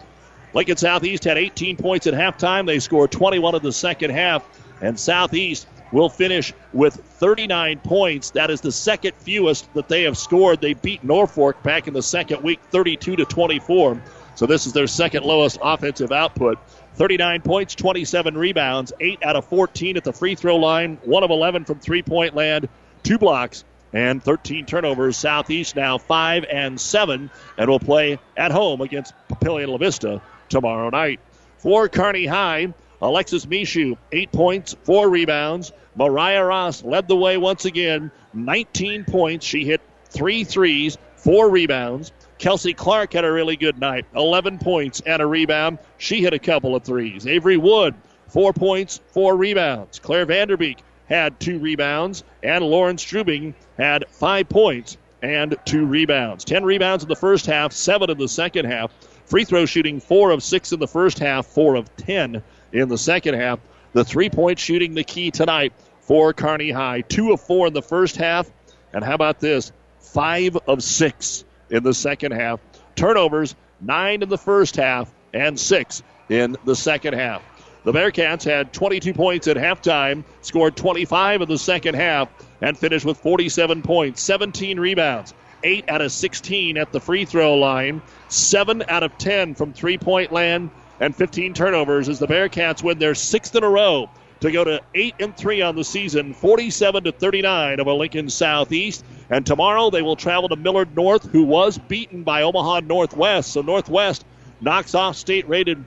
Lincoln 0.55 0.79
Southeast 0.79 1.25
had 1.25 1.37
18 1.37 1.77
points 1.77 2.07
at 2.07 2.15
halftime. 2.15 2.65
They 2.67 2.79
scored 2.79 3.13
21 3.13 3.57
in 3.57 3.63
the 3.63 3.71
second 3.71 4.13
half. 4.13 4.43
And 4.81 4.99
Southeast 4.99 5.67
will 5.93 6.09
finish 6.09 6.55
with 6.73 6.95
39 6.95 7.79
points. 7.81 8.31
That 8.31 8.51
is 8.51 8.63
the 8.63 8.73
second 8.73 9.13
fewest 9.19 9.71
that 9.75 9.89
they 9.89 10.05
have 10.05 10.17
scored. 10.17 10.63
They 10.63 10.73
beat 10.73 11.05
Norfolk 11.05 11.63
back 11.63 11.87
in 11.87 11.93
the 11.93 12.03
second 12.03 12.43
week, 12.43 12.61
32 12.71 13.15
to 13.17 13.27
24. 13.27 14.03
So 14.37 14.47
this 14.47 14.67
is 14.67 14.73
their 14.73 14.87
second 14.87 15.25
lowest 15.25 15.59
offensive 15.61 16.13
output. 16.13 16.59
39 16.95 17.43
points, 17.43 17.75
27 17.75 18.37
rebounds, 18.37 18.93
8 19.01 19.21
out 19.25 19.37
of 19.37 19.47
14 19.47 19.97
at 19.97 20.05
the 20.05 20.13
free 20.13 20.35
throw 20.35 20.57
line, 20.57 20.99
1 21.05 21.23
of 21.23 21.31
11 21.31 21.65
from 21.65 21.79
three 21.79 22.03
point 22.03 22.35
land, 22.35 22.69
2 23.05 23.19
blocks, 23.19 23.65
and 23.93 24.23
13 24.23 24.67
turnovers. 24.67 25.17
Southeast 25.17 25.77
now 25.77 25.99
5 25.99 26.45
and 26.51 26.81
7, 26.81 27.31
and 27.57 27.71
will 27.71 27.81
play 27.81 28.19
at 28.37 28.53
home 28.53 28.81
against 28.81 29.15
Papillion 29.29 29.69
La 29.69 29.79
Vista 29.79 30.23
tomorrow 30.49 30.91
night. 30.91 31.21
For 31.59 31.89
Kearney 31.89 32.27
High, 32.27 32.73
Alexis 33.03 33.47
Mishu, 33.47 33.97
8 34.13 34.33
points, 34.33 34.77
4 34.85 35.09
rebounds. 35.09 35.73
Mariah 35.97 36.45
Rost 36.45 36.85
led 36.85 37.09
the 37.09 37.17
way 37.17 37.37
once 37.37 37.65
again, 37.65 38.11
19 38.33 39.05
points. 39.05 39.45
She 39.45 39.65
hit 39.65 39.81
three 40.09 40.45
threes, 40.45 40.99
4 41.17 41.49
rebounds. 41.49 42.13
Kelsey 42.41 42.73
Clark 42.73 43.13
had 43.13 43.27
a 43.27 43.31
really 43.31 43.57
good 43.57 43.79
night, 43.79 44.07
11 44.17 44.61
points 44.61 45.03
and 45.05 45.21
a 45.21 45.27
rebound. 45.27 45.79
She 45.99 46.23
hit 46.23 46.33
a 46.33 46.39
couple 46.39 46.75
of 46.75 46.83
threes. 46.83 47.27
Avery 47.27 47.59
Wood, 47.59 47.95
four 48.29 48.55
points, 48.55 48.99
four 49.09 49.37
rebounds. 49.37 49.99
Claire 49.99 50.25
Vanderbeek 50.25 50.79
had 51.07 51.39
two 51.39 51.59
rebounds, 51.59 52.25
and 52.43 52.65
Lauren 52.65 52.97
Strubing 52.97 53.53
had 53.77 54.07
five 54.09 54.49
points 54.49 54.97
and 55.21 55.55
two 55.67 55.85
rebounds. 55.85 56.47
Ten 56.47 56.65
rebounds 56.65 57.05
in 57.05 57.11
the 57.11 57.15
first 57.15 57.45
half, 57.45 57.73
seven 57.73 58.09
in 58.09 58.17
the 58.17 58.27
second 58.27 58.65
half. 58.65 58.91
Free 59.27 59.45
throw 59.45 59.67
shooting, 59.67 60.01
four 60.01 60.31
of 60.31 60.43
six 60.43 60.73
in 60.73 60.81
the 60.81 60.89
first 60.89 61.19
half, 61.19 61.45
four 61.45 61.75
of 61.75 61.95
ten 61.97 62.43
in 62.73 62.89
the 62.89 62.97
second 62.97 63.35
half. 63.35 63.59
The 63.93 64.05
three 64.05 64.31
point 64.31 64.59
shooting, 64.59 64.95
the 64.95 65.05
key 65.05 65.31
tonight 65.31 65.75
for 66.01 66.33
Kearney 66.33 66.71
High. 66.71 67.03
Two 67.03 67.33
of 67.33 67.43
four 67.43 67.67
in 67.67 67.75
the 67.75 67.83
first 67.83 68.17
half, 68.17 68.51
and 68.95 69.05
how 69.05 69.15
about 69.15 69.41
this? 69.41 69.73
Five 69.99 70.57
of 70.67 70.83
six 70.83 71.45
in 71.71 71.83
the 71.83 71.95
second 71.95 72.33
half. 72.33 72.61
Turnovers, 72.97 73.55
nine 73.81 74.23
in 74.23 74.29
the 74.29 74.39
first 74.39 74.77
half 74.77 75.11
and 75.33 75.59
six 75.59 76.03
in 76.29 76.57
the 76.65 76.77
second 76.77 77.15
half. 77.15 77.43
The 77.85 77.93
Bearcats 77.93 78.45
had 78.45 78.73
22 78.73 79.15
points 79.15 79.49
at 79.49 79.57
halftime, 79.57 80.25
scored 80.43 80.77
25 80.77 81.43
in 81.43 81.49
the 81.49 81.59
second 81.59 81.95
half, 81.95 82.29
and 82.61 82.77
finished 82.77 83.07
with 83.07 83.17
47 83.19 83.81
points, 83.83 84.21
17 84.23 84.79
rebounds, 84.79 85.33
8 85.65 85.89
out 85.89 86.03
of 86.03 86.13
16 86.13 86.77
at 86.77 86.93
the 86.93 87.01
free 87.01 87.25
throw 87.25 87.57
line, 87.57 88.03
7 88.29 88.85
out 88.89 89.03
of 89.03 89.17
10 89.17 89.55
from 89.55 89.73
three 89.73 89.97
point 89.97 90.31
land, 90.31 90.71
and 91.01 91.17
15 91.17 91.55
turnovers 91.55 92.09
as 92.11 92.19
the 92.19 92.27
Bearcats 92.27 92.83
win 92.83 92.99
their 92.99 93.15
sixth 93.15 93.57
in 93.57 93.65
a 93.65 93.69
row 93.69 94.11
to 94.41 94.51
go 94.51 94.65
to 94.65 94.81
8 94.95 95.15
and 95.21 95.37
3 95.37 95.63
on 95.63 95.77
the 95.77 95.85
season, 95.85 96.35
47 96.35 97.05
to 97.05 97.13
39 97.13 97.81
over 97.81 97.93
Lincoln 97.93 98.29
Southeast. 98.29 99.05
And 99.31 99.47
tomorrow 99.47 99.91
they 99.91 100.03
will 100.03 100.17
travel 100.17 100.49
to 100.49 100.57
Millard 100.57 100.97
North, 100.97 101.31
who 101.31 101.45
was 101.45 101.79
beaten 101.79 102.25
by 102.25 102.43
Omaha 102.43 102.81
Northwest. 102.81 103.53
So 103.53 103.63
Northwest 103.63 104.25
knocks 104.61 104.95
off 104.95 105.17
state-rated 105.17 105.83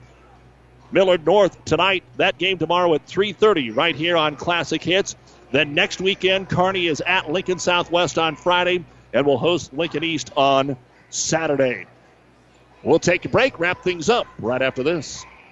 Millard 0.90 1.26
North 1.26 1.62
tonight. 1.64 2.04
That 2.16 2.38
game 2.38 2.56
tomorrow 2.58 2.94
at 2.94 3.06
3:30 3.06 3.70
right 3.70 3.94
here 3.94 4.16
on 4.16 4.36
Classic 4.36 4.82
Hits. 4.82 5.14
Then 5.52 5.74
next 5.74 6.00
weekend, 6.00 6.48
Kearney 6.48 6.86
is 6.86 7.00
at 7.00 7.30
Lincoln 7.30 7.58
Southwest 7.58 8.18
on 8.18 8.34
Friday 8.34 8.84
and 9.12 9.26
will 9.26 9.38
host 9.38 9.72
Lincoln 9.72 10.02
East 10.02 10.32
on 10.36 10.76
Saturday. 11.10 11.86
We'll 12.82 12.98
take 12.98 13.24
a 13.24 13.28
break, 13.28 13.60
wrap 13.60 13.82
things 13.82 14.08
up 14.08 14.26
right 14.38 14.60
after 14.60 14.82
this. 14.82 15.24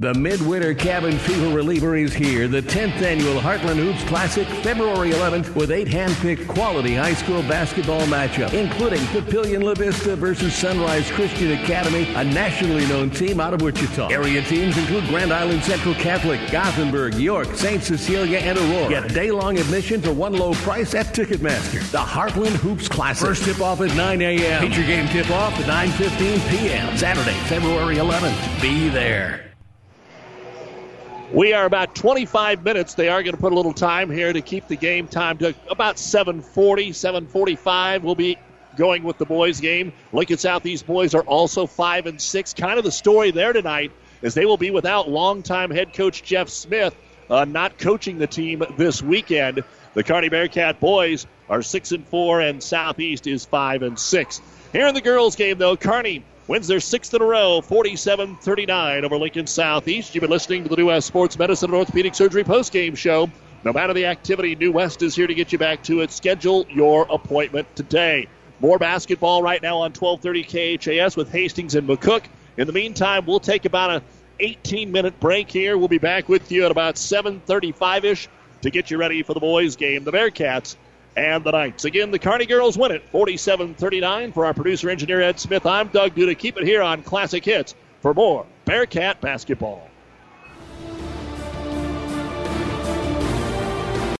The 0.00 0.12
Midwinter 0.12 0.74
Cabin 0.74 1.16
Fever 1.16 1.54
Reliever 1.54 1.94
is 1.94 2.12
here, 2.12 2.48
the 2.48 2.60
10th 2.60 3.00
annual 3.00 3.40
Heartland 3.40 3.76
Hoops 3.76 4.02
Classic, 4.08 4.44
February 4.64 5.12
11th, 5.12 5.54
with 5.54 5.70
eight 5.70 5.86
hand-picked 5.86 6.48
quality 6.48 6.96
high 6.96 7.14
school 7.14 7.42
basketball 7.42 8.00
matchups, 8.06 8.54
including 8.54 8.98
Papillion 9.12 9.62
La 9.62 9.72
Vista 9.74 10.16
versus 10.16 10.52
Sunrise 10.52 11.08
Christian 11.12 11.52
Academy, 11.52 12.12
a 12.14 12.24
nationally 12.24 12.84
known 12.88 13.08
team 13.08 13.38
out 13.38 13.54
of 13.54 13.62
Wichita. 13.62 14.08
Area 14.08 14.42
teams 14.42 14.76
include 14.76 15.06
Grand 15.06 15.32
Island 15.32 15.62
Central 15.62 15.94
Catholic, 15.94 16.40
Gothenburg, 16.50 17.14
York, 17.14 17.54
St. 17.54 17.80
Cecilia, 17.80 18.38
and 18.38 18.58
Aurora. 18.58 18.88
Get 18.88 19.14
day-long 19.14 19.58
admission 19.58 20.02
for 20.02 20.12
one 20.12 20.32
low 20.32 20.54
price 20.54 20.96
at 20.96 21.14
Ticketmaster. 21.14 21.88
The 21.92 21.98
Heartland 21.98 22.56
Hoops 22.56 22.88
Classic. 22.88 23.28
First 23.28 23.44
tip-off 23.44 23.80
at 23.80 23.94
9 23.94 24.22
a.m. 24.22 24.60
Feature 24.60 24.86
game 24.88 25.06
tip-off 25.06 25.52
at 25.60 25.88
9.15 25.88 26.50
p.m. 26.50 26.96
Saturday, 26.96 27.38
February 27.44 27.98
11th. 27.98 28.60
Be 28.60 28.88
there. 28.88 29.43
We 31.34 31.52
are 31.52 31.64
about 31.64 31.96
25 31.96 32.62
minutes. 32.62 32.94
They 32.94 33.08
are 33.08 33.20
going 33.24 33.34
to 33.34 33.40
put 33.40 33.52
a 33.52 33.56
little 33.56 33.72
time 33.72 34.08
here 34.08 34.32
to 34.32 34.40
keep 34.40 34.68
the 34.68 34.76
game 34.76 35.08
time 35.08 35.36
to 35.38 35.52
about 35.68 35.96
7:40, 35.96 36.90
7:45. 36.90 38.04
We'll 38.04 38.14
be 38.14 38.38
going 38.76 39.02
with 39.02 39.18
the 39.18 39.24
boys' 39.26 39.58
game. 39.58 39.92
Lincoln 40.12 40.38
Southeast 40.38 40.86
boys 40.86 41.12
are 41.12 41.22
also 41.22 41.66
five 41.66 42.06
and 42.06 42.20
six. 42.20 42.54
Kind 42.54 42.78
of 42.78 42.84
the 42.84 42.92
story 42.92 43.32
there 43.32 43.52
tonight 43.52 43.90
is 44.22 44.34
they 44.34 44.46
will 44.46 44.56
be 44.56 44.70
without 44.70 45.10
longtime 45.10 45.72
head 45.72 45.92
coach 45.92 46.22
Jeff 46.22 46.48
Smith, 46.48 46.94
uh, 47.28 47.44
not 47.44 47.78
coaching 47.78 48.18
the 48.18 48.28
team 48.28 48.62
this 48.76 49.02
weekend. 49.02 49.64
The 49.94 50.04
Kearney 50.04 50.28
Bearcat 50.28 50.78
boys 50.78 51.26
are 51.50 51.62
six 51.62 51.90
and 51.90 52.06
four, 52.06 52.42
and 52.42 52.62
Southeast 52.62 53.26
is 53.26 53.44
five 53.44 53.82
and 53.82 53.98
six. 53.98 54.40
Here 54.70 54.86
in 54.86 54.94
the 54.94 55.00
girls' 55.00 55.34
game, 55.34 55.58
though, 55.58 55.76
Kearney 55.76 56.22
wins 56.46 56.66
their 56.66 56.80
sixth 56.80 57.14
in 57.14 57.22
a 57.22 57.24
row, 57.24 57.60
47 57.60 58.36
39 58.36 59.04
over 59.04 59.16
Lincoln 59.16 59.46
Southeast. 59.46 60.14
You've 60.14 60.22
been 60.22 60.30
listening 60.30 60.64
to 60.64 60.68
the 60.68 60.76
New 60.76 60.86
West 60.86 61.06
Sports 61.06 61.38
Medicine 61.38 61.70
and 61.70 61.76
Orthopedic 61.76 62.14
Surgery 62.14 62.44
postgame 62.44 62.96
show. 62.96 63.30
No 63.64 63.72
matter 63.72 63.94
the 63.94 64.06
activity, 64.06 64.54
New 64.54 64.72
West 64.72 65.02
is 65.02 65.14
here 65.14 65.26
to 65.26 65.34
get 65.34 65.52
you 65.52 65.58
back 65.58 65.82
to 65.84 66.00
it. 66.00 66.10
Schedule 66.10 66.66
your 66.68 67.06
appointment 67.08 67.74
today. 67.74 68.28
More 68.60 68.78
basketball 68.78 69.42
right 69.42 69.62
now 69.62 69.78
on 69.78 69.92
1230 69.92 70.78
KHAS 70.78 71.16
with 71.16 71.30
Hastings 71.32 71.74
and 71.74 71.88
McCook. 71.88 72.24
In 72.56 72.66
the 72.66 72.72
meantime, 72.72 73.24
we'll 73.26 73.40
take 73.40 73.64
about 73.64 73.90
a 73.90 74.02
18 74.40 74.92
minute 74.92 75.18
break 75.20 75.50
here. 75.50 75.78
We'll 75.78 75.88
be 75.88 75.98
back 75.98 76.28
with 76.28 76.52
you 76.52 76.64
at 76.64 76.70
about 76.70 76.96
7:35 76.96 78.04
ish 78.04 78.28
to 78.62 78.70
get 78.70 78.90
you 78.90 78.98
ready 78.98 79.22
for 79.22 79.34
the 79.34 79.40
boys' 79.40 79.76
game. 79.76 80.04
The 80.04 80.12
Bearcats 80.12 80.76
and 81.16 81.44
the 81.44 81.50
Knights. 81.52 81.84
Again, 81.84 82.10
the 82.10 82.18
Kearney 82.18 82.46
girls 82.46 82.76
win 82.76 82.92
it 82.92 83.08
47 83.10 83.74
39. 83.74 84.32
For 84.32 84.46
our 84.46 84.54
producer 84.54 84.90
engineer 84.90 85.20
Ed 85.20 85.38
Smith, 85.40 85.66
I'm 85.66 85.88
Doug 85.88 86.14
Duda. 86.14 86.36
Keep 86.36 86.58
it 86.58 86.64
here 86.64 86.82
on 86.82 87.02
Classic 87.02 87.44
Hits 87.44 87.74
for 88.00 88.14
more 88.14 88.46
Bearcat 88.64 89.20
basketball. 89.20 89.88